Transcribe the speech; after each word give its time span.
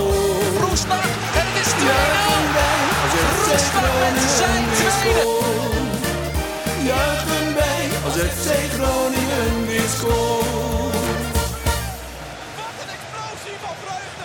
oor? 0.00 0.68
Roestak 0.68 1.04
en 1.40 1.46
het 1.50 1.56
is 1.62 1.70
2-0. 1.72 1.84
Juichen 1.84 2.52
wij 2.56 2.80
als 3.04 3.14
FC 3.44 3.70
Roestak 3.72 4.14
met 4.14 4.30
zijn 4.40 4.64
tweede. 4.78 5.24
Juichen 6.90 7.54
wij 7.54 7.84
als 8.04 8.14
FC 8.14 8.48
Groningen 8.74 9.66
weer 9.66 9.88
scoort. 9.96 10.53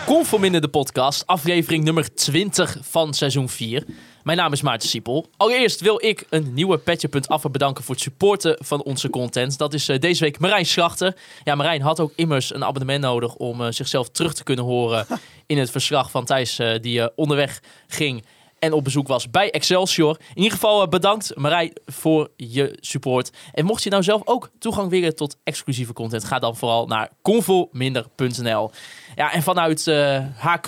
Conforminder 0.09 0.61
de 0.61 0.67
podcast, 0.67 1.27
aflevering 1.27 1.83
nummer 1.83 2.13
20 2.13 2.77
van 2.81 3.13
seizoen 3.13 3.49
4. 3.49 3.85
Mijn 4.23 4.37
naam 4.37 4.51
is 4.51 4.61
Maarten 4.61 4.89
Siepel. 4.89 5.29
Allereerst 5.37 5.81
wil 5.81 6.05
ik 6.05 6.25
een 6.29 6.53
nieuwe 6.53 6.77
Petje.af 6.77 7.41
bedanken 7.51 7.83
voor 7.83 7.95
het 7.95 8.03
supporten 8.03 8.57
van 8.65 8.83
onze 8.83 9.09
content. 9.09 9.57
Dat 9.57 9.73
is 9.73 9.89
eh, 9.89 9.99
deze 9.99 10.23
week 10.23 10.39
Marijn 10.39 10.65
Slachter. 10.65 11.15
Ja, 11.43 11.55
Marijn 11.55 11.81
had 11.81 11.99
ook 11.99 12.11
immers 12.15 12.53
een 12.53 12.65
abonnement 12.65 13.01
nodig 13.01 13.35
om 13.35 13.61
eh, 13.61 13.71
zichzelf 13.71 14.09
terug 14.09 14.33
te 14.33 14.43
kunnen 14.43 14.65
horen 14.65 15.05
in 15.47 15.57
het 15.57 15.71
verslag 15.71 16.11
van 16.11 16.25
Thijs 16.25 16.59
eh, 16.59 16.79
die 16.81 17.15
onderweg 17.15 17.61
ging 17.87 18.23
en 18.59 18.73
op 18.73 18.83
bezoek 18.83 19.07
was 19.07 19.29
bij 19.29 19.51
Excelsior. 19.51 20.17
In 20.29 20.37
ieder 20.37 20.51
geval 20.51 20.87
bedankt 20.87 21.35
Marijn 21.35 21.73
voor 21.85 22.29
je 22.35 22.77
support. 22.79 23.31
En 23.53 23.65
mocht 23.65 23.83
je 23.83 23.89
nou 23.89 24.03
zelf 24.03 24.21
ook 24.25 24.49
toegang 24.59 24.89
willen 24.89 25.15
tot 25.15 25.37
exclusieve 25.43 25.93
content, 25.93 26.23
ga 26.23 26.39
dan 26.39 26.55
vooral 26.55 26.87
naar 26.87 27.09
convominder.nl. 27.21 28.71
Ja, 29.19 29.33
en 29.33 29.43
vanuit 29.43 29.87
eh, 29.87 30.19
HQ 30.37 30.67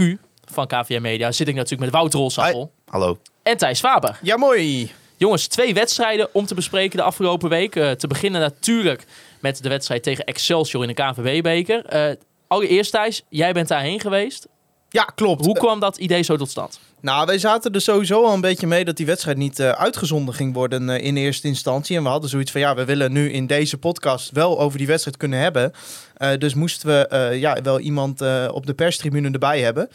van 0.51 0.67
KVM 0.67 1.01
Media 1.01 1.31
zit 1.31 1.47
ik 1.47 1.55
natuurlijk 1.55 1.81
met 1.81 1.91
Wouter 1.91 2.19
Rolsappel 2.19 2.71
Hallo. 2.85 3.17
en 3.43 3.57
Thijs 3.57 3.79
Faber. 3.79 4.19
Ja, 4.21 4.37
mooi. 4.37 4.91
Jongens, 5.17 5.47
twee 5.47 5.73
wedstrijden 5.73 6.29
om 6.33 6.45
te 6.45 6.55
bespreken 6.55 6.97
de 6.97 7.03
afgelopen 7.03 7.49
week. 7.49 7.75
Eh, 7.75 7.91
te 7.91 8.07
beginnen 8.07 8.41
natuurlijk 8.41 9.05
met 9.39 9.63
de 9.63 9.69
wedstrijd 9.69 10.03
tegen 10.03 10.25
Excelsior 10.25 10.81
in 10.81 10.87
de 10.87 10.93
KNVB-beker. 10.93 11.85
Eh, 11.85 12.15
allereerst 12.47 12.91
Thijs, 12.91 13.23
jij 13.29 13.53
bent 13.53 13.67
daarheen 13.67 13.99
geweest. 13.99 14.47
Ja, 14.89 15.03
klopt. 15.03 15.45
Hoe 15.45 15.57
kwam 15.57 15.79
dat 15.79 15.97
idee 15.97 16.21
zo 16.21 16.35
tot 16.35 16.49
stand? 16.49 16.79
Nou, 17.01 17.25
wij 17.25 17.37
zaten 17.37 17.71
er 17.71 17.81
sowieso 17.81 18.25
al 18.25 18.33
een 18.33 18.41
beetje 18.41 18.67
mee 18.67 18.85
dat 18.85 18.97
die 18.97 19.05
wedstrijd 19.05 19.37
niet 19.37 19.59
eh, 19.59 19.69
uitgezonden 19.69 20.33
ging 20.33 20.53
worden 20.53 20.89
eh, 20.89 21.05
in 21.05 21.17
eerste 21.17 21.47
instantie. 21.47 21.97
En 21.97 22.03
we 22.03 22.09
hadden 22.09 22.29
zoiets 22.29 22.51
van, 22.51 22.61
ja, 22.61 22.75
we 22.75 22.85
willen 22.85 23.11
nu 23.11 23.31
in 23.31 23.47
deze 23.47 23.77
podcast 23.77 24.31
wel 24.31 24.59
over 24.59 24.77
die 24.77 24.87
wedstrijd 24.87 25.17
kunnen 25.17 25.39
hebben. 25.39 25.73
Eh, 26.21 26.37
dus 26.37 26.53
moesten 26.53 26.87
we 26.87 27.07
eh, 27.07 27.39
ja, 27.39 27.61
wel 27.61 27.79
iemand 27.79 28.21
eh, 28.21 28.49
op 28.51 28.65
de 28.65 28.73
perstribune 28.73 29.31
erbij 29.31 29.61
hebben. 29.61 29.89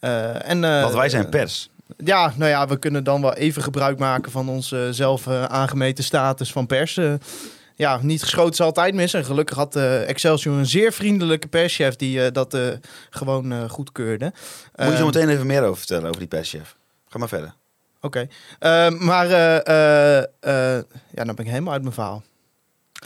En, 0.00 0.60
Want 0.60 0.94
wij 0.94 1.08
zijn 1.08 1.28
pers. 1.28 1.70
Ja, 1.96 2.32
nou 2.36 2.50
ja, 2.50 2.66
we 2.66 2.78
kunnen 2.78 3.04
dan 3.04 3.20
wel 3.20 3.34
even 3.34 3.62
gebruik 3.62 3.98
maken 3.98 4.32
van 4.32 4.48
onze 4.48 4.88
zelf 4.90 5.28
aangemeten 5.28 6.04
status 6.04 6.52
van 6.52 6.66
pers. 6.66 7.00
Ja, 7.76 7.98
niet 8.02 8.22
geschoten 8.22 8.52
is 8.52 8.60
altijd 8.60 8.94
mis. 8.94 9.14
En 9.14 9.24
gelukkig 9.24 9.56
had 9.56 9.76
Excelsior 10.06 10.58
een 10.58 10.66
zeer 10.66 10.92
vriendelijke 10.92 11.48
perschef 11.48 11.96
die 11.96 12.30
dat 12.32 12.58
gewoon 13.10 13.68
goedkeurde. 13.70 14.24
Moet 14.24 14.90
je 14.90 14.90
zo 14.90 14.96
Ehm, 14.96 15.04
meteen 15.04 15.28
even 15.28 15.46
meer 15.46 15.62
over 15.62 15.76
vertellen, 15.76 16.08
over 16.08 16.18
die 16.18 16.28
perschef. 16.28 16.76
Ga 17.08 17.18
maar 17.18 17.28
verder. 17.28 17.54
Oké. 18.00 18.26
Eh, 18.58 18.90
maar, 18.90 19.28
ja, 19.28 21.24
dan 21.24 21.34
ben 21.34 21.44
ik 21.44 21.50
helemaal 21.50 21.72
uit 21.72 21.82
mijn 21.82 21.94
verhaal. 21.94 22.22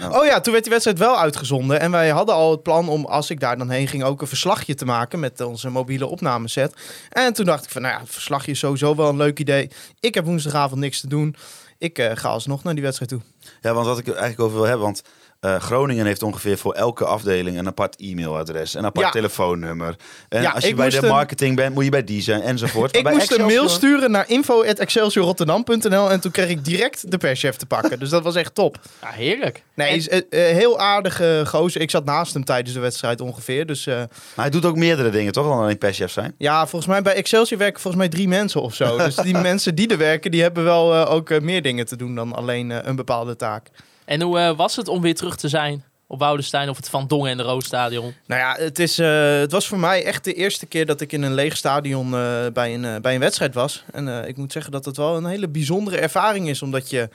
Oh. 0.02 0.16
Oh 0.16 0.26
ja, 0.26 0.40
toen 0.40 0.52
werd 0.52 0.64
die 0.64 0.72
wedstrijd 0.72 0.98
wel 0.98 1.18
uitgezonden. 1.18 1.80
En 1.80 1.90
wij 1.90 2.08
hadden 2.08 2.34
al 2.34 2.50
het 2.50 2.62
plan 2.62 2.88
om, 2.88 3.04
als 3.04 3.30
ik 3.30 3.40
daar 3.40 3.58
dan 3.58 3.70
heen 3.70 3.88
ging, 3.88 4.04
ook 4.04 4.20
een 4.20 4.26
verslagje 4.26 4.74
te 4.74 4.84
maken 4.84 5.20
met 5.20 5.40
onze 5.40 5.70
mobiele 5.70 6.06
opnameset. 6.06 6.74
En 7.10 7.32
toen 7.32 7.44
dacht 7.44 7.64
ik 7.64 7.70
van, 7.70 7.82
nou 7.82 7.94
ja, 7.94 8.00
het 8.00 8.10
verslagje 8.10 8.50
is 8.50 8.58
sowieso 8.58 8.94
wel 8.96 9.08
een 9.08 9.16
leuk 9.16 9.38
idee. 9.38 9.70
Ik 10.00 10.14
heb 10.14 10.24
woensdagavond 10.24 10.80
niks 10.80 11.00
te 11.00 11.08
doen. 11.08 11.36
Ik 11.78 11.98
eh, 11.98 12.10
ga 12.14 12.28
alsnog 12.28 12.62
naar 12.62 12.74
die 12.74 12.82
wedstrijd 12.82 13.10
toe. 13.10 13.20
Ja, 13.60 13.74
want 13.74 13.86
wat 13.86 13.98
ik 13.98 14.06
eigenlijk 14.06 14.40
over 14.40 14.56
wil 14.56 14.66
hebben, 14.66 14.84
want 14.84 15.02
eh, 15.40 15.56
Groningen 15.60 16.06
heeft 16.06 16.22
ongeveer 16.22 16.58
voor 16.58 16.72
elke 16.74 17.04
afdeling 17.04 17.58
een 17.58 17.66
apart 17.66 17.96
e-mailadres, 17.96 18.74
een 18.74 18.84
apart 18.84 19.06
Ja. 19.06 19.12
telefoonnummer. 19.12 19.96
En 20.28 20.42
Ja, 20.42 20.50
als 20.50 20.64
je 20.66 20.74
bij 20.74 20.90
de 20.90 20.96
een- 21.02 21.08
marketing 21.08 21.56
bent, 21.56 21.74
moet 21.74 21.84
je 21.84 21.90
bij 21.90 22.04
die 22.04 22.22
zijn 22.22 22.40
enzovoort. 22.42 22.96
Ik 22.96 23.02
bij 23.02 23.12
moest 23.12 23.32
een 23.32 23.44
mail 23.44 23.68
sturen 23.68 24.10
naar 24.10 24.24
info.excelsiorrotterdam.nl 24.28 26.10
en 26.10 26.20
toen 26.20 26.30
kreeg 26.30 26.48
ik 26.48 26.64
direct 26.64 27.10
de 27.10 27.18
perschef 27.18 27.56
te 27.56 27.66
pakken. 27.66 27.98
Dus 27.98 28.08
dat 28.10 28.22
was 28.22 28.34
echt 28.34 28.54
top. 28.54 28.78
Ja, 29.02 29.08
heerlijk. 29.10 29.62
Nee, 29.74 29.96
is, 29.96 30.08
eh, 30.08 30.18
eh, 30.18 30.56
heel 30.56 30.78
aardige 30.78 31.42
gozer. 31.46 31.80
Ik 31.80 31.90
zat 31.90 32.04
naast 32.04 32.34
hem 32.34 32.44
tijdens 32.44 32.74
de 32.74 32.80
wedstrijd 32.80 33.20
ongeveer. 33.20 33.66
Dus 33.66 33.86
eh, 33.86 33.94
Maar 33.96 34.08
hij 34.34 34.50
doet 34.50 34.64
ook 34.64 34.76
meerdere 34.76 35.10
dingen, 35.10 35.32
toch? 35.32 35.46
Dan 35.46 35.58
alleen 35.58 35.78
perschef 35.78 36.10
zijn. 36.12 36.34
ja, 36.38 36.60
volgens 36.66 36.86
mij 36.90 37.02
bij 37.02 37.14
Excelsior 37.14 37.58
werken 37.58 37.80
volgens 37.80 38.02
mij 38.02 38.12
drie 38.12 38.28
mensen 38.28 38.60
of 38.62 38.74
zo. 38.74 38.96
Dus 39.08 39.14
die 39.14 39.36
mensen 39.38 39.74
die 39.74 39.88
er 39.88 39.98
werken, 39.98 40.30
die 40.30 40.42
hebben 40.42 40.64
wel 40.64 41.06
ook 41.08 41.40
meer 41.40 41.62
dingen 41.62 41.86
te 41.86 41.96
doen 41.96 42.14
dan 42.14 42.32
alleen 42.32 42.88
een 42.88 42.96
bepaalde 42.96 43.36
taak. 43.36 43.68
En 44.08 44.22
hoe 44.22 44.38
eh, 44.38 44.56
was 44.56 44.76
het 44.76 44.88
om 44.88 45.00
weer 45.00 45.14
terug 45.14 45.36
te 45.36 45.48
zijn 45.48 45.84
op 46.06 46.18
Woudenstein 46.18 46.68
of 46.68 46.76
het 46.76 46.88
Van 46.88 47.06
Dongen 47.06 47.30
en 47.30 47.36
de 47.36 47.42
Roosstadion? 47.42 48.14
Nou 48.26 48.40
ja, 48.40 48.64
het, 48.64 48.78
is, 48.78 48.98
eh, 48.98 49.38
het 49.38 49.52
was 49.52 49.66
voor 49.66 49.78
mij 49.78 50.04
echt 50.04 50.24
de 50.24 50.32
eerste 50.32 50.66
keer 50.66 50.86
dat 50.86 51.00
ik 51.00 51.12
in 51.12 51.22
een 51.22 51.34
leeg 51.34 51.56
stadion 51.56 52.14
eh, 52.14 52.46
bij, 52.52 52.74
een, 52.74 53.02
bij 53.02 53.14
een 53.14 53.20
wedstrijd 53.20 53.54
was. 53.54 53.84
En 53.92 54.28
ik 54.28 54.36
moet 54.36 54.52
zeggen 54.52 54.72
dat 54.72 54.84
het 54.84 54.96
wel 54.96 55.16
een 55.16 55.26
hele 55.26 55.48
bijzondere 55.48 55.98
ervaring 55.98 56.48
is, 56.48 56.62
omdat 56.62 56.90
je 56.90 57.08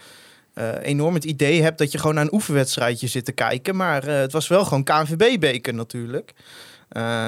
enorm 0.81 1.14
het 1.14 1.24
idee 1.24 1.62
hebt 1.62 1.78
dat 1.78 1.92
je 1.92 1.98
gewoon 1.98 2.16
naar 2.16 2.24
een 2.24 2.34
oefenwedstrijdje 2.34 3.08
zit 3.08 3.25
te 3.25 3.31
kijken. 3.31 3.75
Maar 3.75 4.04
het 4.04 4.31
was 4.31 4.48
wel 4.48 4.64
gewoon 4.64 4.84
KNVB-beker 4.84 5.74
natuurlijk. 5.74 6.34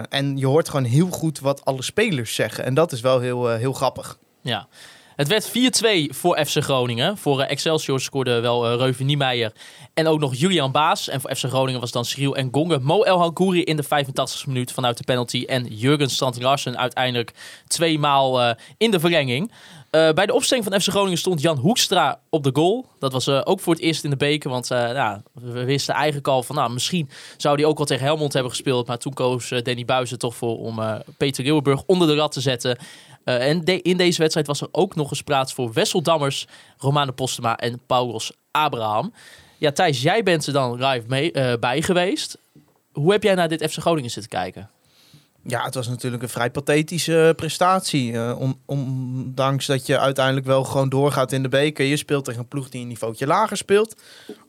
En 0.10 0.38
je 0.38 0.48
hoort 0.48 0.70
gewoon 0.70 0.86
heel 0.86 1.10
goed 1.10 1.40
wat 1.40 1.66
alle 1.66 1.84
spelers 1.84 2.36
zeggen. 2.36 2.64
En 2.64 2.74
dat 2.74 2.92
is 2.92 3.02
wel 3.02 3.20
heel, 3.20 3.50
heel 3.50 3.74
grappig. 3.74 4.18
Ja. 4.42 4.68
Het 5.16 5.28
werd 5.28 5.50
4-2 5.50 6.16
voor 6.16 6.46
FC 6.46 6.64
Groningen. 6.64 7.18
Voor 7.18 7.42
eh, 7.42 7.52
Excelsior 7.52 8.00
scoorde 8.00 8.40
wel 8.40 8.68
eh 8.70 8.78
Reuven 8.78 9.06
Niemeyer 9.06 9.52
en 9.94 10.08
ook 10.08 10.20
nog 10.20 10.36
Julian 10.36 10.72
Baas. 10.72 11.08
En 11.08 11.22
voor 11.22 11.36
FC 11.36 11.44
Groningen 11.44 11.80
was 11.80 11.92
dan 11.92 12.06
Cyril 12.06 12.36
en 12.36 12.50
Gonge. 12.52 12.80
Mo 12.80 13.02
El 13.02 13.18
Hankouri 13.18 13.64
in 13.64 13.76
de 13.76 13.84
85e 13.84 14.48
minuut 14.48 14.72
vanuit 14.72 14.98
de 14.98 15.04
penalty. 15.04 15.44
En 15.48 15.66
Jurgen 15.66 16.10
Strand 16.10 16.42
Larsen 16.42 16.78
uiteindelijk 16.78 17.34
tweemaal 17.68 18.42
eh 18.42 18.56
in 18.78 18.92
de 18.92 19.00
verlenging. 19.00 19.52
Bij 19.90 20.26
de 20.26 20.34
opstelling 20.34 20.66
van 20.66 20.82
FC 20.82 20.90
Groningen 20.90 21.18
stond 21.18 21.42
Jan 21.42 21.58
Hoekstra 21.58 22.20
op 22.30 22.44
de 22.44 22.50
goal. 22.54 22.86
Dat 23.00 23.12
was 23.12 23.30
ook 23.30 23.60
voor 23.60 23.74
het 23.74 23.82
eerst 23.82 24.04
in 24.04 24.10
de 24.10 24.16
beker. 24.16 24.50
Want 24.50 24.70
nou, 24.70 25.22
we 25.34 25.64
wisten 25.64 25.94
eigenlijk 25.94 26.28
al 26.28 26.44
van... 26.44 26.56
Nou, 26.56 26.72
misschien 26.72 27.10
zou 27.38 27.56
hij 27.56 27.66
ook 27.66 27.78
wel 27.78 27.86
tegen 27.86 28.06
Helmond 28.06 28.34
hebben 28.34 28.52
gespeeld. 28.52 28.88
Maar 28.88 28.98
toen 28.98 29.14
koos 29.14 29.50
Danny 29.50 29.86
Buizen 29.86 30.20
toch 30.20 30.36
voor 30.36 30.58
om 30.58 30.82
Peter 31.18 31.44
Leeuwenburg 31.44 31.84
onder 31.86 32.08
de 32.08 32.16
rat 32.16 32.32
te 32.32 32.42
zetten. 32.42 32.78
Eh, 33.26 33.50
en 33.50 33.64
in 33.64 33.98
deze 33.98 34.20
wedstrijd 34.20 34.48
was 34.48 34.62
er 34.62 34.68
ook 34.72 34.96
nog 34.96 35.10
eens 35.10 35.22
plaats 35.22 35.54
voor 35.54 35.74
Wessel 35.74 36.02
Dammers, 36.02 36.48
Romane 36.78 37.12
Postema 37.12 37.58
en 37.58 37.80
Paulos 37.86 38.32
Abraham. 38.52 39.14
Ja, 39.58 39.72
Thijs, 39.72 40.02
jij 40.02 40.24
bent 40.24 40.48
er 40.48 40.54
dan 40.54 40.86
live 40.86 41.06
mee, 41.08 41.32
eh, 41.32 41.60
bij 41.60 41.82
geweest. 41.82 42.38
Hoe 42.92 43.12
heb 43.12 43.24
jij 43.24 43.36
naar 43.36 43.48
dit 43.48 43.72
FC 43.72 43.78
Groningen 43.80 44.12
zitten 44.12 44.32
kijken? 44.32 44.70
Ja, 45.48 45.64
het 45.64 45.74
was 45.74 45.88
natuurlijk 45.88 46.24
een 46.24 46.30
vrij 46.30 46.50
pathetische 46.50 47.34
prestatie. 47.36 48.14
Eh, 48.14 48.40
om, 48.40 48.60
ondanks 48.66 49.66
dat 49.66 49.86
je 49.86 50.00
uiteindelijk 50.00 50.46
wel 50.46 50.64
gewoon 50.64 50.90
doorgaat 50.90 51.32
in 51.32 51.44
de 51.44 51.50
beker. 51.50 51.86
Je 51.86 51.98
speelt 51.98 52.26
tegen 52.26 52.40
een 52.40 52.48
ploeg 52.48 52.70
die 52.70 52.82
een 52.82 52.88
niveautje 52.88 53.28
lager 53.28 53.58
speelt. 53.58 53.96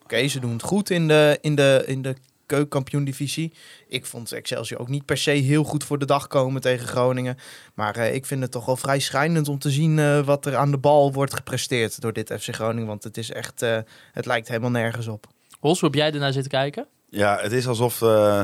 Oké, 0.03 0.29
ze 0.29 0.41
doen 0.41 0.53
het 0.53 0.63
goed 0.63 0.91
in 0.91 1.09
de, 1.09 1.39
in 1.41 1.55
de, 1.55 1.83
in 1.87 2.03
de 2.03 2.15
keukenkampioen-divisie. 2.47 3.53
Ik 3.89 4.07
vond 4.07 4.33
Excelsior 4.33 4.81
ook 4.81 4.89
niet 4.89 5.05
per 5.05 5.19
se 5.19 5.31
heel 5.31 5.65
goed 5.65 5.85
voor 5.85 5.99
de 5.99 6.05
dag 6.05 6.27
komen 6.27 6.61
tegen 6.61 6.87
Groningen. 6.87 7.37
Maar 7.75 7.97
eh, 7.97 8.15
ik 8.15 8.27
vind 8.27 8.43
het 8.43 8.51
toch 8.51 8.67
wel 8.67 8.77
vrij 8.77 8.99
schrijnend 8.99 9.49
om 9.49 9.59
te 9.59 9.71
zien 9.71 9.99
eh, 9.99 10.21
wat 10.21 10.47
er 10.47 10.57
aan 10.57 10.71
de 10.71 10.79
bal 10.79 11.13
wordt 11.13 11.35
gepresteerd 11.35 12.01
door 12.01 12.13
dit 12.13 12.35
FC 12.41 12.55
Groningen. 12.55 12.87
Want 12.87 13.05
het 13.05 13.17
is 13.17 13.31
echt, 13.31 13.63
eh, 13.63 13.79
het 14.13 14.27
lijkt 14.27 14.49
helemaal 14.49 14.71
nergens 14.71 15.07
op. 15.07 15.27
Hols, 15.61 15.81
hoe 15.81 15.89
heb 15.89 15.99
jij 15.99 16.13
ernaar 16.13 16.33
zitten 16.33 16.51
kijken? 16.51 16.87
Ja, 17.09 17.39
het 17.41 17.53
is 17.53 17.69
alsof 17.69 18.03
eh, 18.03 18.43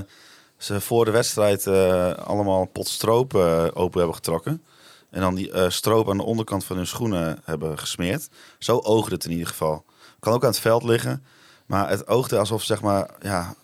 ze 0.57 0.81
voor 0.81 1.05
de 1.05 1.11
wedstrijd 1.11 1.67
eh, 1.67 2.13
allemaal 2.13 2.65
pot 2.65 2.89
stroop 2.89 3.35
open 3.75 3.99
hebben 3.99 4.15
getrokken. 4.15 4.63
En 5.11 5.21
dan 5.21 5.35
die 5.35 5.51
eh, 5.51 5.71
stroop 5.71 6.11
aan 6.11 6.17
de 6.17 6.23
onderkant 6.23 6.65
van 6.65 6.77
hun 6.77 6.87
schoenen 6.87 7.41
hebben 7.45 7.79
gesmeerd. 7.79 8.29
Zo 8.59 8.79
oogde 8.79 9.15
het 9.15 9.25
in 9.25 9.31
ieder 9.31 9.47
geval. 9.47 9.85
Kan 10.21 10.33
ook 10.33 10.43
aan 10.43 10.51
het 10.51 10.59
veld 10.59 10.83
liggen. 10.83 11.25
Maar 11.67 11.89
het 11.89 12.09
oogde 12.09 12.39
alsof, 12.39 12.63
zeg 12.63 12.83
maar, 12.83 13.11
ja, 13.21 13.55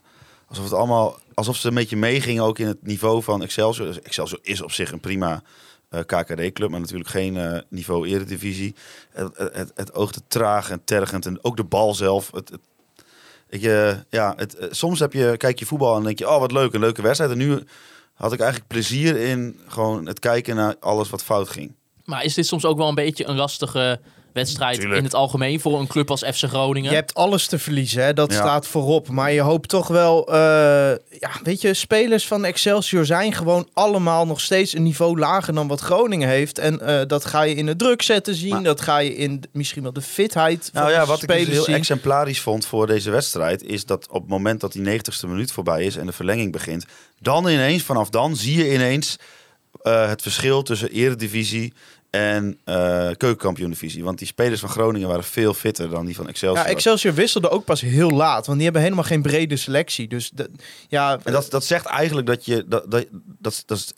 alsof 0.48 0.64
het 0.64 0.72
allemaal, 0.72 1.18
alsof 1.34 1.56
ze 1.56 1.68
een 1.68 1.74
beetje 1.74 1.96
meegingen 1.96 2.42
ook 2.42 2.58
in 2.58 2.66
het 2.66 2.86
niveau 2.86 3.22
van 3.22 3.42
Excelsior. 3.42 3.86
Dus 3.86 4.00
Excelsior 4.00 4.40
is 4.42 4.62
op 4.62 4.72
zich 4.72 4.92
een 4.92 5.00
prima 5.00 5.42
eh, 5.88 6.00
KKD-club, 6.00 6.70
maar 6.70 6.80
natuurlijk 6.80 7.10
geen 7.10 7.36
eh, 7.36 7.60
niveau 7.68 8.08
eredivisie. 8.08 8.74
Het, 9.10 9.36
het, 9.36 9.54
het, 9.54 9.72
het 9.74 9.94
oogde 9.94 10.20
traag 10.28 10.70
en 10.70 10.84
tergend 10.84 11.26
en 11.26 11.44
ook 11.44 11.56
de 11.56 11.64
bal 11.64 11.94
zelf. 11.94 12.30
Het, 12.30 12.50
het, 13.48 14.56
eh, 14.56 14.66
soms 14.70 14.98
heb 14.98 15.12
je, 15.12 15.34
kijk 15.36 15.58
je 15.58 15.66
voetbal 15.66 15.96
en 15.96 16.02
denk 16.02 16.18
je, 16.18 16.28
oh 16.28 16.38
wat 16.38 16.52
leuk, 16.52 16.72
een 16.72 16.80
leuke 16.80 17.02
wedstrijd. 17.02 17.32
En 17.32 17.38
nu 17.38 17.62
had 18.14 18.32
ik 18.32 18.40
eigenlijk 18.40 18.70
plezier 18.70 19.16
in 19.16 19.60
gewoon 19.66 20.06
het 20.06 20.18
kijken 20.18 20.56
naar 20.56 20.76
alles 20.80 21.10
wat 21.10 21.24
fout 21.24 21.48
ging. 21.48 21.74
Maar 22.04 22.24
is 22.24 22.34
dit 22.34 22.46
soms 22.46 22.64
ook 22.64 22.76
wel 22.76 22.88
een 22.88 22.94
beetje 22.94 23.26
een 23.26 23.36
lastige 23.36 24.00
wedstrijd 24.38 24.76
Tuurlijk. 24.78 24.98
in 24.98 25.04
het 25.04 25.14
algemeen 25.14 25.60
voor 25.60 25.80
een 25.80 25.86
club 25.86 26.10
als 26.10 26.20
FC 26.34 26.44
Groningen? 26.44 26.90
Je 26.90 26.96
hebt 26.96 27.14
alles 27.14 27.46
te 27.46 27.58
verliezen, 27.58 28.02
hè? 28.04 28.12
dat 28.12 28.32
Ja. 28.32 28.38
staat 28.38 28.66
voorop. 28.66 29.08
Maar 29.08 29.32
je 29.32 29.40
hoopt 29.40 29.68
toch 29.68 29.88
wel... 29.88 30.26
eh, 30.28 30.34
ja, 31.18 31.30
weet 31.42 31.60
je, 31.60 31.74
spelers 31.74 32.26
van 32.26 32.44
Excelsior 32.44 33.04
zijn 33.04 33.32
gewoon 33.32 33.68
allemaal 33.72 34.26
nog 34.26 34.40
steeds 34.40 34.72
een 34.74 34.82
niveau 34.82 35.18
lager 35.18 35.54
dan 35.54 35.68
wat 35.68 35.80
Groningen 35.80 36.28
heeft. 36.28 36.58
En 36.58 36.80
eh, 36.80 37.06
dat 37.06 37.24
ga 37.24 37.42
je 37.42 37.54
in 37.54 37.66
de 37.66 37.76
druk 37.76 38.02
zetten 38.02 38.34
zien. 38.34 38.50
Maar- 38.50 38.62
dat 38.62 38.80
ga 38.80 38.98
je 38.98 39.14
in 39.16 39.42
misschien 39.52 39.82
wel 39.82 39.92
de 39.92 40.02
fitheid 40.02 40.70
van 40.72 40.82
Nou 40.82 40.92
ja, 40.94 41.00
de 41.00 41.06
wat 41.06 41.22
ik 41.22 41.28
dus 41.28 41.46
heel 41.46 41.64
zien. 41.64 41.74
exemplarisch 41.74 42.40
vond 42.40 42.66
voor 42.66 42.86
deze 42.86 43.10
wedstrijd... 43.10 43.62
is 43.62 43.84
dat 43.84 44.06
op 44.10 44.20
het 44.20 44.30
moment 44.30 44.60
dat 44.60 44.72
die 44.72 44.82
90ste 45.00 45.28
minuut 45.28 45.52
voorbij 45.52 45.84
is 45.84 45.96
en 45.96 46.06
de 46.06 46.12
verlenging 46.12 46.52
begint... 46.52 46.84
dan 47.20 47.48
ineens, 47.48 47.82
vanaf 47.82 48.10
dan, 48.10 48.36
zie 48.36 48.56
je 48.56 48.72
ineens 48.74 49.16
eh, 49.82 50.08
het 50.08 50.22
verschil 50.22 50.62
tussen 50.62 50.90
eredivisie 50.90 51.72
en 52.10 52.58
eh 52.64 53.08
keukenkampioen-divisie. 53.16 54.04
Want 54.04 54.18
die 54.18 54.26
spelers 54.26 54.60
van 54.60 54.68
Groningen 54.68 55.08
waren 55.08 55.24
veel 55.24 55.54
fitter 55.54 55.88
dan 55.90 56.06
die 56.06 56.16
van 56.16 56.28
Excelsior. 56.28 56.66
Ja, 56.66 56.72
Excelsior 56.72 57.14
wisselde 57.14 57.48
ook 57.48 57.64
pas 57.64 57.80
heel 57.80 58.10
laat, 58.10 58.44
want 58.44 58.54
die 58.54 58.64
hebben 58.64 58.82
helemaal 58.82 59.04
geen 59.04 59.22
brede 59.22 59.56
selectie. 59.56 60.08
Dus 60.08 60.30
de, 60.30 60.50
ja, 60.88 61.18
En 61.24 61.32
dat, 61.32 61.50
dat 61.50 61.64
zegt 61.64 61.86
eigenlijk 61.86 62.26
dat 62.26 62.44
je 62.44 62.64
dat, 62.68 62.90
dat, 62.90 63.06
dat, 63.38 63.62
dat 63.66 63.78
is 63.78 63.92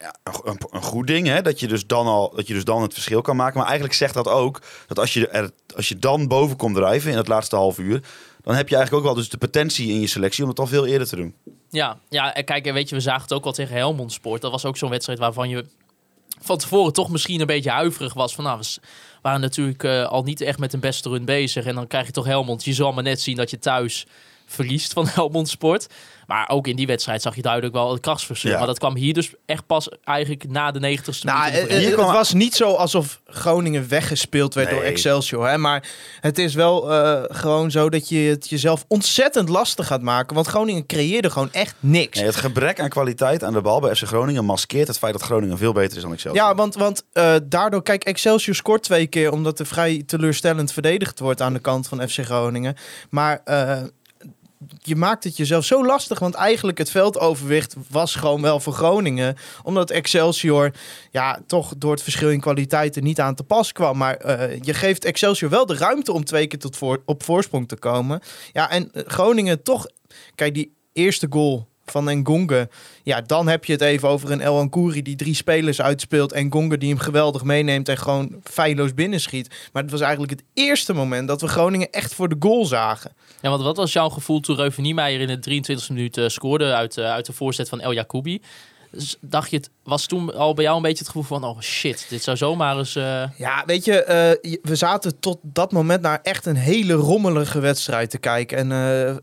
een, 0.44 0.60
een 0.70 0.82
goed 0.82 1.06
ding, 1.06 1.26
hè? 1.26 1.42
Dat 1.42 1.60
je 1.60 1.68
dus 1.68 1.86
dan 1.86 2.06
al 2.06 2.32
dat 2.36 2.46
je 2.46 2.54
dus 2.54 2.64
dan 2.64 2.82
het 2.82 2.92
verschil 2.92 3.20
kan 3.22 3.36
maken. 3.36 3.56
Maar 3.56 3.66
eigenlijk 3.66 3.96
zegt 3.96 4.14
dat 4.14 4.28
ook 4.28 4.60
dat 4.86 4.98
als 4.98 5.14
je 5.14 5.28
er 5.28 5.50
als 5.76 5.88
je 5.88 5.98
dan 5.98 6.28
boven 6.28 6.56
komt 6.56 6.76
drijven 6.76 7.10
in 7.10 7.16
het 7.16 7.28
laatste 7.28 7.56
half 7.56 7.78
uur, 7.78 8.00
dan 8.42 8.54
heb 8.54 8.68
je 8.68 8.76
eigenlijk 8.76 9.06
ook 9.06 9.12
wel 9.12 9.22
dus 9.22 9.30
de 9.30 9.38
potentie 9.38 9.88
in 9.88 10.00
je 10.00 10.06
selectie 10.06 10.42
om 10.44 10.50
het 10.50 10.58
al 10.58 10.66
veel 10.66 10.86
eerder 10.86 11.08
te 11.08 11.16
doen. 11.16 11.34
Ja, 11.70 11.98
ja, 12.08 12.34
en 12.34 12.44
kijk, 12.44 12.66
en 12.66 12.74
weet 12.74 12.88
je, 12.88 12.94
we 12.94 13.00
zagen 13.00 13.22
het 13.22 13.32
ook 13.32 13.44
al 13.44 13.52
tegen 13.52 13.76
Helmond 13.76 14.12
Sport. 14.12 14.42
Dat 14.42 14.50
was 14.50 14.64
ook 14.64 14.76
zo'n 14.76 14.90
wedstrijd 14.90 15.18
waarvan 15.18 15.48
je 15.48 15.64
van 16.40 16.58
tevoren 16.58 16.92
toch 16.92 17.10
misschien 17.10 17.40
een 17.40 17.46
beetje 17.46 17.70
huiverig 17.70 18.14
was. 18.14 18.34
Van, 18.34 18.44
nou, 18.44 18.58
we 18.58 18.80
waren 19.22 19.40
natuurlijk 19.40 19.84
eh, 19.84 20.06
al 20.06 20.22
niet 20.22 20.40
echt 20.40 20.58
met 20.58 20.72
een 20.72 20.80
beste 20.80 21.08
run 21.08 21.24
bezig. 21.24 21.64
En 21.64 21.74
dan 21.74 21.86
krijg 21.86 22.06
je 22.06 22.12
toch 22.12 22.26
Helmond. 22.26 22.64
Je 22.64 22.72
zal 22.72 22.92
maar 22.92 23.02
net 23.02 23.20
zien 23.20 23.36
dat 23.36 23.50
je 23.50 23.58
thuis 23.58 24.06
verliest 24.46 24.92
van 24.92 25.06
Helmond 25.14 25.48
Sport. 25.48 25.86
Maar 26.30 26.48
ook 26.48 26.66
in 26.66 26.76
die 26.76 26.86
wedstrijd 26.86 27.22
zag 27.22 27.36
je 27.36 27.42
duidelijk 27.42 27.74
wel 27.74 27.92
het 27.92 28.00
krachtsverschil. 28.00 28.50
Ja. 28.50 28.58
Maar 28.58 28.66
dat 28.66 28.78
kwam 28.78 28.96
hier 28.96 29.14
dus 29.14 29.32
echt 29.46 29.66
pas 29.66 29.88
eigenlijk 30.04 30.48
na 30.48 30.70
de 30.70 30.78
90ste 30.78 31.24
Nou, 31.24 31.52
minuut. 31.52 31.66
eh, 31.68 31.84
eh, 31.84 31.96
het 31.98 32.06
was 32.12 32.32
niet 32.32 32.54
zo 32.54 32.74
alsof 32.74 33.20
Groningen 33.26 33.88
weggespeeld 33.88 34.54
werd 34.54 34.70
Nee. 34.70 34.78
door 34.78 34.88
Excelsior. 34.88 35.48
Hè? 35.48 35.58
Maar 35.58 35.88
het 36.20 36.38
is 36.38 36.54
wel 36.54 36.92
eh, 36.92 37.22
gewoon 37.36 37.70
zo 37.70 37.88
dat 37.88 38.08
je 38.08 38.18
het 38.18 38.48
jezelf 38.48 38.84
ontzettend 38.88 39.48
lastig 39.48 39.86
gaat 39.86 40.02
maken. 40.02 40.34
Want 40.34 40.46
Groningen 40.46 40.86
creëerde 40.86 41.30
gewoon 41.30 41.52
echt 41.52 41.74
niks. 41.80 42.18
Nee, 42.18 42.26
het 42.26 42.36
gebrek 42.36 42.80
aan 42.80 42.88
kwaliteit 42.88 43.44
aan 43.44 43.52
de 43.52 43.60
bal 43.60 43.80
bij 43.80 43.94
FC 43.94 44.02
Groningen 44.06 44.44
maskeert 44.44 44.88
het 44.88 44.98
feit 44.98 45.12
dat 45.12 45.22
Groningen 45.22 45.58
veel 45.58 45.72
beter 45.72 45.96
is 45.96 46.02
dan 46.02 46.12
Excelsior. 46.12 46.44
Ja, 46.46 46.54
want, 46.54 46.74
want 46.74 47.04
eh, 47.12 47.34
daardoor, 47.44 47.82
kijk, 47.82 48.04
Excelsior 48.04 48.54
scoort 48.54 48.82
twee 48.82 49.06
keer 49.06 49.32
omdat 49.32 49.58
er 49.58 49.66
vrij 49.66 50.02
teleurstellend 50.06 50.72
verdedigd 50.72 51.18
wordt 51.18 51.40
aan 51.42 51.52
de 51.52 51.58
kant 51.60 51.88
van 51.88 52.08
FC 52.08 52.18
Groningen. 52.24 52.76
Maar 53.10 53.40
eh, 53.44 53.78
je 54.82 54.96
maakt 54.96 55.24
het 55.24 55.36
jezelf 55.36 55.64
zo 55.64 55.84
lastig, 55.84 56.18
want 56.18 56.34
eigenlijk 56.34 56.78
het 56.78 56.90
veldoverwicht 56.90 57.74
was 57.88 58.14
gewoon 58.14 58.42
wel 58.42 58.60
voor 58.60 58.72
Groningen. 58.72 59.36
Omdat 59.62 59.90
Excelsior, 59.90 60.70
ja, 61.10 61.40
toch 61.46 61.72
door 61.76 61.92
het 61.92 62.02
verschil 62.02 62.30
in 62.30 62.40
kwaliteit 62.40 62.96
er 62.96 63.02
niet 63.02 63.20
aan 63.20 63.34
te 63.34 63.44
pas 63.44 63.72
kwam. 63.72 63.96
Maar 63.96 64.16
eh, 64.16 64.58
je 64.60 64.74
geeft 64.74 65.04
Excelsior 65.04 65.50
wel 65.50 65.66
de 65.66 65.76
ruimte 65.76 66.12
om 66.12 66.24
twee 66.24 66.46
keer 66.46 66.58
tot 66.58 66.76
voor, 66.76 67.02
op 67.04 67.22
voorsprong 67.22 67.68
te 67.68 67.76
komen. 67.76 68.20
Ja, 68.52 68.70
en 68.70 68.92
eh, 68.92 69.02
Groningen 69.06 69.62
toch, 69.62 69.86
kijk, 70.34 70.54
die 70.54 70.76
eerste 70.92 71.26
goal 71.30 71.69
van 71.90 72.22
Ngonge. 72.22 72.68
Ja, 73.02 73.20
dan 73.20 73.48
heb 73.48 73.64
je 73.64 73.72
het 73.72 73.80
even 73.80 74.08
over 74.08 74.30
een 74.30 74.40
El 74.40 74.58
Ankouri 74.58 75.02
die 75.02 75.16
drie 75.16 75.34
spelers 75.34 75.80
uitspeelt. 75.80 76.32
En 76.32 76.52
Gonga 76.52 76.76
die 76.76 76.88
hem 76.88 76.98
geweldig 76.98 77.44
meeneemt 77.44 77.88
en 77.88 77.98
gewoon 77.98 78.40
feilloos 78.44 78.94
binnenschiet. 78.94 79.68
Maar 79.72 79.82
het 79.82 79.90
was 79.90 80.00
eigenlijk 80.00 80.32
het 80.32 80.42
eerste 80.54 80.92
moment 80.92 81.28
dat 81.28 81.40
we 81.40 81.48
Groningen 81.48 81.90
echt 81.90 82.14
voor 82.14 82.28
de 82.28 82.36
goal 82.38 82.64
zagen. 82.64 83.12
Ja, 83.40 83.50
want 83.50 83.62
wat 83.62 83.76
was 83.76 83.92
jouw 83.92 84.08
gevoel 84.08 84.40
toen 84.40 84.56
Reuven 84.56 84.82
Niemeyer 84.82 85.20
in 85.20 85.40
de 85.40 85.62
23e 85.76 85.88
minuut 85.88 86.16
eh, 86.16 86.28
scoorde 86.28 86.72
uit, 86.74 86.96
eh, 86.96 87.04
uit 87.04 87.26
de 87.26 87.32
voorzet 87.32 87.68
van 87.68 87.80
El 87.80 87.92
Jacoubi? 87.92 88.40
Dacht 89.20 89.50
je, 89.50 89.56
het 89.56 89.70
was 89.82 90.06
toen 90.06 90.34
al 90.34 90.54
bij 90.54 90.64
jou 90.64 90.76
een 90.76 90.82
beetje 90.82 90.98
het 90.98 91.06
gevoel 91.06 91.22
van, 91.22 91.44
oh 91.44 91.60
shit, 91.60 92.06
dit 92.08 92.22
zou 92.22 92.36
zomaar 92.36 92.78
eens... 92.78 92.96
eh, 92.96 93.22
Ja, 93.36 93.62
weet 93.66 93.84
je, 93.84 94.02
eh, 94.04 94.50
je- 94.50 94.58
we 94.62 94.74
zaten 94.76 95.18
tot 95.20 95.38
dat 95.42 95.72
moment 95.72 96.02
naar 96.02 96.20
echt 96.22 96.46
een 96.46 96.56
hele 96.56 96.92
rommelige 96.92 97.60
wedstrijd 97.60 98.10
te 98.10 98.18
kijken. 98.18 98.58
En 98.58 98.72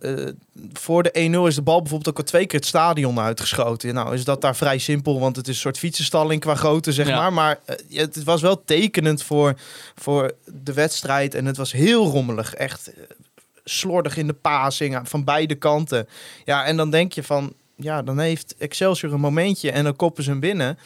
eh, 0.02 0.28
voor 0.74 1.04
de 1.04 1.10
1-0 1.44 1.48
is 1.48 1.56
de 1.56 1.62
bal 1.62 1.80
bijvoorbeeld 1.82 2.10
ook 2.10 2.18
al 2.18 2.24
twee 2.24 2.46
keer 2.46 2.60
het 2.60 2.68
stadion 2.68 3.20
uitgeschoten. 3.20 3.94
Nou, 3.94 4.14
is 4.14 4.24
dat 4.24 4.42
daar 4.42 4.56
vrij 4.56 4.78
simpel, 4.78 5.20
want 5.20 5.36
het 5.36 5.48
is 5.48 5.54
een 5.54 5.62
soort 5.62 5.78
fietsenstalling 5.78 6.42
qua 6.42 6.56
grootte, 6.56 6.92
zeg 6.94 7.08
Ja. 7.08 7.18
maar. 7.18 7.34
Maar 7.34 7.60
het 7.90 8.24
was 8.24 8.42
wel 8.42 8.64
tekenend 8.66 9.24
voor, 9.24 9.54
voor 9.96 10.34
de 10.46 10.74
wedstrijd. 10.74 11.36
En 11.36 11.46
het 11.46 11.58
was 11.58 11.72
heel 11.72 12.06
rommelig, 12.08 12.54
echt 12.54 12.92
slordig 13.64 14.18
in 14.18 14.28
de 14.28 14.34
passing 14.34 14.96
aan- 14.96 15.08
van 15.08 15.24
beide 15.24 15.56
kanten. 15.56 16.08
Ja, 16.46 16.66
en 16.66 16.78
dan 16.78 16.90
denk 16.90 17.14
je 17.14 17.24
van, 17.24 17.54
ja, 17.78 18.02
dan 18.02 18.20
heeft 18.20 18.56
Excelsior 18.58 19.14
een 19.14 19.20
momentje 19.20 19.72
en 19.72 19.84
dan 19.84 19.96
koppen 19.96 20.24
ze 20.24 20.30
hem 20.30 20.40
binnen. 20.40 20.78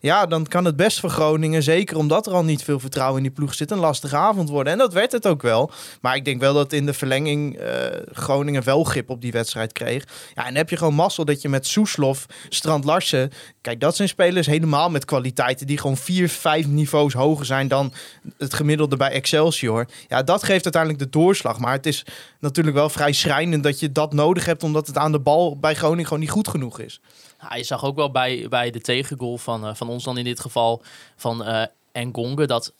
Ja, 0.00 0.26
dan 0.26 0.46
kan 0.46 0.64
het 0.64 0.76
best 0.76 1.00
voor 1.00 1.10
Groningen, 1.10 1.62
zeker 1.62 1.96
omdat 1.96 2.26
er 2.26 2.32
al 2.32 2.44
niet 2.44 2.62
veel 2.62 2.80
vertrouwen 2.80 3.16
in 3.16 3.22
die 3.22 3.32
ploeg 3.32 3.54
zit, 3.54 3.70
een 3.70 3.78
lastige 3.78 4.16
avond 4.16 4.48
worden. 4.48 4.72
En 4.72 4.78
dat 4.78 4.92
werd 4.92 5.12
het 5.12 5.26
ook 5.26 5.42
wel. 5.42 5.70
Maar 6.00 6.16
ik 6.16 6.24
denk 6.24 6.40
wel 6.40 6.54
dat 6.54 6.72
in 6.72 6.86
de 6.86 6.92
verlenging 6.92 7.56
eh, 7.56 7.70
Groningen 8.12 8.64
wel 8.64 8.84
grip 8.84 9.10
op 9.10 9.20
die 9.20 9.32
wedstrijd 9.32 9.72
kreeg. 9.72 10.04
Ja, 10.34 10.46
en 10.46 10.56
heb 10.56 10.70
je 10.70 10.76
gewoon 10.76 10.94
mazzel 10.94 11.24
dat 11.24 11.42
je 11.42 11.48
met 11.48 11.66
Soeslof, 11.66 12.26
Strand 12.48 12.84
Larsen... 12.84 13.30
Kijk, 13.60 13.80
dat 13.80 13.96
zijn 13.96 14.08
spelers 14.08 14.46
helemaal 14.46 14.90
met 14.90 15.04
kwaliteiten 15.04 15.66
die 15.66 15.78
gewoon 15.78 15.96
vier, 15.96 16.28
vijf 16.28 16.66
niveaus 16.66 17.12
hoger 17.12 17.46
zijn 17.46 17.68
dan 17.68 17.92
het 18.38 18.54
gemiddelde 18.54 18.96
bij 18.96 19.10
Excelsior. 19.10 19.86
Ja, 20.08 20.22
dat 20.22 20.42
geeft 20.42 20.64
uiteindelijk 20.64 21.02
de 21.02 21.18
doorslag. 21.18 21.58
Maar 21.58 21.72
het 21.72 21.86
is 21.86 22.06
natuurlijk 22.40 22.76
wel 22.76 22.88
vrij 22.88 23.12
schrijnend 23.12 23.62
dat 23.62 23.80
je 23.80 23.92
dat 23.92 24.12
nodig 24.12 24.44
hebt, 24.44 24.62
omdat 24.62 24.86
het 24.86 24.98
aan 24.98 25.12
de 25.12 25.20
bal 25.20 25.58
bij 25.58 25.74
Groningen 25.74 26.04
gewoon 26.04 26.20
niet 26.20 26.30
goed 26.30 26.48
genoeg 26.48 26.80
is. 26.80 27.00
Je 27.54 27.64
zag 27.64 27.84
ook 27.84 27.96
wel 27.96 28.10
bij, 28.10 28.46
bij 28.48 28.70
de 28.70 28.80
tegengoal 28.80 29.38
van, 29.38 29.66
eh, 29.66 29.74
van 29.74 29.88
ons 29.88 30.04
dan 30.04 30.18
in 30.18 30.24
dit 30.24 30.40
geval, 30.40 30.82
van 31.16 31.44
eh 31.44 31.62
Ngonge, 32.04 32.46
dat... 32.46 32.72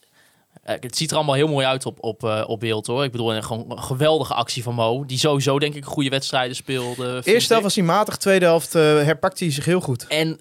eh, 0.63 0.75
het 0.79 0.97
ziet 0.97 1.09
er 1.09 1.15
allemaal 1.15 1.35
heel 1.35 1.47
mooi 1.47 1.65
uit 1.65 1.85
op, 1.85 1.97
op, 2.03 2.23
eh, 2.23 2.43
op 2.47 2.59
beeld 2.59 2.87
hoor. 2.87 3.03
Ik 3.03 3.11
bedoel, 3.11 3.35
een, 3.35 3.43
gewoon 3.43 3.65
een 3.69 3.83
geweldige 3.83 4.33
actie 4.33 4.63
van 4.63 4.73
Mo. 4.75 5.05
Die 5.05 5.17
sowieso 5.17 5.59
denk 5.59 5.75
ik 5.75 5.85
goede 5.85 6.09
wedstrijden 6.09 6.55
speelde. 6.55 7.21
Eerste 7.23 7.47
helft 7.47 7.63
was 7.63 7.75
hij 7.75 7.83
matig, 7.83 8.17
tweede 8.17 8.45
helft 8.45 8.75
eh, 8.75 8.81
herpakte 8.81 9.43
hij 9.43 9.53
zich 9.53 9.65
heel 9.65 9.79
goed. 9.81 10.07
En, 10.07 10.39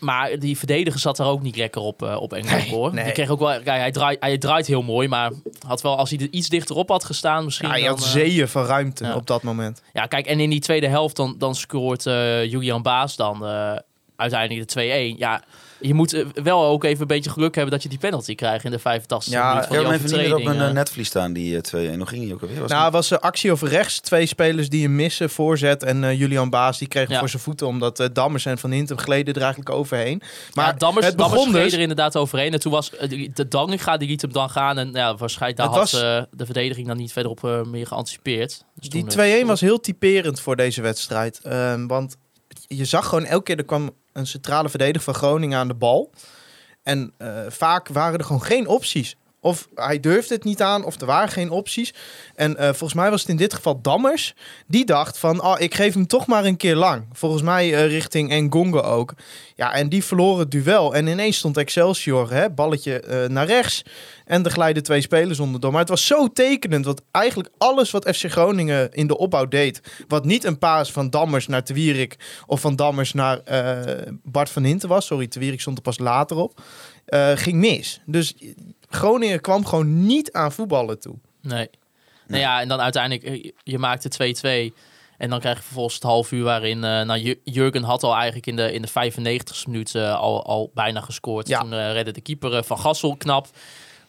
maar 0.00 0.38
die 0.38 0.58
verdediger 0.58 1.00
zat 1.00 1.18
er 1.18 1.26
ook 1.26 1.42
niet 1.42 1.56
lekker 1.56 1.80
op, 1.80 2.02
eh 2.02 2.16
op 2.20 2.30
hoor. 2.70 2.94
nee. 2.94 3.04
Die 3.04 3.12
kreeg 3.12 3.28
ook 3.28 3.38
wel, 3.38 3.48
kijk, 3.48 3.80
hij, 3.80 3.90
draait, 3.90 4.20
hij 4.20 4.38
draait 4.38 4.66
heel 4.66 4.82
mooi, 4.82 5.08
maar 5.08 5.32
had 5.66 5.82
wel, 5.82 5.96
als 5.96 6.10
hij 6.10 6.18
er 6.18 6.28
iets 6.30 6.48
dichterop 6.48 6.88
had 6.88 7.04
gestaan 7.04 7.44
misschien... 7.44 7.68
Ja, 7.68 7.74
dan, 7.74 7.84
had 7.84 7.98
eh, 7.98 8.06
zeeën 8.06 8.48
van 8.48 8.64
ruimte 8.64 9.04
ja. 9.04 9.14
op 9.14 9.26
dat 9.26 9.42
moment. 9.42 9.82
Ja, 9.92 10.06
kijk, 10.06 10.26
en 10.26 10.40
in 10.40 10.50
die 10.50 10.60
tweede 10.60 10.88
helft 10.88 11.16
dan, 11.16 11.34
dan 11.38 11.54
scoort 11.54 12.06
eh, 12.06 12.44
Julian 12.44 12.82
Baas 12.82 13.16
dan 13.16 13.44
uiteindelijk 14.16 14.72
de 14.72 15.12
2-1. 15.14 15.18
Ja, 15.18 15.42
je 15.80 15.94
moet 15.94 16.12
eh, 16.12 16.24
wel 16.42 16.64
ook 16.64 16.84
even 16.84 17.00
een 17.00 17.06
beetje 17.06 17.30
geluk 17.30 17.54
hebben 17.54 17.72
dat 17.72 17.82
je 17.82 17.88
die 17.88 17.98
penalty 17.98 18.34
krijgt 18.34 18.64
in 18.64 18.70
de 18.70 18.78
85 18.78 19.32
Ja, 19.32 19.48
minuut 19.48 19.62
Ik 19.62 19.68
van 19.68 19.76
heb 19.76 19.84
die 19.84 19.92
hem 19.94 20.04
even 20.06 20.18
niet 20.18 20.26
meer 20.28 20.36
op 20.38 20.44
mijn 20.44 20.60
eh, 20.60 20.66
eh. 20.66 20.72
netvlies 20.74 21.06
staan, 21.06 21.32
die 21.32 21.54
eh, 21.56 21.60
2 21.62 21.96
Hoe 21.96 22.06
ging 22.06 22.24
die 22.24 22.34
ook 22.34 22.42
alweer? 22.42 22.60
Was 22.60 22.70
Nou, 22.70 22.84
het 22.84 22.92
was 22.92 23.10
een 23.10 23.18
actie 23.20 23.52
over 23.52 23.68
rechts. 23.68 24.00
Twee 24.00 24.26
spelers 24.26 24.68
die 24.68 24.82
hem 24.82 24.94
missen, 24.96 25.30
voorzet. 25.30 25.82
En 25.82 26.16
Julian 26.16 26.50
Baas, 26.50 26.78
die 26.78 26.88
kreeg 26.88 27.02
hem 27.04 27.12
Ja. 27.12 27.18
voor 27.18 27.28
zijn 27.28 27.42
voeten. 27.42 27.66
Omdat 27.66 28.00
eh, 28.00 28.06
Dammers 28.12 28.46
en 28.46 28.58
Van 28.58 28.70
Hintem 28.70 28.98
gleden 28.98 29.34
er 29.34 29.40
eigenlijk 29.40 29.70
overheen. 29.70 30.22
Maar 30.54 30.66
ja, 30.66 30.72
Dammers, 30.72 31.06
het 31.06 31.18
Dammers 31.18 31.40
begon 31.40 31.54
reed 31.54 31.64
dus... 31.64 31.72
er 31.72 31.80
inderdaad 31.80 32.16
overheen. 32.16 32.52
En 32.52 32.60
toen 32.60 32.72
was 32.72 32.90
die- 33.08 33.30
de 33.34 33.48
Danginga, 33.48 33.96
die 33.96 34.08
liet 34.08 34.22
hem 34.22 34.32
dan 34.32 34.50
gaan. 34.50 34.78
En 34.78 34.90
ja, 34.92 35.16
waarschijnlijk 35.16 35.60
daar 35.60 35.80
Het 35.80 35.90
had 35.92 36.02
eh, 36.02 36.22
de 36.38 36.44
verdediging 36.44 36.86
dan 36.86 36.96
niet 36.96 37.12
verder 37.12 37.30
op 37.30 37.66
meer 37.66 37.86
geanticipeerd. 37.86 38.64
Dus 38.74 38.88
Die 38.88 39.04
toen, 39.06 39.22
eh, 39.22 39.40
2-1 39.42 39.46
was 39.46 39.60
heel 39.60 39.80
typerend 39.80 40.40
voor 40.40 40.56
deze 40.56 40.82
wedstrijd. 40.82 41.40
Ehm, 41.42 41.86
want 41.86 42.16
je 42.68 42.84
zag 42.84 43.06
gewoon 43.08 43.24
elke 43.24 43.42
keer, 43.44 43.58
er 43.58 43.64
kwam 43.64 43.90
een 44.20 44.26
centrale 44.26 44.68
verdediger 44.68 45.02
van 45.02 45.14
Groningen 45.14 45.58
aan 45.58 45.68
de 45.68 45.74
bal. 45.74 46.12
En 46.82 47.14
eh, 47.18 47.28
vaak 47.48 47.88
waren 47.88 48.18
er 48.18 48.24
gewoon 48.24 48.42
geen 48.42 48.66
opties. 48.66 49.16
Of 49.42 49.68
hij 49.74 50.00
durfde 50.00 50.34
het 50.34 50.44
niet 50.44 50.62
aan, 50.62 50.84
of 50.84 51.00
er 51.00 51.06
waren 51.06 51.28
geen 51.28 51.50
opties. 51.50 51.94
En 52.34 52.56
eh, 52.56 52.64
volgens 52.64 52.94
mij 52.94 53.10
was 53.10 53.20
het 53.20 53.30
in 53.30 53.36
dit 53.36 53.54
geval 53.54 53.80
Dammers. 53.80 54.34
Die 54.66 54.84
dacht 54.84 55.18
van, 55.18 55.42
oh, 55.42 55.54
ik 55.58 55.74
geef 55.74 55.94
hem 55.94 56.06
toch 56.06 56.26
maar 56.26 56.44
een 56.44 56.56
keer 56.56 56.76
lang. 56.76 57.04
Volgens 57.12 57.42
mij 57.42 57.74
eh, 57.74 57.86
richting 57.86 58.32
Ngonge 58.32 58.82
ook. 58.82 59.14
Ja, 59.54 59.72
en 59.72 59.88
die 59.88 60.04
verloren 60.04 60.38
het 60.38 60.50
duel. 60.50 60.94
En 60.94 61.06
ineens 61.06 61.36
stond 61.36 61.56
Excelsior, 61.56 62.32
hè, 62.32 62.50
balletje 62.50 63.00
eh, 63.00 63.28
naar 63.28 63.46
rechts. 63.46 63.82
En 64.24 64.44
er 64.44 64.50
glijden 64.50 64.82
twee 64.82 65.00
spelers 65.00 65.40
onderdoor. 65.40 65.70
Maar 65.70 65.80
het 65.80 65.88
was 65.88 66.06
zo 66.06 66.28
tekenend. 66.28 66.84
Want 66.84 67.02
eigenlijk 67.10 67.48
alles 67.58 67.90
wat 67.90 68.16
FC 68.16 68.30
Groningen 68.30 68.92
in 68.92 69.06
de 69.06 69.18
opbouw 69.18 69.48
deed. 69.48 69.80
Wat 70.08 70.24
niet 70.24 70.44
een 70.44 70.58
paas 70.58 70.92
van 70.92 71.10
Dammers 71.10 71.46
naar 71.46 71.64
Te 71.64 71.72
Wierik. 71.72 72.16
Of 72.46 72.60
van 72.60 72.76
Dammers 72.76 73.12
naar 73.12 73.40
Bart 74.22 74.50
van 74.50 74.64
Hinten 74.64 74.88
was. 74.88 75.06
Sorry, 75.06 75.26
Te 75.26 75.38
Wierik 75.38 75.60
stond 75.60 75.76
er 75.76 75.82
pas 75.82 75.98
later 75.98 76.36
op. 76.36 76.60
ging 77.34 77.56
mis. 77.56 78.00
Dus 78.06 78.34
Groningen 78.90 79.40
kwam 79.40 79.66
gewoon 79.66 80.06
niet 80.06 80.32
aan 80.32 80.52
voetballen 80.52 81.00
toe. 81.00 81.14
Nee. 81.42 81.70
Nou 82.26 82.40
ja, 82.42 82.60
en 82.60 82.68
dan 82.68 82.80
uiteindelijk, 82.80 83.24
eh, 83.24 83.50
je 83.62 83.78
maakte 83.78 84.08
2-2. 84.08 84.74
En 85.18 85.30
dan 85.30 85.40
krijg 85.40 85.56
je 85.56 85.62
vervolgens 85.62 85.94
het 85.94 86.02
half 86.02 86.32
uur 86.32 86.44
waarin... 86.44 86.84
eh 86.84 87.02
nou, 87.02 87.18
Ju- 87.20 87.40
Jurgen 87.44 87.82
had 87.82 88.02
al 88.02 88.14
eigenlijk 88.14 88.46
in 88.46 88.56
de, 88.56 88.72
in 88.72 88.82
de 88.82 88.88
95ste 88.88 89.66
minuut 89.66 89.94
eh, 89.94 90.14
al, 90.20 90.44
al 90.46 90.70
bijna 90.74 91.00
gescoord. 91.00 91.48
Ja. 91.48 91.60
Toen 91.60 91.92
redde 91.92 92.10
de 92.12 92.20
keeper 92.20 92.64
Van 92.64 92.78
Gassel 92.78 93.16
knap. 93.16 93.46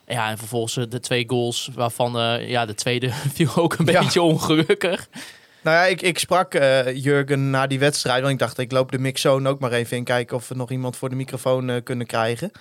Ja, 0.08 0.30
en 0.30 0.38
vervolgens 0.38 0.74
de 0.90 1.00
twee 1.00 1.24
goals 1.28 1.70
waarvan 1.74 2.12
ja, 2.48 2.66
de 2.66 2.74
tweede 2.76 3.10
viel 3.36 3.56
ook 3.56 3.74
een 3.78 3.86
Ja. 3.86 4.02
beetje 4.02 4.22
ongelukkig. 4.22 5.08
Nou 5.64 5.76
ja, 5.78 5.84
ik, 5.86 6.02
ik 6.02 6.20
sprak 6.20 6.54
Jurgen 6.94 7.50
na 7.50 7.68
die 7.68 7.80
wedstrijd. 7.80 8.20
Want 8.22 8.34
ik 8.34 8.40
dacht, 8.40 8.58
ik 8.58 8.72
loop 8.72 8.92
de 8.92 9.00
mixzone 9.00 9.50
ook 9.50 9.60
maar 9.60 9.72
even 9.72 9.98
in. 9.98 10.04
Kijken 10.04 10.38
of 10.38 10.48
we 10.48 10.56
nog 10.56 10.72
iemand 10.72 10.96
voor 10.98 11.10
de 11.10 11.16
microfoon 11.16 11.84
kunnen 11.84 12.08
krijgen. 12.08 12.52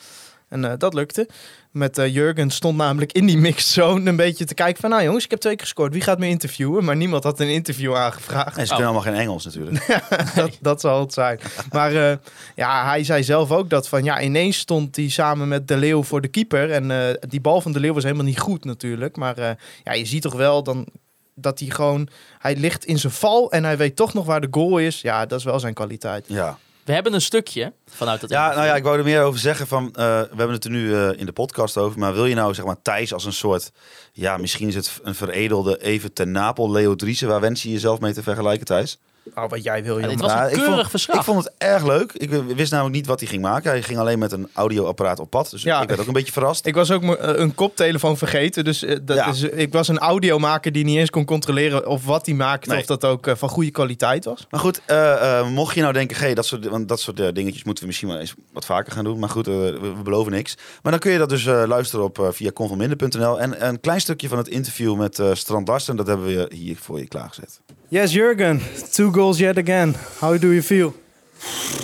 En 0.50 0.64
eh, 0.64 0.72
dat 0.78 0.94
lukte. 0.94 1.28
Met 1.70 1.98
eh, 1.98 2.14
Jurgen 2.14 2.50
stond 2.50 2.76
namelijk 2.76 3.12
in 3.12 3.26
die 3.26 3.36
mixzone 3.38 4.10
een 4.10 4.16
beetje 4.16 4.44
te 4.44 4.54
kijken 4.54 4.80
van... 4.80 4.90
Nou 4.90 5.02
jongens, 5.02 5.24
ik 5.24 5.30
heb 5.30 5.40
twee 5.40 5.54
keer 5.56 5.64
gescoord. 5.64 5.92
Wie 5.92 6.02
gaat 6.02 6.18
me 6.18 6.28
interviewen? 6.28 6.84
Maar 6.84 6.96
niemand 6.96 7.24
had 7.24 7.40
een 7.40 7.48
interview 7.48 7.94
aangevraagd. 7.96 8.56
En 8.56 8.66
ze 8.66 8.72
Oh. 8.72 8.78
kunnen 8.78 8.86
allemaal 8.86 9.12
geen 9.12 9.22
Engels 9.22 9.44
natuurlijk. 9.44 10.02
dat, 10.34 10.58
dat 10.60 10.80
zal 10.80 11.00
het 11.00 11.12
zijn. 11.12 11.40
Maar 11.70 12.10
eh, 12.10 12.16
ja, 12.56 12.84
hij 12.84 13.04
zei 13.04 13.22
zelf 13.22 13.50
ook 13.50 13.70
dat 13.70 13.88
van... 13.88 14.04
Ja, 14.04 14.20
ineens 14.20 14.58
stond 14.58 14.96
hij 14.96 15.08
samen 15.08 15.48
met 15.48 15.68
De 15.68 15.76
Leeuw 15.76 16.02
voor 16.02 16.20
de 16.20 16.28
keeper. 16.28 16.70
En 16.70 17.18
die 17.28 17.40
bal 17.40 17.60
van 17.60 17.72
De 17.72 17.80
Leeuw 17.80 17.94
was 17.94 18.02
helemaal 18.02 18.24
niet 18.24 18.40
goed 18.40 18.64
natuurlijk. 18.64 19.16
Maar 19.16 19.56
ja, 19.84 19.92
je 19.92 20.04
ziet 20.06 20.22
toch 20.22 20.34
wel 20.34 20.62
dan 20.62 20.86
dat 21.34 21.58
hij 21.58 21.68
gewoon... 21.68 22.08
Hij 22.38 22.56
ligt 22.56 22.84
in 22.84 22.98
zijn 22.98 23.12
val 23.12 23.52
en 23.52 23.64
hij 23.64 23.76
weet 23.76 23.96
toch 23.96 24.14
nog 24.14 24.26
waar 24.26 24.40
de 24.40 24.48
goal 24.50 24.78
is. 24.78 25.00
Ja, 25.00 25.26
dat 25.26 25.38
is 25.38 25.44
wel 25.44 25.60
zijn 25.60 25.74
kwaliteit. 25.74 26.24
Ja. 26.28 26.58
We 26.90 26.96
hebben 26.96 27.14
een 27.14 27.20
stukje 27.20 27.72
vanuit 27.86 28.20
het 28.20 28.30
Ja, 28.30 28.36
interview. 28.36 28.58
nou 28.58 28.68
ja, 28.70 28.76
ik 28.76 28.82
wou 28.82 28.98
er 28.98 29.04
meer 29.04 29.22
over 29.22 29.40
zeggen. 29.40 29.66
Van, 29.66 29.86
eh, 29.86 29.92
we 30.04 30.26
hebben 30.36 30.50
het 30.50 30.64
er 30.64 30.70
nu 30.70 30.94
eh, 30.94 31.18
in 31.18 31.26
de 31.26 31.32
podcast 31.32 31.76
over. 31.76 31.98
Maar 31.98 32.14
wil 32.14 32.26
je 32.26 32.34
nou 32.34 32.54
zeg 32.54 32.64
maar 32.64 32.82
Thijs 32.82 33.12
als 33.12 33.24
een 33.24 33.32
soort... 33.32 33.70
Ja, 34.12 34.36
misschien 34.36 34.68
is 34.68 34.74
het 34.74 34.98
een 35.02 35.14
veredelde 35.14 35.82
even 35.82 36.12
ten 36.12 36.30
Napel 36.30 36.70
Leo 36.70 36.94
Driessen. 36.94 37.28
Waar 37.28 37.40
wens 37.40 37.62
je 37.62 37.70
jezelf 37.70 38.00
mee 38.00 38.12
te 38.12 38.22
vergelijken, 38.22 38.66
Thijs? 38.66 38.98
Oh, 39.34 39.48
wat 39.48 39.62
jij 39.62 39.84
wil, 39.84 39.98
Ja, 39.98 40.08
dit 40.08 40.20
was 40.20 40.30
Nou, 40.32 40.42
een 40.44 40.48
ik 40.50 40.54
keurig 40.56 40.74
vond- 40.76 40.90
verslag. 40.90 41.16
Ik 41.16 41.22
vond 41.24 41.44
het 41.44 41.52
erg 41.58 41.84
leuk. 41.86 42.12
Ik 42.12 42.30
wist 42.30 42.70
namelijk 42.70 42.96
niet 42.96 43.06
wat 43.06 43.20
hij 43.20 43.28
ging 43.28 43.42
maken. 43.42 43.70
Hij 43.70 43.82
ging 43.82 43.98
alleen 43.98 44.18
met 44.18 44.32
een 44.32 44.48
audioapparaat 44.52 45.18
op 45.20 45.30
pad. 45.30 45.50
Dus 45.50 45.62
Ja. 45.62 45.82
ik 45.82 45.88
werd 45.88 46.00
ook 46.00 46.06
een 46.06 46.12
beetje 46.12 46.32
verrast. 46.32 46.66
Ik 46.66 46.74
was 46.74 46.90
ook 46.90 47.02
eh, 47.02 47.40
een 47.40 47.54
koptelefoon 47.54 48.16
vergeten. 48.16 48.64
Dus 48.64 48.82
eh, 48.82 48.96
dat 49.02 49.16
Ja. 49.16 49.26
is, 49.26 49.42
ik 49.42 49.72
was 49.72 49.88
een 49.88 49.98
audiomaker 49.98 50.72
die 50.72 50.84
niet 50.84 50.96
eens 50.96 51.10
kon 51.10 51.24
controleren 51.24 51.86
of 51.86 52.04
wat 52.04 52.26
hij 52.26 52.34
maakte, 52.34 52.68
Nee. 52.70 52.78
of 52.80 52.86
dat 52.86 53.04
ook 53.04 53.26
eh, 53.26 53.34
van 53.36 53.48
goede 53.48 53.70
kwaliteit 53.70 54.24
was. 54.24 54.46
Maar 54.50 54.60
goed, 54.60 54.80
eh, 54.86 55.38
eh, 55.38 55.48
mocht 55.48 55.74
je 55.74 55.80
nou 55.80 55.92
denken, 55.92 56.16
hey, 56.16 56.34
dat 56.34 56.46
soort, 56.46 56.66
want 56.68 56.88
dat 56.88 57.00
soort 57.00 57.20
eh, 57.20 57.28
dingetjes 57.32 57.64
moeten 57.64 57.82
we 57.82 57.88
misschien 57.88 58.08
wel 58.08 58.18
eens 58.18 58.34
wat 58.52 58.64
vaker 58.64 58.92
gaan 58.92 59.04
doen. 59.04 59.18
Maar 59.18 59.28
goed, 59.30 59.46
eh, 59.48 59.54
we, 59.54 59.78
we 59.80 60.02
beloven 60.02 60.32
niks. 60.32 60.56
Maar 60.82 60.92
dan 60.92 61.00
kun 61.00 61.12
je 61.12 61.18
dat 61.18 61.28
dus 61.28 61.46
eh, 61.46 61.62
luisteren 61.66 62.04
op 62.04 62.18
eh, 62.18 62.26
via 62.30 62.50
convanminder.nl. 62.52 63.40
En 63.40 63.66
een 63.68 63.80
klein 63.80 64.00
stukje 64.00 64.28
van 64.28 64.38
het 64.38 64.48
interview 64.48 64.96
met 64.96 65.18
eh 65.18 65.30
Strand 65.32 65.68
Larsen, 65.68 65.96
dat 65.96 66.06
hebben 66.06 66.26
we 66.26 66.50
hier 66.54 66.76
voor 66.76 66.98
je 66.98 67.08
klaargezet. 67.08 67.60
Yes, 67.90 68.12
Jurgen. 68.12 68.60
Two 68.92 69.10
goals 69.10 69.40
yet 69.40 69.58
again. 69.58 69.96
How 70.20 70.36
do 70.36 70.52
you 70.52 70.62
feel? 70.62 70.94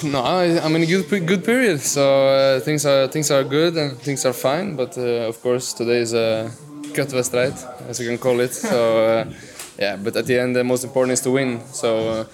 No, 0.05 0.21
I, 0.21 0.61
I'm 0.65 0.77
in 0.77 0.83
a 0.83 0.87
good 0.87 1.27
good 1.27 1.45
period, 1.45 1.81
so 1.81 2.29
uh, 2.29 2.61
things 2.61 2.87
are 2.87 3.09
things 3.09 3.31
are 3.33 3.43
good 3.43 3.77
and 3.77 3.99
things 3.99 4.25
are 4.25 4.33
fine. 4.33 4.77
But 4.77 4.97
uh, 4.97 5.29
of 5.29 5.43
course, 5.43 5.73
today 5.73 6.03
is 6.03 6.15
a 6.15 6.51
kutwedstrijd, 6.95 7.55
as 7.89 7.99
you 7.99 8.07
can 8.09 8.19
call 8.19 8.39
it. 8.39 8.55
So 8.55 9.05
uh, 9.05 9.25
yeah, 9.79 9.97
but 9.97 10.15
at 10.17 10.27
the 10.27 10.39
end, 10.39 10.55
the 10.55 10.63
most 10.63 10.85
important 10.85 11.13
is 11.15 11.23
to 11.23 11.33
win. 11.33 11.61
So 11.73 12.09
uh, 12.09 12.25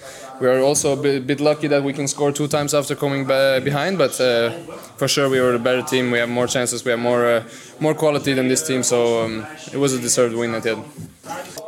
we 0.43 0.49
are 0.49 0.59
also 0.59 0.91
a 0.91 1.01
bit, 1.01 1.25
bit 1.25 1.39
lucky 1.39 1.67
that 1.67 1.81
we 1.83 1.93
can 1.93 2.07
score 2.07 2.31
two 2.33 2.47
times 2.47 2.73
after 2.73 2.95
coming 2.95 3.25
behind. 3.69 3.97
But 3.97 4.19
uh, 4.19 4.51
for 4.99 5.07
sure, 5.07 5.29
we 5.29 5.39
were 5.39 5.55
a 5.55 5.63
better 5.69 5.81
team. 5.81 6.11
We 6.11 6.19
have 6.19 6.29
more 6.29 6.47
chances. 6.47 6.83
We 6.85 6.91
have 6.91 6.99
more 6.99 7.25
uh, 7.25 7.43
more 7.79 7.95
quality 7.95 8.33
than 8.33 8.47
this 8.49 8.67
team. 8.67 8.83
So 8.83 9.23
um, 9.23 9.45
it 9.71 9.77
was 9.77 9.93
a 9.93 9.99
deserved 9.99 10.35
win 10.35 10.53
at 10.53 10.63
the 10.63 10.71
end. 10.71 10.83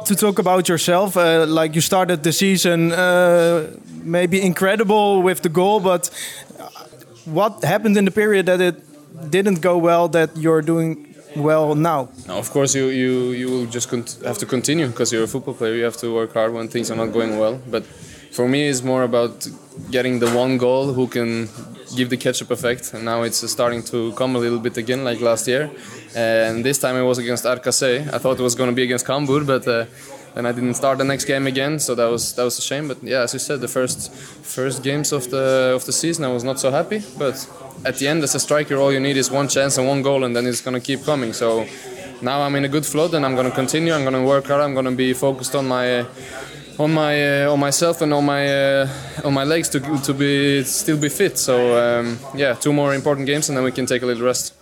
To 0.05 0.15
talk 0.15 0.39
about 0.39 0.67
yourself, 0.67 1.15
uh, 1.15 1.45
like 1.47 1.73
you 1.75 1.81
started 1.81 2.21
the 2.23 2.31
season 2.31 2.91
uh, 2.91 3.71
maybe 4.03 4.41
incredible 4.41 5.23
with 5.23 5.39
the 5.41 5.49
goal, 5.49 5.79
but 5.79 6.09
what 7.25 7.63
happened 7.63 7.97
in 7.97 8.05
the 8.05 8.11
period 8.11 8.45
that 8.45 8.61
it 8.61 8.75
didn't 9.31 9.61
go 9.61 9.77
well 9.77 10.09
that 10.09 10.29
you're 10.35 10.61
doing 10.61 11.15
well 11.35 11.75
now? 11.75 12.09
No, 12.27 12.37
of 12.37 12.49
course 12.51 12.75
you 12.75 12.87
you 13.01 13.31
you 13.41 13.47
will 13.49 13.67
just 13.73 13.89
have 14.23 14.37
to 14.37 14.45
continue 14.45 14.87
because 14.87 15.15
you're 15.15 15.23
a 15.23 15.27
football 15.27 15.53
player. 15.53 15.75
You 15.75 15.85
have 15.85 15.97
to 15.97 16.07
work 16.13 16.33
hard 16.33 16.51
when 16.53 16.67
things 16.67 16.91
are 16.91 16.97
not 16.97 17.13
going 17.13 17.39
well. 17.39 17.59
But 17.71 17.83
for 18.35 18.47
me, 18.47 18.67
it's 18.67 18.83
more 18.83 19.03
about 19.03 19.47
getting 19.91 20.19
the 20.19 20.29
one 20.31 20.57
goal 20.57 20.93
who 20.93 21.07
can 21.07 21.49
give 21.95 22.09
the 22.09 22.17
catch-up 22.17 22.51
effect. 22.51 22.93
And 22.93 23.05
now 23.05 23.23
it's 23.23 23.39
starting 23.49 23.81
to 23.91 24.11
come 24.13 24.35
a 24.35 24.39
little 24.39 24.59
bit 24.59 24.75
again, 24.77 25.03
like 25.03 25.21
last 25.21 25.47
year. 25.47 25.71
And 26.15 26.63
this 26.63 26.77
time 26.77 26.95
it 26.97 27.03
was 27.03 27.17
against 27.17 27.45
RKC. 27.45 28.13
I 28.13 28.17
thought 28.17 28.39
it 28.39 28.43
was 28.43 28.55
going 28.55 28.69
to 28.69 28.75
be 28.75 28.83
against 28.83 29.05
Kambur, 29.05 29.45
but. 29.45 29.67
Uh, 29.67 29.85
then 30.35 30.45
I 30.45 30.51
didn't 30.51 30.73
start 30.73 30.97
the 30.97 31.05
next 31.05 31.23
game 31.25 31.47
again, 31.47 31.79
so 31.79 31.95
that 31.95 32.09
was 32.11 32.33
that 32.35 32.43
was 32.43 32.59
a 32.59 32.61
shame. 32.61 32.89
But 32.89 33.01
yeah, 33.01 33.21
as 33.21 33.31
you 33.31 33.39
said, 33.39 33.61
the 33.61 33.69
first 33.69 34.11
first 34.43 34.83
games 34.83 35.13
of 35.13 35.29
the 35.29 35.71
of 35.73 35.85
the 35.85 35.93
season, 35.93 36.25
I 36.25 36.27
was 36.27 36.43
not 36.43 36.59
so 36.59 36.71
happy. 36.71 37.01
But 37.17 37.35
at 37.85 37.95
the 37.99 38.09
end, 38.09 38.21
as 38.21 38.35
a 38.35 38.39
striker, 38.39 38.75
all 38.75 38.91
you 38.91 38.99
need 38.99 39.15
is 39.15 39.31
one 39.31 39.47
chance 39.47 39.77
and 39.77 39.87
one 39.87 40.01
goal, 40.01 40.25
and 40.25 40.35
then 40.35 40.45
it's 40.45 40.59
gonna 40.59 40.81
keep 40.81 41.05
coming. 41.05 41.31
So 41.31 41.65
now 42.21 42.41
I'm 42.41 42.53
in 42.55 42.65
a 42.65 42.67
good 42.67 42.85
flow, 42.85 43.07
and 43.15 43.25
I'm 43.25 43.35
gonna 43.37 43.57
continue. 43.61 43.93
I'm 43.93 44.03
gonna 44.03 44.25
work 44.25 44.47
hard. 44.47 44.59
I'm 44.59 44.75
gonna 44.75 44.97
be 45.05 45.13
focused 45.13 45.55
on 45.55 45.67
my. 45.67 45.99
Uh, 45.99 46.05
on 46.77 46.93
my 46.93 47.43
uh, 47.43 47.51
on 47.51 47.59
myself 47.59 48.01
and 48.01 48.13
on 48.13 48.25
my 48.25 48.47
uh, 48.81 48.87
on 49.23 49.33
my 49.33 49.43
legs 49.45 49.69
to 49.69 49.79
to 50.03 50.13
be 50.13 50.63
still 50.63 50.97
be 50.97 51.09
fit. 51.09 51.39
So 51.39 51.53
um, 51.77 52.17
yeah, 52.35 52.57
two 52.57 52.73
more 52.73 52.95
important 52.95 53.27
games 53.27 53.49
and 53.49 53.57
then 53.57 53.65
we 53.65 53.71
can 53.71 53.85
take 53.85 54.03
a 54.03 54.07
little 54.07 54.25
rest. 54.25 54.53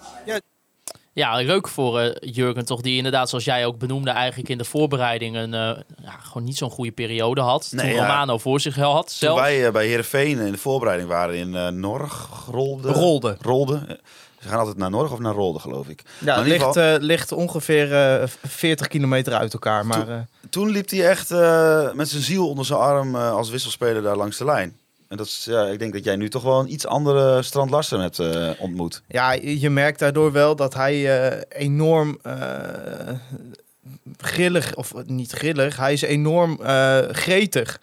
Ja, 1.15 1.35
leuk 1.35 1.67
voor 1.67 1.99
eh, 1.99 2.33
Jurgen 2.33 2.65
toch, 2.65 2.81
die 2.81 2.97
inderdaad, 2.97 3.29
zoals 3.29 3.43
jij 3.43 3.65
ook 3.65 3.77
benoemde, 3.77 4.09
eigenlijk 4.09 4.49
in 4.49 4.57
de 4.57 4.63
voorbereiding 4.65 5.35
een 5.35 5.53
eh, 5.53 5.77
ja, 6.03 6.11
gewoon 6.21 6.43
niet 6.43 6.57
zo'n 6.57 6.69
goede 6.69 6.91
periode 6.91 7.41
had. 7.41 7.71
Nee, 7.71 7.85
toen 7.85 7.95
ja. 7.95 8.01
Romano 8.01 8.37
voor 8.37 8.59
zich 8.59 8.75
had 8.75 9.07
Toen 9.07 9.15
zelf. 9.15 9.39
wij 9.39 9.65
eh, 9.65 9.71
bij 9.71 9.87
Heerenveen 9.87 10.39
in 10.39 10.51
de 10.51 10.57
voorbereiding 10.57 11.09
waren 11.09 11.35
in 11.35 11.55
eh 11.55 11.67
Norg, 11.67 12.29
Rolde. 12.51 12.91
Rolde. 12.91 13.37
Rolde. 13.41 13.99
Eh, 14.43 14.49
Ze 14.49 14.49
gaan 14.49 14.59
altijd 14.59 14.77
naar 14.77 14.89
Norg 14.89 15.11
of 15.11 15.19
naar 15.19 15.33
Rolde, 15.33 15.59
geloof 15.59 15.87
ik. 15.87 16.03
Ja, 16.19 16.37
het 16.37 16.47
ligt, 16.47 16.63
geval- 16.63 16.83
eh, 16.83 16.95
ligt 16.99 17.31
ongeveer 17.31 17.93
eh, 17.93 18.27
40 18.47 18.87
kilometer 18.87 19.33
uit 19.33 19.53
elkaar. 19.53 19.85
Maar 19.85 20.09
eh, 20.09 20.19
Toen 20.49 20.69
liep 20.69 20.89
hij 20.89 21.07
echt 21.09 21.31
eh, 21.31 21.91
met 21.93 22.09
zijn 22.09 22.21
ziel 22.23 22.49
onder 22.49 22.65
zijn 22.65 22.79
arm 22.79 23.15
eh, 23.15 23.31
als 23.31 23.49
wisselspeler 23.49 24.01
daar 24.01 24.17
langs 24.17 24.37
de 24.37 24.45
lijn. 24.45 24.77
En 25.07 25.17
dat 25.17 25.27
is, 25.27 25.45
ja, 25.49 25.65
ik 25.65 25.79
denk 25.79 25.93
dat 25.93 26.03
jij 26.03 26.15
nu 26.15 26.29
toch 26.29 26.43
wel 26.43 26.59
een 26.59 26.71
iets 26.73 26.85
andere 26.87 27.41
Strand 27.41 27.69
Larsen 27.69 27.99
hebt 27.99 28.19
eh, 28.19 28.49
ontmoet. 28.59 29.01
ja, 29.07 29.31
je 29.31 29.69
merkt 29.69 29.99
daardoor 29.99 30.31
wel 30.31 30.55
dat 30.55 30.73
hij 30.73 31.19
eh, 31.29 31.41
enorm 31.49 32.19
eh, 32.21 32.37
grillig, 34.17 34.75
of 34.75 34.93
niet 35.05 35.31
grillig, 35.31 35.77
hij 35.77 35.93
is 35.93 36.01
enorm 36.01 36.59
eh, 36.61 36.99
gretig. 37.11 37.79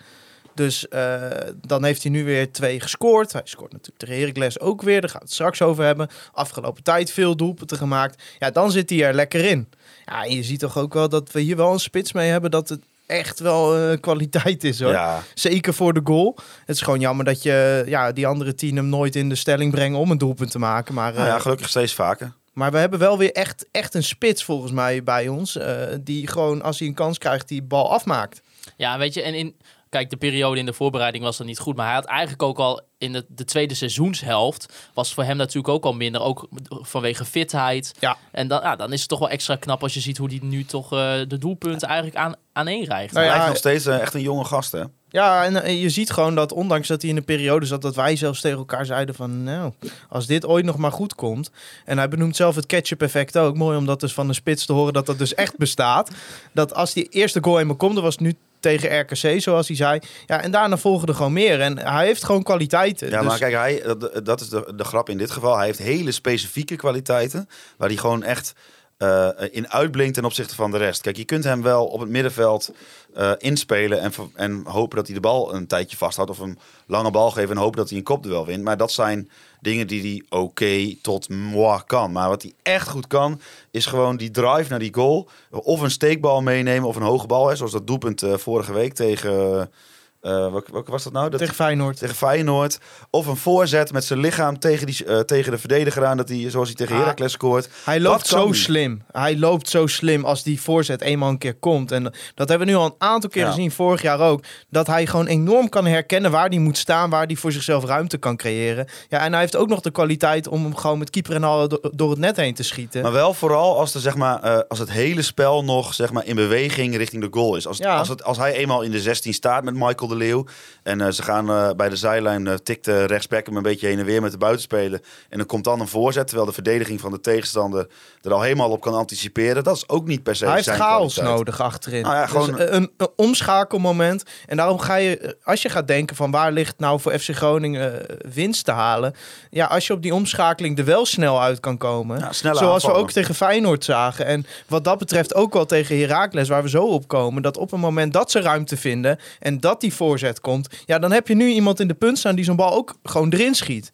Dus 0.54 0.88
eh, 0.88 1.21
dan 1.66 1.85
heeft 1.85 2.02
hij 2.02 2.12
nu 2.12 2.25
weer 2.25 2.52
twee 2.52 2.80
gescoord. 2.80 3.33
Hij 3.33 3.42
scoort 3.45 3.73
natuurlijk 3.73 3.99
tegen 3.99 4.19
Heracles 4.19 4.61
ook 4.61 4.83
weer. 4.83 5.00
Daar 5.00 5.11
gaan 5.11 5.19
we 5.21 5.25
het 5.25 5.35
straks 5.35 5.62
over 5.62 5.85
hebben. 5.85 6.09
Afgelopen 6.33 6.83
tijd 6.83 7.11
veel 7.11 7.37
doelpunten 7.37 7.76
gemaakt. 7.76 8.23
Ja, 8.38 8.50
dan 8.50 8.71
zit 8.71 8.90
hij 8.90 9.04
er 9.04 9.14
lekker 9.14 9.45
in. 9.45 9.69
Ja, 10.07 10.25
en 10.25 10.35
je 10.35 10.42
ziet 10.42 10.61
toch 10.61 10.78
ook 10.78 10.95
wel 10.95 11.09
dat 11.09 11.33
we 11.33 11.40
hier 11.40 11.57
wel 11.57 11.73
een 11.73 11.80
spits 11.80 12.12
mee 12.12 12.30
hebben 12.30 12.50
dat 12.50 12.69
het 12.69 12.80
echt 13.07 13.40
wel 13.40 13.76
eh, 13.76 14.00
kwaliteit 14.00 14.64
is 14.64 14.80
hoor. 14.80 14.92
Ja, 14.92 15.23
Zeker 15.35 15.75
voor 15.75 15.92
de 15.92 16.00
goal. 16.04 16.37
Het 16.64 16.76
is 16.76 16.83
gewoon 16.83 17.00
jammer 17.00 17.25
dat 17.25 17.42
je 17.42 17.83
ja, 17.87 18.12
die 18.12 18.26
andere 18.26 18.54
tien 18.54 18.76
hem 18.76 18.87
nooit 18.88 19.16
in 19.16 19.28
de 19.28 19.35
stelling 19.35 19.73
brengen 19.73 19.99
om 19.99 20.11
een 20.11 20.19
doelpunt 20.19 20.50
te 20.50 20.59
maken. 20.59 20.95
Maar, 20.95 21.12
nou 21.12 21.26
ja, 21.26 21.35
eh, 21.35 21.40
gelukkig 21.40 21.69
steeds 21.69 21.95
vaker. 21.95 22.33
maar 22.52 22.71
we 22.73 22.78
hebben 22.78 22.99
wel 22.99 23.19
weer 23.19 23.33
echt, 23.33 23.66
echt 23.71 23.95
een 23.95 24.02
spits 24.04 24.45
volgens 24.45 24.73
mij 24.73 25.02
bij 25.02 25.28
ons. 25.28 25.57
eh, 25.57 25.76
die 26.00 26.26
gewoon 26.26 26.62
als 26.62 26.78
hij 26.78 26.88
een 26.88 26.95
kans 26.95 27.19
krijgt, 27.19 27.49
die 27.49 27.62
bal 27.62 27.92
afmaakt. 27.92 28.40
Ja, 28.76 28.99
weet 28.99 29.14
je, 29.14 29.23
en 29.23 29.35
in, 29.35 29.54
kijk, 29.90 30.11
de 30.11 30.16
periode 30.16 30.59
in 30.59 30.66
de 30.66 30.73
voorbereiding 30.73 31.25
was 31.25 31.37
dan 31.37 31.47
niet 31.47 31.59
goed. 31.59 31.76
Maar 31.76 31.87
hij 31.87 31.94
had 31.94 32.04
eigenlijk 32.04 32.42
ook 32.42 32.59
al 32.59 32.80
in 32.99 33.12
de, 33.12 33.25
de 33.28 33.44
tweede 33.44 33.75
seizoenshelft, 33.75 34.90
was 34.94 35.06
het 35.06 35.14
voor 35.14 35.25
hem 35.25 35.37
natuurlijk 35.37 35.75
ook 35.75 35.85
al 35.85 35.92
minder. 35.92 36.20
Ook 36.20 36.49
vanwege 36.68 37.25
fitheid. 37.25 37.94
Ja. 37.99 38.16
En 38.32 38.49
dan, 38.49 38.61
ja, 38.62 38.76
dan 38.76 38.92
is 38.92 39.00
het 39.00 39.09
toch 39.09 39.18
wel 39.18 39.28
extra 39.28 39.56
knap 39.56 39.82
als 39.82 39.94
je 39.94 40.00
ziet 40.00 40.16
hoe 40.18 40.28
hij 40.28 40.38
nu 40.42 40.64
toch 40.64 40.92
eh, 40.92 41.12
de 41.28 41.38
doelpunten 41.38 41.88
eigenlijk 41.88 42.18
aan, 42.18 42.35
aaneenrijgt. 42.52 43.12
Nou 43.12 43.26
Hij 43.26 43.35
ja, 43.35 43.40
blijft 43.40 43.49
nog 43.49 43.73
steeds 43.73 43.87
eh, 43.87 44.00
echt 44.00 44.14
een 44.14 44.20
jonge 44.20 44.44
gast, 44.44 44.73
hè? 44.73 44.82
Ja, 45.10 45.44
en 45.44 45.62
eh, 45.62 45.82
je 45.82 45.88
ziet 45.88 46.10
gewoon 46.10 46.34
dat 46.34 46.52
ondanks 46.52 46.88
dat 46.88 47.00
hij 47.00 47.10
in 47.10 47.16
een 47.16 47.24
periode 47.24 47.66
zat, 47.66 47.82
dat 47.82 47.94
wij 47.94 48.16
zelfs 48.16 48.40
tegen 48.40 48.58
elkaar 48.58 48.86
zeiden 48.86 49.14
van, 49.14 49.42
nou, 49.42 49.72
als 50.08 50.26
dit 50.26 50.46
ooit 50.46 50.64
nog 50.64 50.76
maar 50.76 50.92
goed 50.92 51.14
komt. 51.14 51.50
En 51.84 51.98
hij 51.98 52.08
benoemt 52.08 52.36
zelf 52.36 52.54
het 52.54 52.66
ketchup 52.66 53.02
effect 53.02 53.36
ook. 53.38 53.56
Mooi 53.56 53.76
om 53.76 53.86
dat 53.86 54.00
dus 54.00 54.12
van 54.12 54.26
de 54.26 54.32
spits 54.32 54.66
te 54.66 54.72
horen 54.72 54.92
dat 54.92 55.06
dat 55.06 55.18
dus 55.18 55.34
echt 55.34 55.56
bestaat. 55.56 56.10
Dat 56.52 56.74
als 56.74 56.92
die 56.92 57.08
eerste 57.08 57.38
goal 57.42 57.60
eenmaal 57.60 57.76
komt, 57.76 57.94
dat 57.94 58.02
was 58.04 58.18
nu 58.18 58.34
tegen 58.60 59.00
RKC, 59.00 59.40
zoals 59.40 59.66
hij 59.66 59.76
zei. 59.76 60.00
Ja, 60.26 60.40
en 60.42 60.50
daarna 60.50 60.76
volgen 60.76 61.08
er 61.08 61.14
gewoon 61.14 61.32
meer. 61.32 61.60
En 61.60 61.78
hij 61.78 62.06
heeft 62.06 62.24
gewoon 62.24 62.42
kwaliteiten. 62.42 63.10
Ja, 63.10 63.18
Dus- 63.18 63.28
maar 63.28 63.38
kijk, 63.38 63.54
hij, 63.54 63.82
dat, 63.98 64.24
dat 64.24 64.40
is 64.40 64.48
de, 64.48 64.72
de 64.76 64.84
grap 64.84 65.08
in 65.08 65.18
dit 65.18 65.30
geval. 65.30 65.56
Hij 65.56 65.66
heeft 65.66 65.78
hele 65.78 66.12
specifieke 66.12 66.76
kwaliteiten, 66.76 67.48
waar 67.76 67.88
hij 67.88 67.96
gewoon 67.96 68.22
echt 68.22 68.52
eh, 69.00 69.28
in 69.50 69.71
uitblinkt 69.71 70.14
ten 70.14 70.25
opzichte 70.25 70.54
van 70.54 70.71
de 70.71 70.76
rest. 70.76 71.00
Kijk, 71.00 71.16
je 71.16 71.25
kunt 71.25 71.45
hem 71.45 71.62
wel 71.62 71.87
op 71.87 72.00
het 72.00 72.09
middenveld 72.09 72.73
eh, 73.14 73.33
inspelen 73.38 74.00
en, 74.00 74.12
en 74.35 74.62
hopen 74.64 74.97
dat 74.97 75.07
hij 75.07 75.14
de 75.14 75.21
bal 75.21 75.54
een 75.54 75.66
tijdje 75.66 75.97
vasthoudt. 75.97 76.30
Of 76.30 76.38
een 76.38 76.59
lange 76.87 77.11
bal 77.11 77.30
geven 77.30 77.50
en 77.50 77.62
hopen 77.62 77.78
dat 77.78 77.88
hij 77.88 77.99
een 77.99 78.04
kopduel 78.04 78.47
wint. 78.47 78.64
Maar 78.64 78.76
dat 78.76 78.92
zijn 78.92 79.30
dingen 79.61 79.87
die 79.87 80.00
hij 80.00 80.38
oké 80.38 80.95
tot 81.02 81.28
moi 81.28 81.80
kan. 81.87 82.12
Maar 82.12 82.28
wat 82.28 82.42
hij 82.42 82.52
echt 82.62 82.88
goed 82.88 83.07
kan, 83.07 83.40
is 83.71 83.87
gewoon 83.87 84.16
die 84.16 84.30
drive 84.30 84.71
naar 84.71 84.78
die 84.78 84.95
goal. 84.95 85.28
Of 85.50 85.80
een 85.80 85.90
steekbal 85.90 86.42
meenemen 86.42 86.88
of 86.88 86.97
een 86.97 87.02
hoge 87.02 87.26
bal. 87.26 87.57
Zoals 87.57 87.73
dat 87.73 87.87
doelpunt 87.87 88.23
eh, 88.23 88.37
vorige 88.37 88.73
week 88.73 88.95
tegen... 88.95 89.71
welke, 90.20 90.72
welke 90.72 90.90
was 90.90 91.02
dat 91.04 91.12
nou? 91.12 91.30
Dat, 91.30 91.38
Tegen 91.40 91.54
Feyenoord. 91.54 91.98
tegen 91.98 92.14
Feyenoord. 92.14 92.78
Of 93.10 93.26
een 93.26 93.36
voorzet 93.36 93.92
met 93.92 94.04
zijn 94.04 94.18
lichaam 94.20 94.58
tegen, 94.58 94.86
die, 94.86 95.04
eh, 95.04 95.18
tegen 95.18 95.52
de 95.52 95.58
verdediger 95.58 96.04
aan. 96.04 96.16
Dat 96.16 96.28
hij, 96.28 96.50
zoals 96.50 96.66
hij 96.68 96.76
tegen 96.76 96.94
Ah. 96.94 97.00
Heracles 97.00 97.32
scoort. 97.32 97.68
Hij 97.84 98.00
loopt 98.00 98.26
zo 98.26 98.44
die. 98.44 98.54
slim. 98.54 99.02
Hij 99.12 99.38
loopt 99.38 99.68
zo 99.68 99.86
slim 99.86 100.24
als 100.24 100.42
die 100.42 100.60
voorzet 100.60 101.00
eenmaal 101.00 101.28
een 101.28 101.38
keer 101.38 101.54
komt. 101.54 101.92
En 101.92 102.02
dat 102.34 102.48
hebben 102.48 102.66
we 102.66 102.72
nu 102.72 102.78
al 102.78 102.84
een 102.84 102.94
aantal 102.98 103.30
keer 103.30 103.42
Ja. 103.44 103.48
gezien, 103.50 103.70
vorig 103.70 104.02
jaar 104.02 104.20
ook. 104.20 104.42
Dat 104.70 104.86
hij 104.86 105.06
gewoon 105.06 105.26
enorm 105.26 105.68
kan 105.68 105.86
herkennen 105.86 106.30
waar 106.30 106.48
hij 106.48 106.58
moet 106.58 106.78
staan, 106.78 107.10
waar 107.10 107.26
hij 107.26 107.36
voor 107.36 107.52
zichzelf 107.52 107.84
ruimte 107.84 108.18
kan 108.18 108.36
creëren. 108.36 108.86
Ja, 109.08 109.18
en 109.18 109.30
hij 109.32 109.40
heeft 109.40 109.56
ook 109.56 109.68
nog 109.68 109.80
de 109.80 109.90
kwaliteit 109.90 110.48
om 110.48 110.62
hem 110.62 110.76
gewoon 110.76 110.98
met 110.98 111.10
keeper 111.10 111.34
en 111.34 111.44
al 111.44 111.68
do- 111.68 111.80
door 111.94 112.10
het 112.10 112.18
net 112.18 112.36
heen 112.36 112.54
te 112.54 112.62
schieten. 112.62 113.02
Maar 113.02 113.12
wel 113.12 113.34
vooral 113.34 113.78
als, 113.78 113.94
er, 113.94 114.00
zeg 114.00 114.14
maar, 114.16 114.42
eh, 114.42 114.58
als 114.68 114.78
het 114.78 114.90
hele 114.90 115.22
spel 115.22 115.64
nog 115.64 115.94
zeg 115.94 116.12
maar, 116.12 116.26
in 116.26 116.34
beweging 116.36 116.96
richting 116.96 117.22
de 117.22 117.28
goal 117.30 117.56
is. 117.56 117.66
Als, 117.66 117.76
Ja. 117.78 117.96
als, 117.98 118.08
het, 118.08 118.24
als 118.24 118.36
hij 118.36 118.52
eenmaal 118.54 118.82
in 118.82 118.90
de 118.90 119.00
16 119.00 119.34
staat 119.34 119.64
met 119.64 119.74
Michael 119.74 120.08
de 120.10 120.16
Leeuw. 120.16 120.44
En 120.82 121.00
eh, 121.00 121.10
ze 121.10 121.22
gaan 121.22 121.50
eh, 121.50 121.70
bij 121.76 121.88
de 121.88 121.96
zijlijn, 121.96 122.46
eh, 122.46 122.54
tikt 122.54 122.84
de 122.84 123.04
rechtsback 123.04 123.46
hem 123.46 123.56
een 123.56 123.62
beetje 123.62 123.86
heen 123.86 123.98
en 123.98 124.04
weer 124.04 124.22
met 124.22 124.32
de 124.32 124.38
buitenspeler. 124.38 125.00
En 125.28 125.38
dan 125.38 125.46
komt 125.46 125.64
dan 125.64 125.80
een 125.80 125.88
voorzet, 125.88 126.26
terwijl 126.26 126.46
de 126.48 126.54
verdediging 126.54 127.00
van 127.00 127.10
de 127.10 127.20
tegenstander 127.20 127.86
er 128.22 128.32
al 128.32 128.40
helemaal 128.42 128.70
op 128.70 128.80
kan 128.80 128.94
anticiperen. 128.94 129.64
Dat 129.64 129.76
is 129.76 129.88
ook 129.88 130.06
niet 130.06 130.22
per 130.22 130.36
se 130.36 130.44
hij 130.44 130.52
heeft 130.52 130.64
zijn 130.64 130.78
chaos 130.78 131.14
kwaliteit. 131.14 131.38
nodig 131.38 131.60
achterin. 131.60 132.02
Nou 132.02 132.14
ja, 132.14 132.22
Dus 132.22 132.30
gewoon- 132.30 132.60
een, 132.60 132.90
een 132.96 133.08
omschakelmoment. 133.16 134.22
En 134.46 134.56
daarom 134.56 134.78
ga 134.78 134.94
je, 134.94 135.36
als 135.44 135.62
je 135.62 135.68
gaat 135.68 135.86
denken 135.88 136.16
van 136.16 136.30
waar 136.30 136.52
ligt 136.52 136.78
nou 136.78 137.00
voor 137.00 137.18
FC 137.18 137.28
Groningen 137.34 138.06
winst 138.34 138.64
te 138.64 138.70
halen. 138.70 139.14
Ja, 139.50 139.66
als 139.66 139.86
je 139.86 139.92
op 139.92 140.02
die 140.02 140.14
omschakeling 140.14 140.78
er 140.78 140.84
wel 140.84 141.06
snel 141.06 141.42
uit 141.42 141.60
kan 141.60 141.76
komen. 141.76 142.18
Ja, 142.18 142.54
Zoals 142.54 142.84
we 142.84 142.92
ook 142.92 143.10
tegen 143.10 143.34
Feyenoord 143.34 143.84
zagen. 143.84 144.26
En 144.26 144.46
wat 144.66 144.84
dat 144.84 144.98
betreft 144.98 145.34
ook 145.34 145.52
wel 145.52 145.66
tegen 145.66 145.98
Heracles, 146.00 146.48
waar 146.48 146.62
we 146.62 146.68
zo 146.68 146.84
op 146.84 147.08
komen. 147.08 147.42
Dat 147.42 147.56
op 147.56 147.72
een 147.72 147.80
moment 147.80 148.12
dat 148.12 148.30
ze 148.30 148.40
ruimte 148.40 148.76
vinden 148.76 149.18
en 149.38 149.60
dat 149.60 149.80
die 149.80 149.94
voorzet 150.00 150.40
komt. 150.40 150.69
Ja, 150.87 150.99
dan 150.99 151.12
heb 151.12 151.28
je 151.28 151.35
nu 151.35 151.49
iemand 151.49 151.80
in 151.80 151.88
de 151.88 151.95
punt 151.95 152.19
staan 152.19 152.35
die 152.35 152.45
zo'n 152.45 152.57
bal 152.57 152.73
ook 152.73 152.95
gewoon 153.02 153.33
erin 153.33 153.54
schiet. 153.54 153.92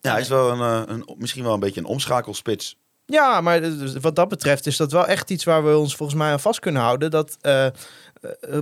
Ja, 0.00 0.12
hij 0.12 0.20
is 0.20 0.28
wel 0.28 0.50
een, 0.50 0.60
eh, 0.60 0.94
een, 0.94 1.14
misschien 1.18 1.42
wel 1.42 1.54
een 1.54 1.60
beetje 1.60 1.80
een 1.80 1.86
omschakelspits. 1.86 2.76
Ja, 3.06 3.40
maar 3.40 3.60
dus 3.60 3.92
wat 3.92 4.16
dat 4.16 4.28
betreft 4.28 4.66
is 4.66 4.76
dat 4.76 4.92
wel 4.92 5.06
echt 5.06 5.30
iets 5.30 5.44
waar 5.44 5.64
we 5.64 5.76
ons 5.76 5.96
volgens 5.96 6.18
mij 6.18 6.32
aan 6.32 6.40
vast 6.40 6.60
kunnen 6.60 6.82
houden. 6.82 7.10
Dat 7.10 7.36
eh, 7.40 7.66
eh, 7.66 7.72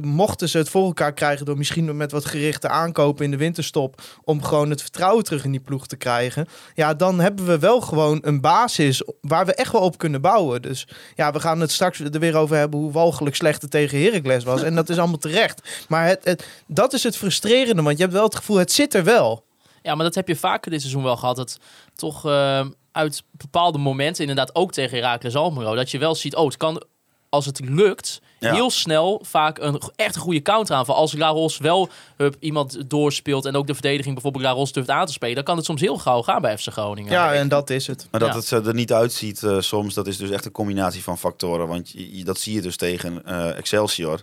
mochten 0.00 0.48
ze 0.48 0.58
het 0.58 0.68
voor 0.68 0.84
elkaar 0.84 1.12
krijgen 1.12 1.46
door 1.46 1.56
misschien 1.56 1.96
met 1.96 2.12
wat 2.12 2.24
gerichte 2.24 2.68
aankopen 2.68 3.24
in 3.24 3.30
de 3.30 3.36
winterstop. 3.36 4.02
om 4.24 4.42
gewoon 4.42 4.70
het 4.70 4.80
vertrouwen 4.80 5.24
terug 5.24 5.44
in 5.44 5.50
die 5.50 5.60
ploeg 5.60 5.86
te 5.86 5.96
krijgen. 5.96 6.46
Ja, 6.74 6.94
dan 6.94 7.20
hebben 7.20 7.46
we 7.46 7.58
wel 7.58 7.80
gewoon 7.80 8.18
een 8.22 8.40
basis 8.40 9.02
waar 9.20 9.46
we 9.46 9.54
echt 9.54 9.72
wel 9.72 9.80
op 9.80 9.98
kunnen 9.98 10.20
bouwen. 10.20 10.62
Dus 10.62 10.88
ja, 11.14 11.32
we 11.32 11.40
gaan 11.40 11.60
het 11.60 11.72
straks 11.72 12.00
er 12.00 12.20
weer 12.20 12.36
over 12.36 12.56
hebben 12.56 12.80
hoe 12.80 12.92
walgelijk 12.92 13.36
slecht 13.36 13.62
het 13.62 13.70
tegen 13.70 14.02
Heracles 14.02 14.44
was. 14.44 14.62
En 14.62 14.74
dat 14.74 14.88
is 14.88 14.98
allemaal 14.98 15.18
terecht. 15.18 15.84
Maar 15.88 16.06
het, 16.06 16.46
dat 16.66 16.92
is 16.92 17.02
het 17.02 17.16
frustrerende, 17.16 17.82
want 17.82 17.96
je 17.96 18.02
hebt 18.02 18.14
wel 18.14 18.24
het 18.24 18.36
gevoel, 18.36 18.56
het 18.56 18.72
zit 18.72 18.94
er 18.94 19.04
wel. 19.04 19.44
Ja, 19.82 19.94
maar 19.94 20.04
dat 20.04 20.14
heb 20.14 20.28
je 20.28 20.36
vaker 20.36 20.70
dit 20.70 20.80
seizoen 20.80 21.02
wel 21.02 21.16
gehad. 21.16 21.36
Dat 21.36 21.58
toch 21.94 22.26
eh, 22.26 22.66
uit 22.94 23.22
bepaalde 23.30 23.78
momenten, 23.78 24.20
inderdaad 24.20 24.54
ook 24.54 24.72
tegen 24.72 24.98
Heracles 24.98 25.34
Almelo, 25.36 25.74
dat 25.74 25.90
je 25.90 25.98
wel 25.98 26.14
ziet, 26.14 26.34
oh, 26.36 26.44
het 26.46 26.56
kan, 26.56 26.82
als 27.28 27.46
het 27.46 27.60
lukt, 27.68 28.20
Ja. 28.40 28.52
heel 28.52 28.70
snel 28.70 29.20
vaak 29.24 29.58
een 29.58 29.80
echt 29.96 30.14
een 30.14 30.20
goede 30.20 30.42
counteraanval. 30.42 30.94
Als 30.94 31.12
Laros 31.12 31.58
wel 31.58 31.88
hup, 32.16 32.36
iemand 32.40 32.90
doorspeelt 32.90 33.44
en 33.44 33.56
ook 33.56 33.66
de 33.66 33.72
verdediging 33.72 34.14
bijvoorbeeld 34.14 34.44
Laros 34.44 34.72
durft 34.72 34.90
aan 34.90 35.06
te 35.06 35.12
spelen, 35.12 35.34
dan 35.34 35.44
kan 35.44 35.56
het 35.56 35.64
soms 35.64 35.80
heel 35.80 35.98
gauw 35.98 36.22
gaan 36.22 36.42
bij 36.42 36.58
FC 36.58 36.68
Groningen. 36.72 37.12
Ja, 37.12 37.32
en 37.34 37.48
dat 37.48 37.70
is 37.70 37.86
het. 37.86 38.08
Maar 38.10 38.20
dat 38.20 38.48
Ja. 38.48 38.56
het 38.56 38.66
er 38.66 38.74
niet 38.74 38.92
uitziet 38.92 39.42
eh, 39.42 39.60
soms, 39.60 39.94
dat 39.94 40.06
is 40.06 40.16
dus 40.16 40.30
echt 40.30 40.44
een 40.44 40.52
combinatie 40.52 41.02
van 41.02 41.18
factoren. 41.18 41.66
Want 41.68 41.90
je, 41.90 42.16
je- 42.16 42.24
dat 42.24 42.38
zie 42.38 42.54
je 42.54 42.60
dus 42.62 42.76
tegen 42.76 43.24
eh, 43.24 43.56
Excelsior. 43.58 44.20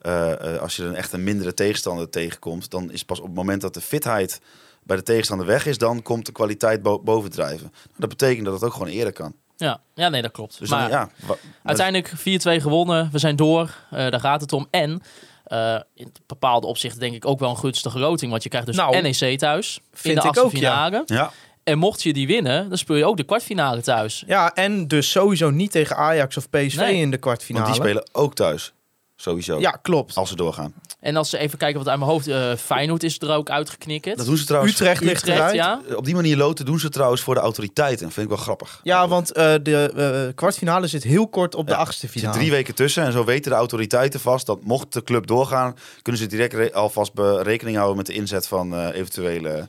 Eh, 0.00 0.54
eh, 0.54 0.60
als 0.62 0.76
je 0.76 0.84
een 0.84 0.94
echt 0.94 1.12
een 1.12 1.24
mindere 1.24 1.54
tegenstander 1.54 2.10
tegenkomt, 2.10 2.70
dan 2.70 2.90
is 2.90 3.04
pas 3.04 3.18
op 3.18 3.26
het 3.26 3.34
moment 3.34 3.60
dat 3.60 3.74
de 3.74 3.80
fitheid 3.80 4.40
bij 4.82 4.96
de 4.96 5.02
tegenstander 5.02 5.46
weg 5.46 5.66
is, 5.66 5.78
dan 5.78 6.02
komt 6.02 6.26
de 6.26 6.32
kwaliteit 6.32 6.82
bo- 6.82 6.98
bovendrijven. 7.00 7.72
Dat 7.96 8.08
betekent 8.08 8.44
dat 8.44 8.54
het 8.54 8.64
ook 8.64 8.72
gewoon 8.72 8.88
eerder 8.88 9.12
kan. 9.12 9.34
Ja, 9.56 9.80
ja 9.94 10.08
nee, 10.08 10.22
dat 10.22 10.30
klopt. 10.32 10.58
Dus 10.58 10.68
maar 10.70 10.90
dan, 10.90 11.08
ja, 11.26 11.36
uiteindelijk 11.62 12.08
4-2 12.18 12.62
gewonnen, 12.62 13.08
we 13.12 13.18
zijn 13.18 13.36
door, 13.36 13.74
Eh, 13.90 14.10
daar 14.10 14.20
gaat 14.20 14.40
het 14.40 14.52
om. 14.52 14.66
En 14.70 15.02
eh, 15.44 15.80
in 15.94 16.12
bepaalde 16.26 16.66
opzichten 16.66 17.00
denk 17.00 17.14
ik 17.14 17.26
ook 17.26 17.38
wel 17.38 17.50
een 17.50 17.56
gunstige 17.58 17.98
loting, 17.98 18.30
want 18.30 18.42
je 18.42 18.48
krijgt 18.48 18.66
dus 18.66 18.76
Nou, 18.76 19.00
NEC 19.02 19.38
thuis 19.38 19.76
in 19.76 19.82
vind 19.92 20.14
de 20.14 20.20
ik 20.20 20.26
achtste 20.28 20.44
ook, 20.44 20.52
ja. 20.52 20.58
finale. 20.58 21.02
ja, 21.06 21.30
En 21.64 21.78
mocht 21.78 22.02
je 22.02 22.12
die 22.12 22.26
winnen, 22.26 22.68
dan 22.68 22.78
speel 22.78 22.96
je 22.96 23.04
ook 23.04 23.16
de 23.16 23.24
kwartfinale 23.24 23.80
thuis. 23.80 24.24
Ja, 24.26 24.54
en 24.54 24.88
dus 24.88 25.10
sowieso 25.10 25.50
niet 25.50 25.70
tegen 25.70 25.96
Ajax 25.96 26.36
of 26.36 26.50
PSV 26.50 26.76
Nee. 26.76 26.94
in 26.94 27.00
de 27.00 27.08
want 27.08 27.20
kwartfinale. 27.20 27.64
die 27.66 27.74
spelen 27.74 28.08
ook 28.12 28.34
thuis. 28.34 28.72
Sowieso. 29.16 29.60
Ja, 29.60 29.70
klopt. 29.70 30.14
Als 30.16 30.28
ze 30.28 30.36
doorgaan. 30.36 30.74
En 31.00 31.16
als 31.16 31.30
ze 31.30 31.38
even 31.38 31.58
kijken 31.58 31.78
wat 31.78 31.88
uit 31.88 31.98
mijn 31.98 32.10
hoofd... 32.10 32.26
eh 32.28 32.56
Feyenoord 32.56 33.02
is 33.02 33.18
er 33.20 33.30
ook 33.30 33.50
uitgeknikkerd. 33.50 34.16
Dat 34.16 34.26
doen 34.26 34.36
ze 34.36 34.44
trouwens. 34.44 34.72
Utrecht 34.72 35.00
ligt 35.02 35.26
eruit. 35.28 35.54
ja. 35.54 35.80
Op 35.96 36.04
die 36.04 36.14
manier 36.14 36.36
loten 36.36 36.64
doen 36.64 36.78
ze 36.78 36.88
trouwens 36.88 37.20
voor 37.22 37.34
de 37.34 37.40
autoriteiten. 37.40 38.10
Vind 38.10 38.26
ik 38.26 38.32
wel 38.34 38.42
grappig. 38.42 38.80
Ja, 38.82 39.08
want 39.08 39.32
eh, 39.32 39.54
de 39.62 39.92
eh, 40.28 40.34
kwartfinale 40.34 40.86
zit 40.86 41.02
heel 41.02 41.28
kort 41.28 41.54
op 41.54 41.66
de 41.66 41.76
achtste 41.76 42.06
Er 42.06 42.12
zit 42.12 42.20
finale. 42.20 42.38
drie 42.38 42.50
weken 42.50 42.74
tussen 42.74 43.02
en 43.04 43.12
zo 43.12 43.24
weten 43.24 43.50
de 43.50 43.56
autoriteiten 43.56 44.20
vast 44.20 44.46
dat 44.46 44.62
mocht 44.64 44.92
de 44.92 45.02
club 45.02 45.26
doorgaan, 45.26 45.76
kunnen 46.02 46.20
ze 46.20 46.26
direct 46.26 46.54
re- 46.54 46.72
alvast 46.72 47.12
be- 47.14 47.42
rekening 47.42 47.76
houden 47.76 47.96
met 47.96 48.06
de 48.06 48.12
inzet 48.14 48.46
van 48.46 48.74
eh, 48.74 48.94
eventuele 48.94 49.68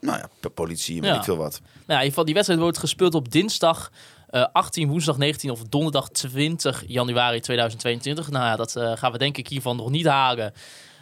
nou 0.00 0.18
ja, 0.18 0.48
politie, 0.54 1.00
weet 1.00 1.10
Ja. 1.10 1.16
ik 1.16 1.24
veel 1.24 1.36
wat. 1.36 1.60
Nou, 1.60 1.70
ja, 1.72 1.82
in 1.86 1.92
ieder 1.94 2.08
geval, 2.08 2.24
die 2.24 2.34
wedstrijd 2.34 2.60
wordt 2.60 2.78
gespeeld 2.78 3.14
op 3.14 3.32
dinsdag 3.32 3.90
eh, 4.30 4.44
18, 4.52 4.88
woensdag 4.88 5.16
19 5.18 5.50
of 5.50 5.60
donderdag 5.68 6.08
20 6.08 6.84
januari 6.86 7.40
2022. 7.40 8.30
Nou 8.30 8.44
ja, 8.44 8.56
dat 8.56 8.76
eh, 8.76 8.92
gaan 8.94 9.12
we 9.12 9.18
denk 9.18 9.36
ik 9.36 9.48
hiervan 9.48 9.76
nog 9.76 9.90
niet 9.90 10.06
halen. 10.06 10.52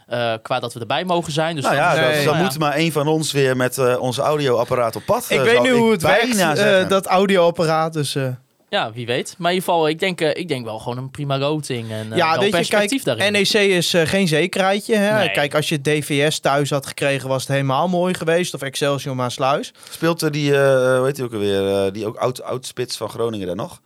eh, 0.07 0.35
qua 0.43 0.61
dat 0.61 0.75
we 0.75 0.81
erbij 0.81 1.05
mogen 1.05 1.33
zijn. 1.33 1.55
Dus 1.55 1.64
nou 1.64 1.77
ja, 1.77 1.95
dan, 1.95 2.03
Nee. 2.05 2.14
dan, 2.17 2.25
dan 2.25 2.37
ja. 2.37 2.43
moet 2.43 2.59
maar 2.59 2.73
één 2.73 2.93
van 2.93 3.07
ons 3.07 3.33
weer 3.33 3.57
met 3.57 3.79
eh 3.79 4.01
onze 4.01 4.23
audioapparaat 4.23 4.97
op 4.97 5.03
pad. 5.07 5.27
ik 5.29 5.38
eh, 5.38 5.45
weet 5.45 5.62
nu 5.62 5.71
hoe 5.71 5.91
het 5.91 6.03
bijna 6.03 6.55
werkt, 6.55 6.85
eh, 6.85 6.88
dat 6.88 7.07
audioapparaat. 7.07 7.93
Dus 7.93 8.14
eh, 8.14 8.29
Ja, 8.71 8.93
wie 8.93 9.07
weet. 9.07 9.35
Maar 9.39 9.51
in 9.51 9.57
ieder 9.57 9.73
geval, 9.73 9.89
ik 9.89 9.99
denk, 9.99 10.21
eh, 10.21 10.35
ik 10.35 10.49
denk 10.49 10.65
wel 10.65 10.79
gewoon 10.79 10.99
een 10.99 11.11
prima 11.11 11.39
loting. 11.39 11.91
En 11.91 12.13
eh, 12.13 12.19
ja, 12.19 12.31
wel 12.31 12.51
weet 12.51 12.67
je, 12.67 12.77
kijk, 12.77 13.05
daarin. 13.05 13.33
NEC 13.33 13.53
is 13.53 13.95
eh, 13.95 14.07
geen 14.07 14.29
zekerheidje. 14.29 14.97
Hè? 14.97 15.19
Nee. 15.19 15.31
Kijk, 15.31 15.55
als 15.55 15.69
je 15.69 15.81
DVS 15.81 16.39
thuis 16.39 16.71
had 16.71 16.87
gekregen, 16.87 17.29
was 17.29 17.43
het 17.43 17.51
helemaal 17.51 17.89
mooi 17.89 18.15
geweest. 18.15 18.55
Of 18.55 18.63
Excelsior 18.63 19.17
Maasluis. 19.17 19.73
Speelt 19.91 20.23
eh, 20.23 20.31
die, 20.31 20.55
eh 20.55 20.97
hoe 20.97 21.07
heet 21.07 21.17
die 21.17 21.25
ook 21.25 21.33
alweer, 21.33 21.87
eh, 21.87 21.93
die 21.93 22.07
ook 22.07 22.17
oud, 22.17 22.43
oud 22.43 22.67
spits 22.67 22.97
van 22.97 23.09
Groningen 23.09 23.47
daar 23.47 23.57
nog? 23.57 23.81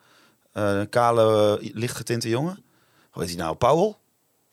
Eh, 0.52 0.78
een 0.78 0.88
kale, 0.88 1.58
lichtgetinte 1.72 2.28
jongen. 2.28 2.62
Hoe 3.10 3.22
heet 3.22 3.30
die 3.30 3.40
nou? 3.40 3.54
Powell? 3.54 3.94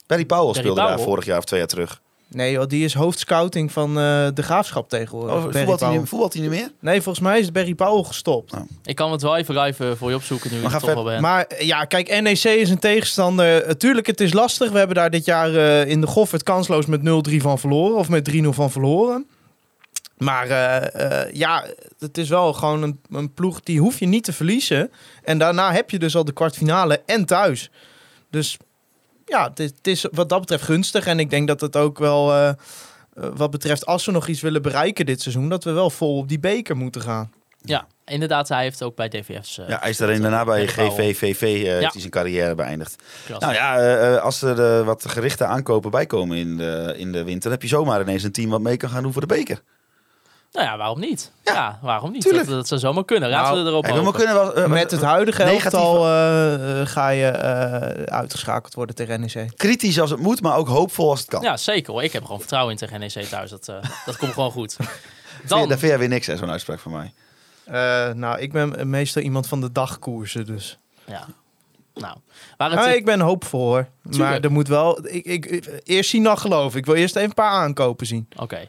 Barry 0.06 0.24
Powell 0.24 0.44
Barry 0.44 0.58
speelde 0.58 0.80
daar 0.80 1.00
vorig 1.00 1.24
jaar 1.24 1.38
of 1.38 1.44
twee 1.44 1.58
jaar 1.58 1.68
terug. 1.68 2.00
Nee, 2.30 2.52
joh, 2.52 2.66
die 2.66 2.84
is 2.84 2.94
hoofdscouting 2.94 3.72
van 3.72 3.88
eh, 3.88 4.28
de 4.34 4.42
graafschap 4.42 4.88
tegenwoordig. 4.88 5.34
Oh, 5.34 5.42
voetbalt, 5.42 5.80
hij 5.80 6.00
voetbalt 6.04 6.32
hij 6.32 6.42
niet 6.42 6.50
meer? 6.50 6.72
Nee, 6.80 7.02
volgens 7.02 7.24
mij 7.24 7.38
is 7.38 7.52
Barry 7.52 7.74
Powell 7.74 8.04
gestopt. 8.04 8.54
Ik 8.84 8.96
kan 8.96 9.12
het 9.12 9.22
wel 9.22 9.36
even 9.36 9.60
live 9.60 9.88
eh, 9.88 9.96
voor 9.96 10.10
je 10.10 10.16
opzoeken 10.16 10.50
nu 10.50 10.60
Maar 10.60 10.66
ik 10.66 10.74
er 10.74 10.80
toch 10.80 10.94
wel 10.94 11.04
ben. 11.04 11.20
Maar 11.20 11.44
eh, 11.44 11.66
ja, 11.66 11.84
kijk, 11.84 12.20
NEC 12.20 12.44
is 12.44 12.70
een 12.70 12.78
tegenstander. 12.78 13.66
Natuurlijk, 13.66 14.06
het 14.06 14.20
is 14.20 14.32
lastig. 14.32 14.70
We 14.70 14.78
hebben 14.78 14.96
daar 14.96 15.10
dit 15.10 15.24
jaar 15.24 15.54
eh, 15.54 15.86
in 15.86 16.00
de 16.00 16.06
Goffert 16.06 16.42
kansloos 16.42 16.86
met 16.86 17.00
0-3 17.30 17.36
van 17.36 17.58
verloren. 17.58 17.96
Of 17.96 18.08
met 18.08 18.30
3-0 18.30 18.48
van 18.48 18.70
verloren. 18.70 19.26
Maar 20.20 20.48
eh, 20.48 21.22
eh, 21.22 21.34
ja, 21.34 21.66
het 21.98 22.18
is 22.18 22.28
wel 22.28 22.52
gewoon 22.52 22.82
een, 22.82 23.00
een 23.10 23.34
ploeg 23.34 23.60
die 23.60 23.80
hoef 23.80 23.98
je 23.98 24.06
niet 24.06 24.24
te 24.24 24.32
verliezen. 24.32 24.90
En 25.22 25.38
daarna 25.38 25.72
heb 25.72 25.90
je 25.90 25.98
dus 25.98 26.16
al 26.16 26.24
de 26.24 26.32
kwartfinale 26.32 27.02
en 27.06 27.24
thuis. 27.24 27.70
Dus 28.30 28.56
ja, 29.30 29.48
het 29.48 29.60
is, 29.60 29.70
het 29.76 29.86
is 29.86 30.06
wat 30.12 30.28
dat 30.28 30.40
betreft 30.40 30.62
gunstig. 30.64 31.06
En 31.06 31.18
ik 31.20 31.30
denk 31.30 31.48
dat 31.48 31.60
het 31.60 31.76
ook 31.76 31.98
wel, 31.98 32.32
eh, 32.32 32.48
eh, 32.48 32.54
wat 33.14 33.50
betreft 33.50 33.86
als 33.86 34.04
we 34.06 34.12
nog 34.12 34.28
iets 34.28 34.40
willen 34.40 34.62
bereiken 34.62 35.06
dit 35.06 35.20
seizoen... 35.22 35.48
dat 35.48 35.64
we 35.64 35.72
wel 35.72 35.90
vol 35.90 36.16
op 36.16 36.28
die 36.28 36.40
beker 36.40 36.76
moeten 36.76 37.00
gaan. 37.00 37.32
Ja, 37.62 37.86
inderdaad, 38.04 38.48
hij 38.48 38.62
heeft 38.62 38.82
ook 38.82 38.96
bij 38.96 39.08
DVF's... 39.08 39.58
eh, 39.58 39.68
Ja, 39.68 39.78
hij 39.80 39.90
is 39.90 39.96
daarin 39.96 40.22
daarna 40.22 40.44
bij. 40.44 40.66
GVVV 40.66 41.42
eh, 41.42 41.80
Ja. 41.80 41.90
hij 41.90 42.00
zijn 42.00 42.10
carrière 42.10 42.54
beëindigd. 42.54 43.02
Nou 43.38 43.52
ja, 43.52 44.16
als 44.16 44.42
er 44.42 44.84
wat 44.84 45.04
gerichte 45.08 45.44
aankopen 45.44 45.90
bijkomen 45.90 46.36
in 46.36 46.56
de, 46.56 46.94
in 46.96 47.12
de 47.12 47.24
winter, 47.24 47.42
dan 47.42 47.52
heb 47.52 47.62
je 47.62 47.68
zomaar 47.68 48.00
ineens 48.00 48.22
een 48.22 48.32
team 48.32 48.50
wat 48.50 48.60
mee 48.60 48.76
kan 48.76 48.90
gaan 48.90 49.02
doen 49.02 49.12
voor 49.12 49.20
de 49.26 49.34
beker. 49.34 49.62
Nou 50.52 50.66
ja, 50.66 50.76
waarom 50.76 51.00
niet? 51.00 51.30
Ja, 51.44 51.78
waarom 51.82 52.12
niet? 52.12 52.22
tuurlijk. 52.22 52.46
Dat, 52.46 52.54
dat 52.56 52.68
zou 52.68 52.80
zomaar 52.80 53.04
kunnen. 53.04 53.30
Laten 53.30 53.52
Nou, 53.52 53.64
we 53.64 53.70
erop 53.70 53.84
Hey, 53.84 54.02
we 54.02 54.12
kunnen 54.12 54.34
wel, 54.34 54.54
eh, 54.54 54.66
Met 54.66 54.90
het 54.90 55.02
huidige 55.02 55.42
negatieve- 55.44 55.76
elftal 55.76 56.06
eh, 56.06 56.80
eh, 56.80 56.86
ga 56.86 57.08
je 57.08 57.26
eh, 57.26 58.02
uitgeschakeld 58.14 58.74
worden 58.74 58.94
tegen 58.94 59.20
NEC. 59.20 59.56
kritisch 59.56 60.00
als 60.00 60.10
het 60.10 60.20
moet, 60.20 60.42
maar 60.42 60.56
ook 60.56 60.68
hoopvol 60.68 61.10
als 61.10 61.20
het 61.20 61.28
kan. 61.28 61.42
Ja, 61.42 61.56
zeker 61.56 61.92
hoor. 61.92 62.02
Ik 62.02 62.12
heb 62.12 62.22
gewoon 62.24 62.38
vertrouwen 62.38 62.72
in 62.72 62.78
tegen 62.78 63.00
NEC 63.00 63.10
thuis. 63.26 63.50
Dat, 63.50 63.68
eh, 63.68 63.76
dat 64.06 64.16
komt 64.16 64.32
gewoon 64.32 64.50
goed. 64.50 64.76
Dan, 65.46 65.68
Daar 65.68 65.78
vind 65.78 65.90
jij 65.90 65.98
weer 65.98 66.08
niks, 66.08 66.26
hè, 66.26 66.36
zo'n 66.36 66.50
uitspraak 66.50 66.78
van 66.78 66.92
mij. 66.92 67.12
Eh, 67.64 68.14
nou, 68.14 68.38
ik 68.38 68.52
ben 68.52 68.90
meestal 68.90 69.22
iemand 69.22 69.46
van 69.48 69.60
de 69.60 69.72
dagkoersen, 69.72 70.46
dus. 70.46 70.78
ja. 71.04 71.26
Nou, 71.94 72.16
waar 72.56 72.70
het, 72.70 72.78
Ah, 72.78 72.94
ik 72.94 73.04
ben 73.04 73.20
hoopvol 73.20 73.66
hoor. 73.66 73.86
Maar 74.02 74.12
Tuurlijk. 74.12 74.44
er 74.44 74.50
moet 74.52 74.68
wel... 74.68 75.06
Ik, 75.06 75.24
ik, 75.26 75.70
eerst 75.84 76.10
zien 76.10 76.22
dan 76.22 76.38
geloven. 76.38 76.78
Ik 76.78 76.86
wil 76.86 76.94
eerst 76.94 77.16
even 77.16 77.28
een 77.28 77.34
paar 77.34 77.50
aankopen 77.50 78.06
zien. 78.06 78.28
Oké. 78.36 78.56
Eh, 78.56 78.62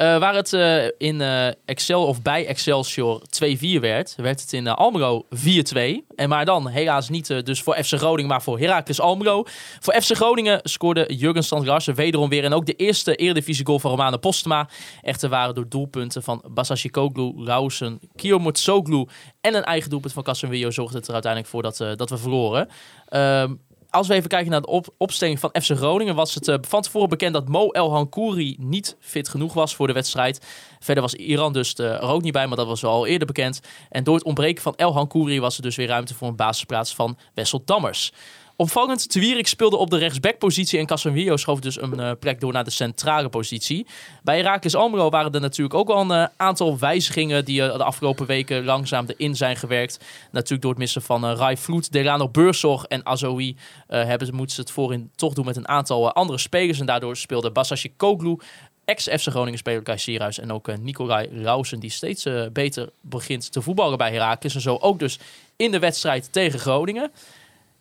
waar 0.00 0.34
het 0.34 0.52
eh, 0.52 0.84
in 0.98 1.20
eh, 1.20 1.46
Excel 1.64 2.06
of 2.06 2.22
bij 2.22 2.46
Excelsior 2.46 3.22
2-4 3.22 3.80
werd, 3.80 4.14
werd 4.16 4.40
het 4.40 4.52
in 4.52 4.66
eh, 4.66 4.74
Almelo 4.74 5.26
4-2. 5.34 6.04
En 6.16 6.28
maar 6.28 6.44
dan 6.44 6.68
helaas 6.68 7.08
niet 7.08 7.30
eh, 7.30 7.42
dus 7.42 7.62
voor 7.62 7.74
FC 7.74 7.94
Groningen, 7.94 8.30
maar 8.30 8.42
voor 8.42 8.58
Heracles 8.58 9.00
Almelo. 9.00 9.44
Voor 9.80 9.94
FC 10.00 10.16
Groningen 10.16 10.60
scoorde 10.62 11.14
Jurgen 11.14 11.44
Strand 11.44 11.84
wederom 11.84 12.28
weer. 12.28 12.44
En 12.44 12.52
ook 12.52 12.66
de 12.66 12.74
eerste 12.74 13.14
Eredivisie 13.14 13.66
goal 13.66 13.78
van 13.78 13.90
Romane 13.90 14.18
Postema. 14.18 14.68
Echter 15.02 15.28
waren 15.28 15.54
door 15.54 15.68
doelpunten 15.68 16.22
van 16.22 16.42
Basashi 16.48 16.90
Koglu, 16.90 17.32
Lausen, 17.36 18.00
Kiyomotsoglu 18.16 19.06
en 19.40 19.54
een 19.54 19.64
eigen 19.64 19.90
doelpunt 19.90 20.12
van 20.12 20.22
Casemiro 20.22 20.70
zorgde 20.70 20.96
het 20.96 21.06
er 21.06 21.12
uiteindelijk 21.12 21.52
voor 21.52 21.62
dat, 21.62 21.80
eh, 21.80 21.96
dat 21.96 22.10
we 22.10 22.18
verloren. 22.18 22.68
Ehm, 23.08 23.54
als 23.90 24.08
we 24.08 24.14
even 24.14 24.28
kijken 24.28 24.50
naar 24.50 24.60
de 24.60 24.66
op 24.66 24.94
opstelling 24.96 25.38
van 25.38 25.50
FC 25.62 25.70
Groningen, 25.70 26.14
was 26.14 26.34
het 26.34 26.48
eh, 26.48 26.56
van 26.60 26.82
tevoren 26.82 27.08
bekend 27.08 27.32
dat 27.32 27.48
Mo 27.48 27.70
El 27.70 27.92
Hankouri 27.92 28.56
niet 28.58 28.96
fit 29.00 29.28
genoeg 29.28 29.52
was 29.52 29.74
voor 29.74 29.86
de 29.86 29.92
wedstrijd. 29.92 30.46
Verder 30.80 31.02
was 31.02 31.14
Iran 31.14 31.52
dus 31.52 31.74
er 31.74 32.00
ook 32.00 32.22
niet 32.22 32.32
bij, 32.32 32.46
maar 32.46 32.56
dat 32.56 32.66
was 32.66 32.84
al 32.84 33.06
eerder 33.06 33.26
bekend. 33.26 33.60
En 33.88 34.04
door 34.04 34.14
het 34.14 34.24
ontbreken 34.24 34.62
van 34.62 34.76
El 34.76 34.92
Hankouri 34.92 35.40
was 35.40 35.56
er 35.56 35.62
dus 35.62 35.76
weer 35.76 35.86
ruimte 35.86 36.14
voor 36.14 36.28
een 36.28 36.36
basisplaats 36.36 36.94
van 36.94 37.18
Wessel 37.34 37.62
Dammers. 37.64 38.12
Opvallend, 38.60 39.08
Twierik 39.08 39.46
speelde 39.46 39.76
op 39.76 39.90
de 39.90 39.98
rechtsbackpositie 39.98 40.78
en 40.78 40.86
Casemiro 40.86 41.36
schoof 41.36 41.60
dus 41.60 41.82
een 41.82 42.00
eh, 42.00 42.10
plek 42.20 42.40
door 42.40 42.52
naar 42.52 42.64
de 42.64 42.70
centrale 42.70 43.28
positie. 43.28 43.86
Bij 44.22 44.36
Heracles 44.36 44.74
Almelo 44.74 45.08
waren 45.08 45.32
er 45.32 45.40
natuurlijk 45.40 45.74
ook 45.74 45.88
al 45.88 46.00
een 46.00 46.10
eh, 46.10 46.26
aantal 46.36 46.78
wijzigingen 46.78 47.44
die 47.44 47.62
eh, 47.62 47.76
de 47.76 47.84
afgelopen 47.84 48.26
weken 48.26 48.64
langzaam 48.64 49.06
erin 49.06 49.36
zijn 49.36 49.56
gewerkt. 49.56 50.04
Natuurlijk 50.30 50.62
door 50.62 50.70
het 50.70 50.80
missen 50.80 51.02
van 51.02 51.26
Rai 51.26 51.56
Vloed, 51.56 51.92
Delano 51.92 52.28
Beurzog 52.28 52.84
en 52.86 53.06
Azoui 53.06 53.56
hebben 53.86 54.34
moeten 54.34 54.54
ze 54.54 54.60
het 54.60 54.70
voorin 54.70 55.10
toch 55.16 55.34
doen 55.34 55.44
met 55.44 55.56
een 55.56 55.68
aantal 55.68 56.12
andere 56.12 56.38
spelers. 56.38 56.80
En 56.80 56.86
daardoor 56.86 57.16
speelde 57.16 57.50
Basashi 57.50 57.92
Koglu, 57.96 58.38
ex-FC 58.84 59.26
Groningen 59.28 59.58
speler 59.58 59.82
Kai 59.82 59.98
Sierhuis 59.98 60.38
en 60.38 60.52
ook 60.52 60.78
Nicolai 60.78 61.28
Lausen 61.32 61.80
die 61.80 61.90
steeds 61.90 62.26
beter 62.52 62.90
begint 63.00 63.52
te 63.52 63.62
voetballen 63.62 63.98
bij 63.98 64.12
Heracles. 64.12 64.54
En 64.54 64.60
zo 64.60 64.76
ook 64.80 64.98
dus 64.98 65.18
in 65.56 65.70
de 65.70 65.78
wedstrijd 65.78 66.32
tegen 66.32 66.58
Groningen. 66.58 67.10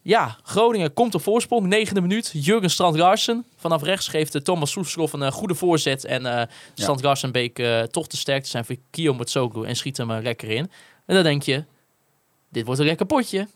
Ja, 0.01 0.37
Groningen 0.43 0.93
komt 0.93 1.15
op 1.15 1.21
voorsprong. 1.21 1.67
Negende 1.67 2.01
minuut. 2.01 2.31
Jurgen 2.33 2.69
Strand 2.69 2.97
Larsen. 2.97 3.45
Vanaf 3.57 3.83
rechts 3.83 4.07
geeft 4.07 4.35
eh, 4.35 4.41
Thomas 4.41 4.71
Soeslof 4.71 5.13
een 5.13 5.23
eh, 5.23 5.31
goede 5.31 5.55
voorzet. 5.55 6.05
En 6.05 6.25
eh 6.25 6.47
Strand 6.73 7.03
Larsen 7.03 7.31
bleek 7.31 7.59
eh, 7.59 7.81
toch 7.81 8.07
te 8.07 8.17
sterk 8.17 8.43
te 8.43 8.49
zijn 8.49 8.65
voor 8.65 8.75
Kio 8.89 9.13
Motsoglu. 9.13 9.65
En 9.65 9.75
schiet 9.75 9.97
hem 9.97 10.11
eh, 10.11 10.21
lekker 10.21 10.49
in. 10.49 10.71
En 11.05 11.15
dan 11.15 11.23
denk 11.23 11.43
je, 11.43 11.63
dit 12.49 12.65
wordt 12.65 12.79
een 12.79 12.85
lekker 12.85 13.05
potje. 13.05 13.47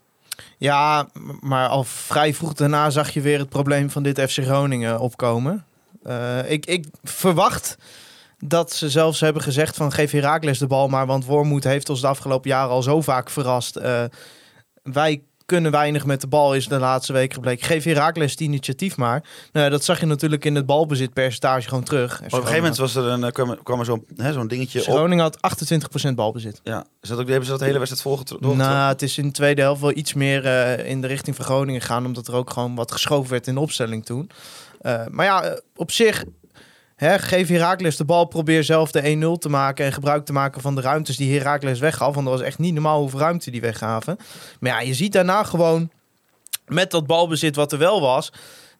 Ja, 0.57 1.07
maar 1.39 1.67
al 1.67 1.83
vrij 1.83 2.33
vroeg 2.33 2.53
daarna 2.53 2.89
zag 2.89 3.13
je 3.13 3.21
weer 3.21 3.39
het 3.39 3.49
probleem 3.49 3.89
van 3.89 4.03
dit 4.03 4.19
FC 4.19 4.37
Groningen 4.37 4.99
opkomen. 4.99 5.65
Eh, 6.03 6.51
ik, 6.51 6.65
ik 6.65 6.85
verwacht 7.03 7.77
dat 8.39 8.73
ze 8.73 8.89
zelfs 8.89 9.19
hebben 9.19 9.41
gezegd 9.41 9.75
van 9.75 9.91
geef 9.91 10.11
Heracles 10.11 10.59
de 10.59 10.67
bal 10.67 10.87
maar, 10.87 11.05
want 11.05 11.25
Wormoed 11.25 11.63
heeft 11.63 11.89
ons 11.89 12.01
de 12.01 12.07
afgelopen 12.07 12.49
jaren 12.49 12.71
al 12.71 12.83
zo 12.83 13.01
vaak 13.01 13.29
verrast. 13.29 13.75
Eh, 13.75 14.03
wij 14.83 15.23
kunnen 15.45 15.71
weinig 15.71 16.05
met 16.05 16.21
de 16.21 16.27
bal, 16.27 16.55
is 16.55 16.67
de 16.67 16.79
laatste 16.79 17.13
week 17.13 17.33
gebleken. 17.33 17.65
Geef 17.65 17.83
Heracles 17.83 18.31
het 18.31 18.39
initiatief 18.39 18.97
maar. 18.97 19.23
Nou, 19.51 19.69
dat 19.69 19.83
zag 19.83 19.99
je 19.99 20.05
natuurlijk 20.05 20.45
in 20.45 20.55
het 20.55 20.65
balbezitpercentage 20.65 21.67
gewoon 21.67 21.83
terug. 21.83 22.17
Op 22.17 22.23
een 22.23 22.31
gegeven 22.31 22.55
moment 22.55 22.77
was 22.77 22.95
er 22.95 23.05
een, 23.05 23.23
eh, 23.23 23.31
kwam, 23.31 23.63
kwam 23.63 23.79
er 23.79 24.33
zo'n 24.33 24.47
dingetje 24.47 24.79
op. 24.79 24.85
Groningen 24.85 25.23
had 25.23 25.37
28% 25.41 26.15
balbezit. 26.15 26.59
Ja, 26.63 26.85
is 27.01 27.09
dat 27.09 27.19
ook, 27.19 27.27
hebben 27.27 27.45
ze 27.45 27.51
dat 27.51 27.59
de 27.59 27.65
hele 27.65 27.77
wedstrijd 27.77 28.07
volgetrokken? 28.07 28.57
Nou, 28.57 28.87
het 28.87 29.01
is 29.01 29.17
in 29.17 29.25
de 29.25 29.31
tweede 29.31 29.61
helft 29.61 29.81
wel 29.81 29.95
iets 29.95 30.13
meer 30.13 30.45
eh, 30.45 30.89
in 30.89 31.01
de 31.01 31.07
richting 31.07 31.35
van 31.35 31.45
Groningen 31.45 31.81
gegaan, 31.81 32.05
omdat 32.05 32.27
er 32.27 32.35
ook 32.35 32.49
gewoon 32.49 32.75
wat 32.75 32.91
geschoven 32.91 33.31
werd 33.31 33.47
in 33.47 33.53
de 33.53 33.59
opstelling 33.59 34.05
toen. 34.05 34.29
Eh, 34.81 35.01
maar 35.11 35.25
ja, 35.25 35.59
op 35.75 35.91
zich, 35.91 36.23
geef 37.03 37.47
Heracles 37.47 37.97
de 37.97 38.05
bal, 38.05 38.25
probeer 38.25 38.63
zelf 38.63 38.91
de 38.91 39.35
1-0 39.35 39.39
te 39.39 39.49
maken 39.49 39.85
en 39.85 39.93
gebruik 39.93 40.25
te 40.25 40.33
maken 40.33 40.61
van 40.61 40.75
de 40.75 40.81
ruimtes 40.81 41.17
die 41.17 41.37
Heracles 41.37 41.79
weggaf. 41.79 42.13
Want 42.13 42.27
dat 42.27 42.37
was 42.37 42.47
echt 42.47 42.59
niet 42.59 42.73
normaal 42.73 42.99
hoeveel 42.99 43.19
ruimte 43.19 43.51
die 43.51 43.61
weggaven. 43.61 44.17
Maar 44.59 44.71
ja, 44.71 44.79
je 44.79 44.93
ziet 44.93 45.13
daarna 45.13 45.43
gewoon, 45.43 45.89
met 46.67 46.91
dat 46.91 47.07
balbezit 47.07 47.55
wat 47.55 47.71
er 47.71 47.77
wel 47.77 48.01
was, 48.01 48.31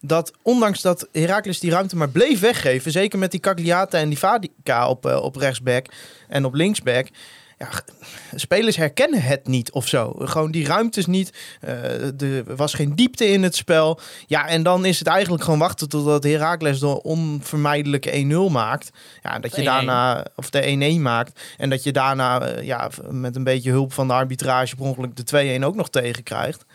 dat 0.01 0.33
ondanks 0.41 0.81
dat 0.81 1.07
Heracles 1.11 1.59
die 1.59 1.71
ruimte 1.71 1.95
maar 1.95 2.09
bleef 2.09 2.39
weggeven, 2.39 2.91
zeker 2.91 3.19
met 3.19 3.31
die 3.31 3.39
Cagliata 3.39 3.97
en 3.97 4.09
die 4.09 4.19
Vadica 4.19 4.89
op, 4.89 5.05
eh, 5.05 5.23
op 5.23 5.35
rechtsback 5.35 5.85
en 6.27 6.45
op 6.45 6.53
linksback, 6.53 7.07
ja, 7.63 7.81
spelers 8.35 8.75
herkennen 8.75 9.21
het 9.21 9.47
niet 9.47 9.71
of 9.71 9.87
zo. 9.87 10.15
Gewoon 10.17 10.51
die 10.51 10.65
ruimtes 10.65 11.05
niet. 11.05 11.57
eh, 11.61 12.21
er 12.21 12.55
was 12.55 12.73
geen 12.73 12.95
diepte 12.95 13.25
in 13.25 13.43
het 13.43 13.55
spel. 13.55 13.99
Ja, 14.27 14.47
en 14.47 14.63
dan 14.63 14.85
is 14.85 14.99
het 14.99 15.07
eigenlijk 15.07 15.43
gewoon 15.43 15.59
wachten 15.59 15.89
totdat 15.89 16.23
Heracles 16.23 16.79
de 16.79 17.03
onvermijdelijke 17.03 18.11
1-0 18.11 18.51
maakt. 18.51 18.91
Ja, 19.23 19.39
dat 19.39 19.55
je 19.55 19.61
1-1. 19.61 19.65
daarna, 19.65 20.25
of 20.35 20.49
de 20.49 20.95
1-1 20.97 21.01
maakt. 21.01 21.39
En 21.57 21.69
dat 21.69 21.83
je 21.83 21.91
daarna, 21.91 22.41
eh, 22.41 22.63
ja, 22.63 22.89
met 23.09 23.35
een 23.35 23.43
beetje 23.43 23.71
hulp 23.71 23.93
van 23.93 24.07
de 24.07 24.13
arbitrage 24.13 24.75
per 24.75 24.85
ongeluk 24.85 25.15
de 25.15 25.23
2-1 25.23 25.63
ook 25.63 25.75
nog 25.75 25.89
tegenkrijgt. 25.89 26.65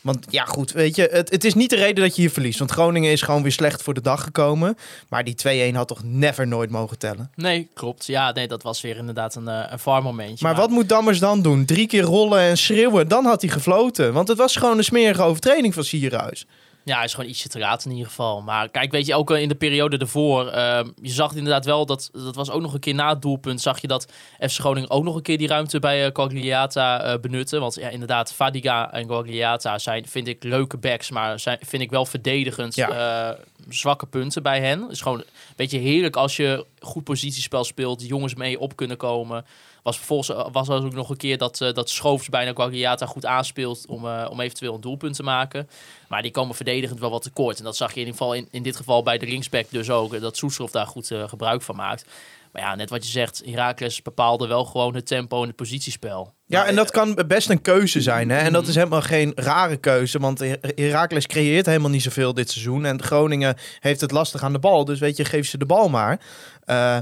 Want 0.00 0.26
ja, 0.30 0.44
goed, 0.44 0.72
weet 0.72 0.96
je, 0.96 1.08
het, 1.10 1.30
het 1.30 1.44
is 1.44 1.54
niet 1.54 1.70
de 1.70 1.76
reden 1.76 2.04
dat 2.04 2.14
je 2.14 2.20
hier 2.20 2.30
verliest. 2.30 2.58
Want 2.58 2.70
Groningen 2.70 3.12
is 3.12 3.22
gewoon 3.22 3.42
weer 3.42 3.52
slecht 3.52 3.82
voor 3.82 3.94
de 3.94 4.00
dag 4.00 4.22
gekomen. 4.22 4.76
Maar 5.08 5.24
die 5.24 5.70
2-1 5.72 5.74
had 5.74 5.88
toch 5.88 6.04
never 6.04 6.46
nooit 6.46 6.70
mogen 6.70 6.98
tellen. 6.98 7.30
Nee, 7.34 7.68
klopt. 7.74 8.06
Ja, 8.06 8.32
nee, 8.32 8.48
dat 8.48 8.62
was 8.62 8.80
weer 8.80 8.96
inderdaad 8.96 9.34
een, 9.34 9.48
eh, 9.48 9.64
een 9.70 9.78
VAR 9.78 10.02
momentje. 10.02 10.46
Maar 10.46 10.54
wat 10.54 10.70
moet 10.70 10.88
Dammers 10.88 11.18
dan 11.18 11.42
doen? 11.42 11.64
Drie 11.64 11.86
keer 11.86 12.02
rollen 12.02 12.40
en 12.40 12.58
schreeuwen, 12.58 13.08
dan 13.08 13.24
had 13.24 13.42
hij 13.42 13.50
gefloten. 13.50 14.12
Want 14.12 14.28
het 14.28 14.38
was 14.38 14.56
gewoon 14.56 14.78
een 14.78 14.84
smerige 14.84 15.22
overtreding 15.22 15.74
van 15.74 15.84
Sierhuis. 15.84 16.46
Ja, 16.90 16.96
hij 16.96 17.04
is 17.04 17.14
gewoon 17.14 17.30
ietsje 17.30 17.48
te 17.48 17.58
laat 17.58 17.84
in 17.84 17.90
ieder 17.90 18.06
geval. 18.06 18.42
Maar 18.42 18.68
kijk, 18.68 18.90
weet 18.90 19.06
je, 19.06 19.14
ook 19.14 19.30
eh, 19.30 19.40
in 19.40 19.48
de 19.48 19.54
periode 19.54 19.98
ervoor, 19.98 20.48
ehm, 20.48 20.88
je 21.02 21.10
zag 21.10 21.34
inderdaad 21.34 21.64
wel 21.64 21.86
dat, 21.86 22.10
dat 22.12 22.34
was 22.34 22.50
ook 22.50 22.60
nog 22.60 22.74
een 22.74 22.80
keer 22.80 22.94
na 22.94 23.08
het 23.08 23.22
doelpunt, 23.22 23.60
zag 23.60 23.80
je 23.80 23.86
dat 23.86 24.08
FC 24.38 24.58
Groningen 24.58 24.90
ook 24.90 25.04
nog 25.04 25.14
een 25.14 25.22
keer 25.22 25.38
die 25.38 25.48
ruimte 25.48 25.78
bij 25.78 26.06
uh, 26.06 26.12
Cogliata 26.12 27.02
eh, 27.02 27.20
benutten. 27.20 27.60
Want 27.60 27.74
ja, 27.74 27.88
inderdaad, 27.88 28.32
Fadiga 28.32 28.92
en 28.92 29.06
Cogliata 29.06 29.78
zijn, 29.78 30.06
vind 30.06 30.28
ik, 30.28 30.42
leuke 30.42 30.76
backs, 30.76 31.10
maar 31.10 31.40
zijn, 31.40 31.58
vind 31.62 31.82
ik 31.82 31.90
wel 31.90 32.06
verdedigend 32.06 32.78
eh, 32.78 33.30
zwakke 33.68 34.06
punten 34.06 34.42
bij 34.42 34.60
hen. 34.60 34.82
Het 34.82 34.90
is 34.90 35.00
gewoon 35.00 35.18
een 35.18 35.26
beetje 35.56 35.78
heerlijk 35.78 36.16
als 36.16 36.36
je 36.36 36.66
goed 36.80 37.04
positiespel 37.04 37.64
speelt, 37.64 38.06
jongens 38.06 38.34
mee 38.34 38.58
op 38.58 38.76
kunnen 38.76 38.96
komen. 38.96 39.44
Was 39.82 39.96
vervolgens 39.96 40.28
eh, 40.28 40.46
was 40.52 40.68
er 40.68 40.84
ook 40.84 40.92
nog 40.92 41.10
een 41.10 41.16
keer 41.16 41.38
dat, 41.38 41.60
eh, 41.60 41.72
dat 41.72 41.90
Schoofs 41.90 42.28
bijna 42.28 42.52
Guagliata 42.52 43.06
goed 43.06 43.26
aanspeelt 43.26 43.86
om, 43.88 44.06
eh, 44.06 44.26
om 44.30 44.40
eventueel 44.40 44.74
een 44.74 44.80
doelpunt 44.80 45.16
te 45.16 45.22
maken. 45.22 45.68
Maar 46.08 46.22
die 46.22 46.30
komen 46.30 46.54
verdedigend 46.54 47.00
wel 47.00 47.10
wat 47.10 47.22
tekort. 47.22 47.58
En 47.58 47.64
dat 47.64 47.76
zag 47.76 47.88
je 47.88 48.00
in 48.00 48.06
ieder 48.06 48.18
geval 48.18 48.34
in, 48.34 48.48
in 48.50 48.62
dit 48.62 48.76
geval 48.76 49.02
bij 49.02 49.18
de 49.18 49.26
linksback 49.26 49.66
dus 49.70 49.90
ook. 49.90 50.20
Dat 50.20 50.36
Soeslof 50.36 50.70
daar 50.70 50.86
goed 50.86 51.12
gebruik 51.26 51.62
van 51.62 51.76
maakt. 51.76 52.04
Maar 52.52 52.62
ja, 52.62 52.74
net 52.74 52.90
wat 52.90 53.04
je 53.04 53.10
zegt, 53.10 53.42
Heracles 53.44 54.02
bepaalde 54.02 54.46
wel 54.46 54.64
gewoon 54.64 54.94
het 54.94 55.06
tempo 55.06 55.40
en 55.42 55.46
het 55.46 55.56
positiespel. 55.56 56.34
Ja, 56.46 56.66
en 56.66 56.74
dat 56.74 56.90
kan 56.90 57.18
best 57.26 57.50
een 57.50 57.60
keuze 57.62 58.00
zijn. 58.00 58.30
Hè? 58.30 58.38
En 58.38 58.52
dat 58.52 58.66
is 58.66 58.74
helemaal 58.74 59.02
geen 59.02 59.32
rare 59.34 59.76
keuze. 59.76 60.18
Want 60.18 60.38
Her- 60.38 60.58
Heracles 60.74 61.26
creëert 61.26 61.66
helemaal 61.66 61.90
niet 61.90 62.02
zoveel 62.02 62.34
dit 62.34 62.50
seizoen. 62.50 62.84
En 62.84 63.02
Groningen 63.02 63.56
heeft 63.80 64.00
het 64.00 64.10
lastig 64.10 64.42
aan 64.42 64.52
de 64.52 64.58
bal. 64.58 64.84
Dus 64.84 64.98
weet 64.98 65.16
je, 65.16 65.24
geef 65.24 65.46
ze 65.48 65.58
de 65.58 65.66
bal 65.66 65.88
maar. 65.88 66.20
Eh, 66.64 66.98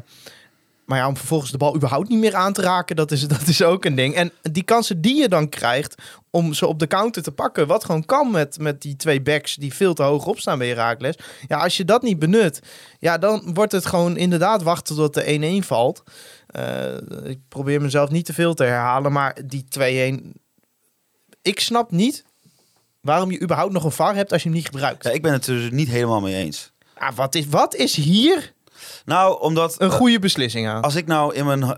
maar 0.88 0.98
ja, 0.98 1.08
om 1.08 1.16
vervolgens 1.16 1.50
de 1.50 1.56
bal 1.56 1.74
überhaupt 1.74 2.08
niet 2.08 2.18
meer 2.18 2.34
aan 2.34 2.52
te 2.52 2.62
raken, 2.62 2.96
dat 2.96 3.10
is, 3.10 3.28
dat 3.38 3.46
is 3.46 3.62
ook 3.62 3.84
een 3.84 3.94
ding. 3.94 4.14
En 4.14 4.32
die 4.42 4.62
kansen 4.62 5.00
die 5.00 5.20
je 5.20 5.28
dan 5.28 5.48
krijgt 5.48 5.94
om 6.30 6.54
ze 6.54 6.66
op 6.66 6.78
de 6.78 6.86
counter 6.86 7.22
te 7.22 7.32
pakken, 7.32 7.66
wat 7.66 7.84
gewoon 7.84 8.04
kan 8.04 8.30
met, 8.30 8.58
met 8.58 8.82
die 8.82 8.96
twee 8.96 9.22
backs 9.22 9.54
die 9.54 9.74
veel 9.74 9.94
te 9.94 10.02
hoog 10.02 10.26
opstaan 10.26 10.58
bij 10.58 10.68
Heracles. 10.68 11.18
Ja, 11.48 11.58
als 11.58 11.76
je 11.76 11.84
dat 11.84 12.02
niet 12.02 12.18
benut, 12.18 12.60
ja, 12.98 13.18
dan 13.18 13.54
wordt 13.54 13.72
het 13.72 13.86
gewoon 13.86 14.16
inderdaad 14.16 14.62
wachten 14.62 14.96
tot 14.96 15.14
de 15.14 15.60
1-1 15.62 15.66
valt. 15.66 16.02
Eh, 16.46 16.94
ik 17.24 17.38
probeer 17.48 17.80
mezelf 17.80 18.10
niet 18.10 18.24
te 18.24 18.32
veel 18.32 18.54
te 18.54 18.64
herhalen, 18.64 19.12
maar 19.12 19.36
die 19.44 19.64
2-1. 19.64 20.32
Ik 21.42 21.60
snap 21.60 21.90
niet 21.90 22.24
waarom 23.00 23.30
je 23.30 23.40
überhaupt 23.42 23.72
nog 23.72 23.84
een 23.84 23.92
VAR 23.92 24.14
hebt 24.14 24.32
als 24.32 24.42
je 24.42 24.48
hem 24.48 24.56
niet 24.56 24.66
gebruikt. 24.66 25.04
Ja, 25.04 25.10
ik 25.10 25.22
ben 25.22 25.32
het 25.32 25.46
er 25.46 25.54
dus 25.54 25.70
niet 25.70 25.88
helemaal 25.88 26.20
mee 26.20 26.34
eens. 26.34 26.72
Ah, 26.94 27.16
wat, 27.16 27.34
is, 27.34 27.46
wat 27.46 27.74
is 27.74 27.94
hier 27.94 28.56
Nou, 29.04 29.40
omdat... 29.40 29.74
een 29.78 29.90
eh, 29.90 29.96
goede 29.96 30.18
beslissing 30.18 30.68
aan? 30.68 30.82
Als 30.82 30.94
ik 30.94 31.06
nou 31.06 31.34
in 31.34 31.46
mijn... 31.46 31.62
eh, 31.62 31.68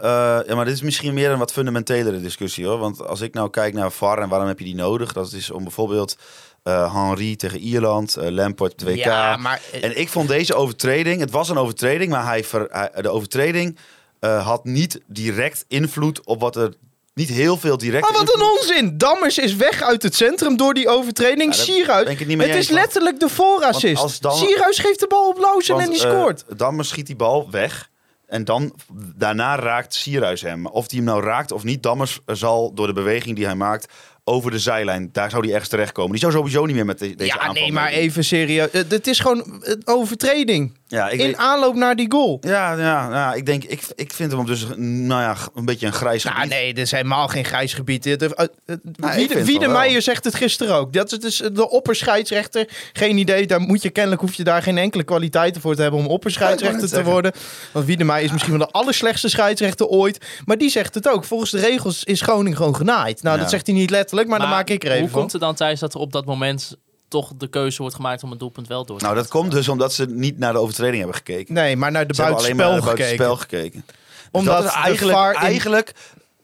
ja, 0.46 0.55
maar 0.55 0.64
dit 0.64 0.75
is 0.75 0.83
misschien 0.83 1.14
meer 1.14 1.31
een 1.31 1.38
wat 1.38 1.53
fundamentelere 1.53 2.20
discussie 2.20 2.66
hoor. 2.66 2.79
Want 2.79 3.07
als 3.07 3.20
ik 3.20 3.35
nou 3.35 3.51
kijk 3.51 3.75
naar 3.75 3.92
VAR 3.92 4.18
en 4.18 4.29
waarom 4.29 4.49
heb 4.49 4.59
je 4.59 4.64
die 4.64 4.75
nodig? 4.75 5.12
Dat 5.12 5.33
is 5.33 5.51
om 5.51 5.62
bijvoorbeeld 5.62 6.16
eh 6.62 6.94
Henry 6.94 7.37
tegen 7.37 7.59
Ierland, 7.59 8.16
eh 8.16 8.29
Lampard 8.31 8.73
op 8.73 8.79
het 8.79 8.88
WK. 8.88 9.05
Ja, 9.05 9.37
maar 9.37 9.61
En 9.83 9.99
ik 9.99 10.09
vond 10.09 10.29
deze 10.29 10.55
overtreding, 10.55 11.20
het 11.20 11.31
was 11.31 11.49
een 11.49 11.59
overtreding, 11.59 12.11
maar 12.11 12.25
hij 12.27 12.44
ver, 12.44 12.66
hij- 12.70 13.03
de 13.03 13.09
overtreding 13.09 13.79
eh, 14.20 14.46
had 14.46 14.64
niet 14.64 15.01
direct 15.07 15.64
invloed 15.68 16.27
op 16.27 16.40
wat 16.40 16.57
er... 16.57 16.75
Niet 17.20 17.28
heel 17.28 17.56
veel 17.56 17.76
direct 17.76 18.06
Ah, 18.06 18.14
wat 18.14 18.35
een 18.35 18.42
onzin! 18.42 18.98
Dammers 18.98 19.38
is 19.38 19.56
weg 19.56 19.83
uit 19.83 20.02
het 20.02 20.14
centrum 20.14 20.56
door 20.56 20.74
die 20.74 20.88
overtreding. 20.88 21.54
Ja, 21.54 21.62
Sierhuis. 21.62 22.09
het 22.18 22.26
niet 22.26 22.38
het 22.42 22.54
is 22.54 22.68
letterlijk 22.68 23.20
de 23.20 23.28
voorassist. 23.28 24.18
Sierhuis 24.28 24.78
geeft 24.78 25.00
de 25.00 25.06
bal 25.06 25.28
op 25.28 25.38
Lausen 25.38 25.80
en 25.80 25.90
die 25.90 25.98
scoort. 25.98 26.44
dan 26.56 26.85
schiet 26.85 27.06
die 27.06 27.16
bal 27.16 27.50
weg. 27.50 27.88
En 28.26 28.44
dan 28.44 28.74
daarna 29.16 29.56
raakt 29.56 29.94
Sierhuis 29.94 30.40
hem. 30.42 30.66
Of 30.66 30.88
die 30.88 30.98
hem 30.98 31.09
nou 31.09 31.22
raakt 31.24 31.52
of 31.52 31.64
niet, 31.64 31.83
Dammers 31.83 32.18
zal 32.26 32.74
door 32.74 32.87
de 32.87 32.92
beweging 32.92 33.37
die 33.37 33.44
hij 33.44 33.54
maakt 33.54 33.92
over 34.24 34.50
de 34.50 34.59
zijlijn. 34.59 35.09
Daar 35.12 35.30
zou 35.30 35.42
hij 35.42 35.50
ergens 35.52 35.70
terechtkomen. 35.70 36.11
Die 36.11 36.20
zou 36.20 36.33
sowieso 36.33 36.64
niet 36.66 36.74
meer 36.74 36.85
met 36.85 36.98
de- 36.98 37.14
deze 37.14 37.35
Ja, 37.35 37.38
aanval 37.38 37.62
nee, 37.62 37.72
maar 37.72 37.88
even 37.90 38.24
serieus. 38.24 38.68
Het 38.72 38.90
het 38.90 39.06
is 39.06 39.18
gewoon 39.20 39.61
een 39.61 39.83
overtreding. 39.85 40.78
Ja, 40.90 41.09
ik 41.09 41.18
in 41.20 41.26
weet- 41.26 41.37
aanloop 41.37 41.74
naar 41.74 41.96
die 41.96 42.11
goal. 42.11 42.38
ja, 42.40 42.72
ja, 42.72 43.09
ja, 43.11 43.35
ik 43.35 43.46
denk, 43.46 43.64
ik, 43.64 43.83
ik 43.94 44.12
vind 44.12 44.33
hem 44.33 44.46
dus, 44.46 44.66
nou 44.76 45.22
ja, 45.22 45.37
een 45.55 45.64
beetje 45.64 45.87
een 45.87 45.92
grijs 45.92 46.24
Nou, 46.24 46.37
gebied. 46.37 46.50
nee, 46.50 46.74
dit 46.74 46.85
is 46.85 46.90
helemaal 46.90 47.29
geen 47.29 47.44
grijs 47.44 47.74
gebied. 47.74 48.05
Nou, 48.05 49.20
ik 49.20 49.33
Wie 49.33 49.59
de. 49.59 49.68
Meijer 49.68 50.03
zegt 50.03 50.24
het 50.24 50.35
gisteren 50.35 50.74
ook. 50.74 50.92
Dat 50.92 51.12
is 51.12 51.18
dus 51.18 51.42
de 51.53 51.70
opperscheidsrechter. 51.70 52.68
Geen 52.92 53.16
idee, 53.18 53.46
daar 53.46 53.61
moet 53.61 53.83
je 53.83 53.90
kennelijk 53.90 54.20
hoef 54.22 54.35
je 54.35 54.44
daar 54.44 54.62
geen 54.62 54.79
enkele 54.79 55.03
kwaliteiten 55.05 55.61
voor 55.61 55.74
te 55.74 55.83
hebben 55.83 56.00
om 56.00 56.07
opperscheidsrechter 56.07 56.88
Ja, 56.88 56.96
te 56.96 57.03
worden. 57.05 57.33
Want 57.72 57.87
Wie 57.87 57.96
de 57.96 58.05
Meijer 58.05 58.24
is 58.26 58.33
misschien 58.33 58.57
wel 58.59 58.66
de 58.66 58.72
allerslechtste 58.72 59.29
scheidsrechter 59.29 59.87
ooit. 59.87 60.26
Maar 60.44 60.59
die 60.59 60.70
zegt 60.70 60.94
het 60.94 61.09
ook. 61.09 61.24
Volgens 61.24 61.50
de 61.50 61.59
regels 61.61 62.05
is 62.05 62.20
Groningen 62.20 62.57
gewoon 62.57 62.76
genaaid. 62.76 63.22
Nou, 63.22 63.37
Ja. 63.37 63.42
dat 63.42 63.50
zegt 63.50 63.66
hij 63.66 63.76
niet 63.76 63.90
letterlijk, 63.90 64.29
maar, 64.29 64.38
dan 64.38 64.48
maak 64.48 64.70
ik 64.70 64.83
er 64.85 64.88
even 64.90 65.00
Hoe 65.00 65.11
van. 65.11 65.20
komt 65.20 65.33
het 65.33 65.40
dan 65.40 65.55
Thijs 65.55 65.81
dat 65.81 65.94
er 65.94 66.00
op 66.00 66.12
dat 66.12 66.24
moment 66.24 66.76
toch 67.11 67.33
de 67.37 67.46
keuze 67.46 67.79
wordt 67.81 67.94
gemaakt 67.96 68.23
om 68.23 68.31
het 68.31 68.38
doelpunt 68.38 68.68
wel 68.68 68.85
door 68.85 68.99
te 68.99 69.05
Nou, 69.05 69.16
dat 69.16 69.29
komt 69.29 69.51
dus 69.53 69.68
omdat 69.68 69.92
ze 69.92 70.07
niet 70.07 70.38
naar 70.38 70.53
de 70.53 70.59
overtreding 70.59 70.96
hebben 70.99 71.16
gekeken. 71.16 71.55
Nee, 71.55 71.77
maar 71.77 71.90
naar 71.90 72.07
de 72.07 72.14
Ze 72.14 72.23
hebben 72.23 72.40
alleen 72.40 72.57
maar 72.57 72.64
buitenspel 72.66 72.94
naar 72.96 72.96
de 72.96 73.03
gekeken. 73.03 73.27
buitenspel 73.27 73.59
gekeken. 73.61 73.85
Dus 73.87 74.31
Omdat 74.40 74.57
dat 74.57 74.64
is 74.64 74.73
de 74.73 74.79
eigenlijk, 74.79 75.18
in- 75.37 75.40
eigenlijk 75.42 75.94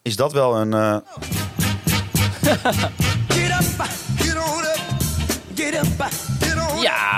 is 0.03 0.17
dat 0.17 0.33
wel 0.33 0.57
een... 0.57 0.73
eh, 0.75 0.97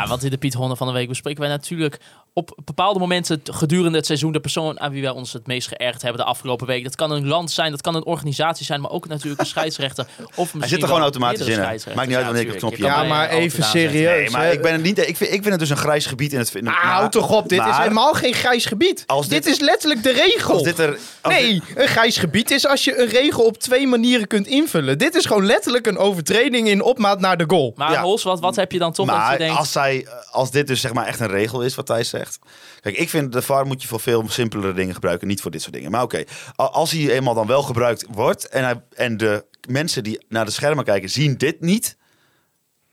want 0.08 0.24
in 0.24 0.30
de 0.30 0.38
Piet 0.38 0.54
Honda 0.54 0.74
van 0.74 0.86
de 0.86 0.92
Week 0.92 1.08
bespreken 1.08 1.40
wij 1.40 1.48
natuurlijk 1.50 1.98
op 2.32 2.58
bepaalde 2.64 2.98
momenten 2.98 3.40
gedurende 3.44 3.96
het 3.96 4.06
seizoen 4.06 4.32
de 4.32 4.40
persoon 4.40 4.80
aan 4.80 4.92
wie 4.92 5.02
wij 5.02 5.10
ons 5.10 5.32
het 5.32 5.46
meest 5.46 5.68
geërgerd 5.68 6.02
hebben 6.02 6.20
de 6.20 6.26
afgelopen 6.28 6.66
week. 6.66 6.84
Dat 6.84 6.94
kan 6.96 7.10
een 7.10 7.26
land 7.26 7.50
zijn, 7.50 7.70
dat 7.70 7.80
kan 7.80 7.94
een 7.94 8.04
organisatie 8.04 8.64
zijn, 8.64 8.80
maar 8.80 8.90
ook 8.90 9.08
natuurlijk 9.08 9.40
een 9.40 9.46
scheidsrechter. 9.56 10.06
Of 10.34 10.52
Hij 10.58 10.68
zit 10.68 10.80
er 10.82 10.86
gewoon 10.86 11.02
automatisch 11.02 11.46
in. 11.46 11.58
Maakt 11.60 12.06
niet 12.06 12.16
uit 12.16 12.24
wanneer 12.24 12.42
ik 12.42 12.48
het 12.48 12.56
knopje 12.56 12.84
Ja, 12.84 13.02
maar 13.02 13.28
even 13.28 13.64
serieus. 13.64 14.20
Nee, 14.20 14.30
maar 14.30 14.52
ik, 14.52 14.62
ben 14.62 14.72
het 14.72 14.82
niet, 14.82 14.98
ik, 14.98 15.16
vind, 15.16 15.30
ik 15.32 15.40
vind 15.42 15.44
het 15.44 15.58
dus 15.58 15.70
een 15.70 15.76
grijs 15.76 16.06
gebied 16.06 16.32
in 16.32 16.38
het... 16.38 16.54
In 16.54 16.66
het 16.66 16.74
Ah, 16.74 16.84
maar- 16.84 16.92
houd 16.92 17.12
toch 17.12 17.30
op, 17.30 17.48
dit 17.48 17.58
is 17.58 17.64
maar 17.66 17.82
helemaal 17.82 18.12
geen 18.14 18.34
grijs 18.34 18.64
gebied. 18.64 19.04
Als 19.06 19.28
dit, 19.28 19.44
dit- 19.44 19.52
is 19.52 19.60
letterlijk 19.60 20.02
de 20.02 20.12
regel. 20.12 20.54
Als 20.54 20.62
dit 20.62 20.78
er... 20.78 20.98
als 21.20 21.34
nee, 21.34 21.52
dit- 21.52 21.62
een 21.74 21.88
grijs 21.88 22.16
gebied 22.16 22.50
is 22.50 22.66
als 22.66 22.84
je 22.84 23.00
een 23.00 23.08
regel 23.08 23.44
op 23.44 23.58
twee 23.58 23.86
manieren 23.86 24.26
kunt 24.26 24.46
invullen. 24.46 24.98
Dit 24.98 25.14
is 25.14 25.24
gewoon 25.26 25.46
letterlijk 25.46 25.86
een 25.86 25.98
overtreding 25.98 26.68
in 26.68 26.82
opmaat 26.82 27.20
naar 27.20 27.36
de 27.36 27.44
goal. 27.46 27.72
Maar 27.76 27.92
Ja. 27.92 28.02
Hols, 28.02 28.22
wat, 28.22 28.40
wat 28.40 28.56
heb 28.56 28.72
je 28.72 28.78
dan 28.78 28.92
toch 28.92 29.06
dat 29.06 29.14
je 29.14 29.20
maar 29.22 29.38
denkt... 29.38 29.56
als, 29.58 29.72
zij, 29.72 29.97
als 30.30 30.50
dit 30.50 30.66
dus 30.66 30.80
zeg 30.80 30.92
maar 30.92 31.06
echt 31.06 31.20
een 31.20 31.26
regel 31.26 31.62
is, 31.62 31.74
wat 31.74 31.86
Thijs 31.86 32.08
zegt. 32.08 32.38
Kijk, 32.80 32.96
ik 32.96 33.08
vind 33.08 33.32
de 33.32 33.42
VAR 33.42 33.66
moet 33.66 33.82
je 33.82 33.88
voor 33.88 34.00
veel 34.00 34.28
simpelere 34.28 34.72
dingen 34.72 34.94
gebruiken, 34.94 35.28
niet 35.28 35.40
voor 35.40 35.50
dit 35.50 35.62
soort 35.62 35.74
dingen. 35.74 35.90
Maar 35.90 36.02
oké, 36.02 36.24
als 36.56 36.90
hij 36.90 37.10
eenmaal 37.10 37.34
dan 37.34 37.46
wel 37.46 37.62
gebruikt 37.62 38.06
wordt 38.10 38.48
en, 38.48 38.64
hij, 38.64 38.82
en 38.94 39.16
de 39.16 39.46
mensen 39.68 40.04
die 40.04 40.24
naar 40.28 40.44
de 40.44 40.50
schermen 40.50 40.84
kijken 40.84 41.10
zien 41.10 41.36
dit 41.36 41.60
niet, 41.60 41.96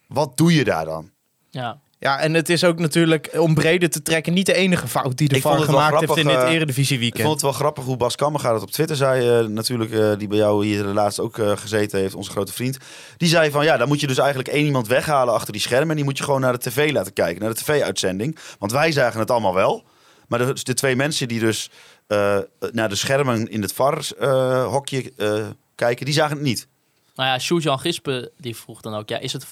wat 0.08 0.38
doe 0.38 0.54
je 0.54 0.63
daar 0.63 0.86
dan? 0.86 1.12
Ja. 1.50 1.80
Ja, 1.99 2.19
en 2.19 2.34
het 2.34 2.49
is 2.49 2.63
ook 2.63 2.79
natuurlijk, 2.79 3.29
om 3.38 3.53
breder 3.53 3.89
te 3.89 4.01
trekken, 4.01 4.34
niet 4.34 4.45
de 4.45 4.53
enige 4.53 4.88
fout 4.88 5.17
die 5.17 5.27
de 5.27 5.36
Ik 5.36 5.41
VAR 5.41 5.55
het 5.58 5.65
gemaakt 5.65 5.99
heeft 5.99 6.17
in 6.17 6.27
dit 6.27 6.36
eh, 6.38 6.51
Eredivisie 6.51 6.95
Ik 6.95 7.01
weekend. 7.01 7.21
vond 7.21 7.34
het 7.34 7.41
wel 7.43 7.51
grappig 7.51 7.84
hoe 7.84 7.97
Bas 7.97 8.15
Kammerga 8.15 8.51
dat 8.51 8.62
op 8.62 8.71
Twitter 8.71 8.95
zei. 8.95 9.39
eh, 9.39 9.47
natuurlijk, 9.47 9.91
eh, 9.91 10.12
die 10.17 10.27
bij 10.27 10.38
jou 10.38 10.65
hier 10.65 10.84
laatst 10.84 11.19
ook 11.19 11.38
eh, 11.38 11.51
gezeten 11.58 11.99
heeft, 11.99 12.15
onze 12.15 12.31
grote 12.31 12.53
vriend. 12.53 12.77
Die 13.17 13.29
zei 13.29 13.51
van 13.51 13.63
ja, 13.65 13.77
dan 13.77 13.88
moet 13.88 13.99
je 13.99 14.08
dus 14.08 14.17
eigenlijk 14.17 14.49
één 14.49 14.65
iemand 14.65 14.88
weghalen 14.88 15.34
achter 15.34 15.53
die 15.53 15.62
schermen. 15.62 15.89
En 15.89 15.95
die 15.95 16.03
moet 16.05 16.17
je 16.17 16.23
gewoon 16.23 16.41
naar 16.41 16.53
de 16.53 16.69
tv 16.69 16.91
laten 16.91 17.13
kijken, 17.13 17.41
naar 17.41 17.53
de 17.53 17.60
tv-uitzending. 17.62 18.38
Want 18.60 18.71
wij 18.71 18.91
zagen 18.91 19.19
het 19.19 19.31
allemaal 19.31 19.53
wel. 19.53 19.84
Maar 20.27 20.39
de, 20.39 20.63
de 20.63 20.73
twee 20.73 20.95
mensen 20.95 21.27
die 21.27 21.39
dus 21.39 21.69
eh, 22.08 22.38
naar 22.71 22.89
de 22.89 22.95
schermen 22.95 23.47
in 23.49 23.62
het 23.62 23.73
VAR-hokje 23.73 25.12
eh, 25.17 25.45
kijken, 25.75 26.05
die 26.05 26.13
zagen 26.13 26.36
het 26.36 26.45
niet. 26.45 26.67
Nou 27.15 27.29
ja, 27.29 27.39
Sjoerd-Jan 27.39 27.79
Gispen 27.79 28.29
die 28.38 28.55
vroeg 28.55 28.81
dan 28.81 28.93
ook, 28.95 29.10
ja, 29.10 29.17
is 29.19 29.34
het 29.34 29.45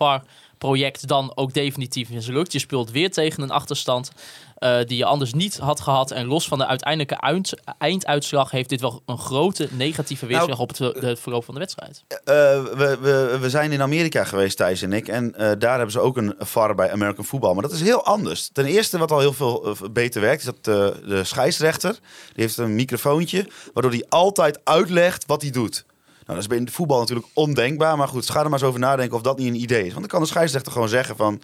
VAR-project 0.63 1.07
dan 1.07 1.31
ook 1.35 1.53
definitief 1.53 2.09
in 2.09 2.21
zijn 2.21 2.35
lucht? 2.35 2.51
Je 2.51 2.59
speelt 2.59 2.91
weer 2.91 3.11
tegen 3.11 3.43
een 3.43 3.51
achterstand 3.51 4.11
eh, 4.55 4.77
die 4.85 4.97
je 4.97 5.05
anders 5.05 5.33
niet 5.33 5.57
had 5.57 5.79
gehad. 5.79 6.11
En 6.11 6.25
los 6.25 6.47
van 6.47 6.57
de 6.57 6.67
uiteindelijke 6.67 7.15
eind- 7.15 7.53
einduitslag 7.77 8.51
heeft 8.51 8.69
dit 8.69 8.81
wel 8.81 9.01
een 9.05 9.17
grote 9.17 9.67
negatieve 9.71 10.25
weerslag 10.25 10.59
op 10.59 10.77
het, 10.77 11.19
verloop 11.19 11.45
van 11.45 11.53
de 11.53 11.59
wedstrijd. 11.59 12.03
Eh, 12.07 12.15
we, 12.63 12.97
we, 13.01 13.37
we 13.41 13.49
zijn 13.49 13.71
in 13.71 13.81
Amerika 13.81 14.23
geweest, 14.23 14.57
Thijs 14.57 14.81
en 14.81 14.93
ik. 14.93 15.07
En 15.07 15.35
eh, 15.35 15.51
daar 15.57 15.75
hebben 15.75 15.91
ze 15.91 15.99
ook 15.99 16.17
een 16.17 16.35
VAR 16.39 16.75
bij 16.75 16.91
American 16.91 17.25
Football. 17.25 17.53
Maar 17.53 17.61
dat 17.63 17.71
is 17.71 17.81
heel 17.81 18.05
anders. 18.05 18.49
Ten 18.53 18.65
eerste, 18.65 18.97
wat 18.97 19.11
al 19.11 19.19
heel 19.19 19.33
veel 19.33 19.75
beter 19.91 20.21
werkt, 20.21 20.39
is 20.39 20.45
dat 20.45 20.63
de 21.05 21.23
scheidsrechter... 21.23 21.91
die 22.33 22.43
heeft 22.43 22.57
een 22.57 22.75
microfoontje, 22.75 23.47
waardoor 23.73 23.91
hij 23.91 24.05
altijd 24.09 24.59
uitlegt 24.63 25.25
wat 25.25 25.41
hij 25.41 25.51
doet. 25.51 25.85
Nou, 26.25 26.39
dat 26.39 26.51
is 26.51 26.57
bij 26.57 26.67
voetbal 26.71 26.99
natuurlijk 26.99 27.27
ondenkbaar. 27.33 27.97
Maar 27.97 28.07
goed, 28.07 28.29
ga 28.29 28.37
er 28.39 28.43
maar 28.49 28.59
eens 28.59 28.67
over 28.67 28.79
nadenken 28.79 29.15
of 29.15 29.21
dat 29.21 29.37
niet 29.37 29.47
een 29.47 29.61
idee 29.61 29.79
is. 29.85 29.87
Want 29.87 29.99
dan 29.99 30.07
kan 30.07 30.21
de 30.21 30.27
scheidsrechter 30.27 30.71
gewoon 30.71 30.89
zeggen 30.89 31.15
van... 31.15 31.41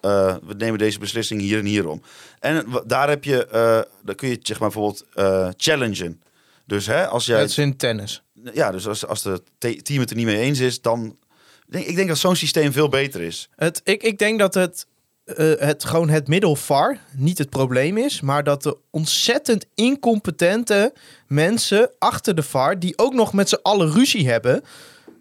eh, 0.00 0.36
we 0.46 0.54
nemen 0.54 0.78
deze 0.78 0.98
beslissing 0.98 1.40
hier 1.40 1.58
en 1.58 1.64
hierom. 1.64 2.02
En 2.40 2.70
wa- 2.70 2.82
daar 2.86 3.08
heb 3.08 3.24
je... 3.24 3.46
eh 3.46 3.80
dan 4.04 4.14
kun 4.14 4.28
je 4.28 4.38
zeg 4.42 4.58
maar 4.60 4.68
bijvoorbeeld 4.70 5.04
eh, 5.14 5.48
challengen. 5.56 6.20
Dus 6.66 6.86
hè, 6.86 7.06
als 7.08 7.26
jij... 7.26 7.40
Dat 7.40 7.48
is 7.48 7.58
in 7.58 7.76
tennis. 7.76 8.22
Ja, 8.54 8.70
dus 8.70 8.86
als, 8.88 9.06
als 9.06 9.22
de 9.22 9.42
te- 9.58 9.82
team 9.82 10.00
het 10.00 10.10
er 10.10 10.16
niet 10.16 10.26
mee 10.26 10.38
eens 10.40 10.58
is, 10.58 10.80
dan... 10.80 11.16
Denk, 11.66 11.86
ik 11.86 11.96
denk 11.96 12.08
dat 12.08 12.18
zo'n 12.18 12.36
systeem 12.36 12.72
veel 12.72 12.88
beter 12.88 13.20
is. 13.20 13.48
Het, 13.56 13.80
ik, 13.84 14.02
ik 14.02 14.18
denk 14.18 14.38
dat 14.38 14.54
het, 14.54 14.86
eh, 15.36 15.66
het 15.66 15.84
gewoon 15.84 16.08
het 16.08 16.28
middel 16.28 16.56
VAR 16.56 16.98
niet 17.16 17.38
het 17.38 17.50
probleem 17.50 17.96
is, 17.96 18.20
maar 18.20 18.44
dat 18.44 18.62
de 18.62 18.76
ontzettend 18.90 19.66
incompetente 19.74 20.92
mensen 21.26 21.90
achter 21.98 22.34
de 22.34 22.42
VAR, 22.42 22.78
die 22.78 22.98
ook 22.98 23.14
nog 23.14 23.32
met 23.32 23.48
z'n 23.48 23.58
allen 23.62 23.92
ruzie 23.92 24.28
hebben. 24.28 24.62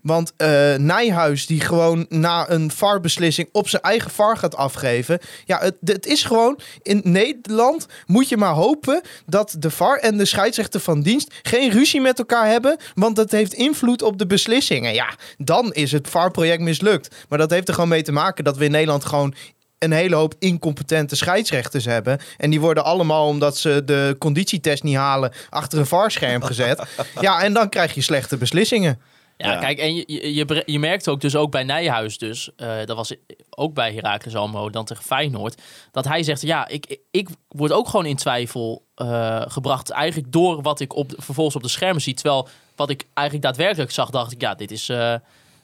Want 0.01 0.33
eh, 0.37 0.75
Nijhuis, 0.75 1.45
die 1.45 1.61
gewoon 1.61 2.05
na 2.09 2.49
een 2.49 2.71
VAR-beslissing 2.71 3.49
op 3.51 3.69
zijn 3.69 3.81
eigen 3.81 4.11
VAR 4.11 4.37
gaat 4.37 4.55
afgeven. 4.55 5.19
Ja, 5.45 5.59
het, 5.59 5.75
het 5.83 6.05
is 6.05 6.23
gewoon. 6.23 6.59
In 6.81 7.01
Nederland 7.03 7.85
moet 8.05 8.29
je 8.29 8.37
maar 8.37 8.53
hopen 8.53 9.01
dat 9.25 9.55
de 9.59 9.69
VAR 9.69 9.97
en 9.97 10.17
de 10.17 10.25
scheidsrechter 10.25 10.79
van 10.79 11.01
dienst 11.01 11.33
geen 11.41 11.71
ruzie 11.71 12.01
met 12.01 12.19
elkaar 12.19 12.47
hebben. 12.47 12.77
Want 12.93 13.15
dat 13.15 13.31
heeft 13.31 13.53
invloed 13.53 14.01
op 14.01 14.17
de 14.17 14.27
beslissingen. 14.27 14.93
Ja, 14.93 15.09
dan 15.37 15.73
is 15.73 15.91
het 15.91 16.07
VAR-project 16.07 16.61
mislukt. 16.61 17.15
Maar 17.29 17.39
dat 17.39 17.49
heeft 17.49 17.67
er 17.67 17.73
gewoon 17.73 17.89
mee 17.89 18.03
te 18.03 18.11
maken 18.11 18.43
dat 18.43 18.57
we 18.57 18.65
in 18.65 18.71
Nederland 18.71 19.05
gewoon 19.05 19.33
een 19.79 19.91
hele 19.91 20.15
hoop 20.15 20.33
incompetente 20.39 21.15
scheidsrechters 21.15 21.85
hebben. 21.85 22.19
En 22.37 22.49
die 22.49 22.59
worden 22.61 22.83
allemaal, 22.83 23.27
omdat 23.27 23.57
ze 23.57 23.81
de 23.85 24.15
conditietest 24.19 24.83
niet 24.83 24.95
halen, 24.95 25.31
achter 25.49 25.79
een 25.79 25.85
VAR-scherm 25.85 26.43
gezet. 26.43 26.83
ja, 27.21 27.41
en 27.43 27.53
dan 27.53 27.69
krijg 27.69 27.93
je 27.93 28.01
slechte 28.01 28.37
beslissingen. 28.37 28.99
Ja, 29.37 29.51
Ja. 29.51 29.59
kijk, 29.59 29.77
en 29.79 29.95
je, 29.95 30.03
je, 30.07 30.33
je, 30.33 30.45
bre- 30.45 30.63
je 30.65 30.79
merkt 30.79 31.07
ook 31.07 31.21
dus 31.21 31.35
ook 31.35 31.51
bij 31.51 31.63
Nijhuis 31.63 32.17
dus, 32.17 32.49
eh, 32.55 32.75
dat 32.85 32.95
was 32.95 33.13
ook 33.49 33.73
bij 33.73 33.93
Heracles 33.93 34.35
Almelo 34.35 34.69
dan 34.69 34.85
tegen 34.85 35.03
Feyenoord, 35.03 35.61
dat 35.91 36.05
hij 36.05 36.23
zegt, 36.23 36.41
ja, 36.41 36.67
ik, 36.67 36.97
ik- 37.11 37.29
word 37.47 37.71
ook 37.71 37.89
gewoon 37.89 38.05
in 38.05 38.15
twijfel 38.15 38.83
eh, 38.95 39.41
gebracht 39.47 39.89
eigenlijk 39.89 40.31
door 40.31 40.61
wat 40.61 40.79
ik 40.79 40.95
op, 40.95 41.09
de- 41.09 41.15
vervolgens 41.19 41.55
op 41.55 41.63
de 41.63 41.69
schermen 41.69 42.01
zie. 42.01 42.13
Terwijl 42.13 42.47
wat 42.75 42.89
ik 42.89 43.05
eigenlijk 43.13 43.47
daadwerkelijk 43.47 43.91
zag, 43.91 44.09
dacht 44.09 44.31
ik, 44.31 44.41
ja, 44.41 44.55
dit 44.55 44.71
is, 44.71 44.89
eh, 44.89 45.13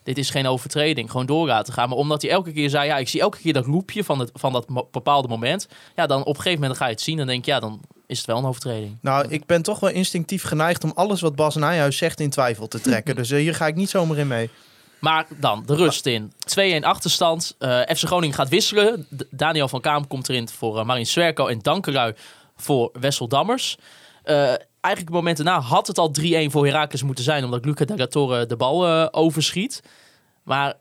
dit 0.05 0.17
is 0.17 0.29
geen 0.29 0.47
overtreding, 0.47 1.11
gewoon 1.11 1.25
door 1.25 1.47
laten 1.47 1.73
gaan. 1.73 1.89
Maar 1.89 1.97
omdat 1.97 2.21
hij 2.21 2.31
elke 2.31 2.51
keer 2.51 2.69
zei, 2.69 2.85
ja, 2.87 2.97
ik 2.97 3.07
zie 3.07 3.21
elke 3.21 3.37
keer 3.37 3.53
dat 3.53 3.67
loopje 3.67 4.03
van, 4.03 4.19
het, 4.19 4.29
van 4.33 4.53
dat 4.53 4.65
bepaalde 4.91 5.27
moment, 5.27 5.67
ja, 5.95 6.05
dan 6.05 6.21
op 6.21 6.27
een 6.27 6.35
gegeven 6.35 6.59
moment 6.59 6.77
ga 6.77 6.85
je 6.85 6.91
het 6.91 7.01
zien 7.01 7.19
en 7.19 7.27
denk 7.27 7.39
ik, 7.39 7.45
ja, 7.45 7.59
dan 7.59 7.81
is 8.07 8.17
het 8.17 8.27
wel 8.27 8.37
een 8.37 8.45
overtreding. 8.45 8.97
Nou, 9.01 9.25
ik 9.29 9.45
ben 9.45 9.61
toch 9.61 9.79
wel 9.79 9.89
instinctief 9.89 10.43
geneigd 10.43 10.83
om 10.83 10.91
alles 10.95 11.21
wat 11.21 11.35
Bas 11.35 11.55
Nijhuis 11.55 11.97
zegt 11.97 12.19
in 12.19 12.29
twijfel 12.29 12.67
te 12.67 12.81
trekken. 12.81 13.15
Dus 13.25 13.31
eh, 13.31 13.39
hier 13.39 13.55
ga 13.55 13.67
ik 13.67 13.75
niet 13.75 13.89
zomaar 13.89 14.17
in 14.17 14.27
mee. 14.27 14.49
Maar 14.99 15.25
dan 15.39 15.63
de 15.65 15.75
rust 15.75 16.05
in. 16.05 16.31
2-1 16.81 16.83
achterstand. 16.83 17.55
Eh, 17.59 17.79
FC 17.79 17.97
Groningen 18.05 18.35
gaat 18.35 18.49
wisselen. 18.49 19.07
D- 19.17 19.25
Daniel 19.29 19.67
van 19.67 19.81
Kaam 19.81 20.07
komt 20.07 20.29
erin 20.29 20.49
voor 20.49 20.77
uh, 20.77 20.85
Marin 20.85 21.05
Swerko 21.05 21.47
en 21.47 21.59
Dankerui 21.61 22.13
voor 22.55 22.89
Wessel 22.99 23.27
Dammers. 23.27 23.77
Eigenlijk 24.85 25.15
het 25.15 25.23
moment 25.23 25.37
daarna 25.37 25.59
had 25.59 25.87
het 25.87 25.97
al 25.97 26.13
3-1 26.21 26.51
voor 26.51 26.65
Heracles 26.65 27.03
moeten 27.03 27.23
zijn, 27.23 27.43
omdat 27.43 27.65
Luca 27.65 28.07
Torre 28.07 28.45
de 28.45 28.55
bal 28.55 28.87
eh, 28.87 29.07
overschiet. 29.11 29.83
Maar 30.43 30.73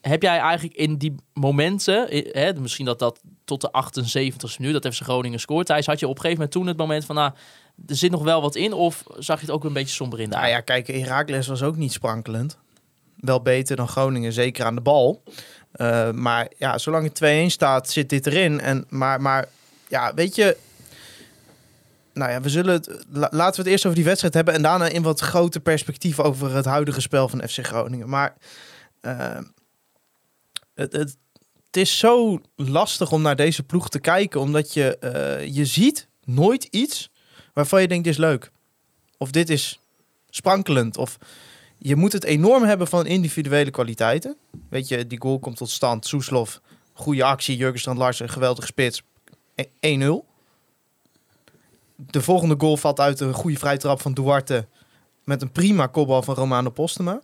heb 0.00 0.22
jij 0.22 0.38
eigenlijk 0.38 0.76
in 0.76 0.96
die 0.96 1.14
momenten, 1.32 2.08
eh, 2.10 2.32
hè, 2.32 2.54
misschien 2.54 2.84
dat 2.84 2.98
dat 2.98 3.20
tot 3.44 3.60
de 3.60 3.72
78 3.72 4.58
minuut, 4.58 4.82
dat 4.82 4.94
FC 4.94 5.02
Groningen 5.02 5.40
scoort, 5.40 5.66
Thijs, 5.66 5.86
had 5.86 6.00
je 6.00 6.08
op 6.08 6.14
een 6.14 6.20
gegeven 6.20 6.36
moment 6.36 6.56
toen 6.56 6.66
het 6.66 6.76
moment 6.76 7.04
van, 7.04 7.14
nou, 7.14 7.32
er 7.86 7.96
zit 7.96 8.10
nog 8.10 8.22
wel 8.22 8.40
wat 8.40 8.54
in, 8.54 8.72
of 8.72 9.02
zag 9.18 9.40
je 9.40 9.46
het 9.46 9.54
ook 9.54 9.64
een 9.64 9.72
beetje 9.72 9.94
somber 9.94 10.20
in? 10.20 10.28
Nou 10.28 10.46
ja, 10.46 10.60
kijk, 10.60 10.86
Herakles 10.86 11.46
was 11.46 11.62
ook 11.62 11.76
niet 11.76 11.92
sprankelend. 11.92 12.58
Wel 13.16 13.42
beter 13.42 13.76
dan 13.76 13.88
Groningen, 13.88 14.32
zeker 14.32 14.64
aan 14.64 14.74
de 14.74 14.80
bal. 14.80 15.22
Eh, 15.72 16.10
maar 16.10 16.48
ja, 16.58 16.78
zolang 16.78 17.04
het 17.04 17.46
2-1 17.48 17.50
staat, 17.50 17.90
zit 17.90 18.08
dit 18.08 18.26
erin. 18.26 18.60
En, 18.60 18.86
maar, 18.88 19.20
maar 19.20 19.48
ja, 19.88 20.14
weet 20.14 20.34
je... 20.34 20.56
Nou 22.14 22.30
ja, 22.30 22.40
we 22.40 22.48
zullen 22.48 22.72
het, 22.72 23.04
la- 23.10 23.28
laten 23.30 23.54
we 23.54 23.60
het 23.62 23.66
eerst 23.66 23.84
over 23.84 23.96
die 23.96 24.06
wedstrijd 24.06 24.34
hebben... 24.34 24.54
en 24.54 24.62
daarna 24.62 24.88
in 24.88 25.02
wat 25.02 25.20
groter 25.20 25.60
perspectief 25.60 26.20
over 26.20 26.54
het 26.54 26.64
huidige 26.64 27.00
spel 27.00 27.28
van 27.28 27.48
FC 27.48 27.66
Groningen. 27.66 28.08
Maar 28.08 28.36
eh, 29.00 29.38
het, 30.74 30.92
het, 30.92 31.16
het 31.66 31.76
is 31.76 31.98
zo 31.98 32.40
lastig 32.56 33.12
om 33.12 33.22
naar 33.22 33.36
deze 33.36 33.62
ploeg 33.62 33.88
te 33.88 33.98
kijken... 34.00 34.40
omdat 34.40 34.72
je, 34.72 34.98
eh, 34.98 35.54
je 35.54 35.64
ziet 35.64 36.08
nooit 36.24 36.64
iets 36.64 37.10
waarvan 37.52 37.80
je 37.80 37.88
denkt, 37.88 38.04
dit 38.04 38.12
is 38.12 38.18
leuk. 38.18 38.50
Of 39.18 39.30
dit 39.30 39.50
is 39.50 39.78
sprankelend. 40.30 40.96
Of 40.96 41.18
je 41.78 41.96
moet 41.96 42.12
het 42.12 42.24
enorm 42.24 42.62
hebben 42.62 42.86
van 42.86 43.06
individuele 43.06 43.70
kwaliteiten. 43.70 44.36
Weet 44.68 44.88
je, 44.88 45.06
die 45.06 45.20
goal 45.20 45.38
komt 45.38 45.56
tot 45.56 45.70
stand. 45.70 46.06
Soeslof, 46.06 46.60
goede 46.92 47.24
actie. 47.24 47.56
Jurgenstrand 47.56 47.98
Larsen, 47.98 48.28
geweldige 48.28 48.66
spits. 48.66 49.02
E- 49.54 49.98
1-0. 50.20 50.33
De 51.96 52.22
volgende 52.22 52.54
goal 52.58 52.76
valt 52.76 53.00
uit 53.00 53.20
een 53.20 53.32
goede 53.32 53.58
vrijtrap 53.58 54.00
van 54.00 54.14
Duarte. 54.14 54.66
Met 55.24 55.42
een 55.42 55.52
prima 55.52 55.86
kopbal 55.86 56.22
van 56.22 56.34
Romano 56.34 56.70
Postema. 56.70 57.20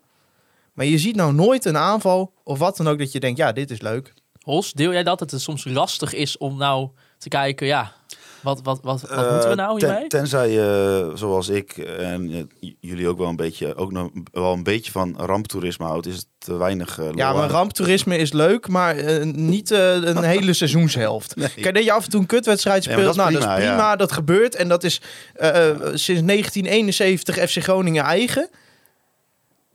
Maar 0.72 0.86
je 0.86 0.98
ziet 0.98 1.16
nou 1.16 1.32
nooit 1.32 1.64
een 1.64 1.76
aanval 1.76 2.32
of 2.44 2.58
wat 2.58 2.76
dan 2.76 2.88
ook 2.88 2.98
dat 2.98 3.12
je 3.12 3.20
denkt, 3.20 3.38
ja, 3.38 3.52
dit 3.52 3.70
is 3.70 3.80
leuk. 3.80 4.14
Hols, 4.40 4.72
deel 4.72 4.92
jij? 4.92 5.02
Dat 5.02 5.20
het 5.20 5.40
soms 5.40 5.64
lastig 5.64 6.12
is 6.12 6.38
om 6.38 6.56
nou 6.56 6.90
te 7.20 7.28
kijken, 7.28 7.66
ja, 7.66 7.92
wat, 8.40 8.60
wat, 8.62 8.78
wat, 8.82 9.00
wat 9.00 9.10
Eh, 9.10 9.32
moeten 9.32 9.48
we 9.48 9.54
nou 9.54 9.78
ten- 9.78 9.88
hiermee? 9.90 10.08
tenzij 10.08 10.50
je, 10.50 11.10
zoals 11.14 11.48
ik 11.48 11.78
en 11.78 12.48
eh, 12.60 12.70
jullie 12.80 13.08
ook 13.08 13.18
wel 13.18 13.28
een 13.28 13.36
beetje, 13.36 13.74
ook 13.76 13.92
nog 13.92 14.08
wel 14.32 14.52
een 14.52 14.62
beetje 14.62 14.90
van 14.92 15.14
ramptoerisme 15.18 15.84
houdt, 15.86 16.06
is 16.06 16.16
het 16.16 16.26
te 16.38 16.56
weinig. 16.56 16.98
eh, 16.98 17.08
Ja, 17.14 17.32
maar 17.32 17.48
ramptoerisme 17.50 18.16
is 18.16 18.32
leuk, 18.32 18.68
maar 18.68 18.96
eh, 18.96 19.24
niet 19.24 19.70
eh, 19.70 19.94
een 19.94 20.22
hele 20.34 20.52
seizoenshelft. 20.52 21.34
Kijk, 21.54 21.74
dat 21.74 21.84
je 21.84 21.92
af 21.92 22.04
en 22.04 22.10
toe 22.10 22.20
een 22.20 22.26
kutwedstrijd 22.26 22.82
speelt, 22.82 23.00
dat 23.02 23.10
is 23.10 23.16
nou, 23.16 23.30
dat 23.32 23.40
is 23.40 23.46
prima, 23.46 23.60
prima, 23.66 23.88
ja. 23.90 23.96
dat 23.96 24.12
gebeurt. 24.12 24.54
En 24.54 24.68
dat 24.68 24.84
is 24.84 25.00
eh, 25.34 25.48
eh, 25.68 25.76
sinds 25.80 26.22
1971 26.22 27.36
FC 27.50 27.62
Groningen 27.62 28.04
eigen. 28.04 28.48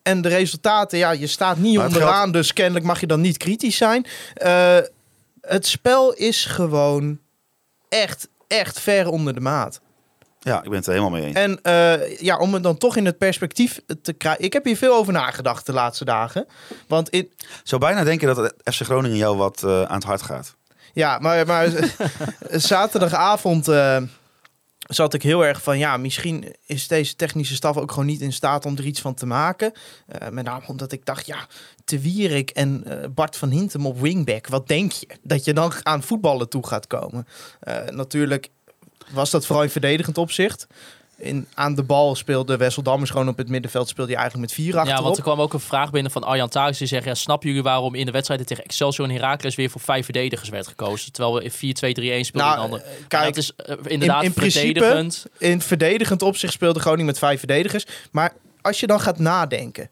En 0.03 0.21
de 0.21 0.29
resultaten, 0.29 0.97
ja, 0.97 1.11
je 1.11 1.27
staat 1.27 1.57
niet 1.57 1.77
onderaan, 1.79 2.31
dus 2.31 2.53
kennelijk 2.53 2.85
mag 2.85 2.99
je 2.99 3.07
dan 3.07 3.21
niet 3.21 3.37
kritisch 3.37 3.77
zijn. 3.77 4.05
Eh, 4.33 4.77
het 5.41 5.67
spel 5.67 6.13
is 6.13 6.45
gewoon 6.45 7.19
echt, 8.01 8.29
echt 8.47 8.79
ver 8.79 9.07
onder 9.07 9.33
de 9.33 9.39
maat. 9.39 9.81
Ja, 10.39 10.57
ik 10.57 10.69
ben 10.69 10.77
het 10.77 10.85
er 10.87 10.93
helemaal 10.93 11.19
mee 11.19 11.25
eens. 11.25 11.35
En 11.35 11.61
eh, 11.61 12.19
ja, 12.19 12.37
om 12.37 12.53
het 12.53 12.63
dan 12.63 12.77
toch 12.77 12.95
in 12.95 13.05
het 13.05 13.17
perspectief 13.17 13.81
te 14.01 14.13
krijgen. 14.13 14.43
Ik 14.43 14.53
heb 14.53 14.65
hier 14.65 14.77
veel 14.77 14.95
over 14.95 15.13
nagedacht 15.13 15.65
de 15.65 15.73
laatste 15.73 16.05
dagen. 16.05 16.45
Want 16.87 17.09
in, 17.09 17.31
zou 17.63 17.81
bijna 17.81 18.03
denken 18.03 18.35
dat 18.35 18.53
FC 18.63 18.81
Groningen 18.81 19.17
jou 19.17 19.37
wat 19.37 19.63
eh, 19.63 19.81
aan 19.81 19.95
het 19.95 20.03
hart 20.03 20.21
gaat. 20.21 20.55
Ja, 20.93 21.19
maar, 21.19 21.45
maar 21.45 21.69
zaterdagavond 22.49 23.67
eh, 23.67 24.01
zat 24.79 25.13
ik 25.13 25.21
heel 25.21 25.45
erg 25.45 25.61
van... 25.61 25.77
ja, 25.77 25.97
misschien 25.97 26.55
is 26.65 26.87
deze 26.87 27.15
technische 27.15 27.55
staf 27.55 27.77
ook 27.77 27.91
gewoon 27.91 28.05
niet 28.05 28.21
in 28.21 28.33
staat 28.33 28.65
om 28.65 28.77
er 28.77 28.85
iets 28.85 29.01
van 29.01 29.13
te 29.13 29.25
maken. 29.25 29.71
Met 30.29 30.45
name 30.45 30.67
omdat 30.67 30.91
ik 30.91 31.05
dacht, 31.05 31.25
ja, 31.25 31.47
Te 31.85 31.99
Wierik 31.99 32.49
en 32.49 32.83
eh, 32.85 33.09
Bart 33.09 33.37
van 33.37 33.49
Hintem 33.49 33.85
op 33.85 33.99
wingback. 33.99 34.47
Wat 34.47 34.67
denk 34.67 34.91
je? 34.91 35.07
Dat 35.21 35.45
je 35.45 35.53
dan 35.53 35.73
aan 35.83 36.03
voetballen 36.03 36.49
toe 36.49 36.67
gaat 36.67 36.87
komen. 36.87 37.27
Eh, 37.59 37.77
natuurlijk 37.89 38.49
was 39.09 39.29
dat 39.29 39.45
vooral 39.45 39.63
in 39.63 39.69
verdedigend 39.69 40.17
opzicht. 40.17 40.67
In, 41.17 41.47
aan 41.53 41.75
de 41.75 41.83
bal 41.83 42.15
speelde 42.15 42.57
Wessel 42.57 42.83
Dammers 42.83 43.11
gewoon 43.11 43.27
op 43.27 43.37
het 43.37 43.49
middenveld... 43.49 43.89
speelde 43.89 44.11
hij 44.11 44.19
eigenlijk 44.19 44.51
met 44.51 44.59
vier 44.59 44.77
achterop. 44.77 44.97
Ja, 44.97 45.03
want 45.03 45.17
er 45.17 45.23
kwam 45.23 45.41
ook 45.41 45.53
een 45.53 45.59
vraag 45.59 45.91
binnen 45.91 46.11
van 46.11 46.23
Arjan 46.23 46.49
Thaes. 46.49 46.77
Die 46.77 46.87
zegt, 46.87 47.05
ja, 47.05 47.13
snappen 47.13 47.47
jullie 47.47 47.63
waarom 47.63 47.95
in 47.95 48.05
de 48.05 48.11
wedstrijden 48.11 48.45
tegen 48.45 48.63
Excelsior 48.63 49.07
en 49.07 49.13
Heracles 49.15 49.55
weer 49.55 49.69
voor 49.69 49.81
vijf 49.81 50.03
verdedigers 50.05 50.49
werd 50.49 50.67
gekozen? 50.67 51.11
Terwijl 51.11 51.35
we 51.35 51.43
in 51.43 51.51
4-2-3-1 52.21 52.25
speelden 52.25 52.57
Nou, 52.57 52.71
in 52.71 52.77
eh, 52.77 52.89
kijk, 53.07 53.25
dat 53.25 53.37
is 53.37 53.51
inderdaad 53.83 54.23
in 54.23 54.33
principe- 54.33 54.65
verdedigend. 54.65 55.25
in 55.37 55.61
verdedigend 55.61 56.21
opzicht 56.21 56.53
speelde 56.53 56.79
Groningen 56.79 57.05
met 57.05 57.17
vijf 57.17 57.39
verdedigers. 57.39 57.85
Maar 58.11 58.33
als 58.61 58.79
je 58.79 58.87
dan 58.87 58.99
gaat 58.99 59.19
nadenken, 59.19 59.89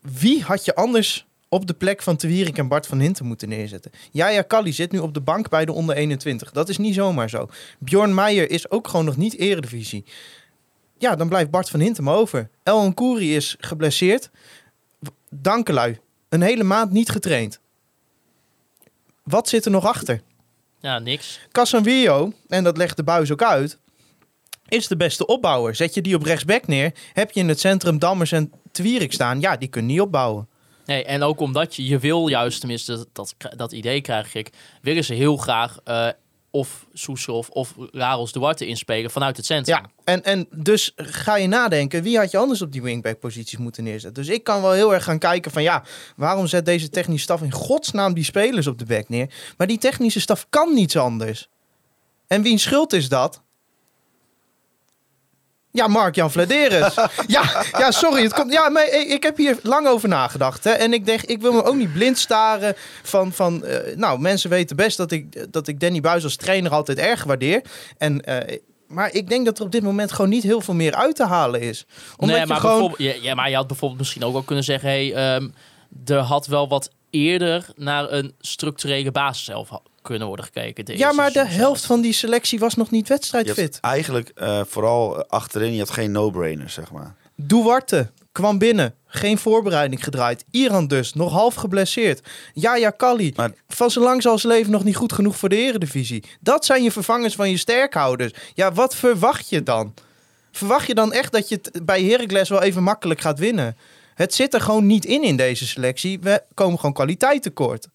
wie 0.00 0.42
had 0.42 0.64
je 0.64 0.74
anders 0.74 1.26
op 1.48 1.66
de 1.66 1.74
plek 1.74 2.02
van 2.02 2.16
Te 2.16 2.26
Wierik 2.26 2.58
en 2.58 2.68
Bart 2.68 2.86
van 2.86 3.00
Hinten 3.00 3.26
moeten 3.26 3.48
neerzetten? 3.48 3.90
Jaya 4.10 4.42
Kalli 4.42 4.72
zit 4.72 4.92
nu 4.92 4.98
op 4.98 5.14
de 5.14 5.20
bank 5.20 5.48
bij 5.48 5.64
de 5.64 5.72
onder 5.72 5.96
21. 5.96 6.50
Dat 6.50 6.68
is 6.68 6.78
niet 6.78 6.94
zomaar 6.94 7.30
zo. 7.30 7.48
Bjorn 7.78 8.14
Meijer 8.14 8.50
is 8.50 8.70
ook 8.70 8.88
gewoon 8.88 9.04
nog 9.04 9.16
niet 9.16 9.36
eredivisie. 9.36 10.04
Ja, 10.98 11.16
dan 11.16 11.28
blijft 11.28 11.50
Bart 11.50 11.70
van 11.70 11.80
Hintem 11.80 12.10
over. 12.10 12.50
El 12.62 12.94
Kouri 12.94 13.36
is 13.36 13.56
geblesseerd. 13.60 14.30
Dankelui. 15.30 15.98
Een 16.28 16.42
hele 16.42 16.64
maand 16.64 16.90
niet 16.90 17.10
getraind. 17.10 17.60
Wat 19.22 19.48
zit 19.48 19.64
er 19.64 19.70
nog 19.70 19.86
achter? 19.86 20.22
Ja, 20.80 20.98
niks. 20.98 21.40
Casanvillo, 21.52 22.32
en 22.48 22.64
dat 22.64 22.76
legt 22.76 22.96
de 22.96 23.02
buis 23.02 23.32
ook 23.32 23.42
uit, 23.42 23.78
is 24.68 24.86
de 24.86 24.96
beste 24.96 25.26
opbouwer. 25.26 25.74
Zet 25.74 25.94
je 25.94 26.02
die 26.02 26.14
op 26.14 26.22
rechtsback 26.22 26.66
neer, 26.66 26.92
heb 27.12 27.30
je 27.30 27.40
in 27.40 27.48
het 27.48 27.60
centrum 27.60 27.98
Dammers 27.98 28.32
en 28.32 28.52
Twierik 28.70 29.12
staan. 29.12 29.40
Ja, 29.40 29.56
die 29.56 29.68
kunnen 29.68 29.90
niet 29.90 30.00
opbouwen. 30.00 30.48
Nee, 30.84 31.04
en 31.04 31.22
ook 31.22 31.40
omdat 31.40 31.76
je, 31.76 31.86
je 31.86 31.98
wil 31.98 32.28
juist, 32.28 32.60
tenminste 32.60 33.06
dat, 33.12 33.34
dat, 33.56 33.72
idee 33.72 34.00
krijg 34.00 34.34
ik, 34.34 34.50
willen 34.82 35.04
ze 35.04 35.14
heel 35.14 35.36
graag 35.36 35.78
eh, 35.84 36.08
of 36.50 36.86
Soeslof 36.92 37.48
of 37.48 37.74
Laros 37.90 38.32
Duarte 38.32 38.66
inspelen 38.66 39.10
vanuit 39.10 39.36
het 39.36 39.46
centrum. 39.46 39.76
Ja, 39.76 39.90
en, 40.04 40.24
en 40.24 40.46
dus 40.50 40.92
ga 40.96 41.36
je 41.36 41.48
nadenken, 41.48 42.02
wie 42.02 42.18
had 42.18 42.30
je 42.30 42.38
anders 42.38 42.62
op 42.62 42.72
die 42.72 42.82
wingback-posities 42.82 43.58
moeten 43.58 43.84
neerzetten? 43.84 44.24
Dus 44.24 44.34
ik 44.34 44.44
kan 44.44 44.62
wel 44.62 44.72
heel 44.72 44.94
erg 44.94 45.04
gaan 45.04 45.18
kijken 45.18 45.50
van 45.50 45.62
ja, 45.62 45.82
waarom 46.16 46.46
zet 46.46 46.64
deze 46.64 46.88
technische 46.88 47.22
staf 47.22 47.42
in 47.42 47.52
godsnaam 47.52 48.14
die 48.14 48.24
spelers 48.24 48.66
op 48.66 48.78
de 48.78 48.84
back 48.84 49.08
neer? 49.08 49.30
Maar 49.56 49.66
die 49.66 49.78
technische 49.78 50.20
staf 50.20 50.46
kan 50.48 50.74
niets 50.74 50.96
anders. 50.96 51.48
En 52.26 52.42
wiens 52.42 52.62
schuld 52.62 52.92
is 52.92 53.08
dat? 53.08 53.42
Ja, 55.72 55.86
Mark-Jan 55.86 56.30
Vladeres. 56.30 56.94
ja, 57.26 57.64
ja, 57.78 57.90
sorry. 57.90 58.22
Het 58.22 58.34
komt, 58.34 58.52
ja, 58.52 58.68
maar 58.68 58.86
ik 58.86 59.08
ik 59.08 59.22
heb 59.22 59.36
hier 59.36 59.58
lang 59.62 59.86
over 59.86 60.08
nagedacht. 60.08 60.64
Hè, 60.64 60.70
en 60.70 60.92
ik 60.92 61.06
denk, 61.06 61.22
ik 61.22 61.40
wil 61.40 61.52
me 61.52 61.64
ook 61.64 61.74
niet 61.74 61.92
blind 61.92 62.18
staren 62.18 62.74
van... 63.02 63.32
van 63.32 63.64
eh, 63.64 63.96
nou, 63.96 64.20
mensen 64.20 64.50
weten 64.50 64.76
best 64.76 64.96
dat 64.96 65.10
ik, 65.10 65.52
dat 65.52 65.68
ik 65.68 65.80
Danny 65.80 66.00
Buis 66.00 66.24
als 66.24 66.36
trainer 66.36 66.70
altijd 66.70 66.98
erg 66.98 67.24
waardeer. 67.24 67.62
En, 67.98 68.24
eh, 68.24 68.58
maar 68.86 69.12
ik 69.12 69.28
denk 69.28 69.44
dat 69.44 69.58
er 69.58 69.64
op 69.64 69.72
dit 69.72 69.82
moment 69.82 70.12
gewoon 70.12 70.30
niet 70.30 70.42
heel 70.42 70.60
veel 70.60 70.74
meer 70.74 70.94
uit 70.94 71.16
te 71.16 71.26
halen 71.26 71.60
is. 71.60 71.86
Omdat 72.16 72.36
nee, 72.36 72.40
je 72.40 72.46
maar, 72.46 72.60
gewoon... 72.60 72.78
bijvoorbeeld, 72.78 73.16
ja, 73.16 73.28
ja, 73.28 73.34
maar 73.34 73.50
je 73.50 73.56
had 73.56 73.66
bijvoorbeeld 73.66 74.00
misschien 74.00 74.24
ook 74.24 74.32
wel 74.32 74.42
kunnen 74.42 74.64
zeggen... 74.64 74.88
Hey, 74.88 75.14
ehm, 75.14 75.48
er 76.04 76.18
had 76.18 76.46
wel 76.46 76.68
wat 76.68 76.90
eerder 77.10 77.66
naar 77.76 78.12
een 78.12 78.34
structurele 78.38 79.10
basis 79.10 79.44
zelf 79.44 79.70
kunnen 80.02 80.26
worden 80.26 80.44
gekeken. 80.44 80.96
Ja, 80.98 81.12
maar 81.12 81.32
de 81.32 81.46
helft 81.46 81.84
van 81.84 82.00
die 82.00 82.12
selectie 82.12 82.58
was 82.58 82.74
nog 82.74 82.90
niet 82.90 83.08
wedstrijdfit. 83.08 83.78
eigenlijk 83.80 84.28
eh, 84.34 84.60
vooral 84.66 85.24
achterin, 85.28 85.72
je 85.72 85.78
had 85.78 85.90
geen 85.90 86.12
no-brainers, 86.12 86.74
zeg 86.74 86.90
maar. 86.92 87.14
Duarte 87.34 88.10
kwam 88.32 88.58
binnen. 88.58 88.94
Geen 89.06 89.38
voorbereiding 89.38 90.04
gedraaid. 90.04 90.44
Iran 90.50 90.86
dus, 90.86 91.12
nog 91.14 91.32
half 91.32 91.54
geblesseerd. 91.54 92.28
Yaya 92.52 92.90
Kali, 92.90 93.32
Maar- 93.36 93.52
van 93.68 93.90
zijn 93.90 94.04
lang 94.04 94.22
zal 94.22 94.38
zijn 94.38 94.52
leven 94.52 94.72
nog 94.72 94.84
niet 94.84 94.96
goed 94.96 95.12
genoeg 95.12 95.36
voor 95.36 95.48
de 95.48 95.56
eredivisie. 95.56 96.24
Dat 96.40 96.64
zijn 96.64 96.82
je 96.82 96.92
vervangers 96.92 97.34
van 97.34 97.50
je 97.50 97.56
sterkhouders. 97.56 98.32
Ja, 98.54 98.72
wat 98.72 98.94
verwacht 98.96 99.48
je 99.48 99.62
dan? 99.62 99.94
Verwacht 100.52 100.86
je 100.86 100.94
dan 100.94 101.12
echt 101.12 101.32
dat 101.32 101.48
je 101.48 101.58
het 101.62 101.86
bij 101.86 102.02
Heracles 102.04 102.48
wel 102.48 102.62
even 102.62 102.82
makkelijk 102.82 103.20
gaat 103.20 103.38
winnen? 103.38 103.76
Het 104.14 104.34
zit 104.34 104.54
er 104.54 104.60
gewoon 104.60 104.86
niet 104.86 105.04
in 105.04 105.22
in 105.22 105.36
deze 105.36 105.66
selectie. 105.66 106.18
We 106.20 106.42
komen 106.54 106.76
gewoon 106.78 106.94
kwaliteit 106.94 107.42
tekort. 107.42 107.88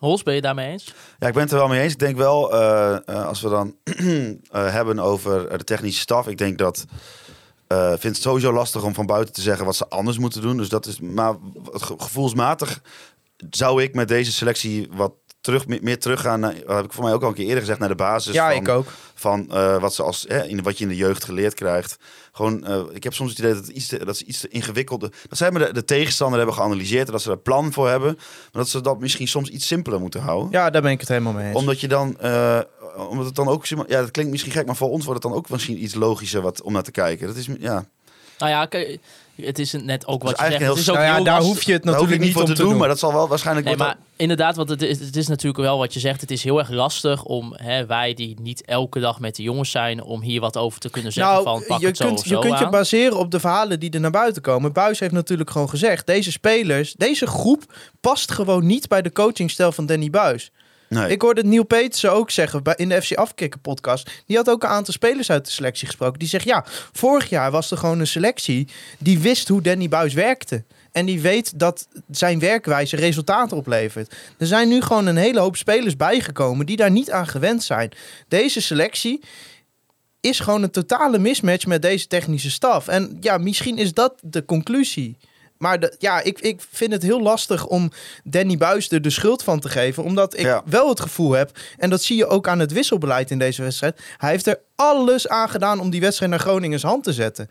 Hols, 0.00 0.22
ben 0.22 0.34
je 0.34 0.40
daarmee 0.40 0.70
eens? 0.70 0.94
Ja, 1.18 1.26
ik 1.26 1.32
ben 1.32 1.42
het 1.42 1.52
er 1.52 1.58
wel 1.58 1.68
mee 1.68 1.82
eens. 1.82 1.92
Ik 1.92 1.98
denk 1.98 2.16
wel, 2.16 2.52
eh, 2.52 2.96
eh, 3.08 3.26
als 3.26 3.40
we 3.40 3.48
dan 3.48 3.76
eh, 3.84 4.72
hebben 4.72 4.98
over 4.98 5.58
de 5.58 5.64
technische 5.64 6.00
staf, 6.00 6.28
ik 6.28 6.38
denk 6.38 6.58
dat. 6.58 6.84
eh 7.66 7.88
vind 7.88 8.02
het 8.14 8.22
sowieso 8.22 8.52
lastig 8.52 8.82
om 8.82 8.94
van 8.94 9.06
buiten 9.06 9.34
te 9.34 9.40
zeggen 9.40 9.64
wat 9.64 9.76
ze 9.76 9.88
anders 9.88 10.18
moeten 10.18 10.42
doen. 10.42 10.56
Dus 10.56 10.68
dat 10.68 10.86
is. 10.86 11.00
Maar 11.00 11.34
gevoelsmatig 11.96 12.80
zou 13.50 13.82
ik 13.82 13.94
met 13.94 14.08
deze 14.08 14.32
selectie 14.32 14.88
wat 14.90 15.12
terug, 15.40 15.66
meer, 15.66 15.98
teruggaan. 15.98 16.40
Naar, 16.40 16.54
dat 16.66 16.76
heb 16.76 16.84
ik 16.84 16.92
voor 16.92 17.04
mij 17.04 17.12
ook 17.12 17.22
al 17.22 17.28
een 17.28 17.34
keer 17.34 17.44
eerder 17.44 17.60
gezegd 17.60 17.78
naar 17.78 17.88
de 17.88 17.94
basis. 17.94 18.34
ja, 18.34 18.48
van, 18.48 18.56
ik 18.60 18.68
ook. 18.68 18.86
Van 19.14 19.50
eh, 19.50 19.80
wat, 19.80 19.94
ze 19.94 20.02
als, 20.02 20.24
hè, 20.28 20.44
in, 20.44 20.62
wat 20.62 20.78
je 20.78 20.84
in 20.84 20.90
de 20.90 20.96
jeugd 20.96 21.24
geleerd 21.24 21.54
krijgt. 21.54 21.96
Gewoon, 22.40 22.66
eh, 22.66 22.80
ik 22.92 23.02
heb 23.02 23.14
soms 23.14 23.30
het 23.30 23.38
idee 23.38 23.54
dat, 23.54 23.66
het 23.66 23.76
iets 23.76 23.86
te, 23.86 24.04
dat 24.04 24.16
ze 24.16 24.24
iets 24.24 24.40
te 24.40 24.48
ingewikkelde. 24.48 25.12
Dat 25.28 25.38
zij 25.38 25.50
maar 25.50 25.66
de, 25.66 25.72
de 25.72 25.84
tegenstander 25.84 26.36
hebben 26.38 26.56
geanalyseerd 26.56 27.06
en 27.06 27.12
dat 27.12 27.22
ze 27.22 27.28
er 27.28 27.36
een 27.36 27.42
plan 27.42 27.72
voor 27.72 27.88
hebben. 27.88 28.14
Maar 28.16 28.62
dat 28.62 28.68
ze 28.68 28.80
dat 28.80 29.00
misschien 29.00 29.28
soms 29.28 29.48
iets 29.48 29.66
simpeler 29.66 30.00
moeten 30.00 30.20
houden 30.20 30.50
Ja, 30.50 30.70
daar 30.70 30.82
ben 30.82 30.90
ik 30.90 31.00
het 31.00 31.08
helemaal 31.08 31.32
mee 31.32 31.46
eens. 31.46 31.56
omdat 31.56 31.80
je 31.80 31.88
dan, 31.88 32.20
eh, 32.20 32.60
omdat 33.08 33.26
het 33.26 33.34
dan 33.34 33.48
ook, 33.48 33.66
ja, 33.66 33.84
dat 33.86 34.10
klinkt 34.10 34.30
misschien 34.30 34.52
gek, 34.52 34.66
maar 34.66 34.76
voor 34.76 34.90
ons 34.90 35.04
wordt 35.04 35.22
het 35.22 35.32
dan 35.32 35.40
ook 35.40 35.50
misschien 35.50 35.82
iets 35.82 35.94
logischer 35.94 36.40
wat, 36.40 36.62
om 36.62 36.72
naar 36.72 36.82
te 36.82 36.90
kijken. 36.90 37.26
Dat 37.26 37.36
is, 37.36 37.48
ja, 37.58 37.84
Nou 38.38 38.50
ja, 38.50 38.66
kijk, 38.66 38.98
het 39.44 39.58
is 39.58 39.72
net 39.72 40.06
ook 40.06 40.22
wat 40.22 40.38
je 40.38 40.44
zegt. 40.44 40.58
heel 40.58 40.70
Het 40.70 40.78
is 40.78 40.90
ook 40.90 40.96
nou 40.96 41.08
ja, 41.08 41.14
heel 41.14 41.24
daar 41.24 41.40
hoef 41.40 41.62
je 41.62 41.72
het 41.72 41.84
natuurlijk 41.84 42.20
niet 42.20 42.32
voor 42.32 42.42
om 42.42 42.54
te 42.54 42.62
doen, 42.62 42.76
maar 42.76 42.88
dat 42.88 42.98
zal 42.98 43.12
wel 43.12 43.28
waarschijnlijk. 43.28 43.66
Nee, 43.66 43.76
maar 43.76 43.96
inderdaad, 44.16 44.56
want 44.56 44.68
het 44.68 44.82
is, 44.82 45.00
het 45.00 45.16
is 45.16 45.26
natuurlijk 45.26 45.62
wel 45.62 45.78
wat 45.78 45.94
je 45.94 46.00
zegt. 46.00 46.20
Het 46.20 46.30
is 46.30 46.44
heel 46.44 46.58
erg 46.58 46.70
lastig 46.70 47.24
om 47.24 47.54
hè, 47.56 47.86
wij 47.86 48.14
die 48.14 48.36
niet 48.40 48.64
elke 48.64 49.00
dag 49.00 49.20
met 49.20 49.36
de 49.36 49.42
jongens 49.42 49.70
zijn, 49.70 50.02
om 50.02 50.22
hier 50.22 50.40
wat 50.40 50.56
over 50.56 50.80
te 50.80 50.90
kunnen 50.90 51.12
zeggen 51.12 51.32
Nou, 51.32 51.44
van 51.44 51.64
pak 51.66 51.80
je 51.80 51.86
het 51.86 51.96
zo 51.96 52.06
kunt, 52.06 52.18
of 52.18 52.24
je 52.24 52.38
kunt 52.38 52.58
je 52.58 52.68
baseren 52.68 53.18
op 53.18 53.30
de 53.30 53.40
verhalen 53.40 53.80
die 53.80 53.90
er 53.90 54.00
naar 54.00 54.10
buiten 54.10 54.42
komen. 54.42 54.72
Buis 54.72 55.00
heeft 55.00 55.12
natuurlijk 55.12 55.50
gewoon 55.50 55.68
gezegd: 55.68 56.06
deze 56.06 56.32
spelers, 56.32 56.92
deze 56.92 57.26
groep 57.26 57.74
past 58.00 58.30
gewoon 58.30 58.66
niet 58.66 58.88
bij 58.88 59.02
de 59.02 59.12
coachingstijl 59.12 59.72
van 59.72 59.86
Danny 59.86 60.10
Buis. 60.10 60.50
Ik 60.90 61.22
hoorde 61.22 61.44
Neil 61.44 61.64
Petersen 61.64 62.12
ook 62.12 62.30
zeggen 62.30 62.62
in 62.76 62.88
de 62.88 63.02
FC 63.02 63.14
Afkikken 63.14 63.60
podcast. 63.60 64.10
Die 64.26 64.36
had 64.36 64.50
ook 64.50 64.62
een 64.62 64.68
aantal 64.68 64.94
spelers 64.94 65.30
uit 65.30 65.44
de 65.44 65.50
selectie 65.50 65.86
gesproken. 65.86 66.18
Die 66.18 66.28
zegt: 66.28 66.44
ja, 66.44 66.64
vorig 66.92 67.28
jaar 67.28 67.50
was 67.50 67.70
er 67.70 67.76
gewoon 67.76 68.00
een 68.00 68.06
selectie 68.06 68.68
die 68.98 69.18
wist 69.18 69.48
hoe 69.48 69.62
Danny 69.62 69.88
Buis 69.88 70.14
werkte. 70.14 70.64
En 70.92 71.06
die 71.06 71.20
weet 71.20 71.58
dat 71.58 71.88
zijn 72.10 72.38
werkwijze 72.38 72.96
resultaten 72.96 73.56
oplevert. 73.56 74.14
Er 74.38 74.46
zijn 74.46 74.68
nu 74.68 74.80
gewoon 74.80 75.06
een 75.06 75.16
hele 75.16 75.40
hoop 75.40 75.56
spelers 75.56 75.96
bijgekomen 75.96 76.66
die 76.66 76.76
daar 76.76 76.90
niet 76.90 77.10
aan 77.10 77.26
gewend 77.26 77.62
zijn. 77.62 77.92
Deze 78.28 78.60
selectie 78.60 79.20
is 80.20 80.40
gewoon 80.40 80.62
een 80.62 80.70
totale 80.70 81.18
mismatch 81.18 81.66
met 81.66 81.82
deze 81.82 82.06
technische 82.06 82.50
staf. 82.50 82.88
En 82.88 83.16
ja, 83.20 83.38
misschien 83.38 83.78
is 83.78 83.94
dat 83.94 84.14
de 84.22 84.44
conclusie. 84.44 85.16
Maar 85.60 85.80
de, 85.80 85.94
ja, 85.98 86.20
ik, 86.20 86.40
ik 86.40 86.60
vind 86.70 86.92
het 86.92 87.02
heel 87.02 87.20
lastig 87.22 87.66
om 87.66 87.90
Danny 88.24 88.56
Buis 88.56 88.90
er 88.90 89.02
de 89.02 89.10
schuld 89.10 89.42
van 89.42 89.60
te 89.60 89.68
geven. 89.68 90.02
Omdat 90.04 90.34
ik 90.38 90.44
Ja. 90.44 90.62
wel 90.66 90.88
het 90.88 91.00
gevoel 91.00 91.32
heb, 91.32 91.58
en 91.78 91.90
dat 91.90 92.02
zie 92.02 92.16
je 92.16 92.26
ook 92.26 92.48
aan 92.48 92.58
het 92.58 92.72
wisselbeleid 92.72 93.30
in 93.30 93.38
deze 93.38 93.62
wedstrijd. 93.62 94.00
Hij 94.16 94.30
heeft 94.30 94.46
er 94.46 94.60
alles 94.74 95.28
aan 95.28 95.48
gedaan 95.48 95.80
om 95.80 95.90
die 95.90 96.00
wedstrijd 96.00 96.30
naar 96.30 96.40
Groningens 96.40 96.82
hand 96.82 97.04
te 97.04 97.12
zetten. 97.12 97.50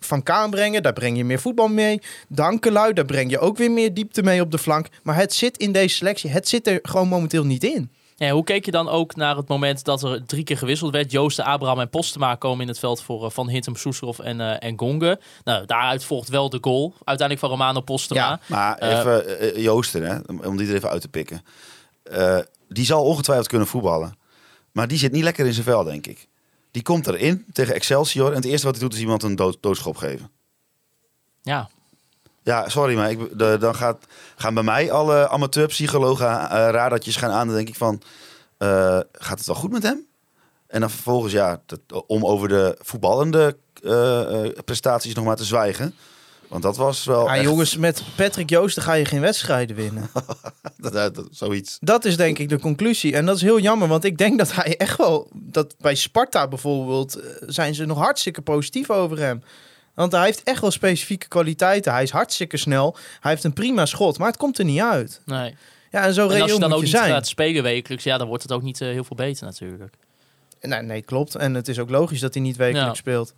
Van 0.00 0.22
Kaan 0.22 0.50
brengen, 0.50 0.82
daar 0.82 0.92
breng 0.92 1.16
je 1.16 1.24
meer 1.24 1.40
voetbal 1.40 1.68
mee. 1.68 2.00
Dankelui, 2.28 2.92
daar 2.92 3.04
breng 3.04 3.30
je 3.30 3.38
ook 3.38 3.56
weer 3.56 3.70
meer 3.70 3.94
diepte 3.94 4.22
mee 4.22 4.40
op 4.40 4.50
de 4.50 4.58
flank. 4.58 4.86
Maar 5.02 5.16
het 5.16 5.34
zit 5.34 5.56
in 5.58 5.72
deze 5.72 5.96
selectie, 5.96 6.30
het 6.30 6.48
zit 6.48 6.66
er 6.66 6.78
gewoon 6.82 7.08
momenteel 7.08 7.44
niet 7.44 7.64
in. 7.64 7.90
Ja, 8.26 8.30
hoe 8.32 8.44
keek 8.44 8.64
je 8.64 8.70
dan 8.70 8.88
ook 8.88 9.16
naar 9.16 9.36
het 9.36 9.48
moment 9.48 9.84
dat 9.84 10.02
er 10.02 10.26
drie 10.26 10.44
keer 10.44 10.58
gewisseld 10.58 10.92
werd? 10.92 11.10
Joosten, 11.10 11.44
Abraham 11.44 11.80
en 11.80 11.88
Postema 11.90 12.34
komen 12.34 12.60
in 12.62 12.68
het 12.68 12.78
veld 12.78 13.02
voor 13.02 13.24
eh, 13.24 13.30
Van 13.30 13.48
Hintem, 13.48 13.76
Soeslof 13.76 14.18
en, 14.18 14.40
eh 14.40 14.68
en 14.68 14.78
Gonge. 14.78 15.20
Nou, 15.44 15.66
daaruit 15.66 16.04
volgt 16.04 16.28
wel 16.28 16.50
de 16.50 16.58
goal. 16.60 16.94
Uiteindelijk 17.04 17.38
van 17.38 17.48
Romano 17.58 17.80
Postema. 17.80 18.20
Ja. 18.28 18.40
Maar 18.46 18.78
Eh, 18.78 18.98
even 18.98 19.38
eh, 19.54 19.62
Joosten, 19.62 20.02
hè, 20.02 20.18
om- 20.46 20.56
die 20.56 20.68
er 20.68 20.74
even 20.74 20.88
uit 20.90 21.00
te 21.00 21.08
pikken. 21.08 21.42
Die 22.68 22.84
zal 22.84 23.04
ongetwijfeld 23.04 23.48
kunnen 23.48 23.66
voetballen. 23.68 24.16
Maar 24.72 24.88
die 24.88 24.98
zit 24.98 25.12
niet 25.12 25.22
lekker 25.22 25.46
in 25.46 25.52
zijn 25.52 25.64
vel, 25.64 25.84
denk 25.84 26.06
ik. 26.06 26.28
Die 26.70 26.82
komt 26.82 27.06
erin 27.06 27.44
tegen 27.52 27.74
Excelsior. 27.74 28.28
En 28.28 28.34
het 28.34 28.44
eerste 28.44 28.66
wat 28.66 28.74
hij 28.76 28.84
doet 28.84 28.94
is 28.94 29.00
iemand 29.00 29.22
een 29.22 29.36
dood, 29.36 29.56
doodschop 29.60 29.96
geven. 29.96 30.30
ja. 31.42 31.68
Ja, 32.42 32.68
sorry, 32.68 32.96
maar 32.96 33.10
ik, 33.10 33.38
de, 33.38 33.56
dan 33.60 33.74
gaat, 33.74 33.98
gaan 34.36 34.54
bij 34.54 34.62
mij 34.62 34.90
alle 34.92 35.28
amateurpsychologen 35.28 36.26
uh, 36.26 36.48
radartjes 36.50 37.16
gaan 37.16 37.30
aan. 37.30 37.46
Dan 37.46 37.56
denk 37.56 37.68
ik 37.68 37.74
van, 37.74 38.02
eh, 38.58 38.98
gaat 39.12 39.38
het 39.38 39.46
wel 39.46 39.56
goed 39.56 39.70
met 39.72 39.82
hem? 39.82 40.06
En 40.66 40.80
dan 40.80 40.90
vervolgens, 40.90 41.32
ja, 41.32 41.60
dat, 41.66 41.80
om 42.06 42.24
over 42.26 42.48
de 42.48 42.76
voetballende 42.80 43.56
eh, 43.82 44.62
prestaties 44.64 45.14
nog 45.14 45.24
maar 45.24 45.36
te 45.36 45.44
zwijgen. 45.44 45.94
Want 46.48 46.62
dat 46.64 46.76
was 46.76 47.04
wel 47.04 47.26
Ja, 47.26 47.34
echt- 47.34 47.44
jongens, 47.44 47.76
met 47.76 48.02
Patrick 48.16 48.50
Joosten 48.50 48.82
ga 48.82 48.92
je 48.92 49.04
geen 49.04 49.20
wedstrijden 49.20 49.76
winnen. 49.76 50.10
dat, 50.76 50.92
dat- 50.92 51.14
dat- 51.14 51.28
zoiets. 51.30 51.78
Dat 51.80 52.04
is 52.04 52.16
denk 52.16 52.38
ik 52.38 52.48
de 52.48 52.58
conclusie. 52.58 53.14
En 53.16 53.26
dat 53.26 53.36
is 53.36 53.42
heel 53.42 53.58
jammer, 53.60 53.88
want 53.88 54.04
ik 54.04 54.18
denk 54.18 54.38
dat 54.38 54.52
hij 54.54 54.76
echt 54.76 54.96
wel... 54.98 55.28
Dat 55.34 55.74
bij 55.78 55.94
Sparta 55.94 56.48
bijvoorbeeld 56.48 57.18
zijn 57.46 57.74
ze 57.74 57.84
nog 57.84 57.98
hartstikke 57.98 58.42
positief 58.42 58.90
over 58.90 59.18
hem. 59.18 59.42
Want 59.94 60.12
hij 60.12 60.24
heeft 60.24 60.42
echt 60.42 60.60
wel 60.60 60.70
specifieke 60.70 61.28
kwaliteiten. 61.28 61.92
Hij 61.92 62.02
is 62.02 62.10
hartstikke 62.10 62.56
snel. 62.56 62.96
Hij 63.20 63.30
heeft 63.30 63.44
een 63.44 63.52
prima 63.52 63.86
schot, 63.86 64.18
maar 64.18 64.26
het 64.28 64.36
komt 64.36 64.58
er 64.58 64.64
niet 64.64 64.80
uit. 64.80 65.20
Nee. 65.24 65.54
Ja, 65.90 66.04
en 66.04 66.14
zo 66.14 66.28
En 66.28 66.42
als 66.42 66.52
je 66.52 66.58
dan 66.58 66.72
ook 66.72 66.78
je 66.78 66.84
niet 66.84 66.94
zijn. 66.94 67.10
gaat 67.10 67.26
spelen 67.26 67.62
wekelijks, 67.62 68.04
ja, 68.04 68.18
dan 68.18 68.26
wordt 68.26 68.42
het 68.42 68.52
ook 68.52 68.62
niet 68.62 68.80
eh, 68.80 68.88
heel 68.88 69.04
veel 69.04 69.16
beter 69.16 69.44
natuurlijk. 69.46 69.94
Nee, 70.60 70.82
nee, 70.82 71.02
klopt. 71.02 71.34
En 71.34 71.54
het 71.54 71.68
is 71.68 71.78
ook 71.78 71.90
logisch 71.90 72.20
dat 72.20 72.34
hij 72.34 72.42
niet 72.42 72.56
wekelijks 72.56 72.88
Ja. 72.88 72.94
speelt. 72.94 73.34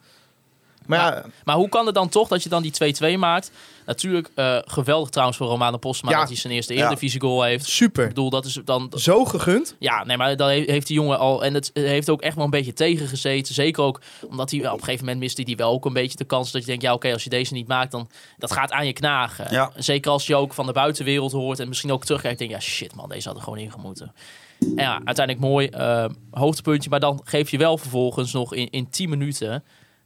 Maar 0.86 0.98
ja, 0.98 1.14
Ja. 1.14 1.24
Maar 1.44 1.56
hoe 1.56 1.68
kan 1.68 1.86
het 1.86 1.94
dan 1.94 2.08
toch 2.08 2.28
dat 2.28 2.42
je 2.42 2.48
dan 2.48 2.62
die 2.62 2.94
2-2 3.14 3.18
maakt? 3.18 3.50
Natuurlijk 3.86 4.30
eh, 4.34 4.58
geweldig 4.64 5.08
trouwens 5.10 5.38
voor 5.38 5.46
Romano 5.48 5.76
Postma 5.76 6.10
Ja. 6.10 6.18
dat 6.18 6.28
hij 6.28 6.36
zijn 6.36 6.52
eerste. 6.52 6.74
Eredivisie 6.74 7.20
goal 7.20 7.42
heeft. 7.42 7.66
Ik 7.66 7.72
super. 7.72 8.08
bedoel, 8.08 8.30
dat 8.30 8.44
is 8.44 8.58
dan... 8.64 8.92
Zo 8.94 9.24
gegund. 9.24 9.74
Ja, 9.78 10.04
nee, 10.04 10.16
maar 10.16 10.36
dan 10.36 10.48
he- 10.48 10.62
heeft 10.66 10.86
die 10.86 10.96
jongen 10.96 11.18
al... 11.18 11.44
En 11.44 11.54
het 11.54 11.70
heeft 11.74 12.10
ook 12.10 12.22
echt 12.22 12.34
wel 12.36 12.44
een 12.44 12.50
beetje 12.50 12.72
tegengezeten. 12.72 13.54
Zeker 13.54 13.82
ook 13.82 14.00
omdat 14.28 14.50
hij... 14.50 14.60
Op 14.68 14.72
een 14.78 14.78
gegeven 14.84 15.04
moment 15.04 15.18
miste 15.22 15.42
hij 15.42 15.56
wel 15.56 15.70
ook 15.72 15.84
een 15.84 15.92
beetje 15.92 16.16
de 16.16 16.24
kans 16.24 16.50
dat 16.52 16.60
je 16.60 16.66
denkt... 16.66 16.82
Ja, 16.82 16.92
oké, 16.92 17.12
als 17.12 17.24
je 17.24 17.30
deze 17.30 17.52
niet 17.52 17.68
maakt, 17.68 17.90
dan... 17.92 18.08
Dat 18.38 18.52
gaat 18.52 18.72
aan 18.72 18.86
je 18.86 18.92
knagen. 18.92 19.46
Ja. 19.50 19.70
Zeker 19.76 20.10
als 20.10 20.26
je 20.26 20.36
ook 20.36 20.54
van 20.54 20.66
de 20.66 20.72
buitenwereld 20.72 21.32
hoort 21.32 21.58
en 21.60 21.68
misschien 21.68 21.92
ook 21.92 22.04
terugkijkt. 22.04 22.38
Denk 22.38 22.50
je, 22.50 22.56
ja, 22.56 22.62
shit 22.62 22.94
man, 22.94 23.08
deze 23.08 23.28
had 23.28 23.36
er 23.36 23.42
gewoon 23.42 23.58
ingemoeten. 23.58 24.12
En 24.60 24.72
ja, 24.84 25.00
uiteindelijk 25.04 25.46
mooi 25.46 25.66
eh, 25.66 26.04
hoogtepuntje. 26.30 26.90
Maar 26.90 27.00
dan 27.00 27.20
geef 27.24 27.50
je 27.50 27.58
wel 27.58 27.78
vervolgens 27.78 28.32
nog 28.32 28.54
in, 28.54 28.70
in 28.70 28.90
10 28.90 29.08
minuten... 29.08 29.64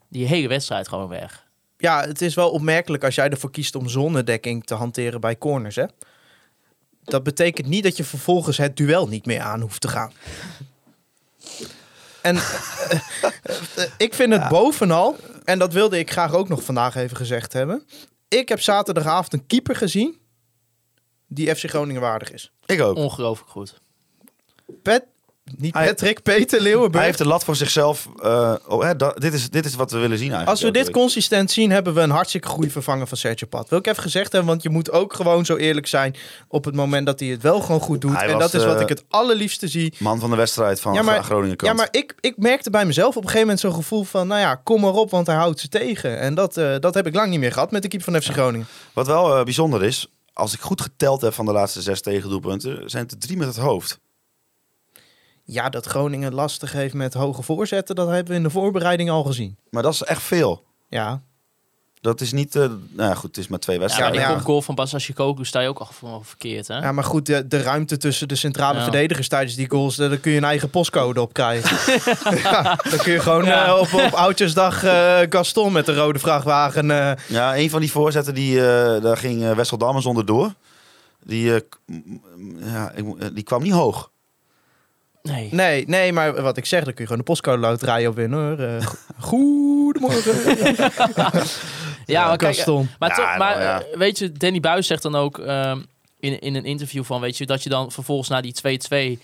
Die 0.09 0.27
hele 0.27 0.49
wedstrijd 0.49 0.89
gewoon 0.89 1.09
weg. 1.09 1.47
Ja, 1.79 2.07
het 2.07 2.23
is 2.23 2.35
wel 2.35 2.51
opmerkelijk 2.51 3.05
als 3.05 3.15
jij 3.15 3.29
ervoor 3.29 3.51
kiest 3.51 3.75
om 3.75 3.89
zonnedekking 3.89 4.65
te 4.65 4.75
hanteren 4.75 5.21
bij 5.21 5.39
corners, 5.39 5.77
hè? 5.77 5.85
Dat 7.05 7.23
betekent 7.23 7.67
niet 7.67 7.83
dat 7.83 7.97
je 7.97 8.05
vervolgens 8.05 8.57
het 8.57 8.77
duel 8.77 9.09
niet 9.09 9.27
meer 9.27 9.41
aan 9.41 9.61
hoeft 9.61 9.81
te 9.81 9.89
gaan. 9.89 10.13
En 12.23 12.37
eh, 13.75 13.85
ik 13.97 14.15
vind 14.15 14.33
het 14.33 14.49
bovenal, 14.49 15.17
en 15.45 15.59
dat 15.59 15.73
wilde 15.73 15.99
ik 15.99 16.11
graag 16.11 16.35
ook 16.35 16.49
nog 16.49 16.63
vandaag 16.63 16.95
even 16.95 17.17
gezegd 17.17 17.53
hebben. 17.53 17.87
Ik 18.29 18.49
heb 18.49 18.61
zaterdagavond 18.61 19.33
een 19.33 19.47
keeper 19.47 19.77
gezien 19.77 20.19
die 21.27 21.55
FC 21.55 21.69
Groningen 21.69 22.01
waardig 22.01 22.33
is. 22.33 22.53
Ik 22.67 22.81
ook. 22.81 22.97
Ongelooflijk 22.97 23.51
goed. 23.51 23.81
Pet, 24.83 25.05
niet 25.57 25.73
Patrick, 25.73 26.23
Peter 26.23 26.61
Leeuwenberg. 26.61 26.95
Hij 26.95 27.05
heeft 27.05 27.19
de 27.19 27.27
lat 27.27 27.45
voor 27.45 27.57
zichzelf. 27.57 28.09
eh, 28.23 28.55
oh, 28.67 28.83
hè, 28.83 28.97
dit, 29.15 29.33
is, 29.35 29.51
dit 29.51 29.65
is 29.65 29.75
wat 29.75 29.91
we 29.91 29.99
willen 29.99 30.19
zien 30.19 30.33
eigenlijk. 30.33 30.51
Als 30.51 30.63
we 30.63 30.71
dit 30.71 30.85
week. 30.85 30.95
consistent 30.95 31.51
zien, 31.51 31.71
hebben 31.71 31.95
we 31.95 32.01
een 32.01 32.11
hartstikke 32.11 32.49
goede 32.49 32.71
vervanger 32.71 33.07
van 33.07 33.17
Sergio 33.17 33.47
Pat. 33.47 33.69
Wil 33.69 33.79
ik 33.79 33.87
even 33.87 34.03
gezegd 34.03 34.33
hebben, 34.33 34.51
want 34.51 34.63
je 34.63 34.71
moet 34.71 34.91
ook 34.91 35.15
gewoon 35.15 35.45
zo 35.45 35.57
eerlijk 35.57 35.87
zijn 35.87 36.17
op 36.49 36.65
het 36.65 36.75
moment 36.75 37.07
dat 37.07 37.21
hij 37.21 37.29
het 37.29 37.43
wel 37.43 37.61
gewoon 37.61 37.81
goed 37.81 38.01
doet. 38.01 38.17
Hij 38.17 38.29
en 38.29 38.39
dat 38.39 38.55
is 38.55 38.65
wat 38.65 38.77
eh, 38.77 38.81
ik 38.81 38.89
het 38.89 39.05
allerliefste 39.09 39.69
zie. 39.69 39.95
Man 39.99 40.21
van 40.21 40.31
de 40.31 40.37
wedstrijd 40.37 40.81
van 40.81 40.93
Ja, 40.95 41.03
maar- 41.03 41.25
Groningen 41.25 41.57
Ja, 41.65 41.73
maar 41.73 41.89
ik, 41.91 42.15
ik 42.21 42.37
merkte 42.37 42.71
bij 42.71 42.87
mezelf 42.87 43.09
op 43.09 43.23
een 43.23 43.29
gegeven 43.29 43.41
moment 43.41 43.61
zo'n 43.61 43.75
gevoel 43.75 44.05
van, 44.05 44.27
nou 44.27 44.41
ja, 44.41 44.55
kom 44.55 44.81
maar 44.81 44.93
op, 44.93 45.11
want 45.11 45.27
hij 45.27 45.37
houdt 45.37 45.61
ze 45.61 45.69
tegen. 45.69 46.19
En 46.19 46.35
dat, 46.35 46.57
eh, 46.57 46.75
dat 46.81 46.95
heb 46.95 47.07
ik 47.07 47.15
lang 47.15 47.31
niet 47.31 47.41
meer 47.41 47.53
gehad 47.53 47.71
met 47.71 47.83
de 47.83 47.89
keeper 47.89 48.13
van 48.13 48.23
FC 48.23 48.31
Groningen. 48.31 48.67
Wat 48.93 49.07
wel 49.07 49.45
bijzonder 49.45 49.85
is, 49.85 50.13
als 50.33 50.55
ik 50.55 50.61
goed 50.61 50.81
geteld 50.81 51.21
heb 51.21 51.35
van 51.35 51.45
de 51.47 51.53
laatste 51.53 51.83
zes 51.83 52.01
tegendoelpunten, 52.01 52.91
zijn 52.91 53.03
het 53.03 53.13
er 53.13 53.19
drie 53.19 53.37
met 53.37 53.47
het 53.47 53.57
hoofd. 53.57 53.99
Ja, 55.51 55.69
dat 55.69 55.87
Groningen 55.87 56.35
lastig 56.35 56.73
heeft 56.73 56.95
met 56.95 57.15
hoge 57.15 57.43
voorzetten, 57.43 57.95
dat 57.95 58.09
hebben 58.09 58.29
we 58.33 58.35
in 58.35 58.43
de 58.43 58.51
voorbereiding 58.51 59.11
al 59.11 59.25
gezien. 59.25 59.57
Maar 59.71 59.83
dat 59.83 59.93
is 59.93 60.03
echt 60.03 60.23
veel. 60.23 60.65
Ja, 60.89 61.21
Dat 62.01 62.21
is 62.21 62.33
niet. 62.33 62.57
eh, 62.57 62.63
nou 62.63 63.09
ja, 63.09 63.15
goed, 63.15 63.29
het 63.29 63.37
is 63.37 63.49
maar 63.49 63.59
twee 63.59 63.77
Ja, 63.77 63.83
wedstrijden. 63.83 64.21
maar 64.21 64.29
ja. 64.31 64.35
die 64.37 64.45
goal 64.45 64.63
van 64.63 64.75
Basashikoku 64.75 65.45
sta 65.45 65.61
je 65.61 65.69
ook 65.69 65.79
al 66.01 66.21
verkeerd, 66.23 66.69
hè? 66.69 66.79
ja 66.79 66.93
maar 66.93 67.05
goed, 67.05 67.27
de, 67.27 67.47
de 67.49 67.63
ruimte 67.63 67.97
tussen 67.97 68.29
de 68.29 68.35
centrale 68.37 68.77
Ja. 68.77 68.83
verdedigers 68.83 69.29
tijdens 69.29 69.55
die 69.55 69.71
goals, 69.71 69.97
daar 69.97 70.17
kun 70.17 70.31
je 70.33 70.37
een 70.37 70.45
eigen 70.45 70.71
postcode 70.71 71.21
op 71.21 71.33
krijgen. 71.33 71.77
ja, 72.43 72.63
dan 72.91 72.99
kun 72.99 73.13
je 73.13 73.21
gewoon 73.21 73.45
Ja. 73.45 73.67
eh, 73.67 73.79
op, 73.81 73.93
op 73.93 74.13
Oudjesdag 74.13 74.85
eh, 74.85 75.19
Gaston 75.29 75.73
met 75.73 75.87
de 75.87 75.95
rode 75.95 76.19
vrachtwagen... 76.19 76.91
eh, 76.91 77.13
Ja, 77.29 77.57
een 77.57 77.71
van 77.71 77.81
die 77.81 77.91
voorzetten, 77.91 78.35
die, 78.35 78.59
eh, 78.61 79.03
daar 79.03 79.17
ging 79.17 79.55
Wessel 79.55 79.79
Dammers 79.79 80.07
onderdoor. 80.07 80.53
Die, 81.25 81.55
eh, 81.55 81.61
ja, 82.61 82.93
die 83.33 83.43
kwam 83.45 83.63
niet 83.63 83.73
hoog. 83.73 84.11
Nee. 85.23 85.49
Nee, 85.51 85.85
nee, 85.89 86.13
maar 86.13 86.43
wat 86.43 86.57
ik 86.57 86.65
zeg, 86.65 86.85
dan 86.85 86.95
kun 86.95 87.03
je 87.05 87.11
gewoon 87.11 87.19
de 87.19 87.25
postcode 87.31 87.59
loterij 87.59 88.07
op 88.07 88.15
winnen 88.15 88.39
hoor. 88.39 88.59
Eh, 88.59 88.87
go- 88.87 88.97
goedemorgen. 89.19 90.33
Ja, 92.07 92.27
maar 92.27 92.37
kijk. 92.37 92.67
Maar, 92.99 93.09
Ja, 93.09 93.15
toch, 93.15 93.37
maar 93.39 93.39
nou 93.59 93.61
ja. 93.63 93.83
eh, 93.83 93.99
weet 93.99 94.19
je, 94.19 94.33
Danny 94.33 94.61
Buis 94.61 94.87
zegt 94.87 95.03
dan 95.03 95.15
ook 95.15 95.39
ehm, 95.39 95.81
in, 96.21 96.39
in 96.41 96.55
een 96.55 96.65
interview 96.65 97.05
van, 97.05 97.21
weet 97.21 97.37
je, 97.37 97.47
dat 97.47 97.63
je 97.63 97.69
dan 97.69 97.93
vervolgens 97.93 98.29
na 98.29 98.41
die 98.41 98.55
2-2, 99.19 99.23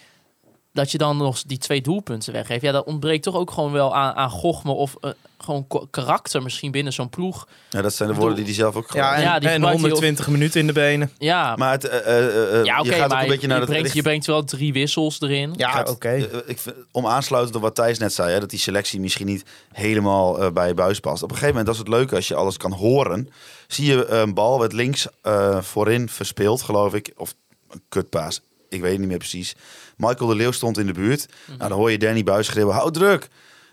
dat 0.74 0.90
je 0.90 0.98
dan 0.98 1.16
nog 1.16 1.42
die 1.42 1.58
twee 1.58 1.80
doelpunten 1.80 2.32
weggeeft. 2.32 2.62
Ja, 2.62 2.72
dat 2.72 2.84
ontbreekt 2.86 3.22
toch 3.22 3.34
ook 3.36 3.50
gewoon 3.50 3.72
wel 3.72 3.94
aan, 3.94 4.14
aan 4.14 4.30
gochme 4.30 4.72
of 4.72 4.96
eh, 5.00 5.10
gewoon 5.38 5.66
karakter 5.90 6.42
misschien 6.42 6.70
binnen 6.70 6.92
zo'n 6.92 7.08
ploeg. 7.08 7.48
Ja, 7.70 7.82
dat 7.82 7.94
zijn 7.94 8.08
de 8.08 8.14
woorden 8.14 8.36
die 8.36 8.44
hij 8.44 8.54
zelf 8.54 8.74
ook 8.76 8.92
Ja, 8.92 9.14
en, 9.14 9.22
Ja, 9.22 9.38
die 9.38 9.48
en 9.48 9.54
gebruikt 9.54 9.80
hij 9.80 9.88
120 9.90 10.28
minuten 10.28 10.60
in 10.60 10.66
de 10.66 10.72
benen. 10.72 11.10
Ja, 11.18 11.56
Maar 11.56 11.70
het, 11.72 11.84
eh, 11.84 12.58
eh, 12.58 12.64
ja 12.64 12.80
je 12.82 12.92
gaat 12.92 13.02
ook 13.04 13.08
maar 13.08 13.22
een 13.22 13.28
beetje 13.28 13.46
naar 13.46 13.60
je, 13.60 13.64
brengt, 13.66 13.82
richt- 13.82 13.94
je 13.94 14.02
brengt 14.02 14.26
wel 14.26 14.44
drie 14.44 14.72
wissels 14.72 15.20
erin. 15.20 15.54
Ja, 15.56 15.84
oké. 15.90 16.12
ik 16.46 16.58
vind- 16.58 16.76
om 16.90 17.06
aansluitend 17.06 17.56
op 17.56 17.62
wat 17.62 17.74
Thijs 17.74 17.98
net 17.98 18.12
zei, 18.12 18.32
hè, 18.32 18.40
dat 18.40 18.50
die 18.50 18.58
selectie 18.58 19.00
misschien 19.00 19.26
niet 19.26 19.42
helemaal 19.72 20.42
eh, 20.42 20.50
bij 20.52 20.68
je 20.68 20.74
buis 20.74 21.00
past. 21.00 21.22
Op 21.22 21.30
een 21.30 21.36
gegeven 21.36 21.56
moment, 21.56 21.66
dat 21.66 21.74
is 21.74 21.80
het 21.90 21.98
leuke 22.00 22.14
als 22.14 22.28
je 22.28 22.34
alles 22.34 22.56
kan 22.56 22.72
horen. 22.72 23.28
Zie 23.68 23.86
je 23.86 24.06
een 24.06 24.34
bal, 24.34 24.58
werd 24.60 24.72
links 24.72 25.06
eh, 25.22 25.60
voorin 25.62 26.08
verspeeld, 26.08 26.62
geloof 26.62 26.94
ik. 26.94 27.12
Of 27.16 27.34
een 27.70 27.82
kutpaas, 27.88 28.40
ik 28.68 28.80
weet 28.80 28.90
het 28.90 29.00
niet 29.00 29.08
meer 29.08 29.18
precies. 29.18 29.54
Michael 29.96 30.28
de 30.28 30.34
Leeuw 30.36 30.50
stond 30.50 30.78
in 30.78 30.86
de 30.86 30.92
buurt. 30.92 31.26
Nou, 31.46 31.58
dan 31.58 31.72
hoor 31.72 31.90
je 31.90 31.98
Danny 31.98 32.22
Buis 32.22 32.46
schreeuwen, 32.46 32.74
hou 32.74 32.90
druk. 32.90 33.28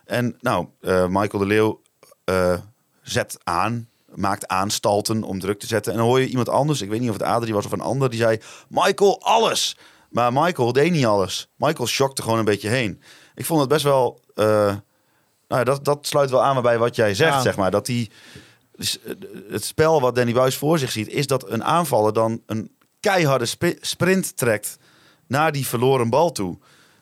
En 0.05 0.37
nou, 0.41 0.67
eh, 0.81 1.05
Michael 1.07 1.39
de 1.39 1.45
Leeuw 1.45 1.81
eh, 2.23 2.57
zet 3.01 3.37
aan, 3.43 3.89
maakt 4.15 4.47
aanstalten 4.47 5.23
om 5.23 5.39
druk 5.39 5.59
te 5.59 5.67
zetten. 5.67 5.91
En 5.91 5.97
dan 5.97 6.07
hoor 6.07 6.19
je 6.19 6.27
iemand 6.27 6.49
anders, 6.49 6.81
ik 6.81 6.89
weet 6.89 6.99
niet 6.99 7.09
of 7.09 7.15
het 7.17 7.25
Adrie 7.25 7.53
was 7.53 7.65
of 7.65 7.71
een 7.71 7.81
ander, 7.81 8.09
die 8.09 8.19
zei, 8.19 8.39
Michael, 8.69 9.21
alles! 9.21 9.77
Maar 10.09 10.33
Michael 10.33 10.73
deed 10.73 10.91
niet 10.91 11.05
alles. 11.05 11.49
Michael 11.55 11.87
shockte 11.87 12.21
gewoon 12.21 12.39
een 12.39 12.45
beetje 12.45 12.69
heen. 12.69 13.01
Ik 13.35 13.45
vond 13.45 13.59
het 13.59 13.69
best 13.69 13.83
wel... 13.83 14.19
eh, 14.35 14.45
nou 14.45 14.75
ja, 15.47 15.63
dat, 15.63 15.85
dat 15.85 16.07
sluit 16.07 16.29
wel 16.29 16.43
aan 16.43 16.61
bij 16.61 16.77
wat 16.77 16.95
jij 16.95 17.13
zegt, 17.15 17.33
Ja. 17.33 17.41
zeg 17.41 17.55
maar. 17.57 17.71
Dat 17.71 17.85
die, 17.85 18.11
dus, 18.75 18.97
het 19.49 19.63
spel 19.63 20.01
wat 20.01 20.15
Danny 20.15 20.33
Buis 20.33 20.55
voor 20.57 20.79
zich 20.79 20.91
ziet... 20.91 21.07
is 21.07 21.27
dat 21.27 21.49
een 21.49 21.63
aanvaller 21.63 22.13
dan 22.13 22.41
een 22.45 22.71
keiharde 22.99 23.45
sprint 23.81 24.37
trekt... 24.37 24.77
naar 25.31 25.51
die 25.51 25.67
verloren 25.67 26.09
bal 26.09 26.31
toe. 26.31 26.57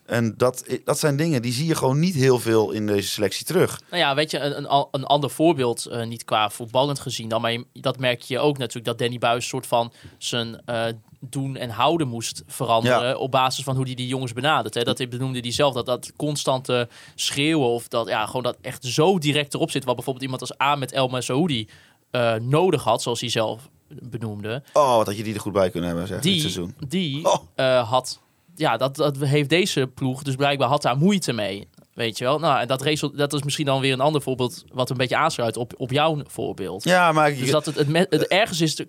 En 0.06 0.34
dat, 0.38 0.66
dat 0.84 1.00
zijn 1.00 1.16
dingen 1.18 1.42
die 1.42 1.52
zie 1.54 1.66
je 1.68 1.76
gewoon 1.76 2.00
niet 2.00 2.16
heel 2.16 2.40
veel 2.40 2.72
in 2.72 2.88
deze 2.88 3.08
selectie 3.08 3.46
terug. 3.46 3.82
Nou 3.90 4.02
ja, 4.02 4.16
weet 4.16 4.32
je, 4.32 4.40
een, 4.40 4.58
een, 4.74 4.88
een 4.92 5.04
ander 5.04 5.30
voorbeeld, 5.30 5.86
eh, 5.86 6.06
niet 6.06 6.24
qua 6.26 6.50
voetballend 6.50 7.00
gezien 7.00 7.30
dan, 7.30 7.42
maar 7.42 7.52
je- 7.52 7.66
dat 7.74 8.00
merk 8.00 8.22
je 8.22 8.40
ook 8.40 8.58
natuurlijk, 8.58 8.86
dat 8.86 8.98
Danny 8.98 9.18
Buis 9.18 9.48
soort 9.48 9.68
van 9.68 9.92
zijn, 10.18 10.62
eh, 10.66 10.86
doen 11.20 11.56
en 11.56 11.70
houden 11.70 12.08
moest 12.08 12.44
veranderen 12.48 13.08
Ja. 13.08 13.16
op 13.16 13.32
basis 13.32 13.64
van 13.64 13.76
hoe 13.76 13.86
hij 13.86 13.94
die 13.96 14.08
jongens 14.08 14.34
benadert. 14.34 14.74
Hè. 14.74 14.84
Dat 14.84 15.10
benoemde 15.10 15.40
hij 15.40 15.52
zelf, 15.52 15.74
dat 15.74 15.86
dat 15.86 16.12
constante 16.16 16.88
schreeuwen 17.16 17.68
of 17.68 17.88
dat 17.88 18.08
ja, 18.08 18.26
gewoon 18.26 18.44
dat 18.44 18.58
echt 18.62 18.84
zo 18.86 19.18
direct 19.18 19.54
erop 19.54 19.72
zit, 19.72 19.86
wat 19.86 19.96
bijvoorbeeld 19.96 20.26
iemand 20.26 20.42
als 20.42 20.58
Ahmed 20.58 20.92
El 20.92 21.08
Masoudi 21.08 21.68
eh 22.12 22.34
nodig 22.36 22.84
had, 22.84 23.02
zoals 23.02 23.20
hij 23.20 23.30
zelf 23.30 23.70
benoemde. 24.02 24.64
Oh, 24.74 24.96
wat 24.96 25.06
had 25.06 25.18
je 25.18 25.24
die 25.24 25.34
er 25.34 25.40
goed 25.40 25.54
bij 25.54 25.70
kunnen 25.70 25.90
hebben, 25.90 26.08
zeg, 26.08 26.20
dit 26.20 26.32
Die, 26.32 26.40
seizoen. 26.42 26.76
die 26.88 27.26
Oh. 27.26 27.36
eh, 27.56 27.90
had, 27.90 28.20
ja, 28.56 28.78
dat, 28.78 28.96
dat 28.96 29.18
heeft 29.18 29.50
deze 29.50 29.90
ploeg 29.96 30.24
dus 30.24 30.36
blijkbaar 30.36 30.68
had 30.68 30.82
daar 30.82 30.98
moeite 30.98 31.34
mee. 31.34 31.68
Weet 31.94 32.18
je 32.18 32.24
wel? 32.24 32.40
Nou, 32.40 32.60
en 32.60 32.68
dat, 32.68 32.82
result, 32.82 33.18
dat 33.18 33.34
is 33.34 33.44
misschien 33.44 33.66
dan 33.66 33.82
weer 33.82 33.94
een 33.94 34.00
ander 34.00 34.22
voorbeeld 34.22 34.64
wat 34.74 34.90
een 34.90 34.98
beetje 34.98 35.16
aansluit 35.18 35.58
op, 35.58 35.74
op 35.78 35.92
jouw 35.92 36.22
voorbeeld. 36.28 36.84
Ja, 36.84 37.12
maar 37.12 37.36
Dus 37.36 37.52
dat 37.52 37.66
het, 37.66 37.76
het, 37.76 37.88
me- 37.88 38.06
het 38.10 38.28
ergens 38.28 38.62
is... 38.62 38.76
De, 38.76 38.88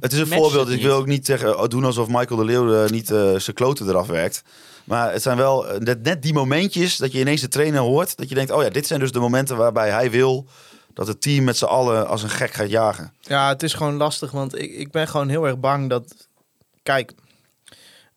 het 0.00 0.12
is 0.12 0.18
een 0.18 0.26
voorbeeld. 0.26 0.68
Ik 0.70 0.82
wil 0.82 0.96
ook 0.96 1.06
niet 1.06 1.26
zeggen, 1.26 1.58
oh, 1.58 1.68
doen 1.68 1.84
alsof 1.84 2.08
Michael 2.08 2.36
de 2.36 2.44
Leeuw 2.44 2.74
eh, 2.84 2.90
niet 2.90 3.10
eh, 3.10 3.34
zijn 3.38 3.56
kloten 3.56 3.88
eraf 3.88 4.06
werkt. 4.06 4.42
Maar 4.84 5.12
het 5.12 5.22
zijn 5.22 5.36
wel 5.36 5.68
eh, 5.68 5.78
net, 5.80 6.02
net 6.02 6.22
die 6.22 6.32
momentjes 6.32 6.96
dat 6.96 7.12
je 7.12 7.20
ineens 7.20 7.40
de 7.40 7.48
trainer 7.48 7.80
hoort. 7.80 8.16
Dat 8.16 8.28
je 8.28 8.34
denkt, 8.34 8.50
oh 8.50 8.62
ja, 8.62 8.68
dit 8.70 8.86
zijn 8.86 9.00
dus 9.00 9.12
de 9.12 9.20
momenten 9.20 9.56
waarbij 9.56 9.90
hij 9.90 10.10
wil 10.10 10.46
dat 10.94 11.06
het 11.06 11.20
team 11.20 11.44
met 11.44 11.56
z'n 11.56 11.64
allen 11.64 12.08
als 12.08 12.22
een 12.22 12.30
gek 12.30 12.52
gaat 12.52 12.70
jagen. 12.70 13.12
Ja, 13.20 13.48
het 13.48 13.62
is 13.62 13.74
gewoon 13.74 13.96
lastig, 13.96 14.30
want 14.30 14.58
ik, 14.58 14.72
ik 14.72 14.90
ben 14.90 15.08
gewoon 15.08 15.28
heel 15.28 15.46
erg 15.46 15.58
bang 15.58 15.88
dat... 15.88 16.28
Kijk, 16.82 17.12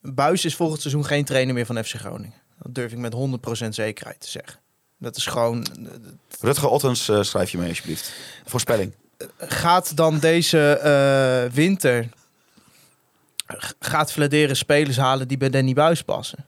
Buis 0.01 0.45
is 0.45 0.55
volgend 0.55 0.81
seizoen 0.81 1.05
geen 1.05 1.25
trainer 1.25 1.53
meer 1.53 1.65
van 1.65 1.83
FC 1.83 1.93
Groningen. 1.93 2.41
Dat 2.63 2.75
durf 2.75 2.91
ik 2.91 2.97
met 2.97 3.15
100% 3.65 3.67
zekerheid 3.69 4.21
te 4.21 4.29
zeggen. 4.29 4.59
Dat 4.97 5.15
is 5.15 5.25
gewoon... 5.25 5.67
Rutger 6.39 6.69
Ottens, 6.69 7.09
eh, 7.09 7.21
schrijf 7.21 7.51
je 7.51 7.57
mee 7.57 7.69
alsjeblieft. 7.69 8.13
Voorspelling. 8.45 8.93
Gaat 9.37 9.95
dan 9.95 10.19
deze 10.19 10.69
eh, 10.77 11.53
winter... 11.53 12.09
Gaat 13.79 14.11
Vladeren 14.11 14.55
spelers 14.55 14.97
halen 14.97 15.27
die 15.27 15.37
bij 15.37 15.49
Danny 15.49 15.73
Buis 15.73 16.01
passen? 16.01 16.45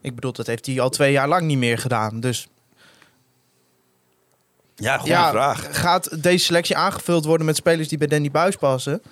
Ik 0.00 0.14
bedoel, 0.14 0.32
dat 0.32 0.46
heeft 0.46 0.66
hij 0.66 0.80
al 0.80 0.90
twee 0.90 1.12
jaar 1.12 1.28
lang 1.28 1.46
niet 1.46 1.58
meer 1.58 1.78
gedaan. 1.78 2.20
Dus 2.20 2.48
Ja, 4.80 4.96
goede 4.98 5.12
ja, 5.14 5.30
vraag. 5.30 5.80
gaat 5.80 6.22
deze 6.22 6.44
selectie 6.44 6.76
aangevuld 6.76 7.24
worden 7.24 7.46
met 7.46 7.56
spelers 7.56 7.88
die 7.88 7.98
bij 7.98 8.06
Danny 8.06 8.30
Buis 8.30 8.56
passen? 8.56 9.02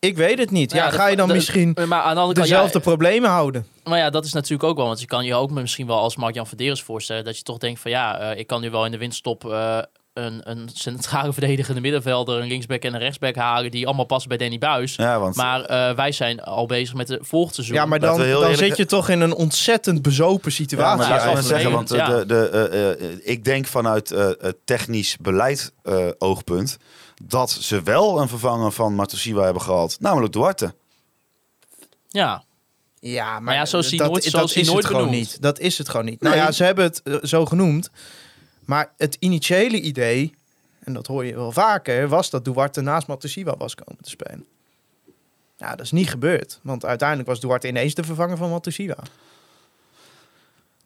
Ik 0.00 0.16
weet 0.16 0.38
het 0.38 0.50
niet. 0.50 0.72
Ja, 0.72 0.84
Ja, 0.84 0.90
ga 0.90 1.06
je 1.06 1.16
dan 1.16 1.28
de- 1.28 1.34
misschien 1.34 1.70
Maar 1.74 2.00
aan 2.02 2.14
de 2.14 2.20
andere 2.20 2.24
kant, 2.32 2.36
dezelfde 2.48 2.78
ja, 2.78 2.84
problemen 2.84 3.30
houden? 3.30 3.66
maar 3.84 3.98
ja, 3.98 4.10
dat 4.10 4.24
is 4.24 4.32
natuurlijk 4.32 4.68
ook 4.68 4.76
wel. 4.76 4.86
Want 4.86 5.00
je 5.00 5.06
kan 5.06 5.24
je 5.24 5.34
ook 5.34 5.50
misschien 5.50 5.86
wel 5.86 5.98
als 5.98 6.16
Mark-Jan 6.16 6.46
Verderes 6.46 6.82
voorstellen... 6.82 7.24
dat 7.24 7.36
je 7.36 7.42
toch 7.42 7.58
denkt 7.58 7.80
van 7.80 7.90
ja, 7.90 8.18
eh, 8.18 8.38
ik 8.38 8.46
kan 8.46 8.60
nu 8.60 8.70
wel 8.70 8.84
in 8.84 8.90
de 8.90 8.98
winststop... 8.98 9.44
eh, 9.50 9.78
een, 10.24 10.40
een 10.50 10.68
centrale 10.74 11.32
verdedigende 11.32 11.80
middenvelder, 11.80 12.40
een 12.40 12.46
linksback 12.48 12.82
en 12.82 12.94
een 12.94 13.00
rechtsback 13.00 13.34
halen... 13.34 13.70
die 13.70 13.86
allemaal 13.86 14.04
passen 14.04 14.28
bij 14.28 14.38
Danny 14.38 14.58
Buis. 14.58 14.94
Ja, 14.94 15.18
want 15.20 15.36
Maar 15.36 15.64
eh, 15.64 15.94
wij 15.96 16.12
zijn 16.12 16.40
al 16.42 16.66
bezig 16.66 16.94
met 16.94 17.06
de 17.06 17.18
volgend 17.22 17.54
seizoen. 17.54 17.76
Ja, 17.76 17.86
maar 17.86 17.98
dan, 18.00 18.18
dan 18.18 18.26
eerlijk- 18.26 18.56
zit 18.56 18.76
je 18.76 18.86
toch 18.86 19.08
in 19.08 19.20
een 19.20 19.34
ontzettend 19.34 20.02
bezopen 20.02 20.50
Ja, 20.50 20.56
situatie. 20.56 20.98
maar 20.98 21.10
eigenlijk. 21.10 21.34
maar 21.40 21.48
zeggen, 21.48 21.70
want 21.72 21.88
Ja. 21.90 22.08
de, 22.18 22.26
de, 22.26 22.48
eh, 22.48 22.90
eh, 22.90 23.18
ik 23.22 23.44
denk 23.44 23.66
vanuit 23.66 24.10
eh, 24.10 24.28
het 24.38 24.56
technisch 24.64 25.16
beleid 25.20 25.72
eh, 25.82 26.06
oogpunt 26.18 26.76
dat 27.24 27.50
ze 27.50 27.82
wel 27.82 28.20
een 28.20 28.28
vervanger 28.28 28.72
van 28.72 28.94
Matosiwa 28.94 29.44
hebben 29.44 29.62
gehad, 29.62 29.96
namelijk 30.00 30.32
Duarte. 30.32 30.74
Ja, 32.08 32.42
Ja, 33.00 33.30
maar, 33.32 33.42
Maar 33.42 33.54
ja, 33.54 33.66
zo 33.66 33.78
is 33.78 33.88
hij 33.88 33.98
dat, 33.98 34.08
nooit- 34.10 34.22
dat 34.22 34.32
zo 34.32 34.44
is 34.44 34.52
hij 34.54 34.62
is 34.62 34.68
nooit 34.68 34.82
het 34.82 34.92
gewoon 34.92 35.08
benoemd. 35.10 35.30
niet. 35.30 35.42
Dat 35.42 35.58
is 35.58 35.78
het 35.78 35.88
gewoon 35.88 36.06
niet. 36.06 36.20
Nou 36.20 36.34
Nee. 36.34 36.44
ja, 36.44 36.52
ze 36.52 36.64
hebben 36.64 36.84
het 36.84 37.02
eh, 37.02 37.14
zo 37.22 37.46
genoemd. 37.46 37.90
Maar 38.68 38.92
het 38.96 39.16
initiële 39.18 39.80
idee, 39.80 40.34
en 40.84 40.92
dat 40.92 41.06
hoor 41.06 41.24
je 41.24 41.34
wel 41.34 41.52
vaker, 41.52 42.08
was 42.08 42.30
dat 42.30 42.44
Duarte 42.44 42.80
naast 42.80 43.06
Matosiwa 43.06 43.56
was 43.56 43.74
komen 43.74 44.02
te 44.02 44.10
spelen. 44.10 44.46
Ja, 45.56 45.70
dat 45.70 45.80
is 45.80 45.92
niet 45.92 46.10
gebeurd. 46.10 46.58
Want 46.62 46.84
uiteindelijk 46.84 47.28
was 47.28 47.40
Duarte 47.40 47.68
ineens 47.68 47.94
de 47.94 48.04
vervanger 48.04 48.36
van 48.36 48.50
Matosiwa. 48.50 48.96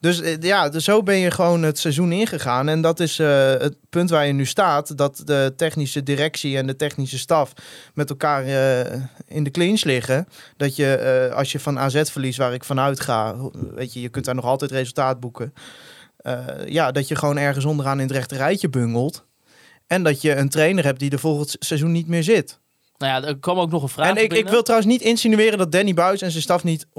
Dus 0.01 0.20
eh, 0.20 0.41
ja, 0.41 0.68
dus 0.68 0.85
zo 0.85 1.03
ben 1.03 1.16
je 1.16 1.30
gewoon 1.30 1.62
het 1.62 1.78
seizoen 1.78 2.12
ingegaan. 2.12 2.68
En 2.68 2.80
dat 2.80 3.01
is 3.01 3.18
eh, 3.18 3.51
het 3.51 3.76
punt 3.91 4.11
waar 4.11 4.26
je 4.26 4.33
nu 4.33 4.47
staat. 4.47 4.97
Dat 4.97 5.22
de 5.24 5.53
technische 5.57 6.03
directie 6.03 6.57
en 6.57 6.66
de 6.66 6.76
technische 6.76 7.18
staf 7.18 7.53
met 7.95 8.11
elkaar 8.11 8.45
eh, 8.45 9.01
in 9.26 9.45
de 9.45 9.51
clinch 9.51 9.83
liggen. 9.83 10.28
Dat 10.57 10.76
je 10.76 11.30
als 11.35 11.53
je 11.53 11.61
van 11.61 11.78
AZ 11.78 12.03
verliest, 12.11 12.39
waar 12.39 12.55
ik 12.55 12.64
vanuit 12.64 13.01
ga, 13.01 13.37
weet 13.74 13.93
je, 13.93 14.01
je 14.01 14.09
kunt 14.09 14.24
daar 14.24 14.35
nog 14.35 14.45
altijd 14.45 14.70
resultaat 14.70 15.20
boeken. 15.20 15.55
Eh, 16.23 16.47
ja, 16.66 16.93
dat 16.93 17.09
je 17.09 17.16
gewoon 17.16 17.39
ergens 17.39 17.64
onderaan 17.64 18.01
in 18.01 18.07
het 18.07 18.16
rechte 18.16 18.37
rijtje 18.37 18.68
bungelt. 18.68 19.25
En 19.87 20.03
dat 20.03 20.23
je 20.23 20.35
een 20.35 20.49
trainer 20.49 20.85
hebt 20.85 20.99
die 20.99 21.11
er 21.11 21.18
volgend 21.18 21.57
seizoen 21.59 21.93
niet 21.93 22.09
meer 22.09 22.23
zit. 22.23 22.61
nou 22.99 23.12
ja, 23.12 23.29
er 23.29 23.39
kwam 23.39 23.59
ook 23.59 23.70
nog 23.70 23.83
een 23.83 23.89
vraag 23.89 24.09
en 24.09 24.23
ik, 24.23 24.33
ik 24.33 24.49
wil 24.49 24.62
trouwens 24.62 24.93
niet 24.93 25.03
insinueren 25.03 25.59
dat 25.59 25.73
Danny 25.73 25.95
Buis 25.95 26.23
en 26.23 26.31
zijn 26.31 26.43
staf 26.43 26.64
niet 26.64 26.87
100% 26.87 26.91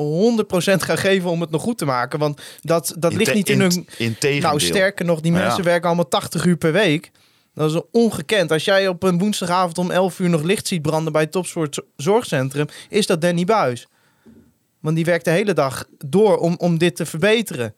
gaan 0.75 0.97
geven 0.97 1.29
om 1.29 1.41
het 1.41 1.49
nog 1.49 1.61
goed 1.61 1.77
te 1.77 1.85
maken. 1.85 2.19
Want 2.19 2.41
dat, 2.61 2.95
dat 2.97 3.13
ligt 3.13 3.33
niet 3.33 3.49
in 3.49 3.59
hun 3.59 3.87
nou, 4.41 4.59
sterker 4.59 5.05
nog, 5.05 5.21
die 5.21 5.31
Nou 5.31 5.43
ja. 5.43 5.47
mensen 5.47 5.65
werken 5.65 5.87
allemaal 5.87 6.07
80 6.07 6.45
uur 6.45 6.57
per 6.57 6.71
week. 6.71 7.11
Dat 7.53 7.71
is 7.71 7.81
ongekend. 7.91 8.51
Als 8.51 8.65
jij 8.65 8.87
op 8.87 9.03
een 9.03 9.19
woensdagavond 9.19 9.77
om 9.77 9.91
11 9.91 10.19
uur 10.19 10.29
nog 10.29 10.41
licht 10.41 10.67
ziet 10.67 10.81
branden 10.81 11.13
bij 11.13 11.21
het 11.21 11.31
Topsport 11.31 11.81
Zorgcentrum, 11.95 12.65
is 12.89 13.05
dat 13.05 13.21
Danny 13.21 13.45
Buis. 13.45 13.87
Want 14.79 14.95
die 14.95 15.05
werkt 15.05 15.25
de 15.25 15.31
hele 15.31 15.53
dag 15.53 15.85
door 16.05 16.37
om, 16.37 16.55
om 16.57 16.77
dit 16.77 16.95
te 16.95 17.05
verbeteren. 17.05 17.75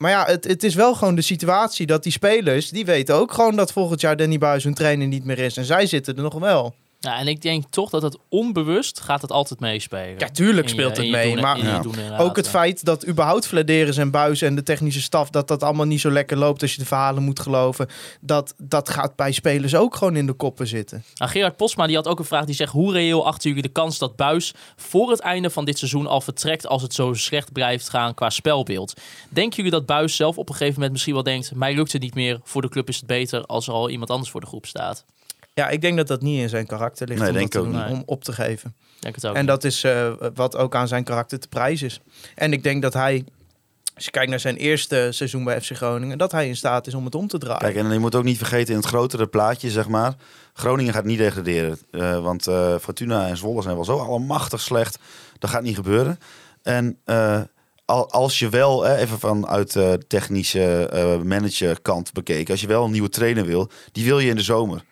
Maar 0.00 0.10
ja, 0.10 0.24
het, 0.24 0.44
het 0.44 0.64
is 0.64 0.74
wel 0.74 0.94
gewoon 0.94 1.14
de 1.14 1.22
situatie 1.22 1.86
dat 1.86 2.02
die 2.02 2.12
spelers, 2.12 2.70
die 2.70 2.84
weten 2.84 3.14
ook 3.14 3.32
gewoon 3.32 3.56
dat 3.56 3.72
volgend 3.72 4.00
jaar 4.00 4.16
Danny 4.16 4.38
Buis 4.38 4.64
hun 4.64 4.74
trainer 4.74 5.06
niet 5.06 5.24
meer 5.24 5.38
is. 5.38 5.56
En 5.56 5.64
zij 5.64 5.86
zitten 5.86 6.16
er 6.16 6.22
nog 6.22 6.38
wel. 6.38 6.74
Ja, 7.02 7.18
en 7.18 7.28
ik 7.28 7.42
denk 7.42 7.64
toch 7.70 7.90
dat 7.90 8.02
het 8.02 8.16
onbewust 8.28 9.00
gaat 9.00 9.22
het 9.22 9.32
altijd 9.32 9.60
meespelen. 9.60 10.18
Ja, 10.18 10.28
tuurlijk 10.28 10.66
je- 10.66 10.72
speelt 10.72 10.96
het 10.96 11.10
mee, 11.10 11.32
doen- 11.32 11.40
maar 11.42 11.58
Ja. 11.58 12.18
Ook 12.18 12.36
het 12.36 12.48
feit 12.48 12.84
dat 12.84 13.06
überhaupt 13.06 13.46
Vladeres 13.46 13.96
en 13.96 14.10
Buis 14.10 14.42
en 14.42 14.54
de 14.54 14.62
technische 14.62 15.02
staf... 15.02 15.30
dat 15.30 15.48
dat 15.48 15.62
allemaal 15.62 15.86
niet 15.86 16.00
zo 16.00 16.10
lekker 16.10 16.36
loopt 16.36 16.62
als 16.62 16.72
je 16.72 16.78
de 16.78 16.86
verhalen 16.86 17.22
moet 17.22 17.40
geloven. 17.40 17.86
Dat, 18.20 18.54
dat 18.58 18.88
gaat 18.88 19.16
bij 19.16 19.32
spelers 19.32 19.74
ook 19.74 19.96
gewoon 19.96 20.16
in 20.16 20.26
de 20.26 20.32
koppen 20.32 20.66
zitten. 20.66 21.04
Nou, 21.14 21.30
Gerard 21.30 21.56
Posma 21.56 21.86
die 21.86 21.96
had 21.96 22.08
ook 22.08 22.18
een 22.18 22.24
vraag 22.24 22.44
die 22.44 22.54
zegt... 22.54 22.72
hoe 22.72 22.92
reëel 22.92 23.26
achten 23.26 23.48
jullie 23.48 23.64
de 23.64 23.68
kans 23.72 23.98
dat 23.98 24.16
Buis 24.16 24.54
voor 24.76 25.10
het 25.10 25.20
einde 25.20 25.50
van 25.50 25.64
dit 25.64 25.78
seizoen 25.78 26.06
al 26.06 26.20
vertrekt... 26.20 26.66
als 26.66 26.82
het 26.82 26.94
zo 26.94 27.14
slecht 27.14 27.52
blijft 27.52 27.88
gaan 27.88 28.14
qua 28.14 28.30
spelbeeld? 28.30 29.00
Denken 29.28 29.56
jullie 29.56 29.70
dat 29.70 29.86
Buis 29.86 30.16
zelf 30.16 30.38
op 30.38 30.48
een 30.48 30.54
gegeven 30.54 30.74
moment 30.74 30.92
misschien 30.92 31.14
wel 31.14 31.22
denkt... 31.22 31.54
mij 31.54 31.74
lukt 31.74 31.92
het 31.92 32.02
niet 32.02 32.14
meer, 32.14 32.40
voor 32.44 32.62
de 32.62 32.68
club 32.68 32.88
is 32.88 32.96
het 32.96 33.06
beter... 33.06 33.44
als 33.46 33.66
er 33.66 33.72
al 33.72 33.90
iemand 33.90 34.10
anders 34.10 34.30
voor 34.30 34.40
de 34.40 34.46
groep 34.46 34.66
staat? 34.66 35.04
Ja, 35.54 35.68
ik 35.68 35.80
denk 35.80 35.96
dat 35.96 36.06
dat 36.06 36.22
niet 36.22 36.40
in 36.40 36.48
zijn 36.48 36.66
karakter 36.66 37.06
ligt 37.08 37.20
Nee, 37.20 37.28
om, 37.28 37.34
denk 37.34 37.52
dat 37.52 37.62
ik 37.62 37.68
te 37.68 37.68
ook 37.68 37.82
doen, 37.82 37.92
niet. 37.92 37.98
om 37.98 38.02
op 38.06 38.24
te 38.24 38.32
geven. 38.32 38.74
Denk 39.00 39.14
het 39.14 39.26
ook. 39.26 39.34
En 39.34 39.46
dat 39.46 39.64
is 39.64 39.84
eh, 39.84 40.12
wat 40.34 40.56
ook 40.56 40.74
aan 40.74 40.88
zijn 40.88 41.04
karakter 41.04 41.38
te 41.38 41.48
prijs 41.48 41.82
is. 41.82 42.00
En 42.34 42.52
ik 42.52 42.62
denk 42.62 42.82
dat 42.82 42.92
hij, 42.92 43.24
als 43.94 44.04
je 44.04 44.10
kijkt 44.10 44.30
naar 44.30 44.40
zijn 44.40 44.56
eerste 44.56 45.08
seizoen 45.10 45.44
bij 45.44 45.60
FC 45.60 45.70
Groningen... 45.76 46.18
dat 46.18 46.32
hij 46.32 46.48
in 46.48 46.56
staat 46.56 46.86
is 46.86 46.94
om 46.94 47.04
het 47.04 47.14
om 47.14 47.26
te 47.26 47.38
draaien. 47.38 47.60
Kijk, 47.60 47.76
en 47.76 47.92
je 47.92 47.98
moet 47.98 48.14
ook 48.14 48.24
niet 48.24 48.38
vergeten 48.38 48.74
in 48.74 48.80
het 48.80 48.88
grotere 48.88 49.26
plaatje, 49.26 49.70
zeg 49.70 49.88
maar. 49.88 50.14
Groningen 50.52 50.92
gaat 50.92 51.04
niet 51.04 51.18
degraderen. 51.18 51.78
Eh, 51.90 52.22
want 52.22 52.46
eh, 52.46 52.74
Fortuna 52.80 53.26
en 53.28 53.36
Zwolle 53.36 53.62
zijn 53.62 53.74
wel 53.74 53.84
zo 53.84 53.98
allemachtig 53.98 54.60
slecht. 54.60 54.98
Dat 55.38 55.50
gaat 55.50 55.62
niet 55.62 55.74
gebeuren. 55.76 56.18
En 56.62 56.98
eh, 57.04 57.40
al, 57.84 58.10
als 58.10 58.38
je 58.38 58.48
wel, 58.48 58.86
even 58.86 59.18
vanuit 59.18 59.72
de 59.72 60.00
technische 60.08 60.86
eh 60.86 61.20
managerkant 61.22 62.12
bekeken... 62.12 62.50
als 62.50 62.60
je 62.60 62.66
wel 62.66 62.84
een 62.84 62.90
nieuwe 62.90 63.08
trainer 63.08 63.44
wil, 63.44 63.70
die 63.92 64.04
wil 64.04 64.18
je 64.18 64.30
in 64.30 64.36
de 64.36 64.42
zomer. 64.42 64.84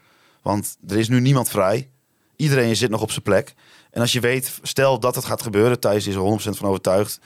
Want 0.49 0.77
er 0.87 0.99
is 0.99 1.09
nu 1.09 1.21
niemand 1.21 1.49
vrij. 1.49 1.91
Iedereen 2.37 2.77
zit 2.77 2.91
nog 2.91 3.03
op 3.03 3.11
zijn 3.11 3.23
plek. 3.23 3.55
En 3.91 4.01
als 4.01 4.13
je 4.13 4.21
weet, 4.21 4.59
stel 4.63 5.01
dat 5.01 5.15
het 5.15 5.25
gaat 5.25 5.43
gebeuren... 5.43 5.81
Thijs 5.81 6.07
is 6.07 6.15
er 6.15 6.55
100% 6.55 6.59
van 6.59 6.69
overtuigd... 6.69 7.21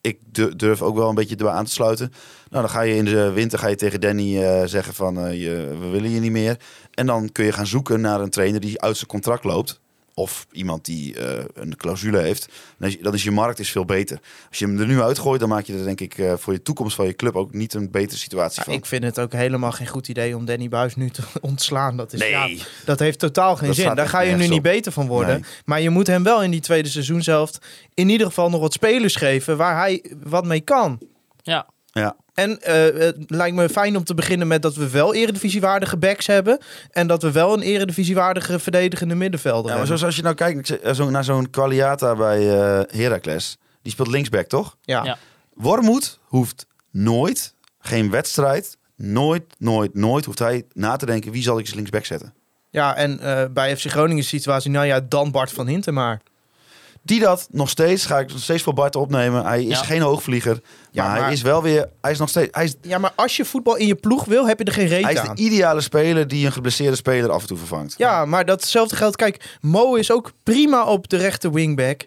Ik 0.00 0.18
du- 0.32 0.56
durf 0.56 0.82
ook 0.82 0.96
wel 0.96 1.08
een 1.08 1.14
beetje 1.14 1.36
erbij 1.36 1.52
aan 1.52 1.64
te 1.64 1.70
sluiten. 1.70 2.12
Nou, 2.50 2.62
dan 2.62 2.70
ga 2.70 2.80
je 2.80 2.94
in 2.94 3.04
de 3.04 3.30
winter 3.30 3.58
ga 3.58 3.66
je 3.66 3.76
tegen 3.76 4.00
Danny 4.00 4.42
eh, 4.42 4.66
zeggen 4.66 4.94
van 4.94 5.18
eh, 5.18 5.42
je, 5.42 5.76
we 5.80 5.86
willen 5.86 6.10
je 6.10 6.20
niet 6.20 6.30
meer. 6.30 6.56
En 6.94 7.06
dan 7.06 7.32
kun 7.32 7.44
je 7.44 7.52
gaan 7.52 7.66
zoeken 7.66 8.00
naar 8.00 8.20
een 8.20 8.30
trainer 8.30 8.60
die 8.60 8.80
uit 8.80 8.96
zijn 8.96 9.08
contract 9.08 9.44
loopt. 9.44 9.80
Of 10.18 10.46
iemand 10.52 10.84
die 10.84 11.18
eh, 11.18 11.44
een 11.54 11.76
clausule 11.76 12.18
heeft. 12.18 12.48
Dan 12.78 12.88
is, 12.88 12.98
dan 13.00 13.14
is 13.14 13.22
je 13.22 13.30
markt 13.30 13.58
is 13.58 13.70
veel 13.70 13.84
beter. 13.84 14.18
Als 14.48 14.58
je 14.58 14.64
hem 14.66 14.80
er 14.80 14.86
nu 14.86 15.02
uitgooit, 15.02 15.40
dan 15.40 15.48
maak 15.48 15.64
je 15.64 15.78
er 15.78 15.84
denk 15.84 16.00
ik 16.00 16.18
eh, 16.18 16.32
voor 16.36 16.52
je 16.52 16.62
toekomst 16.62 16.96
van 16.96 17.06
je 17.06 17.14
club 17.14 17.36
ook 17.36 17.52
niet 17.52 17.74
een 17.74 17.90
betere 17.90 18.18
situatie 18.18 18.62
van. 18.62 18.72
ik 18.72 18.86
vind 18.86 19.04
het 19.04 19.18
ook 19.20 19.32
helemaal 19.32 19.72
geen 19.72 19.86
goed 19.86 20.08
idee 20.08 20.36
om 20.36 20.44
Danny 20.44 20.68
Buis 20.68 20.96
nu 20.96 21.10
te 21.10 21.22
ontslaan. 21.40 21.96
Dat, 21.96 22.12
is, 22.12 22.20
Nee. 22.20 22.30
ja, 22.30 22.48
dat 22.84 22.98
heeft 22.98 23.18
totaal 23.18 23.56
geen 23.56 23.66
Dat 23.66 23.76
zin. 23.76 23.94
Daar 23.94 24.08
ga 24.08 24.20
je 24.20 24.36
nu 24.36 24.46
niet 24.48 24.62
beter 24.62 24.92
van 24.92 25.06
worden. 25.06 25.40
Nee. 25.40 25.50
Maar 25.64 25.80
je 25.80 25.90
moet 25.90 26.06
hem 26.06 26.22
wel 26.22 26.42
in 26.42 26.50
die 26.50 26.60
tweede 26.60 26.88
seizoenshelft 26.88 27.58
in 27.94 28.08
ieder 28.08 28.26
geval 28.26 28.50
nog 28.50 28.60
wat 28.60 28.72
spelers 28.72 29.16
geven 29.16 29.56
waar 29.56 29.76
hij 29.76 30.04
wat 30.22 30.44
mee 30.44 30.60
kan. 30.60 30.98
Ja, 31.42 31.66
Ja. 31.92 32.16
En 32.38 32.62
eh, 32.62 33.00
het 33.00 33.16
lijkt 33.26 33.56
me 33.56 33.68
fijn 33.68 33.96
om 33.96 34.04
te 34.04 34.14
beginnen 34.14 34.46
met 34.46 34.62
dat 34.62 34.74
we 34.74 34.90
wel 34.90 35.14
eredivisiewaardige 35.14 35.96
backs 35.96 36.26
hebben. 36.26 36.58
En 36.90 37.06
dat 37.06 37.22
we 37.22 37.32
wel 37.32 37.52
een 37.52 37.62
eredivisiewaardige 37.62 38.58
verdedigende 38.58 39.14
middenvelder 39.14 39.70
Ja, 39.70 39.76
maar 39.76 39.86
hebben. 39.86 39.98
zoals 39.98 40.04
als 40.04 40.16
je 40.16 40.22
nou 40.22 40.34
kijkt 40.34 40.96
zo, 40.96 41.10
naar 41.10 41.24
zo'n 41.24 41.50
Qualiata 41.50 42.14
bij 42.14 42.38
eh 42.38 42.98
Heracles. 43.00 43.58
Die 43.82 43.92
speelt 43.92 44.08
linksback, 44.08 44.46
toch? 44.46 44.76
Ja. 44.82 45.04
Ja. 45.04 45.18
Wormoed 45.54 46.18
hoeft 46.22 46.66
nooit, 46.90 47.54
geen 47.78 48.10
wedstrijd, 48.10 48.76
nooit, 48.96 49.44
nooit, 49.58 49.94
nooit 49.94 50.24
hoeft 50.24 50.38
hij 50.38 50.64
na 50.72 50.96
te 50.96 51.06
denken 51.06 51.32
wie 51.32 51.42
zal 51.42 51.58
ik 51.58 51.64
als 51.64 51.74
linksback 51.74 52.04
zetten. 52.04 52.34
Ja, 52.70 52.96
en 52.96 53.20
eh, 53.20 53.44
bij 53.52 53.76
FC 53.76 53.86
Groningen 53.86 54.22
is 54.22 54.30
de 54.30 54.36
situatie, 54.36 54.70
nou 54.70 54.86
ja, 54.86 55.00
dan 55.00 55.30
Bart 55.30 55.52
van 55.52 55.66
Hintem 55.66 55.94
maar. 55.94 56.20
Die 57.02 57.20
dat 57.20 57.48
nog 57.50 57.68
steeds, 57.68 58.06
ga 58.06 58.18
ik 58.18 58.28
nog 58.32 58.40
steeds 58.42 58.62
voor 58.62 58.74
Bart 58.74 58.96
opnemen. 58.96 59.44
Hij 59.46 59.64
is 59.64 59.78
Ja. 59.78 59.84
geen 59.84 60.00
hoogvlieger. 60.00 60.60
Ja, 60.90 61.08
maar, 61.08 61.22
hij 61.22 61.32
is 61.32 61.42
wel 61.42 61.62
weer, 61.62 61.88
hij 62.00 62.10
is 62.10 62.18
nog 62.18 62.28
steeds, 62.28 62.48
hij 62.52 62.64
is, 62.64 62.74
Ja, 62.82 62.98
maar 62.98 63.12
als 63.14 63.36
je 63.36 63.44
voetbal 63.44 63.76
in 63.76 63.86
je 63.86 63.94
ploeg 63.94 64.24
wil, 64.24 64.46
heb 64.46 64.58
je 64.58 64.64
er 64.64 64.72
geen 64.72 64.86
reet 64.86 65.02
hij 65.04 65.12
is 65.12 65.18
aan. 65.18 65.34
de 65.36 65.42
ideale 65.42 65.80
speler 65.80 66.28
die 66.28 66.46
een 66.46 66.52
geblesseerde 66.52 66.96
speler 66.96 67.30
af 67.30 67.40
en 67.42 67.46
toe 67.48 67.56
vervangt. 67.58 67.94
Ja, 67.96 68.24
maar 68.24 68.44
datzelfde 68.44 68.96
geldt. 68.96 69.16
Kijk, 69.16 69.56
Mo 69.60 69.94
is 69.94 70.10
ook 70.10 70.32
prima 70.42 70.84
op 70.84 71.08
de 71.08 71.16
rechter 71.16 71.52
wingback. 71.52 72.06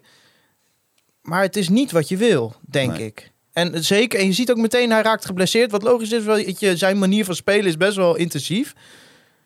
Maar 1.21 1.41
het 1.41 1.55
is 1.55 1.69
niet 1.69 1.91
wat 1.91 2.07
je 2.07 2.17
wil, 2.17 2.55
denk 2.61 2.91
Nee. 2.91 3.05
ik. 3.05 3.31
En 3.53 3.83
zeker, 3.83 4.19
en 4.19 4.25
je 4.25 4.33
ziet 4.33 4.51
ook 4.51 4.57
meteen, 4.57 4.91
hij 4.91 5.01
raakt 5.01 5.25
geblesseerd. 5.25 5.71
Wat 5.71 5.83
logisch 5.83 6.11
is, 6.11 6.23
want 6.23 6.59
je, 6.59 6.77
zijn 6.77 6.99
manier 6.99 7.25
van 7.25 7.35
spelen 7.35 7.65
is 7.65 7.77
best 7.77 7.95
wel 7.95 8.15
intensief. 8.15 8.73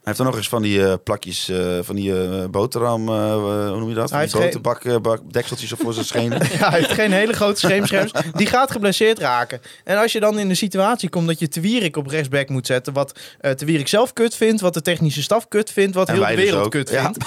Hij 0.06 0.14
heeft 0.14 0.26
er 0.26 0.32
nog 0.34 0.39
eens 0.41 0.49
van 0.49 0.62
die 0.62 0.86
eh, 0.88 0.93
plakjes, 1.03 1.49
eh, 1.49 1.78
van 1.82 1.95
die 1.95 2.22
eh, 2.24 2.45
boterham, 2.49 3.10
eh, 3.10 3.34
hoe 3.34 3.78
noem 3.80 3.89
je 3.89 3.95
dat? 3.95 4.10
Hij 4.10 4.20
heeft 4.20 4.34
boterbak, 4.34 4.84
eh, 4.84 4.95
bak- 4.97 5.34
dekseltjes 5.34 5.72
op 5.72 5.80
voor 5.80 5.93
zijn 5.93 6.06
schenen. 6.06 6.39
Ja, 6.60 6.70
hij 6.70 6.80
heeft 6.80 6.91
geen 6.91 7.12
hele 7.12 7.34
grote 7.34 7.60
scheemscherms. 7.60 8.12
Die 8.34 8.47
gaat 8.47 8.72
geblesseerd 8.72 9.20
raken. 9.20 9.62
En 9.84 9.97
als 9.97 10.12
je 10.12 10.20
dan 10.20 10.39
in 10.39 10.47
de 10.47 10.56
situatie 10.56 11.10
komt 11.10 11.28
dat 11.28 11.39
je 11.39 11.47
Te 11.47 11.60
Wierik 11.62 11.97
op 11.97 12.08
rechtsback 12.08 12.49
moet 12.49 12.66
zetten... 12.66 12.93
wat 12.93 13.20
eh 13.39 13.51
Te 13.51 13.66
Wierik 13.66 13.88
zelf 13.88 14.14
kut 14.14 14.36
vindt, 14.36 14.62
wat 14.62 14.74
de 14.74 14.82
technische 14.82 15.22
staf 15.22 15.47
kut 15.47 15.72
vindt... 15.72 15.95
wat 15.95 16.08
En 16.10 16.14
heel 16.16 16.26
de 16.26 16.36
dus 16.36 16.43
wereld 16.43 16.70
kut 16.70 16.89
Ja. 16.89 17.01
vindt. 17.03 17.26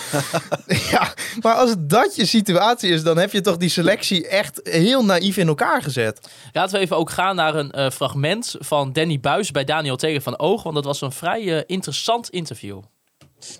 Ja, 0.90 1.12
maar 1.40 1.54
als 1.54 1.74
dat 1.78 2.16
je 2.16 2.26
situatie 2.26 2.90
is... 2.90 3.02
dan 3.02 3.18
heb 3.18 3.32
je 3.32 3.40
toch 3.40 3.56
die 3.56 3.68
selectie 3.68 4.28
echt 4.28 4.60
heel 4.62 5.04
naïef 5.04 5.36
in 5.36 5.48
elkaar 5.48 5.82
gezet. 5.82 6.28
Laten 6.52 6.74
we 6.74 6.80
even 6.84 6.96
ook 6.96 7.10
gaan 7.10 7.36
naar 7.36 7.54
een 7.54 7.70
eh, 7.70 7.90
fragment 7.90 8.54
van 8.58 8.92
Danny 8.92 9.20
Buis 9.20 9.50
bij 9.50 9.64
Daniel 9.64 9.96
Tegen 9.96 10.22
van 10.22 10.38
Oog. 10.38 10.62
Want 10.62 10.74
dat 10.74 10.84
was 10.84 11.00
een 11.00 11.12
vrij 11.12 11.64
interessant 11.66 12.28
interview. 12.30 12.67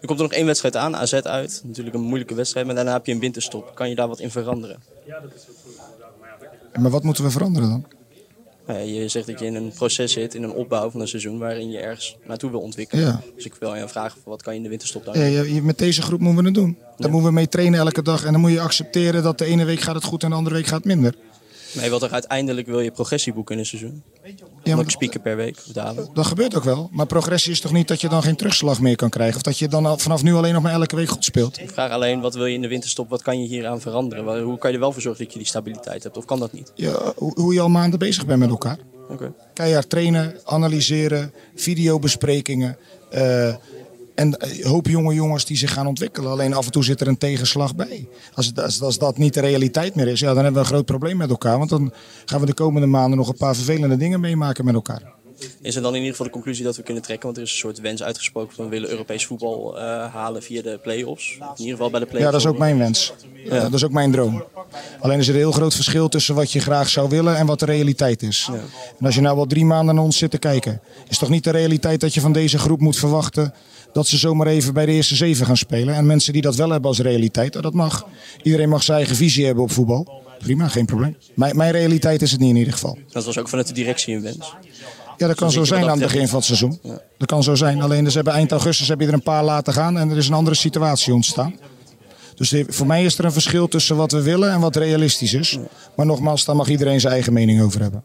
Er 0.00 0.06
komt 0.06 0.18
er 0.18 0.24
nog 0.24 0.32
één 0.34 0.46
wedstrijd 0.46 0.76
aan, 0.76 0.96
AZ 0.96 1.12
uit. 1.12 1.62
Natuurlijk 1.64 1.96
een 1.96 2.02
moeilijke 2.02 2.34
wedstrijd, 2.34 2.66
maar 2.66 2.74
daarna 2.74 2.92
heb 2.92 3.06
je 3.06 3.12
een 3.12 3.20
winterstop. 3.20 3.74
Kan 3.74 3.88
je 3.88 3.94
daar 3.94 4.08
wat 4.08 4.20
in 4.20 4.30
veranderen? 4.30 4.82
Maar 6.80 6.90
wat 6.90 7.02
moeten 7.02 7.24
we 7.24 7.30
veranderen 7.30 7.68
dan? 7.68 7.84
Ja, 8.66 8.78
je 8.78 9.08
zegt 9.08 9.26
dat 9.26 9.38
je 9.38 9.46
in 9.46 9.54
een 9.54 9.72
proces 9.72 10.12
zit, 10.12 10.34
in 10.34 10.42
een 10.42 10.52
opbouw 10.52 10.90
van 10.90 11.00
een 11.00 11.08
seizoen... 11.08 11.38
waarin 11.38 11.70
je 11.70 11.78
ergens 11.78 12.16
naartoe 12.26 12.50
wil 12.50 12.60
ontwikkelen. 12.60 13.04
Ja. 13.04 13.20
Dus 13.34 13.44
ik 13.44 13.54
wil 13.54 13.74
je 13.74 13.88
vragen, 13.88 14.20
wat 14.24 14.42
kan 14.42 14.52
je 14.52 14.58
in 14.58 14.64
de 14.64 14.68
winterstop 14.70 15.04
dan 15.04 15.18
Ja, 15.18 15.42
doen? 15.42 15.64
met 15.64 15.78
deze 15.78 16.02
groep 16.02 16.20
moeten 16.20 16.40
we 16.40 16.44
het 16.44 16.54
doen. 16.54 16.78
Daar 16.96 17.10
moeten 17.10 17.28
we 17.28 17.34
mee 17.34 17.48
trainen 17.48 17.80
elke 17.80 18.02
dag. 18.02 18.24
En 18.24 18.32
dan 18.32 18.40
moet 18.40 18.50
je 18.50 18.60
accepteren 18.60 19.22
dat 19.22 19.38
de 19.38 19.44
ene 19.44 19.64
week 19.64 19.80
gaat 19.80 19.94
het 19.94 20.04
goed 20.04 20.22
en 20.22 20.30
de 20.30 20.36
andere 20.36 20.54
week 20.54 20.66
gaat 20.66 20.84
het 20.84 20.84
minder. 20.84 21.14
Nee, 21.74 21.90
wat 21.90 22.02
er 22.02 22.10
uiteindelijk 22.12 22.66
wil 22.66 22.80
je 22.80 22.90
progressie 22.90 23.32
boeken 23.32 23.54
in 23.54 23.60
een 23.60 23.66
seizoen. 23.66 24.02
Ja, 24.62 24.76
maar 24.76 24.90
speaker 24.90 25.20
per 25.20 25.36
week 25.36 25.56
of 25.66 25.72
dalen. 25.72 26.08
dat 26.14 26.26
gebeurt 26.26 26.56
ook 26.56 26.64
wel. 26.64 26.88
Maar 26.92 27.06
progressie 27.06 27.52
is 27.52 27.60
toch 27.60 27.72
niet 27.72 27.88
dat 27.88 28.00
je 28.00 28.08
dan 28.08 28.22
geen 28.22 28.36
terugslag 28.36 28.80
meer 28.80 28.96
kan 28.96 29.08
krijgen? 29.10 29.36
Of 29.36 29.42
dat 29.42 29.58
je 29.58 29.68
dan 29.68 30.00
vanaf 30.00 30.22
nu 30.22 30.34
alleen 30.34 30.52
nog 30.52 30.62
maar 30.62 30.72
elke 30.72 30.96
week 30.96 31.08
goed 31.08 31.24
speelt? 31.24 31.60
Ik 31.60 31.70
vraag 31.70 31.90
alleen, 31.90 32.20
wat 32.20 32.34
wil 32.34 32.46
je 32.46 32.54
in 32.54 32.60
de 32.62 32.68
winterstop, 32.68 33.08
wat 33.08 33.22
kan 33.22 33.40
je 33.42 33.48
hieraan 33.48 33.80
veranderen? 33.80 34.24
Waar- 34.24 34.40
Hoe 34.40 34.58
kan 34.58 34.70
je 34.70 34.76
er 34.76 34.82
wel 34.82 34.92
voor 34.92 35.02
zorgen 35.02 35.24
dat 35.24 35.32
je 35.32 35.38
die 35.38 35.48
stabiliteit 35.48 36.02
hebt? 36.02 36.16
Of 36.16 36.24
kan 36.24 36.38
dat 36.38 36.52
niet? 36.52 36.72
Ja, 36.74 37.12
hoe, 37.16 37.54
je 37.54 37.60
al 37.60 37.68
maanden 37.68 37.98
bezig 37.98 38.26
bent 38.26 38.38
met 38.38 38.48
elkaar. 38.50 38.78
Oké. 39.08 39.32
Keihard 39.54 39.90
trainen, 39.90 40.34
analyseren, 40.44 41.32
videobesprekingen. 41.54 42.76
eh, 43.10 43.54
en 44.18 44.34
een 44.38 44.66
hoop 44.66 44.86
jonge 44.86 45.14
jongens 45.14 45.44
die 45.44 45.56
zich 45.56 45.72
gaan 45.72 45.86
ontwikkelen. 45.86 46.30
Alleen 46.30 46.54
af 46.54 46.64
en 46.66 46.72
toe 46.72 46.84
zit 46.84 47.00
er 47.00 47.08
een 47.08 47.18
tegenslag 47.18 47.74
bij. 47.76 48.08
Als, 48.34 48.46
het- 48.46 48.60
als, 48.60 48.82
als 48.82 48.98
dat 48.98 49.18
niet 49.18 49.34
de 49.34 49.40
realiteit 49.40 49.94
meer 49.94 50.08
is, 50.08 50.20
ja, 50.20 50.26
dan 50.26 50.36
hebben 50.36 50.52
we 50.54 50.58
een 50.60 50.64
groot 50.74 50.84
probleem 50.84 51.16
met 51.16 51.30
elkaar. 51.30 51.58
Want 51.58 51.70
dan 51.70 51.92
gaan 52.24 52.40
we 52.40 52.46
de 52.46 52.54
komende 52.54 52.86
maanden 52.86 53.18
nog 53.18 53.28
een 53.28 53.36
paar 53.36 53.54
vervelende 53.54 53.96
dingen 53.96 54.20
meemaken 54.20 54.64
met 54.64 54.74
elkaar. 54.74 55.16
Is 55.62 55.76
er 55.76 55.82
dan 55.82 55.90
in 55.90 55.96
ieder 55.96 56.10
geval 56.10 56.26
de 56.26 56.32
conclusie 56.32 56.64
dat 56.64 56.76
we 56.76 56.82
kunnen 56.82 57.02
trekken? 57.02 57.24
Want 57.26 57.36
er 57.38 57.44
is 57.44 57.50
een 57.52 57.58
soort 57.58 57.80
wens 57.80 58.02
uitgesproken 58.02 58.54
van 58.54 58.64
we 58.64 58.70
willen 58.70 58.90
Europees 58.90 59.26
voetbal 59.26 59.78
eh, 59.78 59.82
halen 60.14 60.42
via 60.42 60.62
de 60.62 60.78
play-offs. 60.82 61.32
In 61.40 61.46
ieder 61.56 61.72
geval 61.76 61.90
bij 61.90 62.00
de 62.00 62.06
play-offs. 62.06 62.26
Ja, 62.26 62.30
dat 62.30 62.40
is 62.40 62.46
ook 62.46 62.58
mijn 62.58 62.78
wens. 62.78 63.12
Ja, 63.44 63.60
dat 63.60 63.74
is 63.74 63.84
ook 63.84 63.92
mijn 63.92 64.12
droom. 64.12 64.44
Alleen 65.00 65.18
is 65.18 65.28
er 65.28 65.34
een 65.34 65.40
heel 65.40 65.52
groot 65.52 65.74
verschil 65.74 66.08
tussen 66.08 66.34
wat 66.34 66.52
je 66.52 66.60
graag 66.60 66.88
zou 66.88 67.08
willen 67.08 67.36
en 67.36 67.46
wat 67.46 67.58
de 67.58 67.64
realiteit 67.64 68.22
is. 68.22 68.48
En 68.98 69.06
als 69.06 69.14
je 69.14 69.20
nou 69.20 69.36
wel 69.36 69.46
drie 69.46 69.64
maanden 69.64 69.94
naar 69.94 70.04
ons 70.04 70.18
zit 70.18 70.30
te 70.30 70.38
kijken, 70.38 70.80
is 71.08 71.18
toch 71.18 71.28
niet 71.28 71.44
de 71.44 71.50
realiteit 71.50 72.00
dat 72.00 72.14
je 72.14 72.20
van 72.20 72.32
deze 72.32 72.58
groep 72.58 72.80
moet 72.80 72.96
verwachten 72.96 73.54
dat 73.98 74.06
ze 74.06 74.16
zomaar 74.16 74.46
even 74.46 74.74
bij 74.74 74.86
de 74.86 74.92
eerste 74.92 75.14
zeven 75.14 75.46
gaan 75.46 75.56
spelen. 75.56 75.94
En 75.94 76.06
mensen 76.06 76.32
die 76.32 76.42
dat 76.42 76.56
wel 76.56 76.70
hebben 76.70 76.88
als 76.88 76.98
realiteit, 76.98 77.56
oh, 77.56 77.62
dat 77.62 77.74
mag. 77.74 78.06
Iedereen 78.42 78.68
mag 78.68 78.82
zijn 78.82 78.98
eigen 78.98 79.16
visie 79.16 79.46
hebben 79.46 79.64
op 79.64 79.70
voetbal. 79.70 80.22
Prima, 80.38 80.68
geen 80.68 80.86
probleem. 80.86 81.16
Mijn, 81.34 81.56
mijn 81.56 81.70
realiteit 81.70 82.22
is 82.22 82.30
het 82.30 82.40
niet 82.40 82.50
in 82.50 82.56
ieder 82.56 82.72
geval. 82.72 82.98
Dat 83.08 83.24
was 83.24 83.38
ook 83.38 83.48
vanuit 83.48 83.66
de 83.66 83.72
directie 83.72 84.14
een 84.14 84.22
wens. 84.22 84.54
Ja, 85.16 85.26
dat 85.26 85.36
kan 85.36 85.50
Zo 85.50 85.58
zo 85.58 85.64
zijn 85.64 85.82
aan 85.82 86.00
het 86.00 86.12
begin 86.12 86.28
van 86.28 86.36
het 86.36 86.46
seizoen. 86.46 86.80
Dat 87.18 87.28
kan 87.28 87.42
zo 87.42 87.54
zijn. 87.54 87.82
Alleen 87.82 88.04
dus 88.04 88.14
hebben 88.14 88.32
eind 88.32 88.50
augustus 88.50 88.88
heb 88.88 89.00
je 89.00 89.06
er 89.06 89.12
een 89.12 89.22
paar 89.22 89.44
laten 89.44 89.72
gaan 89.72 89.98
en 89.98 90.10
er 90.10 90.16
is 90.16 90.28
een 90.28 90.34
andere 90.34 90.56
situatie 90.56 91.14
ontstaan. 91.14 91.54
Dus 92.34 92.54
voor 92.68 92.86
mij 92.86 93.04
is 93.04 93.18
er 93.18 93.24
een 93.24 93.32
verschil 93.32 93.68
tussen 93.68 93.96
wat 93.96 94.12
we 94.12 94.22
willen 94.22 94.50
en 94.52 94.60
wat 94.60 94.76
realistisch 94.76 95.34
is. 95.34 95.58
Maar 95.96 96.06
nogmaals, 96.06 96.44
daar 96.44 96.56
mag 96.56 96.68
iedereen 96.68 97.00
zijn 97.00 97.12
eigen 97.12 97.32
mening 97.32 97.62
over 97.62 97.80
hebben. 97.80 98.04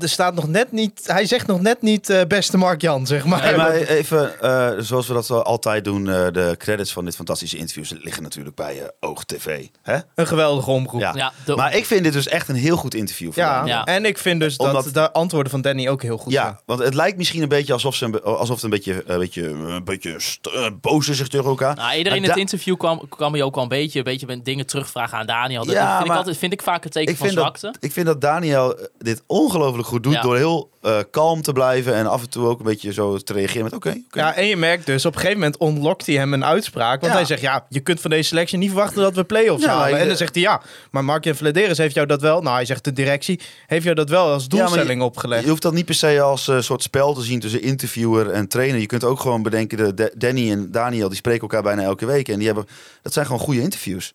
Er 0.00 0.08
staat 0.08 0.34
nog 0.34 0.48
net 0.48 0.72
niet... 0.72 1.00
Hij 1.04 1.26
zegt 1.26 1.46
nog 1.46 1.60
net 1.60 1.82
niet 1.82 2.10
eh, 2.10 2.20
beste 2.28 2.56
Mark 2.56 2.80
Jan, 2.80 3.06
zeg 3.06 3.24
maar. 3.24 3.56
Maar 3.56 3.72
even, 3.72 4.40
eh, 4.40 4.70
zoals 4.78 5.06
we 5.06 5.14
dat 5.14 5.26
zo 5.26 5.38
altijd 5.38 5.84
doen, 5.84 6.08
eh, 6.08 6.26
de 6.32 6.54
credits 6.58 6.92
van 6.92 7.04
dit 7.04 7.16
fantastische 7.16 7.56
interview 7.56 7.98
liggen 8.02 8.22
natuurlijk 8.22 8.56
bij 8.56 8.90
Oog 9.00 9.24
TV. 9.24 9.66
Hè? 9.82 9.98
Een 10.14 10.26
geweldige 10.26 10.70
omroep. 10.70 11.00
Ja. 11.00 11.12
Ja. 11.14 11.18
Ja, 11.24 11.32
de- 11.44 11.54
Maar 11.56 11.74
ik 11.76 11.84
vind 11.84 12.04
dit 12.04 12.12
dus 12.12 12.28
echt 12.28 12.48
een 12.48 12.54
heel 12.54 12.76
goed 12.76 12.94
interview. 12.94 13.32
van. 13.32 13.42
Ja. 13.66 13.84
en 13.84 14.04
ik 14.04 14.18
vind 14.18 14.40
dus 14.40 14.56
dat 14.56 14.88
de 14.92 15.12
antwoorden 15.12 15.50
van 15.50 15.60
Danny 15.60 15.88
ook 15.88 16.02
heel 16.02 16.16
goed 16.18 16.32
zijn. 16.32 16.46
Ja, 16.46 16.60
want 16.66 16.80
het 16.80 16.94
lijkt 16.94 17.16
misschien 17.16 17.42
een 17.42 17.48
beetje 17.48 17.72
alsof, 17.72 17.94
ze 17.94 18.04
een, 18.04 18.22
alsof 18.22 18.54
het 18.54 18.64
een 18.64 18.70
beetje, 18.70 19.02
een 19.06 19.18
beetje, 19.18 19.48
een 19.48 19.84
beetje 19.84 20.14
st- 20.20 20.50
boos 20.80 21.08
is 21.08 21.16
zich 21.16 21.28
tegen 21.28 21.46
elkaar. 21.46 21.74
Nou, 21.76 21.96
iedereen 21.96 22.22
in 22.22 22.28
het 22.28 22.38
interview 22.38 22.76
kwam, 22.76 23.08
kwam 23.08 23.36
je 23.36 23.44
ook 23.44 23.54
wel 23.54 23.62
een 23.62 23.68
beetje, 23.68 23.98
een 23.98 24.04
beetje 24.04 24.26
met 24.26 24.44
dingen 24.44 24.66
terugvragen 24.66 25.18
aan 25.18 25.26
Daniel. 25.26 25.64
Dat 25.64 25.74
Ja, 25.74 25.88
vind, 25.90 26.00
ik 26.00 26.06
maar- 26.08 26.16
altijd, 26.16 26.36
vind 26.36 26.52
ik 26.52 26.62
vaak 26.62 26.84
een 26.84 26.90
teken 26.90 27.12
ik 27.12 27.18
van 27.18 27.28
zwakte. 27.28 27.66
dat, 27.66 27.76
ik 27.80 27.92
vind 27.92 28.06
dat 28.06 28.20
Daniel 28.20 28.78
dit 28.98 29.22
ongelooflijk 29.26 29.73
goed 29.82 30.02
doet 30.02 30.12
Ja. 30.12 30.20
door 30.22 30.36
heel 30.36 30.70
eh, 30.82 30.98
kalm 31.10 31.42
te 31.42 31.52
blijven 31.52 31.94
en 31.94 32.06
af 32.06 32.22
en 32.22 32.28
toe 32.30 32.46
ook 32.48 32.58
een 32.58 32.64
beetje 32.64 32.92
zo 32.92 33.16
te 33.18 33.32
reageren 33.32 33.62
met 33.64 33.72
oké. 33.72 33.88
oké. 33.88 34.18
Ja, 34.20 34.34
en 34.34 34.46
je 34.46 34.56
merkt 34.56 34.86
dus, 34.86 35.04
op 35.06 35.12
een 35.14 35.18
gegeven 35.20 35.38
moment 35.40 35.56
ontlokt 35.58 36.06
hij 36.06 36.14
hem 36.14 36.32
een 36.32 36.44
uitspraak. 36.44 37.00
Want 37.00 37.12
Ja. 37.12 37.18
hij 37.18 37.26
zegt, 37.26 37.40
ja, 37.40 37.66
je 37.68 37.80
kunt 37.80 38.00
van 38.00 38.10
deze 38.10 38.28
selectie 38.28 38.58
niet 38.58 38.68
verwachten 38.70 39.02
dat 39.02 39.14
we 39.14 39.24
play-offs 39.24 39.64
Ja, 39.64 39.70
halen. 39.76 39.98
en 39.98 40.06
dan 40.08 40.16
zegt 40.16 40.34
hij, 40.34 40.42
ja, 40.44 40.62
maar 40.90 41.04
Mark-Jan 41.04 41.34
Vladeris 41.34 41.78
heeft 41.78 41.94
jou 41.94 42.06
dat 42.06 42.20
wel... 42.20 42.42
Nou, 42.42 42.54
hij 42.56 42.64
zegt 42.64 42.84
de 42.84 42.92
directie, 42.92 43.40
heeft 43.66 43.82
jou 43.84 43.94
dat 43.94 44.08
wel 44.08 44.26
als 44.32 44.48
doelstelling 44.48 45.00
je- 45.00 45.06
opgelegd. 45.06 45.42
Je 45.44 45.48
hoeft 45.50 45.62
dat 45.62 45.72
niet 45.72 45.84
per 45.86 45.94
se 45.94 46.20
als 46.20 46.46
een 46.46 46.64
soort 46.64 46.82
spel 46.82 47.14
te 47.14 47.22
zien 47.22 47.40
tussen 47.40 47.62
interviewer 47.62 48.30
en 48.30 48.48
trainer. 48.48 48.80
Je 48.80 48.86
kunt 48.86 49.04
ook 49.04 49.20
gewoon 49.20 49.42
bedenken, 49.42 49.78
de, 49.78 49.94
de- 49.94 50.12
Danny 50.16 50.50
en 50.50 50.70
Daniel, 50.70 51.08
die 51.08 51.16
spreken 51.16 51.40
elkaar 51.42 51.62
bijna 51.62 51.82
elke 51.82 52.06
week. 52.06 52.28
En 52.28 52.36
die 52.36 52.46
hebben, 52.46 52.66
dat 53.02 53.12
zijn 53.12 53.26
gewoon 53.26 53.40
goede 53.40 53.60
interviews. 53.60 54.12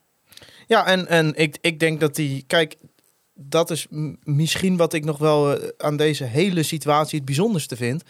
Ja, 0.68 0.86
en, 0.86 1.07
en 1.07 1.34
ik, 1.36 1.57
ik 1.62 1.80
denk 1.80 1.99
dat 1.99 2.16
die... 2.16 2.43
Kijk, 2.47 2.76
dat 3.42 3.72
is 3.72 3.88
misschien 4.24 4.78
wat 4.78 4.94
ik 4.94 5.06
nog 5.06 5.18
wel 5.18 5.54
eh, 5.58 5.70
aan 5.78 5.98
deze 5.98 6.24
hele 6.24 6.64
situatie 6.64 7.18
het 7.18 7.26
bijzonderste 7.26 7.76
vind. 7.76 8.04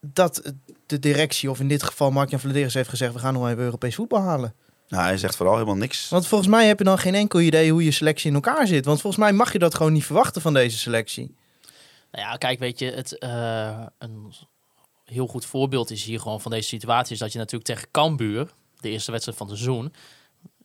Dat 0.00 0.52
de 0.86 0.98
directie, 0.98 1.50
of 1.50 1.60
in 1.60 1.68
dit 1.68 1.82
geval 1.82 2.10
Mark-Jan 2.10 2.40
Vladeris 2.40 2.74
heeft 2.74 2.88
gezegd... 2.88 3.12
we 3.12 3.18
gaan 3.18 3.34
nog 3.34 3.48
even 3.48 3.62
Europees 3.62 3.94
voetbal 3.94 4.20
halen. 4.20 4.54
Nou, 4.88 5.02
hij 5.04 5.18
zegt 5.18 5.36
vooral 5.36 5.54
helemaal 5.54 5.76
niks. 5.76 6.08
Want 6.08 6.26
volgens 6.26 6.50
mij 6.50 6.66
heb 6.66 6.78
je 6.78 6.84
dan 6.84 6.98
geen 6.98 7.14
enkel 7.14 7.40
idee 7.40 7.70
hoe 7.70 7.84
je 7.84 7.90
selectie 7.90 8.28
in 8.28 8.34
elkaar 8.34 8.66
zit. 8.66 8.84
Want 8.84 9.00
volgens 9.00 9.22
mij 9.22 9.32
mag 9.32 9.52
je 9.52 9.58
dat 9.58 9.74
gewoon 9.74 9.92
niet 9.92 10.04
verwachten 10.04 10.42
van 10.42 10.54
deze 10.54 10.78
selectie. 10.78 11.34
Nou 12.10 12.28
ja, 12.28 12.36
kijk, 12.36 12.58
weet 12.58 12.78
je, 12.78 12.90
het, 12.90 13.18
eh, 13.18 13.86
een 13.98 14.32
heel 15.04 15.26
goed 15.26 15.46
voorbeeld 15.46 15.90
is 15.90 16.04
hier 16.04 16.20
gewoon 16.20 16.40
van 16.40 16.50
deze 16.50 16.68
situatie... 16.68 17.12
is 17.12 17.18
dat 17.18 17.32
je 17.32 17.38
natuurlijk 17.38 17.64
tegen 17.64 17.88
Cambuur, 17.90 18.50
de 18.80 18.88
eerste 18.88 19.10
wedstrijd 19.10 19.38
van 19.38 19.48
het 19.48 19.58
seizoen... 19.58 19.92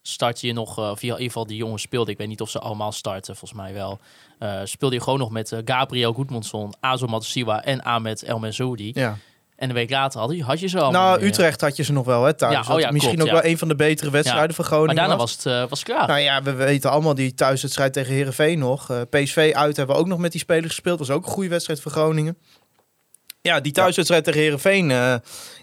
start 0.02 0.41
je 0.41 0.54
nog, 0.54 0.78
eh, 0.78 0.89
of 0.89 1.02
in 1.02 1.08
ieder 1.08 1.24
geval 1.26 1.45
die 1.47 1.58
jongens 1.58 1.82
speelden... 1.82 2.12
ik 2.14 2.18
weet 2.20 2.28
niet 2.28 2.41
of 2.41 2.49
ze 2.49 2.60
allemaal 2.60 2.91
starten, 2.91 3.36
volgens 3.36 3.62
mij 3.62 3.74
wel... 3.74 3.99
eh, 4.39 4.60
speelde 4.64 4.95
je 4.95 5.02
gewoon 5.02 5.20
nog 5.20 5.32
met 5.32 5.52
eh, 5.52 5.60
Gabriel 5.66 6.14
Goedmondsson, 6.14 6.74
Azo 6.80 7.08
Matosiwa 7.08 7.64
en 7.64 7.82
Ahmed 7.84 8.24
El 8.24 8.39
Menzoudi. 8.39 8.91
Ja. 8.93 9.18
En 9.56 9.70
een 9.70 9.76
week 9.76 9.89
later 9.89 10.20
had 10.20 10.32
je, 10.36 10.43
had 10.43 10.60
je 10.60 10.68
ze 10.68 10.80
allemaal 10.80 11.10
Nou. 11.16 11.26
Utrecht 11.26 11.62
had 11.62 11.76
je 11.76 11.84
ze 11.84 11.91
nog 11.93 12.06
wel, 12.06 12.24
hè, 12.24 12.34
thuis. 12.34 12.68
Ja, 12.68 12.74
oh 12.74 12.80
ja, 12.80 12.91
misschien 12.91 13.16
klopt, 13.16 13.30
ook 13.30 13.36
ja. 13.36 13.41
wel 13.41 13.52
een 13.52 13.58
van 13.58 13.68
de 13.68 13.76
betere 13.76 14.10
wedstrijden 14.12 14.49
Ja. 14.49 14.56
van 14.56 14.66
Groningen 14.66 14.95
Maar 14.95 15.06
daarna 15.08 15.20
was. 15.20 15.36
was 15.36 15.43
het, 15.43 15.54
eh, 15.64 15.70
was 15.70 15.80
het 15.80 15.88
klaar. 15.89 16.08
Nou 16.08 16.20
ja, 16.20 16.41
we 16.43 16.52
weten 16.54 16.91
allemaal 16.91 17.16
die 17.16 17.34
thuiswedstrijd 17.34 17.93
tegen 17.93 18.14
Herenveen 18.14 18.60
nog. 18.60 18.89
Eh, 18.89 19.02
PSV 19.10 19.52
uit 19.56 19.78
hebben 19.78 19.95
we 19.95 20.02
ook 20.02 20.08
nog 20.08 20.20
met 20.20 20.32
die 20.32 20.41
spelers 20.41 20.68
gespeeld. 20.68 20.99
was 20.99 21.10
ook 21.10 21.26
een 21.26 21.32
goede 21.32 21.49
wedstrijd 21.49 21.82
voor 21.82 21.91
Groningen. 21.91 22.38
Ja, 23.44 23.60
die 23.60 23.72
thuiswedstrijd 23.72 24.24
tegen 24.24 24.39
Herenveen. 24.39 24.92
eh 24.92 25.16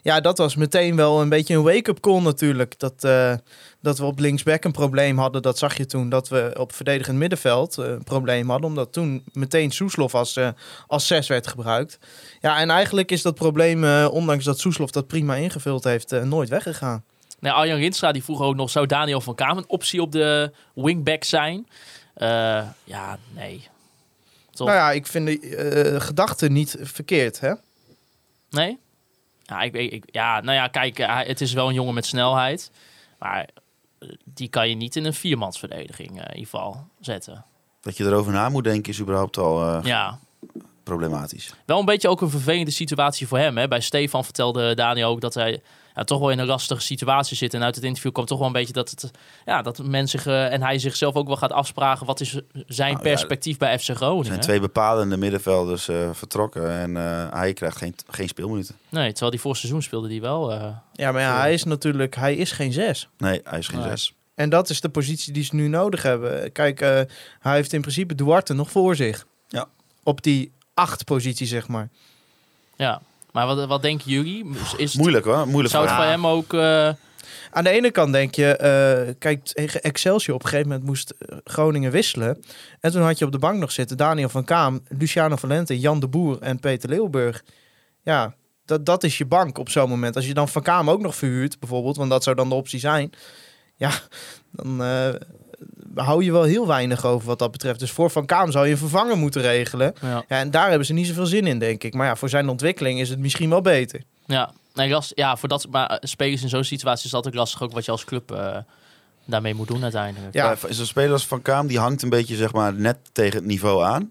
ja, 0.03 0.21
dat 0.21 0.39
was 0.39 0.57
meteen 0.57 0.97
wel 0.97 1.21
een 1.21 1.29
beetje 1.29 1.55
een 1.55 1.63
wake-up 1.63 2.01
call 2.01 2.21
natuurlijk. 2.21 2.79
Dat, 2.79 3.05
eh, 3.05 3.35
dat 3.81 3.99
we 3.99 4.05
op 4.05 4.19
linksback 4.19 4.65
een 4.65 4.73
probleem 4.73 5.19
hadden. 5.19 5.43
Dat 5.43 5.59
zag 5.59 5.77
je 5.77 5.87
toen. 5.87 6.09
Dat 6.09 6.29
we 6.29 6.55
op 6.59 6.73
verdedigend 6.73 7.19
middenveld 7.19 7.79
eh, 7.79 7.87
een 7.87 8.05
probleem 8.05 8.51
hadden. 8.51 8.69
Omdat 8.69 8.93
toen 8.93 9.25
meteen 9.33 9.71
Soeslof 9.71 10.15
als, 10.15 10.39
als 10.87 11.07
zes 11.07 11.29
werd 11.29 11.47
gebruikt. 11.47 11.99
Ja, 12.41 12.59
en 12.59 12.71
eigenlijk 12.71 13.11
is 13.11 13.23
dat 13.23 13.35
probleem, 13.35 13.85
ondanks 14.07 14.45
dat 14.45 14.59
Soeslof 14.59 14.91
dat 14.91 15.07
prima 15.07 15.35
ingevuld 15.35 15.85
heeft, 15.85 16.11
nooit 16.25 16.49
weggegaan. 16.49 17.05
Nou, 17.41 17.57
Arjan 17.57 17.79
Rinstra 17.79 18.13
die 18.13 18.25
vroeg 18.25 18.41
ook 18.43 18.55
nog, 18.55 18.71
zou 18.71 18.87
Daniel 18.87 19.21
van 19.21 19.35
Kamer 19.35 19.57
een 19.57 19.69
optie 19.69 20.03
op 20.03 20.13
de 20.13 20.53
wingback 20.75 21.25
zijn? 21.25 21.67
Ja, 22.85 23.19
nee. 23.35 23.69
Toch? 24.51 24.67
Nou 24.67 24.79
ja, 24.79 24.91
ik 24.91 25.07
vind 25.07 25.27
de 25.27 25.97
gedachte 25.99 26.49
niet 26.49 26.77
verkeerd, 26.81 27.41
hè? 27.41 27.53
Nee? 28.51 28.79
Ja, 29.43 29.63
ik, 29.63 29.75
ik, 29.75 29.93
ik- 29.93 30.05
ja, 30.15 30.41
nou 30.41 30.55
ja, 30.57 30.69
kijk, 30.69 30.99
eh, 30.99 31.19
het 31.19 31.41
is 31.41 31.53
wel 31.53 31.69
een 31.69 31.75
jongen 31.75 31.95
met 31.95 32.07
snelheid. 32.07 32.71
Maar 33.19 33.49
die 34.25 34.49
kan 34.49 34.69
je 34.69 34.75
niet 34.75 34.97
in 34.97 35.05
een 35.05 35.15
viermansverdediging 35.15 36.09
eh, 36.09 36.15
in 36.17 36.23
ieder 36.37 36.39
geval 36.51 36.87
zetten. 37.01 37.45
Dat 37.81 37.97
je 37.97 38.05
erover 38.05 38.33
na 38.33 38.49
moet 38.49 38.65
denken 38.65 38.93
is 38.93 39.01
überhaupt 39.01 39.37
al 39.39 39.63
eh, 39.63 39.85
Ja, 39.85 40.19
problematisch. 40.83 41.55
wel 41.67 41.79
een 41.79 41.85
beetje 41.85 42.09
ook 42.09 42.21
een 42.21 42.31
vervelende 42.31 42.71
situatie 42.71 43.27
voor 43.27 43.39
hem. 43.39 43.57
Hè? 43.59 43.69
Bij 43.69 43.81
Stefan 43.81 44.25
vertelde 44.25 44.75
Daniel 44.75 45.09
ook 45.11 45.21
dat 45.21 45.35
hij 45.35 45.63
ja, 45.99 46.05
toch 46.05 46.19
wel 46.19 46.31
in 46.31 46.39
een 46.39 46.47
lastige 46.47 46.81
situatie 46.81 47.37
zit. 47.37 47.55
En 47.55 47.63
uit 47.63 47.75
het 47.75 47.85
interview 47.85 48.13
kwam 48.13 48.25
toch 48.27 48.39
wel 48.39 48.47
een 48.47 48.53
beetje 48.53 48.73
dat, 48.73 48.91
het, 48.91 49.11
ja, 49.45 49.63
dat 49.63 49.79
men 49.85 50.09
zich 50.09 50.27
eh, 50.27 50.53
en 50.53 50.63
hij 50.63 50.79
zichzelf 50.79 51.15
ook 51.15 51.27
wel 51.27 51.37
gaat 51.37 51.53
afspraken. 51.53 52.07
Wat 52.07 52.21
is 52.21 52.31
zijn 52.67 52.93
Nou, 52.93 53.05
ja, 53.05 53.11
perspectief 53.11 53.57
bij 53.59 53.79
FC 53.79 53.89
Er 53.89 53.97
Groningen? 53.97 54.27
zijn 54.27 54.41
twee 54.41 54.61
bepalende 54.61 55.17
middenvelders 55.17 55.89
eh, 55.89 56.11
vertrokken 56.13 56.71
en 56.71 56.97
eh, 56.97 57.27
hij 57.33 57.53
krijgt 57.53 57.77
geen, 57.77 57.95
geen 58.09 58.29
speelminuten. 58.29 58.77
Nee, 58.89 59.09
terwijl 59.11 59.31
die 59.31 59.41
voor 59.41 59.57
seizoen 59.57 59.83
speelde 59.83 60.09
die 60.09 60.21
wel. 60.21 60.53
eh, 60.53 60.69
Ja, 60.93 61.13
maar 61.13 61.23
ja, 61.23 61.39
hij 61.41 61.53
is 61.53 61.65
natuurlijk, 61.65 62.15
hij 62.17 62.37
is 62.37 62.53
geen 62.53 62.73
zes. 62.73 63.09
Nee, 63.19 63.41
hij 63.45 63.59
is 63.59 63.69
geen 63.69 63.81
Nee. 63.81 63.89
zes. 63.89 64.13
En 64.35 64.51
dat 64.51 64.71
is 64.71 64.81
de 64.81 64.89
positie 64.89 65.33
die 65.33 65.45
ze 65.45 65.55
nu 65.55 65.69
nodig 65.69 66.03
hebben. 66.03 66.53
Kijk, 66.53 66.81
eh, 66.81 67.01
hij 67.41 67.55
heeft 67.55 67.73
in 67.73 67.81
principe 67.81 68.15
Duarte 68.15 68.53
nog 68.55 68.71
voor 68.71 68.97
zich. 68.97 69.27
Ja. 69.49 69.67
Op 70.03 70.23
die 70.23 70.53
acht 70.75 71.05
positie, 71.05 71.47
zeg 71.47 71.69
maar. 71.69 71.89
ja. 72.77 73.01
Maar 73.33 73.47
wat, 73.47 73.67
wat 73.67 73.83
denken 73.83 74.11
jullie? 74.11 74.47
Is 74.77 74.93
het, 74.93 75.01
Moeilijk 75.01 75.25
hoor, 75.25 75.47
moeilijk 75.49 75.75
zou 75.75 75.87
het 75.87 75.95
voor 75.95 76.05
hem. 76.05 76.27
ook... 76.27 76.53
eh, 76.55 76.89
Aan 77.51 77.65
de 77.65 77.71
ene 77.71 77.91
kant 77.91 78.13
denk 78.13 78.35
je, 78.35 78.57
eh, 78.57 79.15
kijk, 79.19 79.45
tegen 79.47 79.83
Excelsior 79.83 80.35
op 80.35 80.43
een 80.43 80.49
gegeven 80.49 80.69
moment 80.71 80.87
moest 80.89 81.11
eh, 81.11 81.37
Groningen 81.45 81.91
wisselen. 81.91 82.45
En 82.81 82.93
toen 82.93 83.03
had 83.03 83.19
je 83.19 83.25
op 83.25 83.33
de 83.33 83.39
bank 83.39 83.59
nog 83.59 83.73
zitten 83.73 83.97
Daniel 83.97 84.29
van 84.29 84.45
Kaam, 84.45 84.81
Luciano 84.99 85.37
Valente, 85.37 85.79
Jan 85.79 86.01
de 86.01 86.09
Boer 86.09 86.39
en 86.41 86.61
Peter 86.61 86.89
Leeuwburg. 86.89 87.45
Ja, 88.03 88.35
dat, 88.65 88.87
dat 88.87 89.05
is 89.05 89.19
je 89.19 89.27
bank 89.27 89.59
op 89.59 89.69
zo'n 89.69 89.89
moment. 89.89 90.17
Als 90.17 90.27
je 90.27 90.35
dan 90.35 90.49
van 90.49 90.63
Kaam 90.63 90.91
ook 90.91 91.01
nog 91.01 91.17
verhuurt, 91.17 91.59
bijvoorbeeld, 91.59 91.97
want 91.97 92.11
dat 92.11 92.23
zou 92.23 92.37
dan 92.37 92.49
de 92.49 92.55
optie 92.55 92.79
zijn. 92.81 93.11
Ja, 93.77 93.91
dan 94.53 94.83
eh, 94.83 95.09
hou 95.95 96.25
je 96.25 96.33
wel 96.33 96.43
heel 96.43 96.67
weinig 96.67 97.05
over 97.05 97.27
wat 97.27 97.39
dat 97.39 97.51
betreft. 97.51 97.81
Dus 97.81 97.91
voor 97.91 98.11
Van 98.11 98.27
Kaam 98.27 98.51
zou 98.51 98.67
je 98.67 98.73
een 98.73 98.79
vervanger 98.79 99.17
moeten 99.17 99.43
regelen. 99.43 99.95
ja. 100.01 100.09
Ja, 100.29 100.39
en 100.39 100.51
daar 100.51 100.69
hebben 100.69 100.87
ze 100.87 100.93
niet 100.93 101.07
zoveel 101.07 101.27
zin 101.27 101.47
in, 101.47 101.59
denk 101.59 101.85
ik. 101.85 101.95
Maar 101.95 102.07
ja, 102.07 102.17
voor 102.17 102.29
zijn 102.29 102.49
ontwikkeling 102.49 103.01
is 103.01 103.09
het 103.09 103.19
misschien 103.19 103.51
wel 103.51 103.61
beter. 103.61 104.03
Ja, 104.27 104.51
nee, 104.75 104.89
last, 104.91 105.13
ja 105.15 105.37
voor 105.37 105.49
dat, 105.49 105.67
maar 105.71 105.87
eh, 105.87 105.97
spelers 106.01 106.43
in 106.43 106.49
zo'n 106.49 106.65
situatie 106.65 106.99
is 106.99 107.05
het 107.05 107.15
altijd 107.15 107.35
lastig 107.35 107.63
ook 107.63 107.73
wat 107.73 107.85
je 107.85 107.91
als 107.91 108.05
club 108.05 108.33
eh, 108.33 108.57
daarmee 109.25 109.55
moet 109.55 109.69
doen 109.69 109.83
uiteindelijk. 109.83 110.35
Ja. 110.35 110.57
Ja. 110.63 110.73
Zo'n 110.73 110.87
speler 110.87 111.13
als 111.13 111.27
Van 111.27 111.43
Kaam, 111.43 111.67
die 111.67 111.79
hangt 111.79 112.03
een 112.03 112.09
beetje 112.09 112.37
zeg 112.37 112.53
maar, 112.53 112.75
net 112.75 112.97
tegen 113.13 113.37
het 113.39 113.47
niveau 113.47 113.85
aan. 113.85 114.11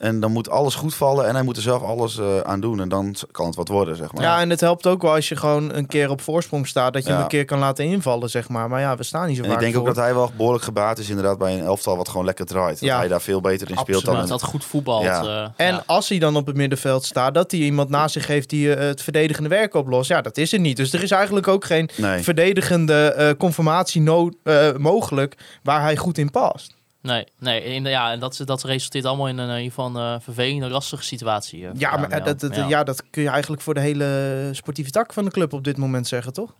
En 0.00 0.20
dan 0.20 0.32
moet 0.32 0.50
alles 0.50 0.74
goed 0.74 0.94
vallen 0.94 1.26
en 1.26 1.34
hij 1.34 1.42
moet 1.44 1.56
er 1.56 1.62
zelf 1.62 1.82
alles 1.82 2.18
eh, 2.18 2.40
aan 2.40 2.60
doen. 2.60 2.80
En 2.80 2.88
dan 2.88 3.14
kan 3.30 3.46
het 3.46 3.54
wat 3.54 3.68
worden, 3.68 3.96
zeg 3.96 4.12
maar. 4.12 4.22
Ja, 4.22 4.40
en 4.40 4.50
het 4.50 4.60
helpt 4.60 4.86
ook 4.86 5.02
wel 5.02 5.14
als 5.14 5.28
je 5.28 5.36
gewoon 5.36 5.74
een 5.74 5.86
keer 5.86 6.10
op 6.10 6.20
voorsprong 6.20 6.66
staat, 6.66 6.92
dat 6.92 7.02
je 7.02 7.08
Ja. 7.08 7.14
hem 7.14 7.22
een 7.24 7.28
keer 7.30 7.44
kan 7.44 7.58
laten 7.58 7.84
invallen, 7.84 8.30
zeg 8.30 8.48
maar. 8.48 8.68
Maar 8.68 8.80
ja, 8.80 8.96
we 8.96 9.02
staan 9.02 9.26
niet 9.26 9.36
zo 9.36 9.42
En 9.42 9.48
vaak 9.48 9.58
ik 9.58 9.64
denk 9.64 9.78
ook 9.78 9.86
dat 9.86 9.96
hij 9.96 10.14
wel 10.14 10.30
behoorlijk 10.36 10.64
gebaat 10.64 10.98
is 10.98 11.08
inderdaad 11.08 11.38
bij 11.38 11.52
een 11.58 11.64
elftal 11.64 11.96
wat 11.96 12.08
gewoon 12.08 12.24
lekker 12.24 12.46
draait. 12.46 12.80
Dat 12.80 12.88
Ja. 12.88 12.98
hij 12.98 13.08
daar 13.08 13.20
veel 13.20 13.40
beter 13.40 13.70
in 13.70 13.76
speelt 13.76 13.96
Absoluut, 13.98 14.18
dan... 14.20 14.28
dat 14.28 14.42
goed 14.42 14.64
voetbalt. 14.64 15.02
Ja. 15.04 15.22
eh, 15.56 15.66
En 15.66 15.74
ja. 15.74 15.82
als 15.86 16.08
hij 16.08 16.18
dan 16.18 16.36
op 16.36 16.46
het 16.46 16.56
middenveld 16.56 17.04
staat, 17.04 17.34
dat 17.34 17.50
hij 17.50 17.60
iemand 17.60 17.88
naast 17.88 18.12
zich 18.12 18.26
heeft 18.26 18.50
die 18.50 18.74
eh, 18.74 18.86
het 18.86 19.02
verdedigende 19.02 19.48
werk 19.48 19.74
oplost. 19.74 20.08
Ja, 20.08 20.20
dat 20.20 20.36
is 20.36 20.52
er 20.52 20.60
niet. 20.60 20.76
Dus 20.76 20.92
er 20.92 21.02
is 21.02 21.10
eigenlijk 21.10 21.48
ook 21.48 21.64
geen 21.64 21.88
Nee. 21.96 22.22
verdedigende 22.22 22.94
eh, 23.12 23.30
conformatie 23.38 24.00
no- 24.00 24.30
eh, 24.42 24.68
mogelijk 24.76 25.36
waar 25.62 25.80
hij 25.82 25.96
goed 25.96 26.18
in 26.18 26.30
past. 26.30 26.78
Nee, 27.02 27.26
nee 27.38 27.62
in, 27.64 27.84
ja, 27.84 28.12
en 28.12 28.20
dat, 28.20 28.42
dat 28.44 28.62
resulteert 28.62 29.04
allemaal 29.04 29.28
in 29.28 29.38
een, 29.38 29.62
in 29.62 29.72
een 29.76 29.96
eh, 29.96 30.14
vervelende, 30.20 30.68
lastige 30.68 31.02
situatie. 31.02 31.66
eh, 31.66 31.70
Ja, 31.74 31.96
maar 31.96 32.10
eh, 32.10 32.24
dat, 32.24 32.40
dat, 32.40 32.56
ja. 32.68 32.84
dat 32.84 33.10
kun 33.10 33.22
je 33.22 33.28
eigenlijk 33.28 33.62
voor 33.62 33.74
de 33.74 33.80
hele 33.80 34.48
sportieve 34.52 34.90
tak 34.90 35.12
van 35.12 35.24
de 35.24 35.30
club 35.30 35.52
op 35.52 35.64
dit 35.64 35.76
moment 35.76 36.06
zeggen, 36.06 36.32
toch? 36.32 36.54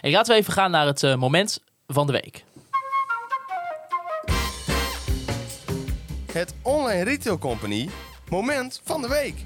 En 0.00 0.10
laten 0.10 0.34
we 0.34 0.40
even 0.40 0.52
gaan 0.52 0.70
naar 0.70 0.86
het 0.86 1.02
eh, 1.02 1.14
moment 1.14 1.60
van 1.86 2.06
de 2.06 2.12
week. 2.12 2.44
Het 6.32 6.54
Online 6.62 7.04
Retail 7.04 7.38
Company 7.38 7.88
moment 8.28 8.80
van 8.84 9.02
de 9.02 9.08
week. 9.08 9.42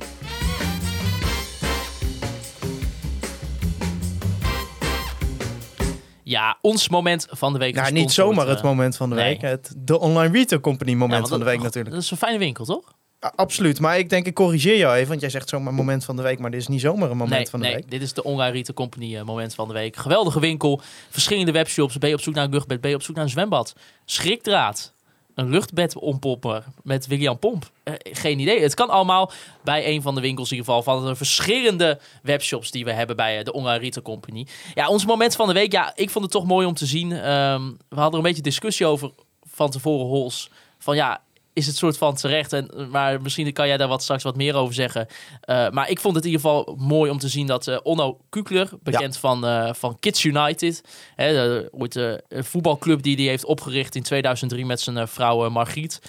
Ja, 6.29 6.59
ons 6.61 6.89
moment 6.89 7.27
van 7.31 7.53
de 7.53 7.59
week. 7.59 7.75
Ja, 7.75 7.81
gesponsord 7.81 8.07
niet 8.07 8.15
zomaar 8.15 8.35
wordt, 8.35 8.51
het 8.51 8.59
eh, 8.59 8.65
moment 8.65 8.97
van 8.97 9.09
de 9.09 9.15
nee. 9.15 9.25
week. 9.25 9.41
Het, 9.41 9.75
de 9.77 9.99
Online 9.99 10.39
Retail 10.39 10.61
Company 10.61 10.95
moment 10.95 11.23
ja, 11.23 11.29
van 11.29 11.39
de 11.39 11.45
week 11.45 11.63
natuurlijk. 11.63 11.95
Dat 11.95 12.05
is 12.05 12.11
een 12.11 12.17
fijne 12.17 12.39
winkel, 12.39 12.65
toch? 12.65 12.95
Ja, 13.21 13.33
absoluut. 13.37 13.81
Maar 13.81 13.99
ik 13.99 14.11
denk, 14.11 14.27
ik 14.27 14.35
corrigeer 14.35 14.77
jou 14.77 14.97
even, 14.97 15.09
want 15.09 15.21
jij 15.21 15.31
zegt 15.31 15.49
zomaar 15.49 15.75
moment 15.75 16.05
van 16.05 16.17
de 16.17 16.23
week, 16.23 16.39
maar 16.39 16.51
dit 16.51 16.61
is 16.61 16.69
niet 16.69 16.81
zomaar 16.81 17.11
een 17.11 17.17
moment 17.17 17.37
nee, 17.37 17.49
van 17.49 17.61
de 17.61 17.67
nee, 17.67 17.75
week. 17.75 17.91
dit 17.91 18.03
is 18.03 18.13
de 18.13 18.23
Online 18.23 18.53
Retail 18.53 18.75
Company 18.75 19.17
eh, 19.17 19.23
moment 19.23 19.55
van 19.55 19.69
de 19.69 19.75
week. 19.75 19.97
Geweldige 19.97 20.41
winkel, 20.41 20.81
verschillende 21.11 21.53
webshops. 21.53 21.99
Ben 21.99 22.09
je 22.09 22.15
op 22.15 22.21
zoek 22.21 22.35
naar 22.35 22.45
een 22.45 22.51
luchtbed, 22.51 22.81
ben 22.81 22.91
je 22.91 22.97
op 22.97 23.03
zoek 23.03 23.15
naar 23.15 23.25
een 23.25 23.31
zwembad. 23.31 23.75
Schrikdraad, 24.05 24.95
een 25.39 25.51
luchtbedompomper 25.51 26.65
met 26.83 27.07
William 27.07 27.39
Pomp. 27.39 27.71
Eh, 27.83 27.95
geen 28.03 28.39
idee. 28.39 28.63
Het 28.63 28.75
kan 28.75 28.89
allemaal 28.89 29.31
bij 29.65 29.89
een 29.89 30.03
van 30.03 30.15
de 30.15 30.21
winkels 30.21 30.51
in 30.51 30.57
ieder 30.57 30.75
geval 30.75 30.95
van 30.95 31.07
de 31.07 31.17
verschillende 31.17 31.99
webshops 32.23 32.71
die 32.71 32.85
we 32.85 32.93
hebben 32.93 33.17
bij 33.17 33.39
eh, 33.39 33.45
de 33.45 33.53
Online 33.53 33.79
Retail 33.79 34.05
Company. 34.05 34.47
Ja, 34.75 34.89
ons 34.89 35.07
moment 35.07 35.37
van 35.37 35.47
de 35.47 35.53
week. 35.53 35.73
Ja, 35.73 35.93
ik 35.95 36.11
vond 36.11 36.25
het 36.25 36.33
toch 36.33 36.47
mooi 36.47 36.67
om 36.67 36.75
te 36.75 36.87
zien. 36.87 37.13
Ehm, 37.13 37.71
we 37.89 38.01
hadden 38.01 38.21
een 38.21 38.27
beetje 38.27 38.43
discussie 38.43 38.87
over 38.87 39.11
van 39.43 39.71
tevoren, 39.71 40.07
Hols. 40.07 40.51
Van 40.79 40.97
ja, 40.97 41.23
is 41.59 41.67
het 41.67 41.77
soort 41.77 41.99
van 41.99 42.15
terecht. 42.15 42.53
En, 42.53 42.71
maar 42.91 43.23
misschien 43.23 43.53
kan 43.53 43.67
jij 43.67 43.77
daar 43.77 43.89
wat 43.89 44.03
straks 44.03 44.23
wat 44.23 44.37
meer 44.37 44.55
over 44.55 44.75
zeggen. 44.75 45.07
Eh, 45.41 45.71
maar 45.71 45.91
ik 45.91 46.01
vond 46.01 46.15
het 46.15 46.25
in 46.25 46.31
ieder 46.31 46.47
geval 46.47 46.77
mooi 46.79 47.11
om 47.11 47.19
te 47.19 47.29
zien 47.29 47.47
dat 47.47 47.67
eh, 47.67 47.79
Onno 47.83 48.19
Kukler, 48.29 48.69
bekend 48.83 49.17
van, 49.17 49.47
eh, 49.47 49.73
van 49.75 49.99
Kids 49.99 50.25
United, 50.25 50.83
hè, 51.15 51.33
de, 51.33 51.69
ooit 51.73 51.95
een 51.95 52.45
voetbalclub 52.45 53.03
die 53.03 53.17
hij 53.17 53.25
heeft 53.25 53.45
opgericht 53.45 53.95
in 53.95 54.03
2003 54.03 54.67
met 54.67 54.81
zijn 54.81 55.09
vrouw 55.09 55.51
Margriet. 55.51 56.01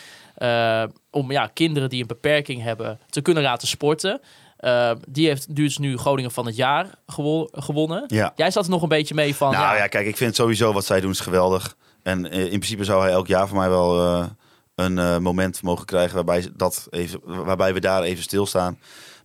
om 1.11 1.31
ja, 1.31 1.49
kinderen 1.53 1.89
die 1.89 2.01
een 2.01 2.07
beperking 2.07 2.61
hebben 2.61 2.99
te 3.09 3.21
kunnen 3.21 3.43
laten 3.43 3.67
sporten. 3.67 4.21
Die 5.07 5.27
heeft 5.27 5.55
dus 5.55 5.77
nu 5.77 5.97
Groningen 5.97 6.31
van 6.31 6.45
het 6.45 6.55
jaar 6.55 6.89
gewo- 7.07 7.47
gewonnen. 7.51 8.03
Ja. 8.07 8.33
Jij 8.35 8.51
zat 8.51 8.63
er 8.63 8.69
nog 8.69 8.81
een 8.81 8.87
beetje 8.87 9.13
mee 9.13 9.35
van. 9.35 9.51
Nou 9.51 9.63
ja, 9.63 9.75
ja, 9.75 9.87
kijk, 9.87 10.07
ik 10.07 10.17
vind 10.17 10.35
sowieso 10.35 10.73
wat 10.73 10.85
zij 10.85 11.01
doen 11.01 11.11
is 11.11 11.19
geweldig. 11.19 11.75
En 12.03 12.25
in 12.31 12.47
principe 12.49 12.83
zou 12.83 13.01
hij 13.01 13.11
elk 13.11 13.27
jaar 13.27 13.47
voor 13.47 13.57
mij 13.57 13.69
wel 13.69 14.27
een 14.79 14.97
eh, 14.97 15.17
moment 15.17 15.61
mogen 15.61 15.85
krijgen 15.85 16.15
waarbij, 16.15 16.49
dat 16.55 16.87
even, 16.89 17.19
waarbij 17.23 17.73
we 17.73 17.79
daar 17.79 18.03
even 18.03 18.23
stilstaan. 18.23 18.77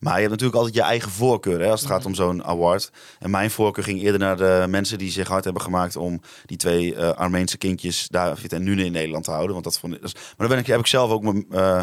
Maar 0.05 0.15
je 0.15 0.19
hebt 0.19 0.31
natuurlijk 0.31 0.59
altijd 0.59 0.75
je 0.75 0.83
eigen 0.83 1.11
voorkeur 1.11 1.61
hè, 1.61 1.71
als 1.71 1.81
het 1.81 1.91
gaat 1.91 2.07
om 2.07 2.15
zo'n 2.15 2.45
award. 2.45 2.91
En 3.19 3.31
mijn 3.31 3.51
voorkeur 3.51 3.85
ging 3.85 4.03
eerder 4.03 4.21
naar 4.21 4.37
de 4.37 4.65
mensen 4.69 4.99
die 4.99 5.11
zich 5.11 5.29
hard 5.29 5.45
hebben 5.45 5.63
gemaakt 5.63 5.97
om 5.97 6.21
die 6.47 6.57
twee 6.57 6.95
eh, 6.95 7.11
Armeense 7.11 7.59
kindjes 7.59 8.09
David 8.09 8.53
en 8.53 8.63
Nune 8.63 8.85
in 8.85 8.93
Nederland 8.93 9.25
te 9.25 9.31
houden. 9.31 9.53
Want 9.53 9.65
dat 9.65 9.79
vond 9.79 9.95
ik, 9.95 10.01
maar 10.03 10.13
daar 10.37 10.49
ben 10.49 10.59
ik, 10.59 10.67
heb 10.67 10.81
ik 10.81 10.87
zelf 10.87 11.11
ook 11.11 11.23
mijn, 11.23 11.47
eh, 11.51 11.83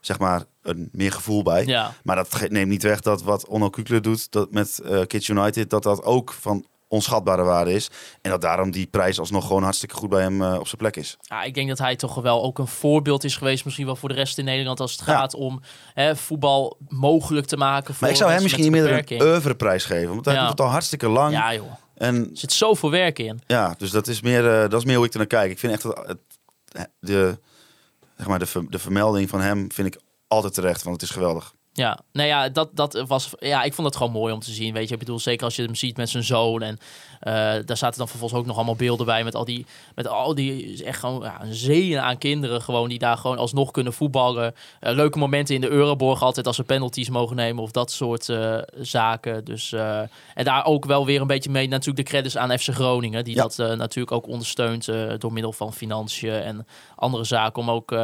zeg 0.00 0.18
maar 0.18 0.44
een 0.62 0.88
meer 0.92 1.12
gevoel 1.12 1.42
bij. 1.42 1.66
ja. 1.66 1.94
Maar 2.02 2.16
dat 2.16 2.48
neemt 2.48 2.70
niet 2.70 2.82
weg 2.82 3.00
dat 3.00 3.22
wat 3.22 3.46
Onno 3.46 3.70
Kukler 3.70 4.02
doet 4.02 4.30
dat 4.30 4.50
met 4.50 4.78
eh, 4.78 5.00
Kids 5.06 5.28
United, 5.28 5.70
dat 5.70 5.82
dat 5.82 6.02
ook 6.02 6.32
van 6.32 6.66
onschatbare 6.92 7.42
waarde 7.42 7.72
is. 7.72 7.90
En 8.20 8.30
dat 8.30 8.40
daarom 8.40 8.70
die 8.70 8.86
prijs 8.86 9.18
alsnog 9.18 9.46
gewoon 9.46 9.62
hartstikke 9.62 9.94
goed 9.94 10.08
bij 10.08 10.22
hem 10.22 10.42
eh, 10.42 10.58
op 10.58 10.66
zijn 10.66 10.76
plek 10.76 10.96
is. 10.96 11.16
Ja, 11.20 11.42
ik 11.42 11.54
denk 11.54 11.68
dat 11.68 11.78
hij 11.78 11.96
toch 11.96 12.14
wel 12.14 12.42
ook 12.42 12.58
een 12.58 12.66
voorbeeld 12.66 13.24
is 13.24 13.36
geweest, 13.36 13.64
misschien 13.64 13.86
wel 13.86 13.96
voor 13.96 14.08
de 14.08 14.14
rest 14.14 14.38
in 14.38 14.44
Nederland, 14.44 14.80
als 14.80 14.92
het 14.92 15.00
Ja. 15.06 15.16
gaat 15.16 15.34
om 15.34 15.60
hè, 15.94 16.16
voetbal 16.16 16.76
mogelijk 16.88 17.46
te 17.46 17.56
maken. 17.56 17.86
Voor 17.94 18.02
Maar 18.02 18.10
ik 18.10 18.16
zou 18.16 18.30
hem 18.30 18.42
misschien 18.42 18.70
met 18.70 18.82
meer 18.82 19.04
een 19.12 19.22
oeuvreprijs 19.22 19.84
geven. 19.84 20.08
Want 20.08 20.24
hij 20.24 20.34
Ja. 20.34 20.40
doet 20.40 20.50
het 20.50 20.60
al 20.60 20.66
hartstikke 20.66 21.08
lang. 21.08 21.32
Ja, 21.34 21.54
joh. 21.54 21.72
En 21.94 22.16
Er 22.16 22.28
zit 22.32 22.52
zoveel 22.52 22.90
werk 22.90 23.18
in. 23.18 23.40
ja, 23.46 23.74
dus 23.78 23.90
dat 23.90 24.06
is 24.06 24.20
meer, 24.20 24.46
eh, 24.54 24.60
dat 24.70 24.80
is 24.80 24.84
meer 24.84 24.96
hoe 24.96 25.04
ik 25.06 25.12
er 25.12 25.18
naar 25.18 25.26
kijk. 25.26 25.50
Ik 25.50 25.58
vind 25.58 25.72
echt 25.72 25.82
dat 25.82 26.02
het, 26.06 26.18
de, 27.00 27.38
zeg 28.16 28.26
maar 28.26 28.38
de, 28.38 28.66
de 28.68 28.78
vermelding 28.78 29.28
van 29.28 29.40
hem 29.40 29.72
vind 29.72 29.94
ik 29.94 30.00
altijd 30.28 30.54
terecht, 30.54 30.82
want 30.82 31.00
het 31.00 31.10
is 31.10 31.14
geweldig. 31.16 31.54
Ja, 31.74 31.98
nou 32.12 32.28
ja, 32.28 32.48
dat, 32.48 32.68
dat 32.72 33.04
was. 33.06 33.30
Ja, 33.38 33.62
ik 33.62 33.74
vond 33.74 33.86
het 33.86 33.96
gewoon 33.96 34.12
mooi 34.12 34.32
om 34.32 34.40
te 34.40 34.50
zien. 34.50 34.74
Weet 34.74 34.88
je, 34.88 34.92
ik 34.94 34.98
bedoel, 35.00 35.18
zeker 35.18 35.44
als 35.44 35.56
je 35.56 35.62
hem 35.62 35.74
ziet 35.74 35.96
met 35.96 36.10
zijn 36.10 36.24
zoon. 36.24 36.62
En 36.62 36.78
eh, 37.20 37.32
daar 37.64 37.76
zaten 37.76 37.98
dan 37.98 38.08
vervolgens 38.08 38.40
ook 38.40 38.46
nog 38.46 38.56
allemaal 38.56 38.76
beelden 38.76 39.06
bij. 39.06 39.24
Met 39.24 39.34
al 39.34 39.44
die. 39.44 39.66
Met 39.94 40.06
al 40.08 40.34
die. 40.34 40.84
Echt 40.84 41.00
gewoon 41.00 41.22
ja, 41.22 41.42
een 41.42 41.54
zee 41.54 42.00
aan 42.00 42.18
kinderen. 42.18 42.62
Gewoon 42.62 42.88
die 42.88 42.98
daar 42.98 43.16
gewoon 43.16 43.38
alsnog 43.38 43.70
kunnen 43.70 43.92
voetballen. 43.92 44.54
Eh, 44.80 44.94
leuke 44.94 45.18
momenten 45.18 45.54
in 45.54 45.60
de 45.60 45.68
Euroborg 45.68 46.22
altijd 46.22 46.46
als 46.46 46.56
ze 46.56 46.64
penalties 46.64 47.08
mogen 47.08 47.36
nemen. 47.36 47.62
Of 47.62 47.70
dat 47.70 47.90
soort 47.90 48.28
eh, 48.28 48.58
zaken. 48.80 49.44
Dus. 49.44 49.72
en 49.72 50.44
daar 50.44 50.64
ook 50.64 50.84
wel 50.84 51.06
weer 51.06 51.20
een 51.20 51.26
beetje 51.26 51.50
mee. 51.50 51.68
Natuurlijk 51.68 52.06
de 52.06 52.12
credits 52.12 52.36
aan 52.36 52.58
FC 52.58 52.68
Groningen. 52.68 53.24
Die 53.24 53.34
Ja. 53.34 53.42
dat 53.42 53.56
natuurlijk 53.56 54.12
ook 54.12 54.28
ondersteunt. 54.28 54.88
door 55.18 55.32
middel 55.32 55.52
van 55.52 55.72
financiën 55.72 56.32
en 56.32 56.66
andere 56.96 57.24
zaken. 57.24 57.62
Om 57.62 57.70
ook. 57.70 57.94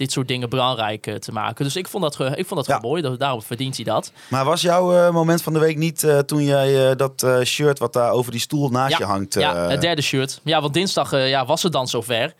Dit 0.00 0.12
soort 0.12 0.28
dingen 0.28 0.48
belangrijk 0.48 1.06
eh, 1.06 1.14
te 1.14 1.32
maken. 1.32 1.64
Dus 1.64 1.76
ik 1.76 1.88
vond 1.88 2.02
dat, 2.02 2.12
ik 2.38 2.46
vond 2.46 2.60
dat 2.60 2.66
Ja. 2.66 2.74
gewoon 2.74 2.90
mooi. 2.90 3.02
Dat, 3.02 3.18
daarom 3.18 3.42
verdient 3.42 3.76
hij 3.76 3.84
dat. 3.84 4.12
Maar 4.28 4.44
was 4.44 4.60
jouw 4.60 4.94
eh, 4.96 5.12
moment 5.12 5.42
van 5.42 5.52
de 5.52 5.58
week 5.58 5.76
niet 5.76 6.04
eh, 6.04 6.18
toen 6.18 6.42
jij 6.44 6.96
dat 6.96 7.26
shirt 7.44 7.78
wat 7.78 7.92
daar 7.92 8.10
over 8.10 8.32
die 8.32 8.40
stoel 8.40 8.68
naast 8.68 8.98
je 8.98 9.04
hangt? 9.04 9.34
ja, 9.34 9.68
het 9.68 9.80
derde 9.80 10.02
shirt. 10.02 10.40
Ja, 10.44 10.60
want 10.60 10.74
dinsdag 10.74 11.10
ja, 11.10 11.46
was 11.46 11.62
het 11.62 11.72
dan 11.72 11.88
zover. 11.88 12.34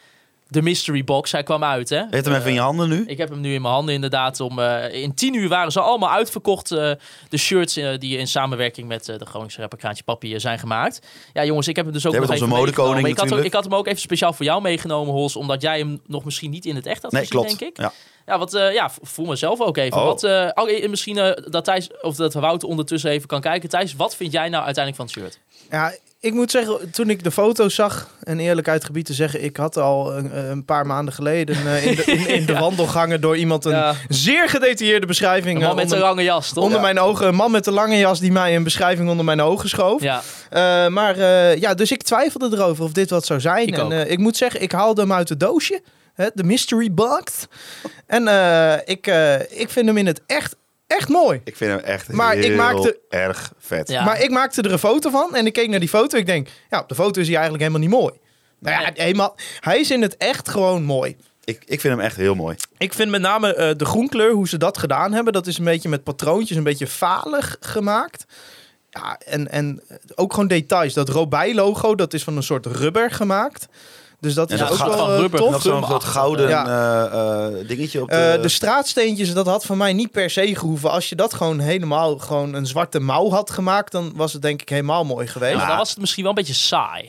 De 0.51 0.63
mystery 0.63 1.05
box. 1.05 1.33
Hij 1.33 1.43
kwam 1.43 1.65
uit, 1.65 1.89
hè? 1.89 2.03
Heeft 2.11 2.25
hem 2.25 2.35
even 2.35 2.49
in 2.49 2.55
je 2.55 2.61
handen 2.61 2.89
nu? 2.89 3.05
Ik 3.07 3.19
heb 3.19 3.29
hem 3.29 3.41
nu 3.41 3.55
in 3.55 3.63
mijn 3.63 3.75
handen 3.75 3.95
inderdaad. 3.95 4.41
Om, 4.41 4.59
eh, 4.59 4.93
in 5.03 5.15
tien 5.15 5.35
uur 5.35 5.49
waren 5.49 5.73
ze 5.73 5.81
allemaal 5.81 6.11
uitverkocht. 6.11 6.71
eh, 6.71 6.91
de 7.29 7.37
shirts 7.37 7.77
eh, 7.77 7.99
die 7.99 8.19
in 8.19 8.29
samenwerking 8.29 8.89
met 8.89 9.09
eh, 9.09 9.19
de 9.19 9.27
Groningse 9.27 9.61
rapper 9.61 9.79
Kraantje 9.79 10.05
Papi 10.05 10.35
eh, 10.35 10.41
zijn 10.41 10.59
gemaakt. 10.59 11.07
Ja 11.33 11.45
jongens, 11.45 11.69
ik 11.69 11.77
heb 11.77 11.85
hem 11.85 11.95
dus 11.95 12.07
ook 12.07 12.13
Jij 12.13 12.21
nog 12.21 12.31
even 12.31 12.49
meegenomen. 12.49 13.05
Ik 13.11 13.19
had, 13.19 13.45
ik 13.45 13.53
had 13.53 13.65
hem 13.65 13.75
ook 13.75 13.87
even 13.87 14.01
speciaal 14.01 14.33
voor 14.33 14.45
jou 14.45 14.63
meegenomen, 14.63 15.15
Hols. 15.15 15.37
Omdat 15.37 15.63
jij 15.63 15.79
hem 15.79 16.01
nog 16.07 16.25
misschien 16.25 16.51
niet 16.51 16.65
in 16.67 16.75
het 16.77 16.87
echt 16.87 17.03
had 17.03 17.13
Nee, 17.13 17.21
gezien, 17.27 17.41
klopt. 17.41 17.59
denk 17.59 17.71
ik. 17.73 17.83
Ja. 17.83 17.93
Ja, 18.27 18.39
wat, 18.39 18.55
eh, 18.55 18.73
ja, 18.73 18.91
voel 19.03 19.27
mezelf 19.27 19.61
ook 19.61 19.77
even. 19.77 19.99
Oh. 19.99 20.05
Wat, 20.05 20.25
eh, 20.25 20.49
oh, 20.55 20.71
eh, 20.71 20.89
misschien 20.89 21.19
eh, 21.19 21.45
dat 21.51 21.65
Thijs, 21.65 21.89
of 22.03 22.17
dat 22.17 22.35
Wouter 22.35 22.69
ondertussen 22.69 23.11
even 23.11 23.29
kan 23.29 23.41
kijken. 23.41 23.69
Thijs, 23.69 23.95
wat 23.95 24.17
vind 24.17 24.33
jij 24.33 24.49
nou 24.49 24.65
uiteindelijk 24.65 24.97
van 24.97 25.23
het 25.25 25.35
shirt? 25.35 25.39
Ja, 25.71 25.95
ik 26.21 26.33
moet 26.33 26.51
zeggen, 26.51 26.91
toen 26.91 27.11
ik 27.11 27.25
de 27.25 27.31
foto's 27.31 27.75
zag, 27.75 28.09
en 28.23 28.39
eerlijkheid 28.41 28.85
gebied 28.85 29.07
te 29.07 29.13
zeggen, 29.13 29.45
ik 29.45 29.57
had 29.57 29.77
al 29.77 30.17
een, 30.17 30.51
een 30.51 30.65
paar 30.65 30.87
maanden 30.87 31.15
geleden 31.15 31.57
eh, 31.67 31.87
in 31.87 31.95
de, 31.97 32.03
in, 32.05 32.27
in 32.29 32.47
de 32.53 32.53
wandelgangen 32.59 33.21
door 33.21 33.37
iemand 33.37 33.65
een 33.65 33.71
Ja. 33.73 33.95
zeer 34.09 34.49
gedetailleerde 34.49 35.07
beschrijving 35.07 35.55
Een 35.57 35.63
man 35.63 35.71
eh, 35.71 35.77
met 35.77 35.85
een 35.87 35.93
onder, 35.93 36.09
lange 36.09 36.23
jas, 36.23 36.53
toch? 36.53 36.65
onder 36.65 36.81
mijn 36.81 36.99
ogen. 37.01 37.27
Een 37.27 37.35
man 37.35 37.51
met 37.51 37.67
een 37.67 37.73
lange 37.73 37.97
jas 37.99 38.21
die 38.21 38.33
mij 38.33 38.57
een 38.57 38.63
beschrijving 38.65 39.09
onder 39.09 39.25
mijn 39.25 39.41
ogen 39.41 39.69
schoof. 39.69 40.03
Ja, 40.03 40.23
Eh, 40.51 40.87
maar 40.87 41.17
eh, 41.19 41.57
ja, 41.57 41.75
dus 41.75 41.93
ik 41.93 42.03
twijfelde 42.03 42.57
erover 42.57 42.85
of 42.85 42.93
dit 42.93 43.11
wat 43.11 43.27
zou 43.27 43.41
zijn. 43.41 43.67
Ik 43.67 43.79
en 43.79 43.93
eh, 43.93 44.11
ik 44.11 44.19
moet 44.19 44.37
zeggen, 44.37 44.63
ik 44.63 44.73
haalde 44.73 45.01
hem 45.01 45.13
uit 45.13 45.29
het 45.29 45.41
doosje. 45.41 45.83
De 46.35 46.45
mystery 46.45 46.93
box. 46.93 47.47
En 48.07 48.29
eh, 48.29 48.73
ik, 48.85 49.07
eh, 49.07 49.35
ik 49.61 49.71
vind 49.71 49.87
hem 49.87 49.97
in 49.97 50.07
het 50.07 50.21
echt, 50.27 50.57
echt 50.97 51.09
mooi. 51.09 51.41
Ik 51.45 51.57
vind 51.57 51.71
hem 51.71 51.81
echt 51.81 52.13
Maar 52.13 52.37
ik 52.37 52.45
heel 52.45 52.57
maakte- 52.57 52.99
erg 53.09 53.53
vet. 53.59 53.89
Ja. 53.89 54.05
Maar 54.05 54.21
ik 54.23 54.31
maakte 54.31 54.63
er 54.63 54.73
een 54.73 54.79
foto 54.79 55.11
van 55.11 55.35
en 55.35 55.47
ik 55.47 55.53
keek 55.53 55.69
naar 55.69 55.81
die 55.81 55.89
foto. 55.89 56.19
Ik 56.19 56.27
denk, 56.27 56.49
ja, 56.71 56.81
op 56.81 56.89
de 56.89 56.95
foto 56.95 57.21
is 57.21 57.27
hij 57.27 57.37
eigenlijk 57.37 57.65
helemaal 57.69 57.89
niet 57.89 57.99
mooi. 58.01 58.13
Nou 58.59 58.83
ja, 58.83 58.91
helemaal, 58.95 59.37
hij 59.61 59.81
is 59.81 59.91
in 59.91 60.03
het 60.03 60.17
echt 60.17 60.49
gewoon 60.49 60.83
mooi. 60.83 61.17
Ik, 61.45 61.63
ik 61.67 61.81
vind 61.81 61.95
hem 61.95 62.05
echt 62.05 62.17
heel 62.17 62.35
mooi. 62.35 62.57
Ik 62.79 62.93
vind 62.95 63.11
met 63.11 63.21
name 63.21 63.55
eh, 63.55 63.71
de 63.77 63.85
groenkleur, 63.85 64.33
hoe 64.33 64.49
ze 64.49 64.57
dat 64.59 64.79
gedaan 64.79 65.13
hebben, 65.13 65.33
dat 65.33 65.47
is 65.47 65.59
een 65.59 65.65
beetje 65.65 65.89
met 65.89 66.05
patroontjes, 66.05 66.57
een 66.57 66.63
beetje 66.63 66.87
falig 66.87 67.57
gemaakt. 67.61 68.25
Ja, 68.91 69.19
en, 69.27 69.51
en 69.51 69.83
ook 70.15 70.33
gewoon 70.33 70.49
details. 70.49 70.95
Dat 70.95 71.09
Robij-logo, 71.09 71.95
dat 71.95 72.15
is 72.15 72.25
van 72.25 72.37
een 72.37 72.43
soort 72.43 72.67
rubber 72.67 73.11
gemaakt. 73.11 73.67
Dus 74.21 74.35
dat 74.35 74.51
is 74.51 74.59
dat 74.59 74.71
ook 74.71 74.77
gaat 74.77 74.89
wel 74.89 74.97
van 74.97 75.25
eh, 75.25 75.31
tof. 75.31 75.51
Nog 75.51 75.63
zo'n 75.63 75.85
soort 75.85 76.05
gouden 76.05 76.49
Ja. 76.49 76.67
eh, 76.67 77.47
eh, 77.61 77.69
dingetje 77.69 78.03
op 78.03 78.09
de... 78.09 78.17
Eh, 78.17 78.43
de 78.43 78.49
straatsteentjes, 78.49 79.33
dat 79.35 79.47
had 79.47 79.65
van 79.65 79.77
mij 79.77 79.93
niet 79.93 80.11
per 80.11 80.31
se 80.31 80.57
gehoeven. 80.57 80.91
Als 80.91 81.09
je 81.09 81.15
dat 81.17 81.35
gewoon 81.35 81.59
helemaal 81.59 82.19
gewoon 82.19 82.55
een 82.55 82.67
zwarte 82.67 83.01
mouw 83.01 83.31
had 83.31 83.51
gemaakt, 83.51 83.93
dan 83.93 84.13
was 84.15 84.33
het 84.33 84.43
denk 84.43 84.63
ik 84.63 84.69
helemaal 84.69 85.05
mooi 85.05 85.27
Ja, 85.27 85.33
geweest. 85.33 85.53
maar 85.55 85.63
Ja, 85.63 85.69
dan 85.69 85.79
was 85.79 85.91
het 85.91 85.99
misschien 85.99 86.23
wel 86.23 86.33
een 86.33 86.39
beetje 86.39 86.55
saai. 86.55 87.09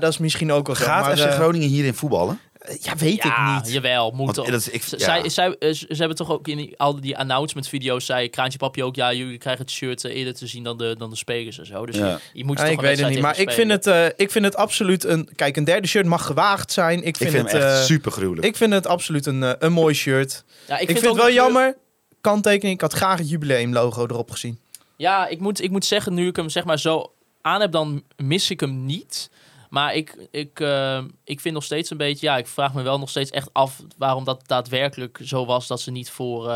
dat 0.00 0.10
is 0.12 0.18
misschien 0.18 0.52
ook 0.52 0.66
wel 0.66 0.76
zo. 0.76 0.84
Gaat 0.84 1.04
maar, 1.06 1.16
FC 1.16 1.24
eh, 1.24 1.34
Groningen 1.34 1.68
hierin 1.68 1.94
voetballen? 1.94 2.40
Ja, 2.80 2.96
weet 2.96 3.22
Ja, 3.22 3.56
ik 3.58 3.64
niet. 3.64 3.72
jawel, 3.72 4.10
moet 4.10 4.36
Want 4.36 4.48
dat 4.50 4.60
is- 4.60 4.68
ik- 4.68 4.82
ja. 4.82 4.98
zij, 4.98 5.28
zij, 5.28 5.56
eh, 5.58 5.72
ze 5.72 5.86
ze 5.88 5.94
hebben 5.96 6.16
toch 6.16 6.30
ook 6.30 6.48
in 6.48 6.56
die, 6.56 6.78
al 6.78 7.00
die 7.00 7.18
announcement 7.18 7.68
video's 7.68 8.04
zei 8.06 8.28
Kraantje 8.28 8.58
Papi 8.58 8.82
ook, 8.82 8.94
ja, 8.94 9.12
jullie 9.12 9.38
krijgen 9.38 9.62
het 9.62 9.70
shirt 9.72 10.04
eh, 10.04 10.16
eerder 10.16 10.34
te 10.34 10.46
zien 10.46 10.62
dan 10.62 10.78
de, 10.78 10.94
dan 10.98 11.10
de 11.10 11.16
spelers 11.16 11.58
en 11.58 11.66
zo. 11.66 11.86
Dus 11.86 11.96
Ja. 11.96 12.06
je, 12.08 12.18
je 12.32 12.44
moet 12.44 12.58
Ja, 12.58 12.64
toch 12.64 12.72
ik 12.72 12.80
weet 12.80 12.98
het 13.00 13.08
niet, 13.08 13.20
maar 13.20 13.38
ik 13.38 13.50
vind, 13.50 13.70
het, 13.70 13.86
eh, 13.86 14.06
ik 14.16 14.30
vind 14.30 14.44
het 14.44 14.56
absoluut 14.56 15.04
een... 15.04 15.28
Kijk, 15.36 15.56
een 15.56 15.64
derde 15.64 15.86
shirt 15.88 16.06
mag 16.06 16.26
gewaagd 16.26 16.72
zijn. 16.72 16.98
Ik 16.98 17.04
Ik 17.06 17.16
vind, 17.16 17.32
het, 17.32 17.52
hem 17.52 17.60
echt 17.62 17.78
eh, 17.78 17.84
super 17.84 18.12
gruwelijk. 18.12 18.46
ik 18.46 18.56
vind 18.56 18.72
het 18.72 18.86
absoluut 18.86 19.26
een, 19.26 19.64
een 19.64 19.72
mooi 19.72 19.94
shirt. 19.94 20.44
Ja, 20.68 20.78
Ik, 20.78 20.86
vind, 20.90 21.00
het 21.06 21.16
wel 21.16 21.30
jammer. 21.32 21.76
Kanttekening, 22.20 22.74
ik 22.74 22.80
had 22.80 22.92
graag 22.92 23.18
het 23.18 23.28
jubileumlogo 23.30 24.02
erop 24.06 24.30
gezien. 24.30 24.58
Ja, 24.96 25.26
ik 25.26 25.40
moet, 25.40 25.62
ik 25.62 25.70
moet 25.70 25.84
zeggen, 25.84 26.14
nu 26.14 26.26
ik 26.28 26.36
hem 26.36 26.48
zeg 26.48 26.64
maar 26.64 26.78
zo 26.78 27.12
aan 27.40 27.60
heb, 27.60 27.72
dan 27.72 28.02
mis 28.16 28.50
ik 28.50 28.60
hem 28.60 28.84
niet. 28.86 29.30
Maar 29.72 29.94
ik, 29.94 30.26
ik, 30.30 30.60
eh, 30.60 31.02
ik 31.24 31.40
vind 31.40 31.54
nog 31.54 31.64
steeds 31.64 31.90
een 31.90 31.96
beetje, 31.96 32.26
ja, 32.26 32.36
ik 32.36 32.46
vraag 32.46 32.74
me 32.74 32.82
wel 32.82 32.98
nog 32.98 33.08
steeds 33.10 33.30
echt 33.30 33.48
af 33.52 33.80
waarom 33.98 34.24
dat 34.24 34.42
daadwerkelijk 34.48 35.20
zo 35.24 35.46
was 35.46 35.66
dat 35.66 35.80
ze 35.80 35.90
niet 35.90 36.10
voor 36.10 36.50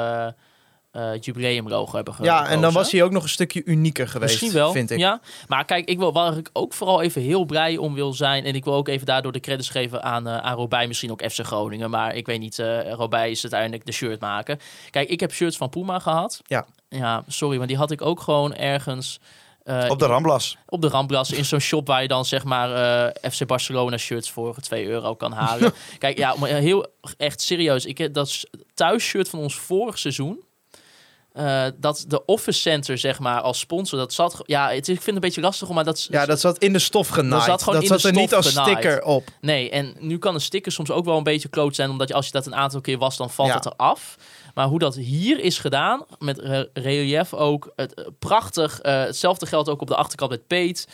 het 0.91 1.25
jubileumlogo 1.25 1.95
hebben 1.97 2.15
ge- 2.15 2.23
Ja, 2.25 2.37
en 2.39 2.43
dan 2.45 2.53
gekozen. 2.57 2.73
was 2.79 2.93
hij 2.93 3.03
ook 3.03 3.11
nog 3.11 3.23
een 3.23 3.29
stukje 3.29 3.63
unieker 3.65 4.09
geweest, 4.09 4.31
Misschien 4.33 4.53
wel, 4.53 4.73
vind 4.73 4.91
ik. 4.91 4.99
ja. 4.99 5.21
Maar 5.49 5.65
kijk, 5.65 5.89
ik 5.89 5.99
wil, 5.99 6.13
waar 6.13 6.37
ik 6.37 6.51
ook 6.53 6.75
vooral 6.75 7.03
even 7.03 7.23
heel 7.23 7.45
blij 7.45 7.77
om 7.77 7.95
wil 7.95 8.13
zijn... 8.13 8.45
en 8.45 8.55
ik 8.55 8.65
wil 8.65 8.75
ook 8.75 8.89
even 8.89 9.07
daardoor 9.07 9.33
de 9.33 9.41
credits 9.41 9.69
geven 9.69 10.03
aan, 10.03 10.29
aan 10.29 10.57
Robij, 10.57 10.87
misschien 10.87 11.11
ook 11.11 11.23
FC 11.31 11.41
Groningen... 11.45 11.91
maar 11.91 12.15
ik 12.15 12.27
weet 12.27 12.41
niet, 12.41 12.59
eh 12.59 12.93
Robij 12.93 13.31
is 13.31 13.43
uiteindelijk 13.43 13.87
de 13.87 13.93
shirt 13.93 14.21
maken. 14.21 14.59
Kijk, 14.91 15.09
ik 15.09 15.21
heb 15.21 15.33
shirts 15.33 15.57
van 15.57 15.69
Puma 15.69 15.99
gehad. 15.99 16.41
Ja. 16.47 16.67
Ja, 16.89 17.25
sorry, 17.29 17.59
maar 17.59 17.67
die 17.67 17.77
had 17.77 17.91
ik 17.91 18.03
ook 18.03 18.21
gewoon 18.21 18.55
ergens... 18.55 19.21
eh, 19.67 19.91
Op 19.91 19.99
de 19.99 20.07
Ramblas. 20.07 20.57
op 20.67 20.81
de 20.81 20.89
Ramblas 20.89 21.31
in 21.31 21.45
zo'n 21.45 21.61
shop 21.61 21.87
waar 21.87 22.03
je 22.03 22.09
dan 22.09 22.25
zeg 22.25 22.45
maar 22.45 22.73
eh, 23.15 23.31
FC 23.31 23.47
Barcelona 23.47 23.97
shirts 23.97 24.31
voor 24.31 24.55
2 24.61 24.87
euro 24.87 25.15
kan 25.15 25.33
halen. 25.33 25.73
Kijk, 25.99 26.19
ja, 26.19 26.35
maar 26.39 26.49
heel 26.49 26.87
echt 27.17 27.41
serieus. 27.41 27.85
Ik 27.87 27.99
heb 27.99 28.13
dat 28.13 28.45
thuisshirt 28.75 29.29
van 29.29 29.39
ons 29.39 29.55
vorig 29.55 29.99
seizoen. 29.99 30.45
Eh, 31.37 31.65
dat 31.77 32.05
de 32.09 32.25
Office 32.25 32.61
Center, 32.61 32.99
zeg 32.99 33.19
maar, 33.19 33.41
als 33.41 33.59
sponsor, 33.59 33.99
dat 33.99 34.13
zat... 34.13 34.41
Ja, 34.45 34.69
het, 34.69 34.77
ik 34.77 34.85
vind 34.85 35.05
het 35.07 35.15
een 35.15 35.21
beetje 35.21 35.41
lastig, 35.41 35.69
maar 35.69 35.85
dat... 35.85 36.07
Ja, 36.11 36.27
dat 36.27 36.41
zat 36.41 36.59
in 36.59 36.73
de 36.73 36.79
stof 36.79 37.09
genaaid. 37.09 37.33
Dat 37.33 37.43
zat 37.45 37.63
gewoon 37.63 37.81
in 37.81 37.87
zat 37.87 38.01
de 38.01 38.09
er 38.09 38.15
niet 38.15 38.29
stof 38.29 38.45
als 38.45 38.53
genaaid. 38.53 38.69
sticker 38.79 39.03
op. 39.03 39.29
Nee, 39.41 39.71
en 39.71 39.95
nu 39.99 40.19
kan 40.19 40.35
een 40.35 40.41
sticker 40.41 40.73
soms 40.73 40.91
ook 40.91 41.05
wel 41.05 41.17
een 41.17 41.23
beetje 41.23 41.49
kloot 41.49 41.75
zijn, 41.75 41.91
omdat 41.91 42.09
je, 42.09 42.15
als 42.15 42.27
je 42.27 42.33
dat 42.33 42.47
een 42.47 42.55
aantal 42.55 42.81
keer 42.81 42.99
was, 42.99 43.17
dan 43.17 43.31
valt 43.31 43.49
Ja. 43.49 43.55
het 43.55 43.67
eraf. 43.67 44.17
Maar 44.55 44.67
hoe 44.67 44.79
dat 44.79 44.95
hier 44.95 45.39
is 45.41 45.59
gedaan, 45.59 46.05
met 46.19 46.39
re- 46.39 46.69
relief 46.73 47.35
ook, 47.35 47.73
het, 47.77 47.95
eh, 47.95 48.05
prachtig. 48.19 48.81
Eh, 48.81 48.99
hetzelfde 49.01 49.47
geldt 49.47 49.69
ook 49.69 49.81
op 49.81 49.89
de 49.89 49.97
achterkant 49.97 50.31
met 50.31 50.47
Peet. 50.47 50.89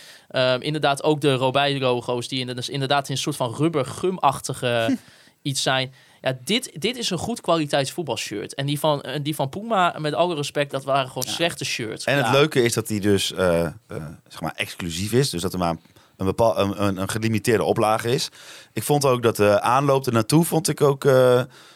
Inderdaad 0.58 1.02
ook 1.02 1.20
de 1.20 1.34
Robij-logo's, 1.34 2.28
die 2.28 2.54
dus 2.54 2.68
inderdaad 2.68 3.06
in 3.08 3.12
een 3.14 3.20
soort 3.20 3.36
van 3.36 3.54
rubber 3.54 3.84
gumachtige 3.84 4.98
iets 5.42 5.62
zijn. 5.62 5.94
Ja, 6.22 6.38
dit, 6.44 6.70
dit 6.80 6.96
is 6.96 7.10
een 7.10 7.18
goed 7.18 7.40
kwaliteits 7.40 7.92
voetbalshirt. 7.92 8.54
En 8.54 8.66
die 8.66 8.78
van, 8.78 9.00
eh, 9.00 9.20
die 9.22 9.34
van 9.34 9.48
Puma, 9.48 9.94
met 9.98 10.14
alle 10.14 10.34
respect, 10.34 10.70
dat 10.70 10.84
waren 10.84 11.06
gewoon 11.08 11.22
slechte 11.22 11.64
shirts. 11.64 12.04
En 12.04 12.16
het 12.16 12.32
leuke 12.32 12.62
is 12.62 12.72
dat 12.72 12.88
hij 12.88 12.98
dus 12.98 13.32
eh, 13.32 13.64
eh, 13.64 13.72
zeg 14.28 14.40
maar 14.40 14.52
exclusief 14.54 15.12
is. 15.12 15.30
Dus 15.30 15.42
dat 15.42 15.52
er 15.52 15.58
maar 15.58 15.76
een, 16.16 16.26
bepaal, 16.26 16.58
een, 16.58 16.82
een, 16.82 16.96
een 16.96 17.08
gelimiteerde 17.08 17.64
oplage 17.64 18.10
is. 18.10 18.28
Ik 18.72 18.82
vond 18.82 19.04
ook 19.04 19.22
dat 19.22 19.36
de 19.36 19.60
aanloop 19.60 20.06
er 20.06 20.12
naartoe 20.12 20.44
vond 20.44 20.68
ik 20.68 20.80
ook... 20.80 21.08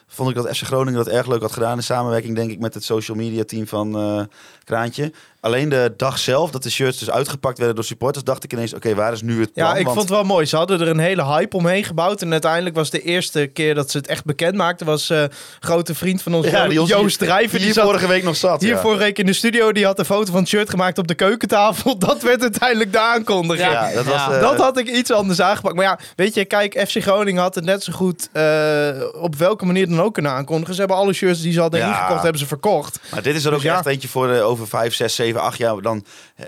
vond 0.06 0.28
ik 0.30 0.34
dat 0.34 0.56
FC 0.56 0.62
Groningen 0.62 1.04
dat 1.04 1.14
erg 1.14 1.26
leuk 1.26 1.40
had 1.40 1.52
gedaan 1.52 1.76
in 1.76 1.82
samenwerking, 1.82 2.34
denk 2.34 2.50
ik, 2.50 2.58
met 2.58 2.74
het 2.74 2.84
social 2.84 3.16
media 3.16 3.44
team 3.44 3.66
van 3.66 4.28
Kraantje. 4.64 5.12
Alleen 5.46 5.68
de 5.68 5.94
dag 5.96 6.18
zelf, 6.18 6.50
dat 6.50 6.62
de 6.62 6.70
shirts 6.70 6.98
dus 6.98 7.10
uitgepakt 7.10 7.58
werden 7.58 7.76
door 7.76 7.84
supporters, 7.84 8.24
dacht 8.24 8.44
ik 8.44 8.52
ineens, 8.52 8.74
oké, 8.74 8.94
waar 8.94 9.12
is 9.12 9.22
nu 9.22 9.40
het 9.40 9.52
plan? 9.52 9.66
Ja, 9.66 9.74
ik 9.76 9.84
Want- 9.84 9.96
vond 9.96 10.08
het 10.08 10.18
wel 10.18 10.26
mooi. 10.26 10.46
Ze 10.46 10.56
hadden 10.56 10.80
er 10.80 10.88
een 10.88 10.98
hele 10.98 11.24
hype 11.24 11.56
omheen 11.56 11.84
gebouwd. 11.84 12.22
En 12.22 12.32
uiteindelijk 12.32 12.74
was 12.74 12.90
de 12.90 13.02
eerste 13.02 13.46
keer 13.46 13.74
dat 13.74 13.90
ze 13.90 13.96
het 13.98 14.06
echt 14.06 14.24
bekend 14.24 14.54
maakten... 14.54 14.86
was 14.86 15.10
eh 15.10 15.24
grote 15.60 15.94
vriend 15.94 16.22
van 16.22 16.34
ons, 16.34 16.46
Ja, 16.46 16.68
die 16.68 16.80
ons 16.80 16.90
Joost 16.90 17.18
Drijver. 17.18 17.56
die 17.56 17.64
Die 17.66 17.72
zat 17.72 17.84
vorige 17.84 18.06
week 18.08 18.22
nog 18.22 18.36
zat. 18.36 18.60
hier 18.60 18.70
ja. 18.74 18.80
vorige 18.80 19.00
week 19.02 19.18
in 19.18 19.26
de 19.26 19.32
studio. 19.32 19.72
Die 19.72 19.84
had 19.84 19.98
een 19.98 20.04
foto 20.04 20.30
van 20.32 20.40
het 20.40 20.48
shirt 20.48 20.70
gemaakt 20.70 20.98
op 20.98 21.06
de 21.08 21.14
keukentafel. 21.14 21.98
Dat 22.06 22.22
werd 22.22 22.42
uiteindelijk 22.42 22.92
de 22.92 23.00
aankondiging. 23.00 23.70
Ja, 23.70 23.90
dat 23.92 24.04
was... 24.04 24.14
Ja. 24.14 24.32
eh, 24.32 24.40
Dat 24.40 24.56
had 24.58 24.78
ik 24.78 24.88
iets 24.88 25.10
anders 25.12 25.40
aangepakt. 25.40 25.74
Maar 25.74 25.84
ja, 25.84 25.98
weet 26.16 26.34
je, 26.34 26.44
kijk, 26.44 26.84
FC 26.88 27.02
Groningen 27.02 27.42
had 27.42 27.54
het 27.54 27.64
net 27.64 27.82
zo 27.82 27.92
goed 27.92 28.28
eh, 28.32 28.88
op 29.20 29.34
welke 29.36 29.64
manier 29.66 29.88
dan 29.88 30.00
ook 30.02 30.14
kunnen 30.14 30.32
aankondigen. 30.32 30.74
Ze 30.74 30.80
hebben 30.80 30.98
alle 30.98 31.12
shirts 31.12 31.40
die 31.42 31.52
ze 31.52 31.60
hadden 31.60 31.80
Ja. 31.80 31.88
ingekocht, 31.88 32.22
hebben 32.22 32.40
ze 32.40 32.46
verkocht. 32.46 32.98
Maar 33.10 33.22
dit 33.22 33.34
is 33.34 33.44
er 33.44 33.50
ook 33.52 33.54
Dus 33.60 33.70
ja. 33.70 33.76
echt 33.76 33.86
eentje 33.86 34.08
voor 34.08 34.28
over 34.40 34.68
5, 34.68 34.94
6, 34.94 35.14
7, 35.14 35.35
8 35.40 35.58
jaar. 35.58 35.82
Dan, 35.82 36.04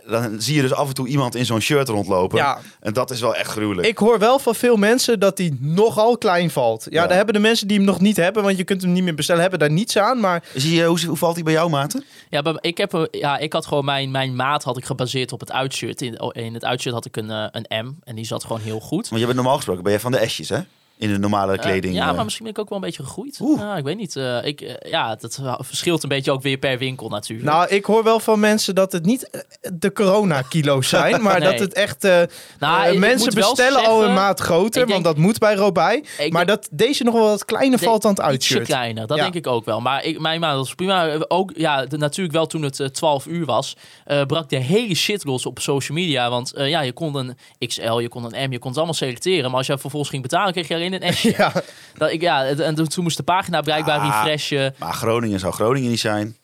dan 0.06 0.40
zie 0.40 0.54
je 0.54 0.62
dus 0.62 0.72
af 0.72 0.88
en 0.88 0.94
toe 0.94 1.08
iemand 1.08 1.34
in 1.34 1.46
zo'n 1.46 1.60
shirt 1.60 1.88
rondlopen. 1.88 2.38
Ja. 2.38 2.58
En 2.80 2.92
dat 2.92 3.10
is 3.10 3.20
wel 3.20 3.34
echt 3.36 3.50
gruwelijk. 3.50 3.86
Ik 3.88 3.98
hoor 3.98 4.18
wel 4.18 4.38
van 4.38 4.54
veel 4.54 4.76
mensen 4.76 5.20
dat 5.20 5.36
die 5.36 5.56
nogal 5.60 6.18
klein 6.18 6.50
valt. 6.50 6.86
Ja, 6.90 7.00
Ja. 7.02 7.06
daar 7.06 7.16
hebben 7.16 7.34
de 7.34 7.40
mensen 7.40 7.68
die 7.68 7.76
hem 7.76 7.86
nog 7.86 8.00
niet 8.00 8.16
hebben, 8.16 8.42
want 8.42 8.56
je 8.56 8.64
kunt 8.64 8.82
hem 8.82 8.92
niet 8.92 9.02
meer 9.04 9.14
bestellen, 9.14 9.40
hebben 9.40 9.58
daar 9.60 9.70
niets 9.70 9.96
aan. 9.98 10.20
Maar 10.20 10.42
Zie 10.54 10.74
je, 10.74 10.84
hoe, 10.84 11.04
hoe 11.06 11.16
valt 11.16 11.34
hij 11.34 11.44
bij 11.44 11.52
jou, 11.52 11.70
Maarten? 11.70 12.04
Ja, 12.30 12.40
maar 12.40 12.56
ik, 12.60 12.78
heb, 12.78 13.08
ja, 13.10 13.38
ik 13.38 13.52
had 13.52 13.66
gewoon 13.66 13.84
mijn, 13.84 14.10
mijn 14.10 14.36
maat 14.36 14.62
had 14.64 14.76
ik 14.76 14.84
gebaseerd 14.84 15.32
op 15.32 15.40
het 15.40 15.52
uitshirt. 15.52 16.02
In, 16.02 16.20
oh, 16.20 16.30
in 16.32 16.54
het 16.54 16.64
uitshirt 16.64 16.94
had 16.94 17.04
ik 17.04 17.16
een, 17.16 17.30
eh, 17.30 17.44
een 17.50 17.86
M 17.86 17.92
en 18.04 18.14
die 18.16 18.26
zat 18.26 18.42
gewoon 18.44 18.60
heel 18.60 18.80
goed. 18.80 19.08
Want 19.08 19.20
je 19.20 19.26
bent 19.26 19.36
normaal 19.38 19.56
gesproken 19.56 19.82
ben 19.82 19.92
je 19.92 20.00
van 20.00 20.12
de 20.12 20.28
S'jes, 20.28 20.48
hè? 20.48 20.58
In 20.98 21.12
de 21.12 21.18
normale 21.18 21.52
Eh, 21.52 21.58
kleding. 21.58 21.94
ja, 21.94 22.08
eh. 22.08 22.14
maar 22.14 22.24
misschien 22.24 22.44
ben 22.44 22.54
ik 22.54 22.60
ook 22.60 22.68
wel 22.68 22.78
een 22.78 22.84
beetje 22.84 23.02
gegroeid. 23.02 23.40
Ik 23.78 23.84
weet 23.84 23.96
niet. 23.96 24.16
eh, 24.16 24.44
ik, 24.44 24.78
ja, 24.90 25.14
dat 25.14 25.40
verschilt 25.60 26.02
een 26.02 26.08
beetje 26.08 26.32
ook 26.32 26.42
weer 26.42 26.56
per 26.58 26.78
winkel 26.78 27.08
natuurlijk. 27.08 27.48
nou, 27.48 27.68
ik 27.68 27.84
hoor 27.84 28.04
wel 28.04 28.20
van 28.20 28.40
mensen 28.40 28.74
dat 28.74 28.92
het 28.92 29.04
niet 29.04 29.46
de 29.72 29.92
corona-kilo's 29.92 30.88
zijn, 30.98 31.22
maar 31.22 31.40
Nee. 31.40 31.50
dat 31.50 31.58
het 31.60 31.72
echt. 31.72 32.04
eh, 32.04 32.20
Nou, 32.58 32.98
mensen 32.98 33.34
bestellen 33.34 33.84
al 33.86 34.04
een 34.04 34.14
maat 34.14 34.40
groter, 34.40 34.70
denk- 34.70 34.88
want 34.88 35.04
dat 35.04 35.16
moet 35.16 35.38
bij 35.38 35.54
Robij. 35.54 36.04
Ik 36.18 36.32
Maar 36.32 36.46
denk- 36.46 36.62
dat 36.62 36.68
deze 36.72 37.04
nog 37.04 37.14
wel 37.14 37.22
wat 37.28 37.44
kleiner 37.44 37.78
De- 37.78 37.84
valt 37.84 38.02
dan 38.02 38.10
het 38.10 38.20
uitshirt. 38.20 38.66
kleiner, 38.66 39.06
dat 39.06 39.16
Ja. 39.16 39.22
denk 39.22 39.34
ik 39.34 39.46
ook 39.46 39.64
wel. 39.64 39.80
Maar 39.80 40.04
ik, 40.04 40.20
mijn 40.20 40.40
maat 40.40 40.56
was 40.56 40.74
prima. 40.74 41.18
Ook, 41.28 41.52
ja, 41.56 41.86
de- 41.86 41.96
natuurlijk 41.96 42.34
wel 42.36 42.46
toen 42.46 42.62
het 42.62 42.80
eh, 42.80 42.86
12 42.86 43.26
uur 43.26 43.44
was, 43.46 43.76
eh, 44.04 44.22
brak 44.24 44.48
de 44.48 44.56
hele 44.56 44.94
shit 44.94 45.24
los 45.24 45.46
op 45.46 45.58
social 45.58 45.98
media. 45.98 46.30
Want 46.30 46.52
eh, 46.52 46.68
ja, 46.68 46.80
je 46.80 46.92
kon 46.92 47.14
een 47.16 47.36
XL, 47.68 47.98
je 47.98 48.08
kon 48.08 48.24
een 48.24 48.48
M, 48.48 48.52
je 48.52 48.58
kon 48.58 48.68
het 48.68 48.76
allemaal 48.76 48.94
selecteren. 48.94 49.48
Maar 49.48 49.58
als 49.58 49.66
je 49.66 49.78
vervolgens 49.78 50.10
ging 50.10 50.22
betalen, 50.22 50.52
kreeg 50.52 50.68
je 50.68 50.74
alleen 50.74 50.87
een. 50.92 51.14
Ja, 51.36 51.52
dat, 51.94 52.10
ik, 52.10 52.20
ja, 52.20 52.44
en 52.46 52.74
toen 52.74 53.02
moest 53.02 53.16
de 53.16 53.22
pagina 53.22 53.60
blijkbaar 53.60 53.98
Ah. 53.98 54.06
refreshen. 54.06 54.74
Maar 54.78 54.92
Groningen 54.92 55.40
zou 55.40 55.52
Groningen 55.52 55.90
niet 55.90 56.00
zijn. 56.00 56.36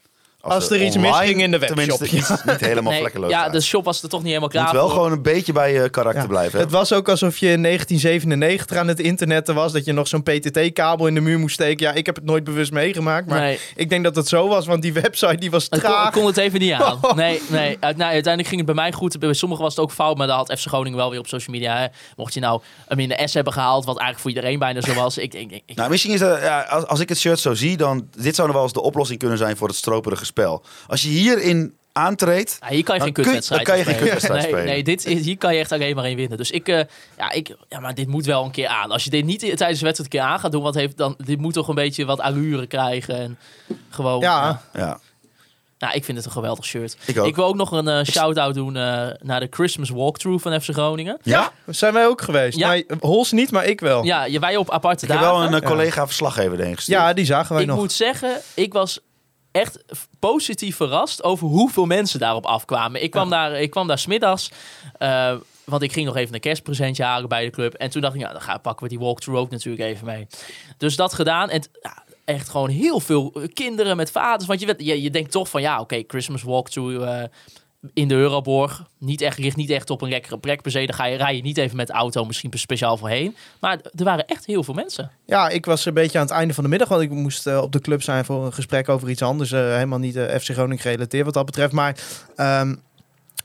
Als 0.44 0.68
de 0.68 0.74
er 0.74 0.82
iets 0.84 0.96
misging 0.96 1.42
in 1.42 1.50
de 1.50 1.58
webshop, 1.58 1.76
Tenminste, 1.98 2.16
ja. 2.16 2.20
iets 2.34 2.44
niet 2.44 2.60
helemaal 2.60 2.92
Nee, 2.92 3.00
vlekkeloos 3.00 3.30
ja, 3.30 3.48
de 3.48 3.60
shop 3.60 3.84
was 3.84 4.02
er 4.02 4.08
toch 4.08 4.20
niet 4.20 4.28
helemaal 4.28 4.48
Je 4.52 4.54
klaar 4.58 4.66
moet 4.68 4.76
wel 4.76 4.84
voor. 4.88 4.96
gewoon 4.96 5.12
een 5.12 5.22
beetje 5.22 5.52
bij 5.52 5.72
je 5.72 5.88
karakter 5.88 6.22
Ja. 6.22 6.28
blijven. 6.28 6.58
hè? 6.58 6.64
Het 6.64 6.72
was 6.72 6.92
ook 6.92 7.08
alsof 7.08 7.36
je 7.38 7.50
in 7.50 7.62
1997 7.62 8.76
aan 8.76 8.88
het 8.88 9.00
internetten 9.00 9.54
was. 9.54 9.72
Dat 9.72 9.84
je 9.84 9.92
nog 9.92 10.08
zo'n 10.08 10.22
PTT-kabel 10.22 11.06
in 11.06 11.14
de 11.14 11.20
muur 11.20 11.38
moest 11.38 11.54
steken. 11.54 11.86
Ja, 11.86 11.92
ik 11.92 12.06
heb 12.06 12.14
het 12.14 12.24
nooit 12.24 12.44
bewust 12.44 12.72
meegemaakt. 12.72 13.26
Maar 13.28 13.40
Nee. 13.40 13.58
ik 13.76 13.88
denk 13.88 14.04
dat 14.04 14.16
het 14.16 14.28
zo 14.28 14.48
was, 14.48 14.66
want 14.66 14.82
die 14.82 14.92
website 14.92 15.36
die 15.36 15.50
was 15.50 15.62
Het 15.62 15.70
kon, 15.70 15.80
traag. 15.90 16.12
kon 16.12 16.26
het 16.26 16.36
even 16.36 16.60
niet 16.60 16.72
aan. 16.72 16.98
Nee, 17.14 17.40
nee. 17.48 17.76
Uit- 17.80 17.96
nou, 17.96 18.12
uiteindelijk 18.12 18.46
ging 18.48 18.56
het 18.56 18.66
bij 18.66 18.74
mij 18.84 18.92
goed. 18.92 19.18
Bij 19.18 19.32
sommigen 19.32 19.64
was 19.64 19.74
het 19.74 19.84
ook 19.84 19.92
fout, 19.92 20.16
maar 20.16 20.26
daar 20.26 20.36
had 20.36 20.52
FC 20.58 20.66
Groningen 20.66 20.98
wel 20.98 21.10
weer 21.10 21.18
op 21.18 21.26
social 21.26 21.56
media. 21.56 21.76
Hè. 21.78 21.86
Mocht 22.16 22.34
je 22.34 22.40
nou 22.40 22.60
hem 22.88 22.98
in 22.98 23.08
de 23.08 23.20
S 23.24 23.34
hebben 23.34 23.52
gehaald, 23.52 23.84
wat 23.84 23.98
eigenlijk 23.98 24.20
voor 24.20 24.30
iedereen 24.30 24.58
bijna 24.58 24.80
zo 24.80 24.94
was. 24.94 25.18
Ik, 25.18 25.34
ik, 25.34 25.50
ik, 25.50 25.62
ik- 25.66 25.76
Nou, 25.76 25.90
misschien 25.90 26.12
is 26.12 26.20
dat, 26.20 26.40
ja, 26.40 26.60
als, 26.60 26.86
als 26.86 27.00
ik 27.00 27.08
het 27.08 27.18
shirt 27.18 27.38
zo 27.38 27.54
zie, 27.54 27.76
dan 27.76 28.08
dit 28.16 28.34
zou 28.34 28.46
nog 28.46 28.56
wel 28.56 28.64
eens 28.64 28.74
de 28.74 28.82
oplossing 28.82 29.18
kunnen 29.18 29.38
zijn 29.38 29.56
voor 29.56 29.68
het 29.68 29.76
stroperige 29.76 30.24
spel. 30.34 30.62
Als 30.86 31.02
je 31.02 31.08
hierin 31.08 31.74
aantreedt, 31.92 32.56
Ja, 32.60 32.68
hier 32.68 32.84
kan 32.84 32.94
je 32.96 33.00
geen 33.02 33.12
kutwedstrijd 33.12 33.66
je 33.66 33.84
geen 33.84 34.30
nee, 34.32 34.40
spelen. 34.42 34.64
Nee, 34.64 34.82
dit 34.84 35.06
is, 35.06 35.24
hier 35.24 35.38
kan 35.38 35.54
je 35.54 35.60
echt 35.60 35.72
alleen 35.72 35.94
maar 35.96 36.08
in 36.10 36.16
winnen. 36.16 36.38
Dus 36.38 36.50
ik, 36.50 36.68
eh, 36.68 36.80
ja, 37.18 37.30
ik, 37.30 37.56
ja, 37.68 37.80
maar 37.80 37.94
dit 37.94 38.08
moet 38.08 38.24
wel 38.26 38.44
een 38.44 38.50
keer 38.50 38.68
aan. 38.68 38.90
Als 38.90 39.04
je 39.04 39.10
dit 39.10 39.24
niet 39.24 39.40
tijdens 39.40 39.58
de 39.58 39.84
wedstrijd 39.84 39.98
een 39.98 40.08
keer 40.08 40.20
aan 40.20 40.38
gaat 40.40 40.52
doen, 40.52 40.62
wat 40.62 40.74
heeft 40.74 40.96
dan, 40.96 41.14
dit 41.24 41.38
moet 41.38 41.54
toch 41.54 41.68
een 41.68 41.74
beetje 41.74 42.04
wat 42.04 42.20
allure 42.20 42.66
krijgen. 42.66 43.16
En 43.18 43.38
gewoon, 43.90 44.20
Ja. 44.20 44.62
ja, 44.72 45.00
Nou, 45.78 45.94
ik 45.96 46.04
vind 46.04 46.16
het 46.16 46.26
een 46.26 46.32
geweldig 46.32 46.64
shirt. 46.64 46.96
Ik 47.06 47.18
ook. 47.18 47.36
wil 47.36 47.44
ook 47.44 47.54
nog 47.56 47.72
een 47.72 47.88
eh, 47.88 48.04
shout-out 48.04 48.54
doen 48.54 48.76
eh, 48.76 49.06
naar 49.20 49.40
de 49.40 49.46
Christmas 49.50 49.90
Walkthrough 49.90 50.42
van 50.42 50.60
FC 50.60 50.70
Groningen. 50.72 51.18
Ja, 51.22 51.52
zijn 51.66 51.92
wij 51.92 52.06
ook 52.06 52.22
geweest. 52.22 52.58
Ja. 52.58 52.68
Nee, 52.68 52.86
Hols 53.00 53.32
niet, 53.32 53.50
maar 53.50 53.64
ik 53.64 53.80
wel. 53.80 54.04
Ja, 54.04 54.18
Ja, 54.24 54.24
je, 54.32 54.38
wij 54.38 54.56
op 54.56 54.70
aparte 54.70 55.04
ik 55.04 55.10
heb 55.10 55.20
dagen. 55.20 55.34
wel 55.34 55.46
een 55.46 55.54
eh, 55.54 55.60
Ja. 55.60 55.68
collega 55.68 56.06
verslaggever 56.06 56.58
erheen 56.58 56.74
gestuurd. 56.76 57.16
die 57.16 57.24
zagen 57.24 57.52
wij 57.54 57.62
ik 57.62 57.68
nog. 57.68 57.76
moet 57.78 57.92
zeggen, 57.92 58.40
ik 58.54 58.72
was 58.72 59.00
echt 59.54 59.84
positief 60.18 60.76
verrast 60.76 61.22
over 61.22 61.46
hoeveel 61.46 61.86
mensen 61.86 62.18
daarop 62.18 62.46
afkwamen. 62.46 63.02
Ik 63.02 63.10
kwam 63.10 63.30
daar, 63.30 63.60
ik 63.60 63.70
kwam 63.70 63.86
daar 63.86 63.98
smiddags, 63.98 64.50
eh, 64.98 65.36
want 65.64 65.82
ik 65.82 65.92
ging 65.92 66.06
nog 66.06 66.16
even 66.16 66.34
een 66.34 66.40
kerstpresentje 66.40 67.04
halen 67.04 67.28
bij 67.28 67.44
de 67.44 67.50
club. 67.50 67.74
En 67.74 67.90
toen 67.90 68.02
dacht 68.02 68.14
ik, 68.14 68.20
ja, 68.20 68.32
dan 68.32 68.40
gaan, 68.40 68.60
pakken 68.60 68.82
we 68.82 68.88
die 68.88 68.98
walkthrough 68.98 69.40
ook 69.40 69.50
natuurlijk 69.50 69.84
even 69.84 70.06
mee. 70.06 70.26
Dus 70.76 70.96
dat 70.96 71.14
gedaan 71.14 71.50
en 71.50 71.62
ja, 71.82 72.02
echt 72.24 72.48
gewoon 72.48 72.68
heel 72.68 73.00
veel 73.00 73.32
kinderen 73.52 73.96
met 73.96 74.10
vaders. 74.10 74.48
Want 74.48 74.60
je, 74.60 74.66
weet, 74.66 74.80
je, 74.80 75.02
je 75.02 75.10
denkt 75.10 75.30
toch 75.30 75.48
van, 75.48 75.60
ja, 75.60 75.80
oké, 75.80 76.02
Christmas 76.06 76.42
walkthrough... 76.42 77.02
eh, 77.02 77.28
in 77.92 78.08
de 78.08 78.14
Euroborg. 78.14 78.86
Niet 78.98 79.20
echt, 79.20 79.38
ligt 79.38 79.56
niet 79.56 79.70
echt 79.70 79.90
op 79.90 80.02
een 80.02 80.08
lekkere 80.08 80.38
plek 80.38 80.62
per 80.62 80.70
se. 80.70 80.86
Daar 80.86 80.96
ga 80.96 81.04
je, 81.04 81.16
rij 81.16 81.36
je 81.36 81.42
niet 81.42 81.58
even 81.58 81.76
met 81.76 81.86
de 81.86 81.92
auto 81.92 82.24
misschien 82.24 82.50
speciaal 82.54 82.96
voorheen. 82.96 83.36
Maar 83.60 83.78
er 83.94 84.04
waren 84.04 84.26
echt 84.26 84.46
heel 84.46 84.64
veel 84.64 84.74
mensen. 84.74 85.10
Ja, 85.26 85.48
ik 85.48 85.64
was 85.64 85.84
een 85.84 85.94
beetje 85.94 86.18
aan 86.18 86.24
het 86.24 86.34
einde 86.34 86.54
van 86.54 86.64
de 86.64 86.70
middag, 86.70 86.88
want 86.88 87.02
ik 87.02 87.10
moest 87.10 87.46
eh, 87.46 87.60
op 87.62 87.72
de 87.72 87.80
club 87.80 88.02
zijn 88.02 88.24
voor 88.24 88.44
een 88.44 88.52
gesprek 88.52 88.88
over 88.88 89.10
iets 89.10 89.22
anders. 89.22 89.52
eh, 89.52 89.60
helemaal 89.60 89.98
niet 89.98 90.16
eh, 90.16 90.38
FC 90.38 90.50
Groningen 90.50 90.78
gerelateerd 90.78 91.24
wat 91.24 91.34
dat 91.34 91.44
betreft. 91.44 91.72
Maar 91.72 91.96
ehm, 92.36 92.74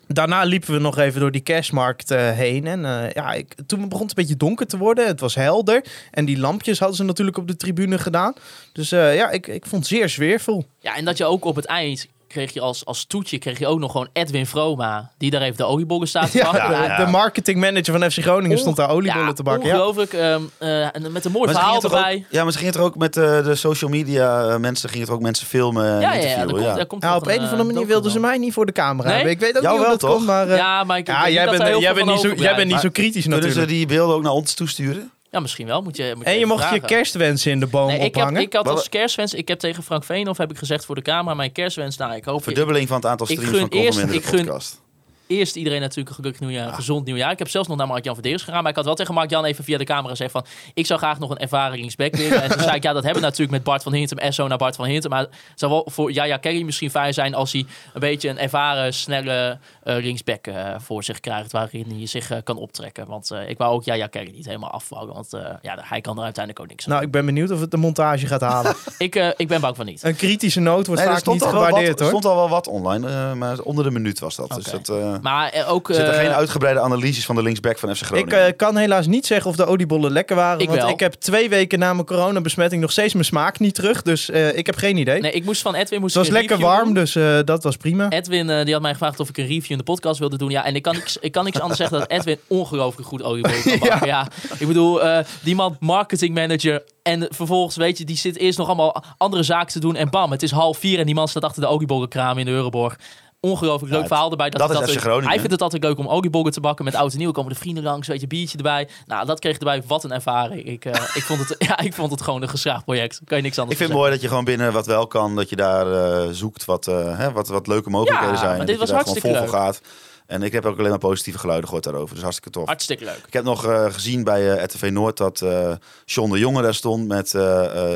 daarna 0.07 0.43
liepen 0.43 0.73
we 0.73 0.79
nog 0.79 0.97
even 0.97 1.19
door 1.19 1.31
die 1.31 1.43
cashmarkt 1.43 2.09
heen. 2.09 2.67
En 2.67 3.11
ja, 3.13 3.33
ik, 3.33 3.55
toen 3.65 3.89
begon 3.89 4.07
het 4.07 4.17
een 4.17 4.23
beetje 4.23 4.37
donker 4.37 4.67
te 4.67 4.77
worden. 4.77 5.07
Het 5.07 5.19
was 5.19 5.35
helder. 5.35 5.85
En 6.11 6.25
die 6.25 6.39
lampjes 6.39 6.79
hadden 6.79 6.97
ze 6.97 7.03
natuurlijk 7.03 7.37
op 7.37 7.47
de 7.47 7.55
tribune 7.55 7.97
gedaan. 7.97 8.33
Dus 8.73 8.89
ja, 8.89 9.29
ik, 9.29 9.47
ik 9.47 9.65
vond 9.65 9.87
het 9.87 9.97
zeer 9.97 10.09
sfeervol. 10.09 10.65
Ja, 10.79 10.95
en 10.95 11.05
dat 11.05 11.17
je 11.17 11.25
ook 11.25 11.45
op 11.45 11.55
het 11.55 11.65
eind 11.65 12.07
kreeg 12.30 12.53
je 12.53 12.61
als, 12.61 12.86
als 12.86 13.05
toetje 13.05 13.38
kreeg 13.38 13.59
je 13.59 13.67
ook 13.67 13.80
nog 13.80 13.91
gewoon 13.91 14.07
Edwin 14.13 14.45
Vroma. 14.45 15.11
Die 15.17 15.32
daar 15.32 15.41
even 15.41 15.57
de 15.57 15.63
oliebollen 15.65 16.07
staat 16.07 16.32
te 16.32 16.38
Ja, 16.38 16.43
pakken. 16.51 16.67
de, 16.69 16.75
ja. 16.88 17.05
de 17.05 17.11
marketingmanager 17.11 17.99
van 17.99 18.11
FC 18.11 18.17
Groningen 18.21 18.57
stond 18.57 18.75
daar 18.75 18.89
oliebollen 18.89 19.27
Ja, 19.27 19.34
te 19.34 19.43
bakken. 19.43 19.67
Ja. 19.67 19.73
Ongelooflijk. 19.75 20.13
ehm, 20.13 20.41
eh, 20.57 20.95
en 20.95 21.11
met 21.11 21.25
een 21.25 21.32
mooi 21.32 21.45
Maar 21.45 21.55
verhaal 21.55 21.82
erbij. 21.84 22.15
Ook, 22.15 22.32
ja, 22.32 22.43
maar 22.43 22.51
ze 22.51 22.57
gingen 22.57 22.73
er 22.73 22.82
ook 22.82 22.95
met 22.95 23.17
eh, 23.17 23.43
de 23.43 23.55
social 23.55 23.89
media 23.89 24.47
eh, 24.49 24.57
mensen, 24.57 24.89
gingen 24.89 25.07
er 25.07 25.13
ook 25.13 25.21
mensen 25.21 25.47
filmen 25.47 25.86
en 25.93 25.99
ja, 25.99 26.13
ja, 26.13 26.36
daar 26.36 26.45
komt, 26.45 26.61
ja. 26.61 26.75
daar 26.75 26.86
komt 26.86 27.03
op 27.03 27.27
een 27.27 27.43
of 27.43 27.51
andere 27.51 27.63
manier 27.63 27.88
wilden 27.88 28.11
ze 28.11 28.19
mij 28.19 28.38
niet 28.38 28.53
voor 28.53 28.65
de 28.65 28.71
camera 28.71 29.07
Nee? 29.07 29.15
hebben. 29.15 29.34
Ik 29.34 29.39
weet 29.39 29.57
ook 29.57 29.63
Jou 29.63 29.77
niet 29.77 29.86
hoe 29.88 29.89
wel, 29.89 29.97
dat 29.97 29.99
toch? 29.99 30.13
komt, 30.15 30.25
maar... 30.25 30.55
Ja, 30.55 30.84
maar 30.84 30.97
ik, 30.97 31.07
ja, 31.07 31.25
ik 31.25 31.34
jij 31.34 31.45
bent, 31.45 31.80
jij 31.80 31.93
bent, 31.93 32.05
niet 32.07 32.19
zo, 32.19 32.34
jij 32.34 32.55
bent 32.55 32.71
niet 32.71 32.80
zo 32.80 32.89
kritisch 32.89 33.23
Kunnen 33.23 33.41
ze 33.41 33.47
natuurlijk. 33.47 33.67
die 33.77 33.86
beelden 33.86 34.15
ook 34.15 34.23
naar 34.23 34.32
ons 34.32 34.53
toesturen? 34.53 35.11
Ja, 35.32 35.39
misschien 35.39 35.67
wel. 35.67 35.82
Moet 35.82 35.97
je, 35.97 36.11
moet 36.15 36.25
je 36.25 36.32
En 36.32 36.39
je 36.39 36.45
mocht 36.45 36.69
je 36.73 36.80
kerstwensen 36.80 37.51
in 37.51 37.59
de 37.59 37.67
boom 37.67 37.88
Nee, 37.88 37.95
ik, 37.95 38.01
heb, 38.03 38.15
ophangen. 38.15 38.41
ik 38.41 38.53
had 38.53 38.67
als 38.67 38.89
kerstwens, 38.89 39.34
ik 39.34 39.47
heb 39.47 39.59
tegen 39.59 39.84
Frank 39.84 40.03
Veenhoff 40.03 40.38
heb 40.38 40.51
ik 40.51 40.57
gezegd 40.57 40.86
voor 40.86 40.95
de 40.95 41.01
camera, 41.01 41.36
mijn 41.36 41.51
kerstwens, 41.51 41.97
nou 41.97 42.15
ik 42.15 42.25
hoop 42.25 42.43
Verdubbeling 42.43 42.88
van 42.88 42.97
het 42.97 43.05
aantal 43.05 43.27
Ik 43.30 43.38
streams 43.38 43.57
gun 43.57 43.67
van 43.69 43.80
eerst- 43.80 44.07
de 44.07 44.13
ik 44.13 44.25
gun- 44.25 44.45
podcast. 44.45 44.82
Eerst 45.30 45.55
iedereen 45.55 45.80
natuurlijk 45.82 46.09
een 46.09 46.15
gelukkig 46.15 46.41
nieuwjaar, 46.41 46.67
een 46.67 46.73
gezond 46.73 47.05
nieuwjaar. 47.05 47.32
Ik 47.32 47.39
heb 47.39 47.49
zelfs 47.49 47.67
nog 47.67 47.77
naar 47.77 47.88
Mark-Jan 47.88 48.13
Verdeers 48.13 48.43
gegaan, 48.43 48.61
maar 48.61 48.69
ik 48.69 48.75
had 48.75 48.86
wel 48.86 48.95
tegen 48.95 49.13
Mark-Jan 49.13 49.45
even 49.45 49.63
via 49.63 49.77
de 49.77 49.84
camera 49.84 50.09
gezegd 50.09 50.32
van, 50.32 50.45
ik 50.73 50.86
zou 50.86 50.99
graag 50.99 51.19
nog 51.19 51.30
een 51.30 51.38
ervaren 51.38 51.77
linksback 51.80 52.15
willen. 52.15 52.41
En 52.41 52.49
toen 52.49 52.61
zei 52.61 52.75
ik, 52.75 52.84
ja, 52.84 52.93
dat 52.93 53.03
hebben 53.03 53.21
we 53.21 53.27
natuurlijk 53.27 53.51
met 53.51 53.63
Bart 53.63 53.84
van 53.84 53.93
Hintem, 53.93 54.17
Esso 54.17 54.47
naar 54.47 54.57
Bart 54.57 54.75
van 54.75 54.86
Hintem. 54.86 55.09
Maar 55.09 55.19
het 55.19 55.32
zou 55.55 55.71
wel 55.71 55.88
voor 55.91 56.11
Jaja 56.11 56.38
Kerry 56.38 56.61
misschien 56.61 56.89
fijn 56.91 57.13
zijn 57.13 57.34
als 57.36 57.51
hij 57.51 57.65
een 57.93 57.99
beetje 57.99 58.30
een 58.30 58.39
ervaren, 58.39 58.93
snelle 58.93 59.59
eh 59.84 59.97
linksback 59.97 60.47
eh, 60.47 60.75
voor 60.77 61.03
zich 61.03 61.19
krijgt, 61.19 61.51
waarin 61.51 61.86
hij 61.97 62.05
zich 62.07 62.32
eh, 62.32 62.38
kan 62.43 62.57
optrekken. 62.57 63.07
Want 63.07 63.32
eh, 63.32 63.49
ik 63.49 63.57
wou 63.57 63.73
ook 63.73 63.84
Jaja 63.84 64.07
Kerry 64.07 64.32
niet 64.36 64.45
helemaal 64.45 64.69
afvallen, 64.71 65.13
want 65.13 65.34
eh, 65.34 65.41
ja, 65.61 65.77
hij 65.82 66.01
kan 66.01 66.17
er 66.17 66.23
uiteindelijk 66.23 66.63
ook 66.63 66.69
niks 66.69 66.86
aan. 66.86 66.91
Nou, 66.91 67.03
ik 67.03 67.11
ben 67.11 67.25
benieuwd 67.25 67.51
of 67.51 67.59
het 67.59 67.71
de 67.71 67.77
montage 67.77 68.27
gaat 68.27 68.41
halen. 68.41 68.75
ik, 68.97 69.15
eh, 69.15 69.27
ik 69.38 69.47
ben 69.47 69.61
bang 69.61 69.75
van 69.75 69.86
niet. 69.86 70.03
een 70.03 70.15
kritische 70.15 70.59
noot 70.59 70.88
wordt 70.88 71.01
Nee, 71.01 71.11
vaak 71.11 71.25
niet 71.25 71.39
wel 71.39 71.51
wat, 71.51 71.63
gewaardeerd 71.63 71.99
er 71.99 72.05
hoor. 72.05 72.07
stond 72.19 72.25
al 72.25 72.36
wel 72.36 72.49
wat 72.49 72.67
online, 72.67 73.07
eh, 73.07 73.34
maar 73.34 73.59
onder 73.59 73.84
de 73.84 73.91
minuut 73.91 74.19
was 74.19 74.36
dat. 74.36 74.49
Dus 74.49 74.73
Oké. 74.73 75.18
Maar 75.22 75.49
eh, 75.49 75.72
ook... 75.72 75.89
er 75.89 75.95
zitten 75.95 76.13
eh, 76.13 76.20
geen 76.20 76.32
uitgebreide 76.34 76.80
analyses 76.80 77.26
van 77.26 77.36
de 77.36 77.41
linksback 77.43 77.80
van 77.80 77.95
FC 77.95 78.01
Ik 78.01 78.07
Groningen. 78.07 78.45
eh, 78.45 78.55
kan 78.55 78.78
helaas 78.78 79.07
niet 79.07 79.26
zeggen 79.26 79.49
of 79.49 79.55
de 79.55 79.65
oliebollen 79.65 80.11
lekker 80.11 80.36
waren. 80.36 80.59
Ik 80.59 80.67
want 80.67 80.82
wel. 80.82 80.89
ik 80.89 80.99
heb 80.99 81.13
twee 81.13 81.49
weken 81.49 81.80
na 81.80 81.93
mijn 81.93 82.05
coronabesmetting 82.05 82.82
nog 82.82 82.91
steeds 82.91 83.13
mijn 83.13 83.26
smaak 83.26 83.59
niet 83.59 83.76
terug. 83.76 84.01
Dus 84.01 84.30
eh, 84.30 84.57
ik 84.57 84.65
heb 84.65 84.76
geen 84.76 84.97
idee. 84.97 85.22
Nee, 85.22 85.32
ik 85.32 85.45
moest 85.45 85.61
van 85.61 85.76
Edwin 85.76 85.99
moest 86.01 86.13
het 86.15 86.28
was 86.28 86.36
ik 86.36 86.39
lekker 86.47 86.65
warm, 86.67 86.84
doen. 86.86 86.93
dus 86.93 87.15
eh, 87.15 87.39
dat 87.45 87.63
was 87.63 87.78
prima. 87.78 88.09
Edwin 88.09 88.47
die 88.65 88.74
had 88.74 88.82
mij 88.82 88.91
gevraagd 88.91 89.20
of 89.20 89.30
ik 89.30 89.38
een 89.38 89.47
review 89.47 89.72
in 89.72 89.78
de 89.78 89.84
podcast 89.84 90.20
wilde 90.20 90.38
doen. 90.38 90.49
Ja, 90.49 90.65
en 90.65 90.76
ik 90.76 90.82
kan 90.82 90.93
niks, 90.95 91.17
ik 91.17 91.32
kan 91.32 91.43
niks 91.43 91.59
anders 91.59 91.78
zeggen 91.80 91.97
dan 91.99 92.07
dat 92.09 92.17
Edwin 92.20 92.38
ongelooflijk 92.59 93.07
goed 93.07 93.24
oliebollen 93.24 93.80
kan. 93.80 93.99
Ja. 94.09 94.28
ik 94.59 94.67
bedoel, 94.67 95.03
eh, 95.03 95.26
die 95.43 95.55
man 95.55 95.78
marketing 95.80 96.34
manager. 96.36 96.84
En 97.03 97.28
vervolgens, 97.30 97.76
weet 97.76 97.97
je, 97.97 98.05
die 98.05 98.17
zit 98.17 98.38
eerst 98.38 98.57
nog 98.57 98.67
allemaal 98.67 99.03
andere 99.17 99.43
zaken 99.43 99.72
te 99.72 99.80
doen. 99.80 99.95
En 99.95 100.09
bam, 100.09 100.32
het 100.32 100.43
is 100.43 100.51
half 100.51 100.78
vier 100.78 100.99
en 100.99 101.05
die 101.05 101.15
man 101.15 101.28
staat 101.28 101.43
achter 101.43 101.61
de 101.61 101.67
oliebollenkraam 101.67 102.38
in 102.38 102.45
de 102.45 102.51
Euroborg. 102.51 102.95
Ongelooflijk 103.41 103.93
leuk 103.93 104.07
verhaal 104.07 104.31
erbij. 104.31 104.49
dat 104.49 104.69
is 104.69 104.77
hij 104.77 104.87
FC 104.87 104.99
Groningen, 104.99 105.23
Hij 105.23 105.33
hè? 105.33 105.39
vindt 105.39 105.51
het 105.51 105.61
altijd 105.61 105.83
leuk 105.83 105.97
om 105.97 106.07
oliebollen 106.07 106.51
te 106.51 106.59
bakken 106.59 106.85
met 106.85 106.95
oud 106.95 107.11
en 107.11 107.17
nieuw. 107.17 107.31
Komen 107.31 107.53
de 107.53 107.59
vrienden 107.59 107.83
langs, 107.83 108.07
weet 108.07 108.21
je, 108.21 108.27
biertje 108.27 108.57
erbij. 108.57 108.87
Nou, 109.05 109.25
dat 109.25 109.39
kreeg 109.39 109.57
erbij. 109.57 109.83
Wat 109.87 110.03
een 110.03 110.11
ervaring. 110.11 110.65
Ik, 110.65 110.85
eh, 110.85 111.01
ik, 111.19 111.23
vond, 111.23 111.39
het, 111.39 111.55
ja, 111.67 111.79
ik 111.79 111.93
vond 111.93 112.11
het 112.11 112.21
gewoon 112.21 112.41
een 112.41 112.49
geslaagd 112.49 112.85
project. 112.85 113.21
Kan 113.25 113.37
je 113.37 113.43
niks 113.43 113.55
Ik 113.55 113.61
anders 113.61 113.77
vind 113.79 113.89
het 113.89 113.99
mooi 113.99 114.11
dat 114.11 114.21
je 114.21 114.27
gewoon 114.27 114.43
binnen 114.43 114.73
wat 114.73 114.85
wel 114.85 115.07
kan, 115.07 115.35
dat 115.35 115.49
je 115.49 115.55
daar 115.55 115.91
eh, 115.93 116.27
zoekt 116.31 116.65
wat, 116.65 116.87
eh, 116.87 117.17
hè, 117.17 117.31
wat, 117.31 117.47
wat 117.47 117.67
leuke 117.67 117.89
mogelijkheden 117.89 118.33
Ja, 118.35 118.39
zijn. 118.39 118.57
dit 118.57 118.67
dat 118.67 118.69
je 118.69 118.77
was 118.77 118.87
daar 118.89 118.97
hartstikke 118.97 119.27
vol 119.27 119.37
voor 119.37 119.57
gaat. 119.59 119.81
En 120.30 120.43
ik 120.43 120.51
heb 120.51 120.65
ook 120.65 120.77
alleen 120.77 120.89
maar 120.89 120.99
positieve 120.99 121.39
geluiden 121.39 121.65
gehoord 121.67 121.86
daarover. 121.86 122.13
Dus 122.13 122.23
hartstikke 122.23 122.49
tof. 122.51 122.65
Hartstikke 122.67 123.03
leuk. 123.05 123.23
Ik 123.27 123.34
heb 123.34 123.43
nog 123.43 123.65
eh, 123.65 123.86
gezien 123.93 124.23
bij 124.23 124.51
eh 124.57 124.63
RTV 124.63 124.89
Noord 124.91 125.17
dat 125.17 125.41
eh 125.41 125.71
John 126.05 126.32
de 126.32 126.39
Jonge 126.39 126.61
daar 126.61 126.73
stond 126.73 127.07
met 127.07 127.32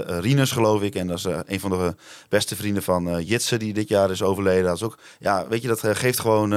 Rinus, 0.08 0.52
geloof 0.52 0.82
ik. 0.82 0.96
En 0.96 1.08
dat 1.08 1.18
is 1.18 1.24
een 1.46 1.60
van 1.60 1.70
de 1.70 1.96
beste 2.30 2.56
vrienden 2.56 2.84
van 2.84 3.10
eh 3.10 3.28
Jitse, 3.30 3.58
die 3.58 3.74
dit 3.74 3.90
jaar 3.90 4.12
is 4.12 4.22
overleden. 4.22 4.64
Dat 4.64 4.76
is 4.76 4.84
ook, 4.84 4.98
ja, 5.20 5.48
weet 5.48 5.62
je, 5.62 5.68
dat 5.68 5.80
geeft 5.98 6.20
gewoon 6.20 6.50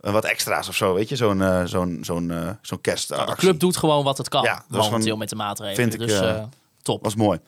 wat 0.00 0.24
extra's 0.24 0.68
of 0.68 0.74
zo, 0.74 0.94
weet 0.94 1.08
je. 1.08 1.16
Zo'n 1.16 1.62
zo'n 1.64 1.98
zo'n 2.02 2.56
zo'n 2.62 2.80
kerstactie. 2.80 3.26
De 3.34 3.40
club 3.40 3.60
doet 3.60 3.76
gewoon 3.76 4.04
wat 4.04 4.18
het 4.18 4.28
kan. 4.28 4.42
Ja, 4.42 4.54
dat 4.54 4.64
momenteel 4.68 5.00
gewoon- 5.02 5.18
met 5.18 5.28
de 5.28 5.36
maatregelen. 5.36 5.90
vind 5.90 6.02
ik, 6.02 6.08
dus 6.08 6.20
eh, 6.20 6.42
top. 6.82 7.02
was 7.02 7.14
mooi. 7.14 7.38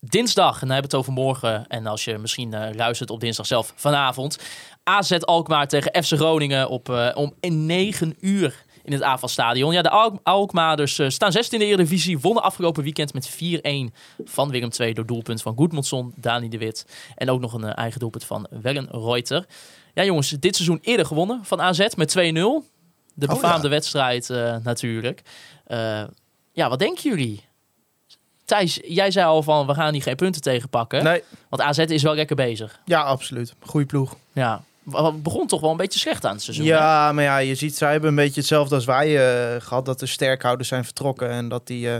Dinsdag, 0.00 0.52
en 0.54 0.60
dan 0.60 0.70
hebben 0.70 0.90
we 0.90 0.96
het 0.96 1.06
over 1.06 1.12
morgen. 1.12 1.66
En 1.68 1.86
als 1.86 2.04
je 2.04 2.18
misschien 2.18 2.74
luistert 2.76 3.10
op 3.10 3.20
dinsdag 3.20 3.46
zelf 3.46 3.72
vanavond. 3.76 4.38
AZ 4.88 5.12
Alkmaar 5.12 5.68
tegen 5.68 6.04
FC 6.04 6.12
Groningen 6.12 6.68
op, 6.68 6.88
eh, 6.88 7.10
om 7.14 7.34
9 7.40 8.16
uur 8.20 8.64
in 8.84 8.92
het 8.92 9.02
AFAS-stadion. 9.02 9.72
Ja, 9.72 9.82
de 9.82 9.90
Alk 9.90 10.18
Alkmaarders 10.22 10.98
eh, 10.98 11.08
staan 11.08 11.32
16 11.32 11.60
in 11.60 11.66
de 11.66 11.72
Eredivisie. 11.72 12.18
Wonnen 12.18 12.42
afgelopen 12.42 12.82
weekend 12.82 13.12
met 13.14 13.28
4-1 13.28 13.94
van 14.24 14.50
Willem 14.50 14.70
II 14.80 14.92
door 14.92 15.06
doelpunt 15.06 15.42
van 15.42 15.56
Goedmondson, 15.56 16.12
Dani 16.16 16.48
de 16.48 16.58
Wit. 16.58 16.86
En 17.14 17.30
ook 17.30 17.40
nog 17.40 17.52
een 17.52 17.64
eh, 17.64 17.76
eigen 17.78 18.00
doelpunt 18.00 18.24
van 18.24 18.46
Wellen 18.62 18.88
Reuter. 18.90 19.46
Ja 19.94 20.04
jongens, 20.04 20.28
dit 20.30 20.54
seizoen 20.56 20.78
eerder 20.82 21.06
gewonnen 21.06 21.40
van 21.44 21.60
AZ 21.60 21.86
met 21.96 22.10
2-0. 22.18 22.20
De 23.14 23.26
Oh, 23.26 23.32
befaamde 23.32 23.68
wedstrijd 23.68 24.28
natuurlijk. 24.62 25.22
Ja, 26.52 26.68
wat 26.68 26.78
denken 26.78 27.10
jullie? 27.10 27.44
Thijs, 28.44 28.80
jij 28.84 29.10
zei 29.10 29.26
al 29.26 29.42
van 29.42 29.66
we 29.66 29.74
gaan 29.74 29.92
hier 29.92 30.02
geen 30.02 30.16
punten 30.16 30.42
tegenpakken. 30.42 31.04
Nee, 31.04 31.22
Want 31.48 31.62
AZ 31.62 31.78
is 31.78 32.02
wel 32.02 32.14
lekker 32.14 32.36
bezig. 32.36 32.80
ja, 32.84 33.02
absoluut. 33.02 33.54
Goeie 33.60 33.86
ploeg. 33.86 34.16
Ja. 34.32 34.62
Begon 35.22 35.46
toch 35.46 35.60
wel 35.60 35.70
een 35.70 35.76
beetje 35.76 35.98
slecht 35.98 36.24
aan 36.24 36.32
het 36.32 36.42
seizoen. 36.42 36.66
hè? 36.66 36.72
Ja, 36.72 37.12
maar 37.12 37.24
ja, 37.24 37.38
je 37.38 37.54
ziet, 37.54 37.76
zij 37.76 37.90
hebben 37.90 38.10
een 38.10 38.16
beetje 38.16 38.40
hetzelfde 38.40 38.74
als 38.74 38.84
wij 38.84 39.06
eh, 39.06 39.60
gehad. 39.60 39.84
Dat 39.84 39.98
de 39.98 40.06
sterkhouders 40.06 40.68
zijn 40.68 40.84
vertrokken 40.84 41.30
en 41.30 41.48
dat, 41.48 41.66
die, 41.66 41.90
eh, 41.90 41.96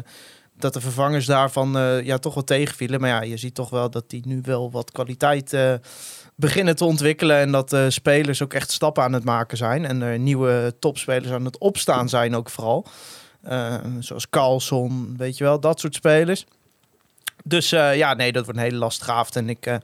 dat 0.56 0.72
de 0.72 0.80
vervangers 0.80 1.26
daarvan 1.26 1.78
eh, 1.78 2.02
ja, 2.02 2.18
toch 2.18 2.34
wat 2.34 2.46
tegenvielen. 2.46 3.00
Maar 3.00 3.08
ja, 3.08 3.22
je 3.22 3.36
ziet 3.36 3.54
toch 3.54 3.70
wel 3.70 3.90
dat 3.90 4.10
die 4.10 4.22
nu 4.26 4.40
wel 4.42 4.70
wat 4.70 4.92
kwaliteit 4.92 5.56
beginnen 6.34 6.76
te 6.76 6.84
ontwikkelen. 6.84 7.36
En 7.36 7.52
dat 7.52 7.70
de 7.70 7.90
spelers 7.90 8.42
ook 8.42 8.54
echt 8.54 8.70
stappen 8.70 9.02
aan 9.02 9.12
het 9.12 9.24
maken 9.24 9.56
zijn. 9.56 9.84
En 9.84 10.02
er 10.02 10.18
nieuwe 10.18 10.74
topspelers 10.78 11.32
aan 11.32 11.44
het 11.44 11.58
opstaan 11.58 12.08
zijn 12.08 12.36
ook 12.36 12.50
vooral. 12.50 12.86
Zoals 13.98 14.28
Carlson, 14.30 15.14
weet 15.16 15.36
je 15.36 15.44
wel, 15.44 15.60
dat 15.60 15.80
soort 15.80 15.94
spelers. 15.94 16.46
Dus 17.44 17.70
ja, 17.70 18.14
nee, 18.14 18.32
dat 18.32 18.44
wordt 18.44 18.58
een 18.58 18.64
hele 18.64 18.78
lastige 18.78 19.12
avond. 19.12 19.36
En 19.36 19.48
ik, 19.48 19.78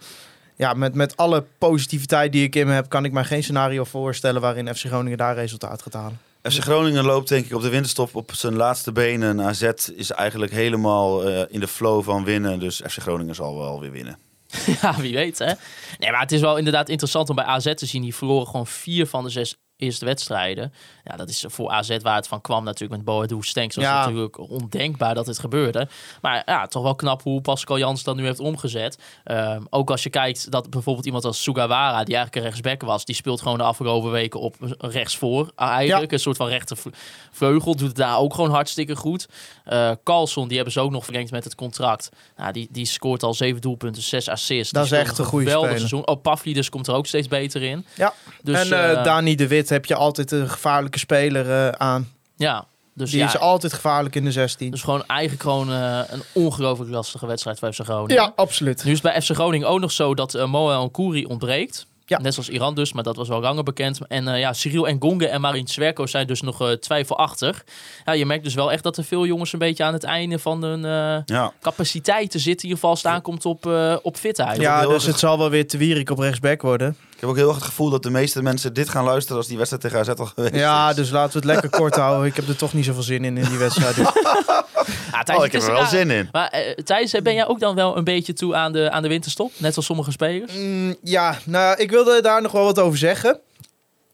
ja, 0.56 0.74
met, 0.74 0.94
met 0.94 1.16
alle 1.16 1.44
positiviteit 1.58 2.32
die 2.32 2.44
ik 2.44 2.54
in 2.54 2.66
me 2.66 2.72
heb, 2.72 2.88
kan 2.88 3.04
ik 3.04 3.12
mij 3.12 3.24
geen 3.24 3.42
scenario 3.42 3.84
voorstellen 3.84 4.40
waarin 4.40 4.74
FC 4.74 4.84
Groningen 4.86 5.18
daar 5.18 5.34
resultaat 5.34 5.82
gaat 5.82 5.92
halen. 5.92 6.18
FC 6.42 6.60
Groningen 6.60 7.04
loopt 7.04 7.28
denk 7.28 7.44
ik 7.44 7.54
op 7.54 7.62
de 7.62 7.68
winterstop 7.68 8.14
op 8.14 8.34
zijn 8.34 8.54
laatste 8.54 8.92
benen. 8.92 9.40
AZ 9.40 9.70
is 9.94 10.10
eigenlijk 10.10 10.52
helemaal 10.52 11.28
eh, 11.28 11.44
in 11.48 11.60
de 11.60 11.68
flow 11.68 12.04
van 12.04 12.24
winnen. 12.24 12.58
Dus 12.58 12.76
FC 12.76 12.98
Groningen 12.98 13.34
zal 13.34 13.58
wel 13.58 13.80
weer 13.80 13.90
winnen. 13.90 14.18
Ja, 14.80 15.00
wie 15.00 15.14
weet 15.14 15.38
hè. 15.38 15.52
Nee, 15.98 16.10
maar 16.10 16.20
het 16.20 16.32
is 16.32 16.40
wel 16.40 16.56
inderdaad 16.56 16.88
interessant 16.88 17.28
om 17.28 17.36
bij 17.36 17.44
AZ 17.44 17.74
te 17.74 17.86
zien. 17.86 18.02
Die 18.02 18.14
verloren 18.14 18.46
gewoon 18.46 18.66
vier 18.66 19.06
van 19.06 19.24
de 19.24 19.30
zes 19.30 19.56
eerste 19.82 20.04
wedstrijden. 20.04 20.72
Ja, 21.04 21.16
dat 21.16 21.28
is 21.28 21.44
voor 21.48 21.70
AZ 21.70 21.96
waar 22.02 22.14
het 22.16 22.28
van 22.28 22.40
kwam 22.40 22.64
natuurlijk 22.64 22.92
met 22.92 23.04
Boadu 23.04 23.36
Stenks. 23.40 23.76
was 23.76 23.84
Ja. 23.84 23.98
natuurlijk 24.04 24.38
ondenkbaar 24.38 25.14
dat 25.14 25.26
het 25.26 25.38
gebeurde. 25.38 25.88
Maar 26.20 26.42
ja, 26.46 26.66
toch 26.66 26.82
wel 26.82 26.94
knap 26.94 27.22
hoe 27.22 27.40
Pascal 27.40 27.78
Jans 27.78 28.02
dat 28.02 28.16
nu 28.16 28.24
heeft 28.24 28.40
omgezet. 28.40 28.98
Ehm, 29.24 29.62
ook 29.70 29.90
als 29.90 30.02
je 30.02 30.10
kijkt 30.10 30.50
dat 30.50 30.70
bijvoorbeeld 30.70 31.06
iemand 31.06 31.24
als 31.24 31.42
Sugawara, 31.42 32.04
die 32.04 32.14
eigenlijk 32.16 32.36
een 32.36 32.42
rechtsback 32.42 32.82
was, 32.82 33.04
die 33.04 33.14
speelt 33.14 33.42
gewoon 33.42 33.58
de 33.58 33.64
afgelopen 33.64 34.10
weken 34.10 34.40
op 34.40 34.56
rechtsvoor 34.78 35.50
eigenlijk. 35.56 36.12
Een 36.12 36.18
soort 36.18 36.36
van 36.36 36.48
rechtervleugel. 36.48 37.76
Doet 37.76 37.88
het 37.88 37.96
daar 37.96 38.18
ook 38.18 38.34
gewoon 38.34 38.50
hartstikke 38.50 38.96
goed. 38.96 39.26
Eh 39.64 39.90
Carlson, 40.04 40.46
die 40.46 40.56
hebben 40.56 40.72
ze 40.72 40.80
ook 40.80 40.90
nog 40.90 41.04
verlengd 41.04 41.30
met 41.30 41.44
het 41.44 41.54
contract. 41.54 42.08
Nou, 42.36 42.52
die, 42.52 42.68
die 42.70 42.86
scoort 42.86 43.22
al 43.22 43.34
zeven 43.34 43.60
doelpunten, 43.60 44.02
zes 44.02 44.28
assists. 44.28 44.72
Dat 44.72 44.88
Die 44.88 44.92
is 44.92 44.98
echt 44.98 45.18
een 45.18 45.24
goede 45.24 45.50
speler. 45.50 45.76
seizoen. 45.78 46.06
Oh, 46.06 46.22
Pavlidis 46.22 46.68
komt 46.68 46.86
er 46.86 46.94
ook 46.94 47.06
steeds 47.06 47.28
beter 47.28 47.62
in. 47.62 47.86
Ja. 47.94 48.12
Dus, 48.42 48.70
en 48.70 48.96
eh, 48.96 49.04
Dani 49.04 49.34
de 49.34 49.46
Wit 49.48 49.70
heb 49.72 49.84
je 49.84 49.94
altijd 49.94 50.30
een 50.30 50.48
gevaarlijke 50.48 50.98
speler 50.98 51.50
eh, 51.50 51.68
aan. 51.68 52.10
Ja, 52.36 52.64
dus 52.94 53.10
die 53.10 53.18
ja, 53.20 53.26
is 53.26 53.38
altijd 53.38 53.72
gevaarlijk 53.72 54.14
in 54.14 54.24
de 54.24 54.32
16. 54.32 54.70
Dus 54.70 54.82
gewoon 54.82 55.06
eigenlijk 55.06 55.42
gewoon 55.42 55.72
eh, 55.72 56.00
een 56.06 56.22
ongelooflijk 56.32 56.90
lastige 56.90 57.26
wedstrijd 57.26 57.58
voor 57.58 57.72
FC 57.72 57.80
Groningen. 57.80 58.14
ja, 58.22 58.32
absoluut. 58.36 58.84
Nu 58.84 58.92
is 58.92 59.02
het 59.02 59.12
bij 59.12 59.22
FC 59.22 59.30
Groningen 59.30 59.68
ook 59.68 59.80
nog 59.80 59.92
zo 59.92 60.14
dat 60.14 60.34
uh, 60.34 60.44
Moel 60.44 60.90
Kouri 60.90 61.24
ontbreekt. 61.24 61.86
Ja. 62.06 62.18
Net 62.18 62.34
zoals 62.34 62.48
Iran 62.48 62.74
dus, 62.74 62.92
maar 62.92 63.02
dat 63.02 63.16
was 63.16 63.28
wel 63.28 63.40
langer 63.40 63.62
bekend. 63.62 64.06
En 64.08 64.28
eh, 64.28 64.38
ja, 64.38 64.52
Cyril 64.52 64.88
en 64.88 64.96
Gonge 65.00 65.28
en 65.28 65.40
Marin 65.40 65.68
Zwerko 65.68 66.06
zijn 66.06 66.26
dus 66.26 66.40
nog 66.40 66.60
eh, 66.60 66.70
twijfelachtig. 66.70 67.64
Ja, 68.04 68.12
je 68.12 68.26
merkt 68.26 68.44
dus 68.44 68.54
wel 68.54 68.72
echt 68.72 68.82
dat 68.82 68.96
er 68.96 69.04
veel 69.04 69.26
jongens 69.26 69.52
een 69.52 69.58
beetje 69.58 69.84
aan 69.84 69.92
het 69.92 70.04
einde 70.04 70.38
van 70.38 70.62
hun 70.62 70.84
eh, 70.84 71.22
Ja. 71.36 71.52
capaciteiten 71.60 72.40
zitten. 72.40 72.68
In 72.68 72.74
ieder 72.74 72.74
geval 72.74 72.90
als 72.90 73.02
het 73.02 73.12
aankomt 73.12 73.46
op, 73.46 73.66
eh 73.66 73.96
op 74.02 74.16
fitheid. 74.16 74.60
Ja, 74.60 74.86
dus 74.86 75.04
het 75.06 75.18
zal 75.18 75.38
wel 75.38 75.50
weer 75.50 75.68
te 75.68 75.76
wierik 75.76 76.10
op 76.10 76.18
rechtsback 76.18 76.62
worden. 76.62 76.96
Ik 77.22 77.28
heb 77.28 77.36
ook 77.36 77.42
heel 77.42 77.52
erg 77.52 77.58
het 77.62 77.70
gevoel 77.70 77.90
dat 77.90 78.02
de 78.02 78.10
meeste 78.10 78.42
mensen 78.42 78.72
dit 78.74 78.88
gaan 78.88 79.04
luisteren 79.04 79.36
als 79.36 79.46
die 79.46 79.56
wedstrijd 79.56 79.82
tegen 79.84 79.98
AZ 79.98 80.08
al 80.08 80.26
geweest 80.26 80.54
Ja, 80.54 80.90
is. 80.90 80.96
dus 80.96 81.10
laten 81.10 81.32
we 81.32 81.36
het 81.38 81.44
lekker 81.60 81.70
kort 81.80 81.94
houden. 81.96 82.26
Ik 82.26 82.36
heb 82.36 82.48
er 82.48 82.56
toch 82.56 82.72
niet 82.72 82.84
zoveel 82.84 83.02
zin 83.02 83.24
in, 83.24 83.36
in 83.36 83.44
die 83.48 83.58
wedstrijd. 83.58 83.94
Dus- 83.96 84.06
Ja, 85.12 85.22
Thijs, 85.22 85.38
Oh, 85.38 85.44
ik 85.44 85.52
heb 85.52 85.62
er 85.62 85.72
wel 85.72 85.86
zin 85.86 86.10
in. 86.10 86.28
Maar 86.32 86.48
eh, 86.48 86.74
Thijs, 86.74 87.10
ben 87.22 87.34
jij 87.34 87.46
ook 87.46 87.60
dan 87.60 87.74
wel 87.74 87.96
een 87.96 88.04
beetje 88.04 88.32
toe 88.32 88.54
aan 88.54 88.72
de, 88.72 88.90
aan 88.90 89.02
de 89.02 89.08
winterstop? 89.08 89.52
Net 89.56 89.76
als 89.76 89.84
sommige 89.86 90.10
spelers? 90.10 90.52
Mm, 90.54 90.96
ja, 91.02 91.38
nou, 91.44 91.76
ik 91.80 91.90
wilde 91.90 92.20
daar 92.22 92.42
nog 92.42 92.52
wel 92.52 92.64
wat 92.64 92.78
over 92.78 92.98
zeggen. 92.98 93.38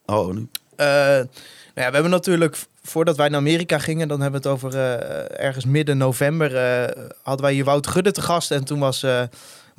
Oh, 0.05 0.33
nu. 0.33 0.47
Eh, 0.75 0.85
nou 0.87 1.27
ja, 1.73 1.85
we 1.87 1.93
hebben 1.93 2.09
natuurlijk, 2.11 2.57
voordat 2.83 3.17
wij 3.17 3.29
naar 3.29 3.39
Amerika 3.39 3.79
gingen, 3.79 4.07
dan 4.07 4.21
hebben 4.21 4.41
we 4.41 4.49
het 4.49 4.57
over 4.57 4.79
eh, 4.79 5.45
ergens 5.45 5.65
midden 5.65 5.97
november, 5.97 6.55
eh, 6.55 7.03
hadden 7.23 7.45
wij 7.45 7.53
hier 7.53 7.65
Wout 7.65 7.87
Gudde 7.87 8.11
te 8.11 8.21
gast. 8.21 8.51
En 8.51 8.63
toen 8.63 8.79
was 8.79 9.03
eh, 9.03 9.21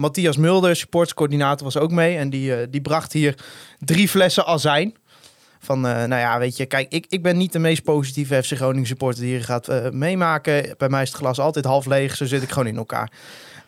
Matthias 0.01 0.37
Mulder, 0.37 0.77
supportscoördinator, 0.77 1.65
was 1.65 1.77
ook 1.77 1.91
mee. 1.91 2.17
En 2.17 2.31
die, 2.31 2.55
eh, 2.55 2.67
die 2.71 2.81
bracht 2.81 3.13
hier 3.13 3.35
drie 3.79 4.09
flessen 4.09 4.47
azijn. 4.47 4.95
Van, 5.63 5.87
eh, 5.87 5.93
nou 5.93 6.21
ja, 6.21 6.39
weet 6.39 6.57
je, 6.57 6.67
kijk, 6.67 6.87
ik, 6.93 7.07
ik 7.09 7.23
ben 7.23 7.37
niet 7.37 7.53
de 7.53 7.59
meest 7.59 7.83
positieve 7.83 8.43
FC 8.43 8.53
Groningen 8.53 8.87
supporter 8.87 9.23
die 9.23 9.31
hier 9.31 9.45
gaat 9.45 9.69
eh, 9.69 9.91
meemaken. 9.91 10.75
Bij 10.79 10.89
mij 10.89 11.03
is 11.03 11.09
het 11.09 11.19
glas 11.19 11.39
altijd 11.39 11.65
half 11.65 11.87
leeg, 11.87 12.17
zo 12.17 12.25
zit 12.27 12.43
ik 12.43 12.51
gewoon 12.51 12.67
in 12.67 12.77
elkaar. 12.77 13.11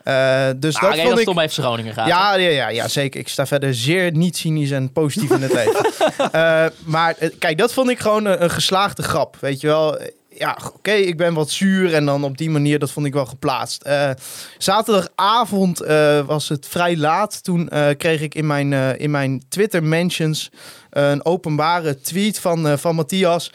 Eh, 0.03 0.49
dus 0.57 0.76
Ah, 0.76 0.83
dat 0.83 1.01
vond 1.01 1.18
ik... 1.18 1.28
om 1.28 1.49
FC 1.49 1.53
Groningen 1.59 1.93
gaat. 1.95 2.07
Ja, 2.07 2.35
ja, 2.35 2.49
ja, 2.49 2.68
ja, 2.68 2.89
zeker. 2.89 3.20
Ik 3.20 3.28
sta 3.28 3.47
verder 3.47 3.74
zeer 3.74 4.12
niet 4.12 4.37
cynisch 4.37 4.70
en 4.70 4.93
positief 4.93 5.30
in 5.30 5.43
het 5.43 5.53
leven. 5.53 5.91
Maar 6.85 7.14
kijk, 7.39 7.59
dat 7.59 7.72
vond 7.72 7.91
ik 7.91 7.99
gewoon 7.99 8.24
een, 8.24 8.43
een 8.43 8.51
geslaagde 8.51 9.03
grap. 9.03 9.37
Weet 9.41 9.61
je 9.61 9.66
wel. 9.66 9.99
Ja, 10.43 10.59
oké, 10.74 10.93
ik 10.93 11.16
ben 11.16 11.34
wat 11.34 11.51
zuur 11.51 11.95
en 11.95 12.05
dan 12.05 12.24
op 12.24 12.38
die 12.38 12.51
manier, 12.51 12.78
dat 12.78 12.90
vond 12.90 13.07
ik 13.07 13.12
wel 13.12 13.26
geplaatst. 13.26 13.82
Eh, 13.82 14.11
zaterdagavond 14.59 15.80
eh, 15.80 16.26
was 16.26 16.49
het 16.49 16.66
vrij 16.68 16.97
laat. 16.97 17.45
Toen 17.45 17.68
eh, 17.68 17.88
kreeg 17.97 18.20
ik 18.20 18.34
in 18.34 18.47
mijn, 18.47 18.72
in 18.99 19.11
mijn 19.11 19.43
Twitter 19.49 19.82
mentions 19.82 20.51
een 20.90 21.24
openbare 21.24 22.01
tweet 22.01 22.38
van, 22.38 22.78
van 22.78 22.95
Matthias. 22.95 23.53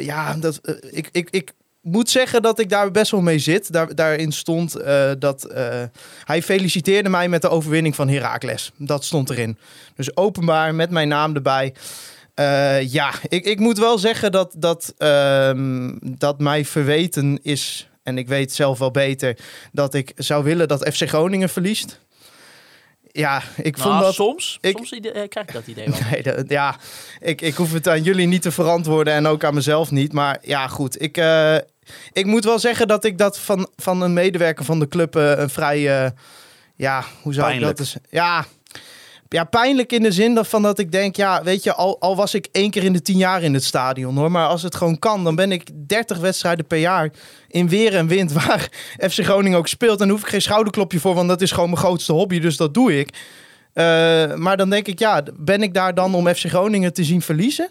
Ja, 0.00 0.34
dat, 0.34 0.60
ik, 0.90 1.08
ik, 1.12 1.28
ik 1.30 1.52
moet 1.80 2.10
zeggen 2.10 2.42
dat 2.42 2.58
ik 2.58 2.68
daar 2.68 2.90
best 2.90 3.10
wel 3.10 3.20
mee 3.20 3.38
zit. 3.38 3.72
Daar, 3.72 3.94
daarin 3.94 4.32
stond 4.32 4.76
dat 5.18 5.52
hij 6.24 6.42
feliciteerde 6.42 7.08
mij 7.08 7.28
met 7.28 7.42
de 7.42 7.48
overwinning 7.48 7.94
van 7.94 8.08
Heracles. 8.08 8.72
Dat 8.76 9.04
stond 9.04 9.30
erin. 9.30 9.58
Dus 9.96 10.16
openbaar 10.16 10.74
met 10.74 10.90
mijn 10.90 11.08
naam 11.08 11.34
erbij. 11.34 11.74
Eh, 12.34 12.92
ja, 12.92 13.10
ik, 13.28 13.44
ik 13.44 13.58
moet 13.58 13.78
wel 13.78 13.98
zeggen 13.98 14.32
dat, 14.32 14.54
dat, 14.58 14.94
ehm, 14.98 15.90
dat 16.00 16.38
mij 16.40 16.64
verweten 16.64 17.38
is. 17.42 17.88
En 18.02 18.18
ik 18.18 18.28
weet 18.28 18.52
zelf 18.52 18.78
wel 18.78 18.90
beter 18.90 19.38
dat 19.72 19.94
ik 19.94 20.12
zou 20.16 20.44
willen 20.44 20.68
dat 20.68 20.88
FC 20.94 21.08
Groningen 21.08 21.48
verliest. 21.48 22.00
Ja, 23.14 23.42
ik 23.56 23.78
vond 23.78 23.92
Nou, 23.94 24.04
dat. 24.04 24.14
soms, 24.14 24.58
ik- 24.60 24.76
soms 24.76 24.92
eh, 24.92 25.00
krijg 25.28 25.46
ik 25.46 25.52
dat 25.52 25.66
idee 25.66 25.88
wel. 25.88 25.98
Nee, 26.10 26.22
dat- 26.22 26.48
ja, 26.48 26.76
ik, 27.20 27.40
ik 27.40 27.54
hoef 27.54 27.72
het 27.72 27.88
aan 27.88 28.02
jullie 28.02 28.26
niet 28.26 28.42
te 28.42 28.50
verantwoorden 28.50 29.14
en 29.14 29.26
ook 29.26 29.44
aan 29.44 29.54
mezelf 29.54 29.90
niet. 29.90 30.12
Maar 30.12 30.38
ja, 30.42 30.68
goed. 30.68 31.02
Ik, 31.02 31.16
eh, 31.16 31.56
ik 32.12 32.26
moet 32.26 32.44
wel 32.44 32.58
zeggen 32.58 32.88
dat 32.88 33.04
ik 33.04 33.18
dat 33.18 33.38
van, 33.38 33.68
van 33.76 34.00
een 34.02 34.12
medewerker 34.12 34.64
van 34.64 34.78
de 34.78 34.88
club 34.88 35.14
een 35.14 35.50
vrij... 35.50 35.80
ja, 36.76 37.04
hoe 37.22 37.34
zou 37.34 37.46
Pijnlijk. 37.46 37.70
ik 37.70 37.76
dat 37.78 37.78
eens... 37.78 37.96
Ja, 38.10 38.44
ja, 39.32 39.44
pijnlijk 39.44 39.92
in 39.92 40.02
de 40.02 40.12
zin 40.12 40.44
van 40.44 40.62
dat 40.62 40.78
ik 40.78 40.92
denk... 40.92 41.16
Ja, 41.16 41.42
weet 41.42 41.62
je, 41.62 41.74
al, 41.74 42.00
al 42.00 42.16
was 42.16 42.34
ik 42.34 42.48
één 42.52 42.70
keer 42.70 42.84
in 42.84 42.92
de 42.92 43.02
tien 43.02 43.16
jaar 43.16 43.42
in 43.42 43.54
het 43.54 43.64
stadion 43.64 44.16
hoor. 44.16 44.30
Maar 44.30 44.46
als 44.46 44.62
het 44.62 44.74
gewoon 44.74 44.98
kan, 44.98 45.24
dan 45.24 45.34
ben 45.34 45.52
ik 45.52 45.70
30 45.86 46.18
wedstrijden 46.18 46.66
per 46.66 46.78
jaar... 46.78 47.10
in 47.48 47.68
weer 47.68 47.94
en 47.94 48.06
wind 48.06 48.32
waar 48.42 48.68
FC 48.98 49.24
Groningen 49.24 49.58
ook 49.58 49.68
speelt. 49.68 50.00
En 50.00 50.06
daar 50.06 50.16
hoef 50.16 50.24
ik 50.24 50.30
geen 50.30 50.42
schouderklopje 50.42 51.00
voor, 51.00 51.14
want 51.14 51.28
dat 51.28 51.40
is 51.40 51.50
gewoon 51.50 51.70
mijn 51.70 51.82
grootste 51.82 52.12
hobby. 52.12 52.38
Dus 52.38 52.56
dat 52.56 52.74
doe 52.74 52.98
ik. 52.98 53.08
Eh, 53.72 54.34
maar 54.34 54.56
dan 54.56 54.70
denk 54.70 54.86
ik, 54.86 54.98
ja, 54.98 55.22
ben 55.36 55.62
ik 55.62 55.74
daar 55.74 55.94
dan 55.94 56.14
om 56.14 56.34
FC 56.34 56.48
Groningen 56.48 56.92
te 56.92 57.04
zien 57.04 57.22
verliezen? 57.22 57.70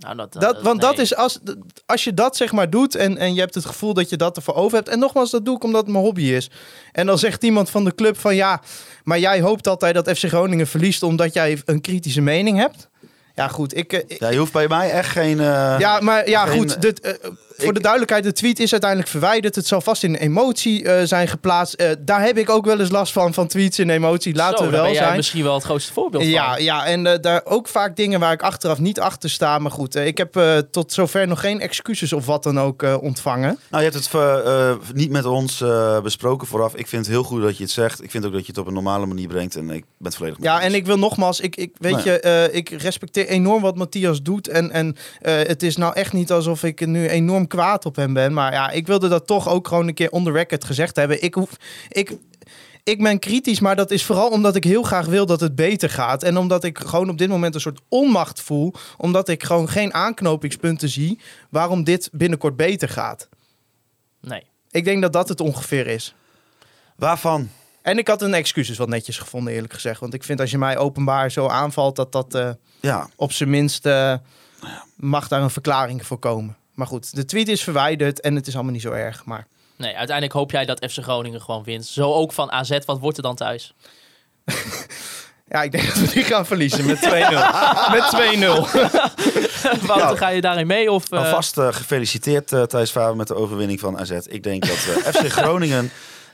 Nou, 0.00 0.16
dat, 0.16 0.32
Dat, 0.32 0.62
want 0.62 0.80
dat 0.80 0.98
is 0.98 1.14
als, 1.16 1.38
als 1.86 2.04
je 2.04 2.14
dat 2.14 2.36
zeg 2.36 2.52
maar 2.52 2.70
doet 2.70 2.94
en, 2.94 3.16
en 3.18 3.34
je 3.34 3.40
hebt 3.40 3.54
het 3.54 3.64
gevoel 3.64 3.94
dat 3.94 4.08
je 4.10 4.16
dat 4.16 4.36
ervoor 4.36 4.54
over 4.54 4.76
hebt. 4.76 4.88
En 4.88 4.98
nogmaals, 4.98 5.30
dat 5.30 5.44
doe 5.44 5.56
ik 5.56 5.64
omdat 5.64 5.80
het 5.82 5.90
mijn 5.92 6.04
hobby 6.04 6.22
is. 6.22 6.50
En 6.92 7.06
dan 7.06 7.18
zegt 7.18 7.44
iemand 7.44 7.70
van 7.70 7.84
de 7.84 7.94
club 7.94 8.16
van 8.18 8.34
ja, 8.34 8.60
maar 9.04 9.18
jij 9.18 9.40
hoopt 9.40 9.66
altijd 9.68 9.94
dat 9.94 10.10
FC 10.18 10.24
Groningen 10.24 10.66
verliest 10.66 11.02
omdat 11.02 11.34
jij 11.34 11.62
een 11.64 11.80
kritische 11.80 12.20
mening 12.20 12.58
hebt. 12.58 12.88
Ja, 13.34 13.48
goed. 13.48 13.76
Ik, 13.76 13.92
eh, 13.92 13.98
ik- 14.06 14.20
Ja, 14.20 14.28
je 14.28 14.38
hoeft 14.38 14.52
bij 14.52 14.68
mij 14.68 14.90
echt 14.90 15.08
geen... 15.10 15.40
eh, 15.40 15.76
ja, 15.78 16.00
maar 16.00 16.28
ja, 16.28 16.44
geen- 16.46 16.58
goed. 16.58 16.82
Dit, 16.82 17.00
eh, 17.00 17.12
voor 17.60 17.68
ik- 17.68 17.74
de 17.74 17.80
duidelijkheid, 17.80 18.24
de 18.24 18.32
tweet 18.32 18.58
is 18.58 18.70
uiteindelijk 18.72 19.10
verwijderd. 19.10 19.54
Het 19.54 19.66
zal 19.66 19.80
vast 19.80 20.02
in 20.02 20.14
emotie 20.14 20.84
eh, 20.84 21.04
zijn 21.06 21.28
geplaatst. 21.28 21.74
Eh, 21.74 21.90
daar 22.00 22.22
heb 22.22 22.36
ik 22.38 22.50
ook 22.50 22.64
wel 22.64 22.80
eens 22.80 22.90
last 22.90 23.12
van, 23.12 23.34
van 23.34 23.46
tweets 23.46 23.78
in 23.78 23.90
emotie. 23.90 24.34
Laten 24.34 24.58
Zo, 24.58 24.64
we 24.64 24.70
daar 24.70 24.72
wel 24.80 24.82
ben 24.88 24.92
jij 24.94 25.02
zijn. 25.04 25.16
misschien 25.16 25.42
wel 25.42 25.54
het 25.54 25.64
grootste 25.64 25.92
voorbeeld 25.92 26.24
Ja, 26.24 26.54
van. 26.54 26.62
ja, 26.64 26.86
en 26.86 27.06
eh, 27.06 27.18
daar 27.20 27.40
ook 27.44 27.68
vaak 27.68 27.96
dingen 27.96 28.20
waar 28.20 28.32
ik 28.32 28.42
achteraf 28.42 28.78
niet 28.78 29.00
achter 29.00 29.30
sta. 29.30 29.58
Maar 29.58 29.70
goed, 29.70 29.94
ik 29.94 30.18
heb 30.18 30.36
eh, 30.36 30.56
tot 30.70 30.92
zover 30.92 31.26
nog 31.28 31.40
geen 31.40 31.60
excuses 31.60 32.12
of 32.12 32.26
wat 32.26 32.42
dan 32.42 32.60
ook 32.60 32.82
eh, 32.82 33.02
ontvangen. 33.02 33.58
Nou, 33.70 33.84
je 33.84 33.90
hebt 33.90 34.12
het 34.12 34.94
niet 34.94 35.10
met 35.10 35.24
ons 35.24 35.64
besproken 36.02 36.46
vooraf. 36.46 36.74
Ik 36.74 36.86
vind 36.88 37.06
het 37.06 37.14
heel 37.14 37.22
goed 37.24 37.42
dat 37.42 37.56
je 37.56 37.62
het 37.62 37.72
zegt. 37.72 38.02
Ik 38.02 38.10
vind 38.10 38.26
ook 38.26 38.32
dat 38.32 38.40
je 38.40 38.46
het 38.46 38.58
op 38.60 38.66
een 38.66 38.72
normale 38.74 39.06
manier 39.06 39.28
brengt. 39.28 39.56
En 39.56 39.70
ik 39.70 39.84
ben 39.98 40.06
het 40.06 40.16
volledig 40.16 40.38
met 40.38 40.46
Ja, 40.48 40.60
en 40.60 40.74
ik 40.74 40.86
wil 40.86 40.98
nogmaals, 40.98 41.40
ik, 41.40 41.56
ik 41.56 41.70
weet 41.78 41.94
Nee. 41.94 42.04
je, 42.04 42.20
eh, 42.20 42.54
ik 42.56 42.68
respecteer 42.68 43.26
enorm 43.26 43.62
wat 43.62 43.76
Matthias 43.76 44.22
doet. 44.22 44.48
En, 44.48 44.70
en 44.70 44.96
eh, 45.20 45.34
het 45.34 45.62
is 45.62 45.76
nou 45.76 45.94
echt 45.94 46.12
niet 46.12 46.32
alsof 46.32 46.62
ik 46.62 46.86
nu 46.86 47.08
enorm 47.08 47.46
kwaad 47.50 47.86
op 47.86 47.96
hem 47.96 48.12
ben. 48.12 48.32
Maar 48.32 48.52
ja, 48.52 48.70
ik 48.70 48.86
wilde 48.86 49.08
dat 49.08 49.26
toch 49.26 49.48
ook 49.48 49.68
gewoon 49.68 49.88
een 49.88 49.94
keer 49.94 50.10
on 50.10 50.24
the 50.24 50.32
record 50.32 50.64
gezegd 50.64 50.96
hebben. 50.96 51.22
Ik 51.22 51.34
hoef, 51.34 51.50
ik, 51.88 52.16
ik 52.84 53.02
ben 53.02 53.18
kritisch, 53.18 53.60
maar 53.60 53.76
dat 53.76 53.90
is 53.90 54.04
vooral 54.04 54.28
omdat 54.28 54.56
ik 54.56 54.64
heel 54.64 54.82
graag 54.82 55.06
wil 55.06 55.26
dat 55.26 55.40
het 55.40 55.54
beter 55.54 55.90
gaat. 55.90 56.22
En 56.22 56.36
omdat 56.36 56.64
ik 56.64 56.78
gewoon 56.78 57.08
op 57.08 57.18
dit 57.18 57.28
moment 57.28 57.54
een 57.54 57.60
soort 57.60 57.80
onmacht 57.88 58.40
voel. 58.40 58.74
Omdat 58.96 59.28
ik 59.28 59.42
gewoon 59.42 59.68
geen 59.68 59.94
aanknopingspunten 59.94 60.88
zie 60.88 61.20
waarom 61.50 61.84
dit 61.84 62.08
binnenkort 62.12 62.56
beter 62.56 62.88
gaat. 62.88 63.28
Nee. 64.20 64.44
Ik 64.70 64.84
denk 64.84 65.02
dat 65.02 65.12
dat 65.12 65.28
het 65.28 65.40
ongeveer 65.40 65.86
is. 65.86 66.14
Waarvan? 66.96 67.48
En 67.82 67.98
ik 67.98 68.08
had 68.08 68.22
een 68.22 68.34
excuses 68.34 68.78
wat 68.78 68.88
netjes 68.88 69.18
gevonden, 69.18 69.52
eerlijk 69.52 69.72
gezegd. 69.72 70.00
Want 70.00 70.14
ik 70.14 70.24
vind 70.24 70.40
als 70.40 70.50
je 70.50 70.58
mij 70.58 70.78
openbaar 70.78 71.30
zo 71.30 71.46
aanvalt, 71.46 71.96
dat 71.96 72.12
dat 72.12 72.34
eh, 72.34 72.50
Ja, 72.80 73.08
op 73.16 73.32
zijn 73.32 73.50
minst 73.50 73.86
eh, 73.86 74.14
mag 74.96 75.28
daar 75.28 75.42
een 75.42 75.50
verklaring 75.50 76.06
voor 76.06 76.18
komen. 76.18 76.56
Maar 76.74 76.86
goed, 76.86 77.14
de 77.14 77.24
tweet 77.24 77.48
is 77.48 77.62
verwijderd 77.62 78.20
en 78.20 78.34
het 78.34 78.46
is 78.46 78.54
allemaal 78.54 78.72
niet 78.72 78.82
zo 78.82 78.92
erg. 78.92 79.24
Maar 79.24 79.46
nee, 79.76 79.96
uiteindelijk 79.96 80.36
hoop 80.36 80.50
jij 80.50 80.64
dat 80.64 80.90
FC 80.90 80.98
Groningen 80.98 81.40
gewoon 81.40 81.64
wint. 81.64 81.86
Zo 81.86 82.12
ook 82.12 82.32
van 82.32 82.52
AZ. 82.52 82.78
Wat 82.84 82.98
wordt 82.98 83.16
er 83.16 83.22
dan 83.22 83.36
thuis? 83.36 83.74
ja, 85.48 85.62
ik 85.62 85.72
denk 85.72 85.86
dat 85.86 85.98
we 85.98 86.10
die 86.12 86.24
gaan 86.24 86.46
verliezen 86.46 86.86
met 86.86 86.98
2-0. 86.98 87.00
met 87.96 88.34
2-0. 89.80 89.86
Wouter, 89.86 90.16
ga 90.16 90.28
je 90.28 90.40
daarin 90.40 90.66
mee? 90.66 90.92
Of, 90.92 91.10
eh, 91.10 91.18
alvast 91.18 91.58
eh, 91.58 91.72
gefeliciteerd 91.72 92.52
eh 92.52 92.62
Thijs 92.62 92.90
Faber 92.90 93.16
met 93.16 93.28
de 93.28 93.34
overwinning 93.34 93.80
van 93.80 93.98
AZ. 93.98 94.10
Ik 94.10 94.42
denk 94.42 94.66
dat 94.66 94.76
FC 95.14 95.28
Groningen 95.28 95.90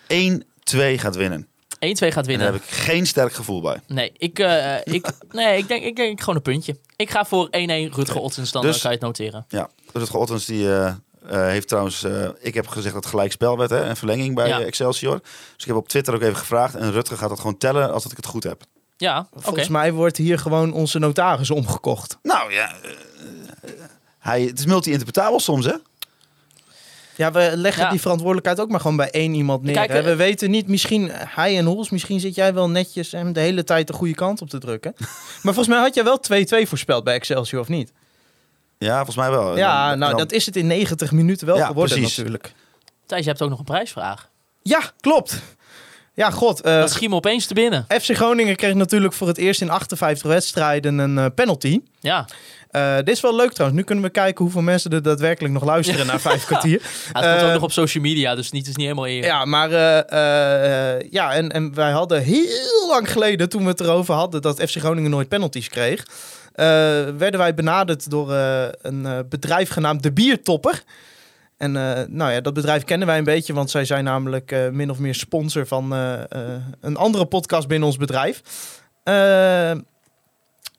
1-2 0.06 0.78
gaat 0.96 1.16
winnen. 1.16 1.48
1-2 1.86 1.88
gaat 1.88 2.16
En 2.16 2.24
winnen. 2.26 2.38
daar 2.46 2.54
heb 2.54 2.62
ik 2.62 2.68
geen 2.70 3.06
sterk 3.06 3.32
gevoel 3.32 3.60
bij. 3.60 3.80
Nee, 3.86 4.12
ik, 4.16 4.38
eh, 4.38 4.76
ik, 4.84 5.08
nee 5.30 5.58
ik, 5.58 5.68
denk, 5.68 5.84
ik 5.84 5.96
denk 5.96 6.20
gewoon 6.20 6.34
een 6.36 6.42
puntje. 6.42 6.76
Ik 6.96 7.10
ga 7.10 7.24
voor 7.24 7.46
1-1 7.50 7.50
Rutger 7.94 8.20
Ottens, 8.20 8.52
dan 8.52 8.62
Dus- 8.62 8.76
eh, 8.76 8.80
kan 8.82 8.90
je 8.90 8.96
het 8.96 9.06
noteren. 9.06 9.44
Ja, 9.48 9.68
Rutger 9.92 10.18
Ottens 10.18 10.44
die, 10.44 10.68
eh, 10.72 10.86
eh, 10.86 10.94
heeft 11.28 11.68
trouwens... 11.68 12.02
eh, 12.04 12.28
ik 12.40 12.54
heb 12.54 12.66
gezegd 12.68 12.94
dat 12.94 13.02
het 13.02 13.12
gelijk 13.12 13.32
spel 13.32 13.58
werd, 13.58 13.70
hè, 13.70 13.84
een 13.88 13.96
verlenging 13.96 14.34
bij 14.34 14.48
Ja. 14.48 14.60
Excelsior. 14.60 15.18
Dus 15.22 15.32
ik 15.62 15.66
heb 15.66 15.76
op 15.76 15.88
Twitter 15.88 16.14
ook 16.14 16.22
even 16.22 16.36
gevraagd. 16.36 16.74
En 16.74 16.92
Rutger 16.92 17.16
gaat 17.16 17.28
dat 17.28 17.38
gewoon 17.40 17.58
tellen 17.58 17.92
als 17.92 18.02
dat 18.02 18.10
ik 18.12 18.16
het 18.16 18.26
goed 18.26 18.42
heb. 18.44 18.62
Ja, 18.96 19.26
oké. 19.30 19.42
Volgens 19.42 19.68
mij 19.68 19.92
wordt 19.92 20.16
hier 20.16 20.38
gewoon 20.38 20.72
onze 20.72 20.98
notaris 20.98 21.50
omgekocht. 21.50 22.18
Nou 22.22 22.52
ja, 22.52 22.74
hij, 24.18 24.42
het 24.42 24.58
is 24.58 24.66
multi-interpretabel 24.66 25.40
soms, 25.40 25.64
hè? 25.64 25.72
Ja, 27.16 27.32
we 27.32 27.52
leggen 27.54 27.82
Ja. 27.82 27.90
die 27.90 28.00
verantwoordelijkheid 28.00 28.60
ook 28.60 28.68
maar 28.70 28.80
gewoon 28.80 28.96
bij 28.96 29.10
één 29.10 29.34
iemand 29.34 29.62
neer. 29.62 29.74
Kijk, 29.74 29.88
hè. 29.90 30.02
we 30.02 30.10
eh, 30.10 30.16
weten 30.16 30.50
niet, 30.50 30.68
misschien 30.68 31.10
eh, 31.10 31.26
hij 31.36 31.58
en 31.58 31.64
Hols, 31.64 31.90
misschien 31.90 32.20
zit 32.20 32.34
jij 32.34 32.54
wel 32.54 32.68
netjes 32.70 33.12
hem 33.12 33.32
de 33.32 33.40
hele 33.40 33.64
tijd 33.64 33.86
de 33.86 33.92
goede 33.92 34.14
kant 34.14 34.40
op 34.40 34.48
te 34.48 34.58
drukken. 34.58 34.94
maar 35.42 35.54
volgens 35.54 35.68
mij 35.68 35.78
had 35.78 35.94
jij 35.94 36.04
wel 36.04 36.20
2-2 36.64 36.68
voorspeld 36.68 37.04
bij 37.04 37.14
Excelsior, 37.14 37.60
of 37.60 37.68
niet? 37.68 37.92
Ja, 38.78 38.94
volgens 38.96 39.16
mij 39.16 39.30
wel. 39.30 39.56
ja, 39.56 39.88
Dan- 39.88 39.98
nou 39.98 40.10
dan- 40.10 40.20
dat 40.20 40.32
is 40.32 40.46
het 40.46 40.56
in 40.56 40.66
90 40.66 41.12
minuten 41.12 41.46
wel 41.46 41.56
Ja, 41.56 41.66
geworden 41.66 41.96
precies. 41.96 42.16
natuurlijk. 42.16 42.52
Thijs, 43.06 43.22
je 43.22 43.28
hebt 43.28 43.42
ook 43.42 43.50
nog 43.50 43.58
een 43.58 43.64
prijsvraag. 43.64 44.28
Ja, 44.62 44.80
klopt. 45.00 45.40
Ja, 46.14 46.30
god. 46.30 46.60
eh, 46.60 46.78
Dat 46.80 46.90
schiet 46.90 47.08
me 47.08 47.14
opeens 47.14 47.46
te 47.46 47.54
binnen. 47.54 47.84
FC 47.88 48.14
Groningen 48.16 48.56
kreeg 48.56 48.74
natuurlijk 48.74 49.12
voor 49.14 49.28
het 49.28 49.38
eerst 49.38 49.60
in 49.60 49.70
58 49.70 50.26
wedstrijden 50.30 50.98
een 50.98 51.18
eh, 51.18 51.26
penalty. 51.34 51.80
Ja, 52.00 52.26
Eh, 52.76 52.96
dit 52.96 53.08
is 53.08 53.20
wel 53.20 53.36
leuk 53.36 53.52
trouwens. 53.52 53.80
Nu 53.80 53.86
kunnen 53.86 54.04
we 54.04 54.10
kijken 54.10 54.44
hoeveel 54.44 54.62
mensen 54.62 54.90
er 54.90 55.02
daadwerkelijk 55.02 55.54
nog 55.54 55.64
luisteren 55.64 56.06
naar 56.06 56.20
vijf 56.20 56.44
kwartier. 56.44 56.80
Ja, 57.12 57.20
het 57.20 57.28
komt 57.30 57.40
Eh, 57.40 57.46
ook 57.46 57.52
nog 57.52 57.62
op 57.62 57.72
social 57.72 58.02
media, 58.02 58.34
dus 58.34 58.50
niet, 58.50 58.60
het 58.60 58.70
is 58.70 58.76
niet 58.76 58.86
helemaal 58.86 59.08
eer. 59.08 59.24
Ja, 59.24 59.44
maar 59.44 59.70
eh, 59.70 61.10
ja, 61.10 61.32
en, 61.32 61.50
en 61.50 61.74
wij 61.74 61.90
hadden 61.90 62.22
heel 62.22 62.86
lang 62.88 63.12
geleden, 63.12 63.48
toen 63.48 63.62
we 63.62 63.68
het 63.68 63.80
erover 63.80 64.14
hadden 64.14 64.42
dat 64.42 64.62
FC 64.62 64.76
Groningen 64.76 65.10
nooit 65.10 65.28
penalties 65.28 65.68
kreeg, 65.68 66.06
werden 67.16 67.38
wij 67.38 67.54
benaderd 67.54 68.10
door 68.10 68.32
een 68.82 69.26
bedrijf 69.28 69.70
genaamd 69.70 70.02
De 70.02 70.12
Biertopper. 70.12 70.82
En 71.56 71.72
nou 72.10 72.32
ja, 72.32 72.40
dat 72.40 72.54
bedrijf 72.54 72.84
kennen 72.84 73.06
wij 73.06 73.18
een 73.18 73.24
beetje, 73.24 73.52
want 73.52 73.70
zij 73.70 73.84
zijn 73.84 74.04
namelijk 74.04 74.70
min 74.72 74.90
of 74.90 74.98
meer 74.98 75.14
sponsor 75.14 75.66
van 75.66 75.92
een 76.80 76.96
andere 76.96 77.26
podcast 77.26 77.68
binnen 77.68 77.88
ons 77.88 77.96
bedrijf. 77.96 78.42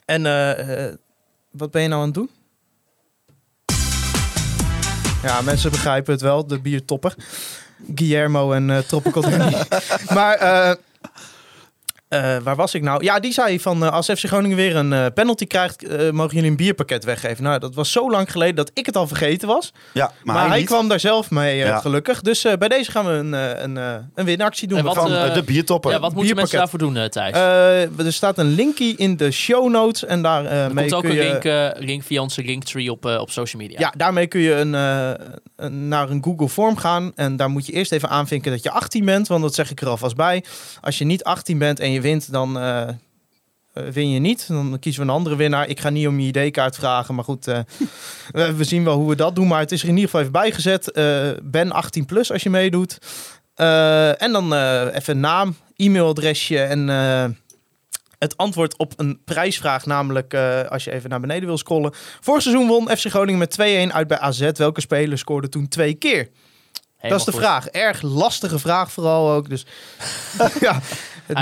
En 0.05 0.23
wat 1.57 1.71
ben 1.71 1.81
je 1.81 1.87
nou 1.87 2.01
aan 2.01 2.07
het 2.07 2.15
doen? 2.15 2.29
Ja, 5.23 5.41
mensen 5.41 5.71
begrijpen 5.71 6.13
het 6.13 6.21
wel, 6.21 6.47
de 6.47 6.59
biertopper. 6.59 7.15
Guillermo 7.95 8.51
en 8.51 8.69
eh 8.69 8.77
Tropical 8.77 9.21
Danny. 9.21 9.55
maar 10.15 10.35
eh, 10.35 10.75
eh, 12.09 12.37
waar 12.43 12.55
was 12.55 12.73
ik 12.73 12.81
nou? 12.81 13.03
Ja, 13.03 13.19
die 13.19 13.33
zei 13.33 13.59
van 13.59 13.83
eh, 13.83 13.91
als 13.91 14.05
FC 14.05 14.25
Groningen 14.25 14.57
weer 14.57 14.75
een 14.75 14.93
eh, 14.93 15.05
penalty 15.13 15.45
krijgt, 15.45 16.11
mogen 16.11 16.35
jullie 16.35 16.49
een 16.49 16.55
bierpakket 16.57 17.03
weggeven. 17.03 17.43
Nou, 17.43 17.59
dat 17.59 17.75
was 17.75 17.91
zo 17.91 18.11
lang 18.11 18.31
geleden 18.31 18.55
dat 18.55 18.71
ik 18.73 18.85
het 18.85 18.95
al 18.95 19.07
vergeten 19.07 19.47
was. 19.47 19.71
Ja, 19.93 20.11
maar, 20.23 20.35
Maar, 20.35 20.49
hij 20.49 20.63
kwam 20.63 20.87
daar 20.87 20.99
zelf 20.99 21.31
mee, 21.31 21.57
Ja. 21.57 21.79
gelukkig. 21.79 22.21
Dus 22.21 22.45
eh, 22.45 22.53
bij 22.57 22.67
deze 22.67 22.91
gaan 22.91 23.05
we 23.05 23.11
een, 23.11 23.33
een, 23.63 23.75
een 24.15 24.25
winactie 24.25 24.67
doen. 24.67 24.77
En 24.77 24.83
We 24.83 24.89
wat, 24.89 24.97
gaan- 24.97 25.25
Van 25.25 25.33
de 25.33 25.43
biertopper. 25.43 25.91
Ja, 25.91 25.99
wat 25.99 26.13
moeten 26.13 26.35
mensen 26.35 26.57
daarvoor 26.57 26.79
doen, 26.79 27.09
Thijs? 27.09 27.33
Eh, 27.35 28.05
er 28.05 28.13
staat 28.13 28.37
een 28.37 28.53
linkie 28.55 28.95
in 28.97 29.17
de 29.17 29.31
show 29.31 29.69
notes 29.69 30.05
en 30.05 30.21
daar 30.21 30.45
er 30.45 30.73
mee 30.73 30.83
komt 30.89 30.93
ook 30.95 31.01
kun 31.01 31.19
een 31.19 31.25
je... 31.41 31.71
link, 31.75 31.85
link 31.87 32.03
via 32.03 32.21
onze 32.21 32.43
linktree 32.43 32.91
op, 32.91 33.05
op 33.05 33.31
social 33.31 33.61
media. 33.61 33.79
Ja, 33.79 33.93
daarmee 33.97 34.27
kun 34.27 34.41
je 34.41 34.53
een, 34.53 34.73
een- 34.73 35.87
naar 35.87 36.09
een 36.09 36.23
Google 36.23 36.49
Form 36.49 36.77
gaan. 36.77 37.11
En 37.15 37.35
daar 37.35 37.49
moet 37.49 37.65
je 37.65 37.71
eerst 37.71 37.91
even 37.91 38.09
aanvinken 38.09 38.51
dat 38.51 38.63
je 38.63 38.71
18 38.71 39.05
bent. 39.05 39.27
Want 39.27 39.41
dat 39.41 39.55
zeg 39.55 39.71
ik 39.71 39.81
er 39.81 39.87
alvast 39.87 40.15
bij. 40.15 40.43
Als 40.81 40.97
je 40.97 41.05
niet 41.05 41.23
18 41.23 41.57
bent 41.57 41.79
en 41.79 41.91
je 41.91 41.96
wint, 42.01 42.31
dan 42.31 42.59
eh, 42.59 42.87
eh, 42.87 42.95
win 43.73 44.09
je 44.09 44.19
niet. 44.19 44.47
Dan 44.47 44.77
kiezen 44.79 45.01
we 45.01 45.07
een 45.07 45.15
andere 45.15 45.35
winnaar. 45.35 45.67
Ik 45.67 45.79
ga 45.79 45.89
niet 45.89 46.07
om 46.07 46.19
je 46.19 46.27
ID-kaart 46.27 46.75
vragen. 46.75 47.15
Maar 47.15 47.23
goed, 47.23 47.47
eh, 47.47 47.59
we, 48.31 48.55
we 48.55 48.63
zien 48.63 48.83
wel 48.83 48.97
hoe 48.97 49.09
we 49.09 49.15
dat 49.15 49.35
doen. 49.35 49.47
Maar 49.47 49.59
het 49.59 49.71
is 49.71 49.81
er 49.81 49.87
in 49.87 49.95
ieder 49.95 50.09
geval 50.09 50.21
even 50.21 50.41
bijgezet. 50.41 50.91
Ben 51.43 51.71
18 51.71 52.05
plus 52.05 52.31
als 52.31 52.43
je 52.43 52.49
meedoet. 52.49 52.97
En 54.17 54.31
dan 54.31 54.53
even 54.89 55.19
naam, 55.19 55.55
e-mailadresje 55.75 56.59
en... 56.59 56.87
het 58.17 58.37
antwoord 58.37 58.77
op 58.77 58.93
een 58.95 59.19
prijsvraag, 59.25 59.85
namelijk 59.85 60.33
als 60.69 60.83
je 60.83 60.91
even 60.91 61.09
naar 61.09 61.19
beneden 61.19 61.47
wil 61.47 61.57
scrollen. 61.57 61.93
Vorig 62.19 62.41
seizoen 62.41 62.67
won 62.67 62.89
FC 62.89 63.05
Groningen 63.05 63.39
met 63.39 63.89
2-1 63.89 63.93
uit 63.93 64.07
bij 64.07 64.19
AZ. 64.19 64.51
Welke 64.53 64.81
speler 64.81 65.17
scoorde 65.17 65.49
toen 65.49 65.67
twee 65.67 65.93
keer? 65.93 66.29
Helemaal 66.97 67.25
dat 67.25 67.27
is 67.27 67.33
de 67.33 67.39
goed. 67.39 67.49
vraag. 67.49 67.67
Erg 67.67 68.01
lastige 68.01 68.59
vraag 68.59 68.91
vooral 68.91 69.31
ook. 69.31 69.49
Dus 69.49 69.65
ja, 70.59 70.81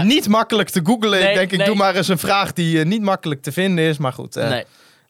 niet 0.04 0.28
makkelijk 0.28 0.70
te 0.70 0.82
googlen. 0.84 1.20
Nee, 1.20 1.30
ik 1.30 1.36
denk, 1.36 1.52
ik 1.52 1.58
nee. 1.58 1.68
doe 1.68 1.76
maar 1.76 1.96
eens 1.96 2.08
een 2.08 2.18
vraag 2.18 2.54
die 2.54 2.80
eh, 2.80 2.86
niet 2.86 3.02
makkelijk 3.02 3.42
te 3.42 3.52
vinden 3.52 3.86
is. 3.86 3.98
Maar 3.98 4.14
goed. 4.14 4.36
eh, 4.36 4.50
Nee. 4.50 4.64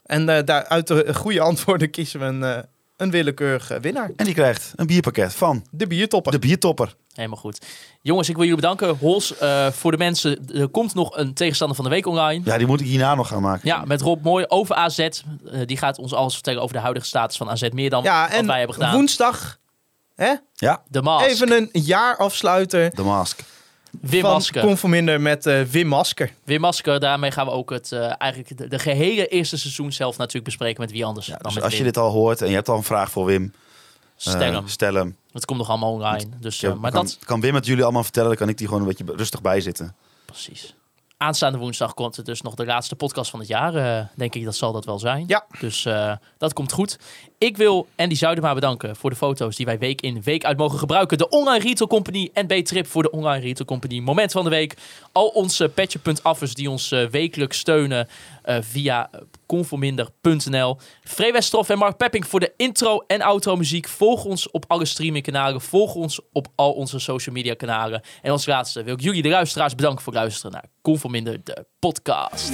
En 0.06 0.30
eh, 0.30 0.44
daar, 0.46 0.66
uit 0.68 0.88
de 0.88 1.14
goede 1.16 1.40
antwoorden 1.42 1.90
kiezen 1.90 2.20
we 2.20 2.26
een, 2.26 2.44
eh, 2.44 2.58
een 2.98 3.12
willekeurige 3.12 3.80
winnaar. 3.80 4.12
En 4.16 4.26
die 4.26 4.34
krijgt 4.34 4.74
een 4.76 4.88
bierpakket 4.88 5.34
van 5.34 5.66
De 5.72 5.88
biertopper. 5.88 6.32
de 6.32 6.40
biertopper. 6.40 6.96
Helemaal 7.14 7.38
goed. 7.38 7.66
Jongens, 8.02 8.30
ik 8.30 8.36
wil 8.36 8.44
jullie 8.44 8.60
bedanken. 8.62 8.98
Hols, 8.98 9.38
eh, 9.38 9.68
voor 9.72 9.92
de 9.92 9.98
mensen, 9.98 10.48
er 10.54 10.68
komt 10.68 10.94
nog 10.94 11.18
een 11.18 11.34
tegenstander 11.34 11.76
van 11.76 11.86
de 11.86 11.92
week 11.92 12.06
online. 12.06 12.42
Ja, 12.46 12.58
die 12.58 12.68
moet 12.68 12.80
ik 12.82 12.86
hierna 12.88 13.16
nog 13.16 13.28
gaan 13.28 13.42
maken. 13.42 13.68
Ja, 13.68 13.84
met 13.86 14.02
Rob 14.02 14.24
Mooi 14.24 14.46
over 14.48 14.76
AZ. 14.76 15.00
Eh, 15.00 15.12
die 15.66 15.78
gaat 15.78 15.98
ons 15.98 16.14
alles 16.14 16.34
vertellen 16.34 16.62
over 16.62 16.76
de 16.76 16.82
huidige 16.82 17.06
status 17.06 17.38
van 17.38 17.50
AZ. 17.50 17.70
Meer 17.70 17.90
dan 17.90 18.04
ja, 18.04 18.30
wat 18.32 18.46
wij 18.46 18.58
hebben 18.58 18.76
gedaan. 18.76 18.94
woensdag 18.94 19.58
hè? 20.16 20.34
Ja, 20.54 20.82
De 20.88 21.02
Mask. 21.02 21.26
even 21.30 21.52
een 21.52 21.70
jaarafsluiter 21.72 22.96
de 22.96 23.02
mask. 23.02 23.40
Wim 24.02 24.22
van 24.22 24.32
Masker. 24.32 24.62
Conforminder 24.62 25.22
met 25.22 25.46
eh, 25.46 25.62
Wim 25.62 25.88
Masker. 25.88 26.32
Wim 26.44 26.60
Masker, 26.62 27.00
daarmee 27.00 27.32
gaan 27.32 27.46
we 27.46 27.52
ook 27.52 27.70
het, 27.70 27.92
eh, 27.92 28.14
eigenlijk 28.18 28.58
de, 28.58 28.68
de 28.68 28.80
gehele 28.80 29.28
eerste 29.28 29.58
seizoen 29.58 29.92
zelf 29.92 30.18
natuurlijk 30.18 30.46
bespreken 30.46 30.82
met 30.82 30.92
wie 30.92 31.06
anders 31.06 31.26
Ja, 31.26 31.32
dan 31.32 31.42
dus 31.44 31.54
met 31.54 31.64
als 31.64 31.78
je 31.78 31.84
dit 31.84 31.98
al 31.98 32.12
hoort 32.12 32.42
en 32.42 32.48
je 32.48 32.56
hebt 32.56 32.70
al 32.70 32.78
een 32.78 32.84
vraag 32.84 33.12
voor 33.12 33.26
Wim, 33.26 33.44
eh, 33.44 33.52
Stel 34.16 34.54
hem. 34.54 34.68
stel 34.68 34.94
hem. 34.94 35.16
Het 35.32 35.46
komt 35.46 35.60
nog 35.60 35.70
allemaal 35.70 35.92
online. 35.92 36.30
Dus, 36.40 36.64
eh, 36.64 36.74
maar 36.74 36.92
kan, 36.92 37.06
dat, 37.06 37.18
kan 37.26 37.42
Wim 37.42 37.56
het 37.56 37.66
jullie 37.66 37.84
allemaal 37.84 38.04
vertellen, 38.04 38.30
dan 38.30 38.38
kan 38.38 38.50
ik 38.50 38.58
die 38.58 38.68
gewoon 38.68 38.82
een 38.82 38.88
beetje 38.88 39.14
rustig 39.16 39.42
bijzitten. 39.42 39.96
precies. 40.26 40.76
Aanstaande 41.18 41.58
woensdag 41.58 41.94
komt 41.94 42.16
het 42.16 42.26
dus 42.26 42.42
nog 42.42 42.56
de 42.56 42.66
laatste 42.66 42.96
podcast 42.96 43.30
van 43.30 43.40
het 43.40 43.48
jaar. 43.48 43.76
eh, 43.76 44.06
denk 44.16 44.36
ik, 44.36 44.44
dat 44.46 44.56
zal 44.56 44.72
dat 44.72 44.86
wel 44.86 45.00
zijn. 45.00 45.24
Ja. 45.28 45.46
Dus 45.60 45.86
eh, 45.86 46.16
dat 46.38 46.54
komt 46.54 46.72
goed. 46.72 47.00
Ik 47.38 47.58
wil 47.58 47.88
Andy 47.96 48.16
Zuidema 48.16 48.54
bedanken 48.54 48.96
voor 48.96 49.10
de 49.10 49.16
foto's 49.16 49.56
die 49.56 49.66
wij 49.66 49.80
week 49.80 50.02
in 50.02 50.22
week 50.22 50.46
uit 50.46 50.58
mogen 50.58 50.80
gebruiken. 50.80 51.18
De 51.18 51.30
Online 51.30 51.64
Retail 51.64 51.90
Company 51.90 52.30
en 52.34 52.48
B-Trip 52.48 52.88
voor 52.88 53.04
de 53.04 53.12
Online 53.12 53.44
Retail 53.44 53.66
Company. 53.66 54.00
Moment 54.00 54.32
van 54.32 54.44
de 54.44 54.50
week. 54.50 54.78
Al 55.12 55.28
onze 55.28 55.70
petje.affers 55.70 56.54
die 56.54 56.70
ons 56.70 56.92
eh, 56.92 57.06
wekelijks 57.06 57.58
steunen 57.58 58.08
via 58.62 59.10
conforminder.nl. 59.46 60.78
Free 61.04 61.34
en 61.68 61.78
Mark 61.78 61.98
Pepping 61.98 62.28
voor 62.28 62.40
de 62.40 62.54
intro 62.58 63.04
en 63.08 63.22
outro 63.22 63.56
muziek. 63.56 63.88
Volg 63.88 64.26
ons 64.26 64.52
op 64.52 64.66
alle 64.68 64.86
streamingkanalen. 64.86 65.62
Volg 65.62 65.96
ons 65.96 66.20
op 66.32 66.48
al 66.56 66.72
onze 66.72 67.00
social 67.00 67.36
media 67.36 67.54
kanalen. 67.54 68.02
En 68.22 68.32
als 68.32 68.46
laatste 68.46 68.84
wil 68.84 68.94
ik 68.94 69.02
jullie 69.02 69.22
de 69.22 69.30
luisteraars 69.30 69.76
bedanken 69.76 70.04
voor 70.04 70.14
het 70.14 70.22
luisteren 70.22 70.52
naar 70.52 70.66
Conforminder, 70.82 71.44
de 71.44 71.66
podcast. 71.80 72.32
Als. 72.32 72.50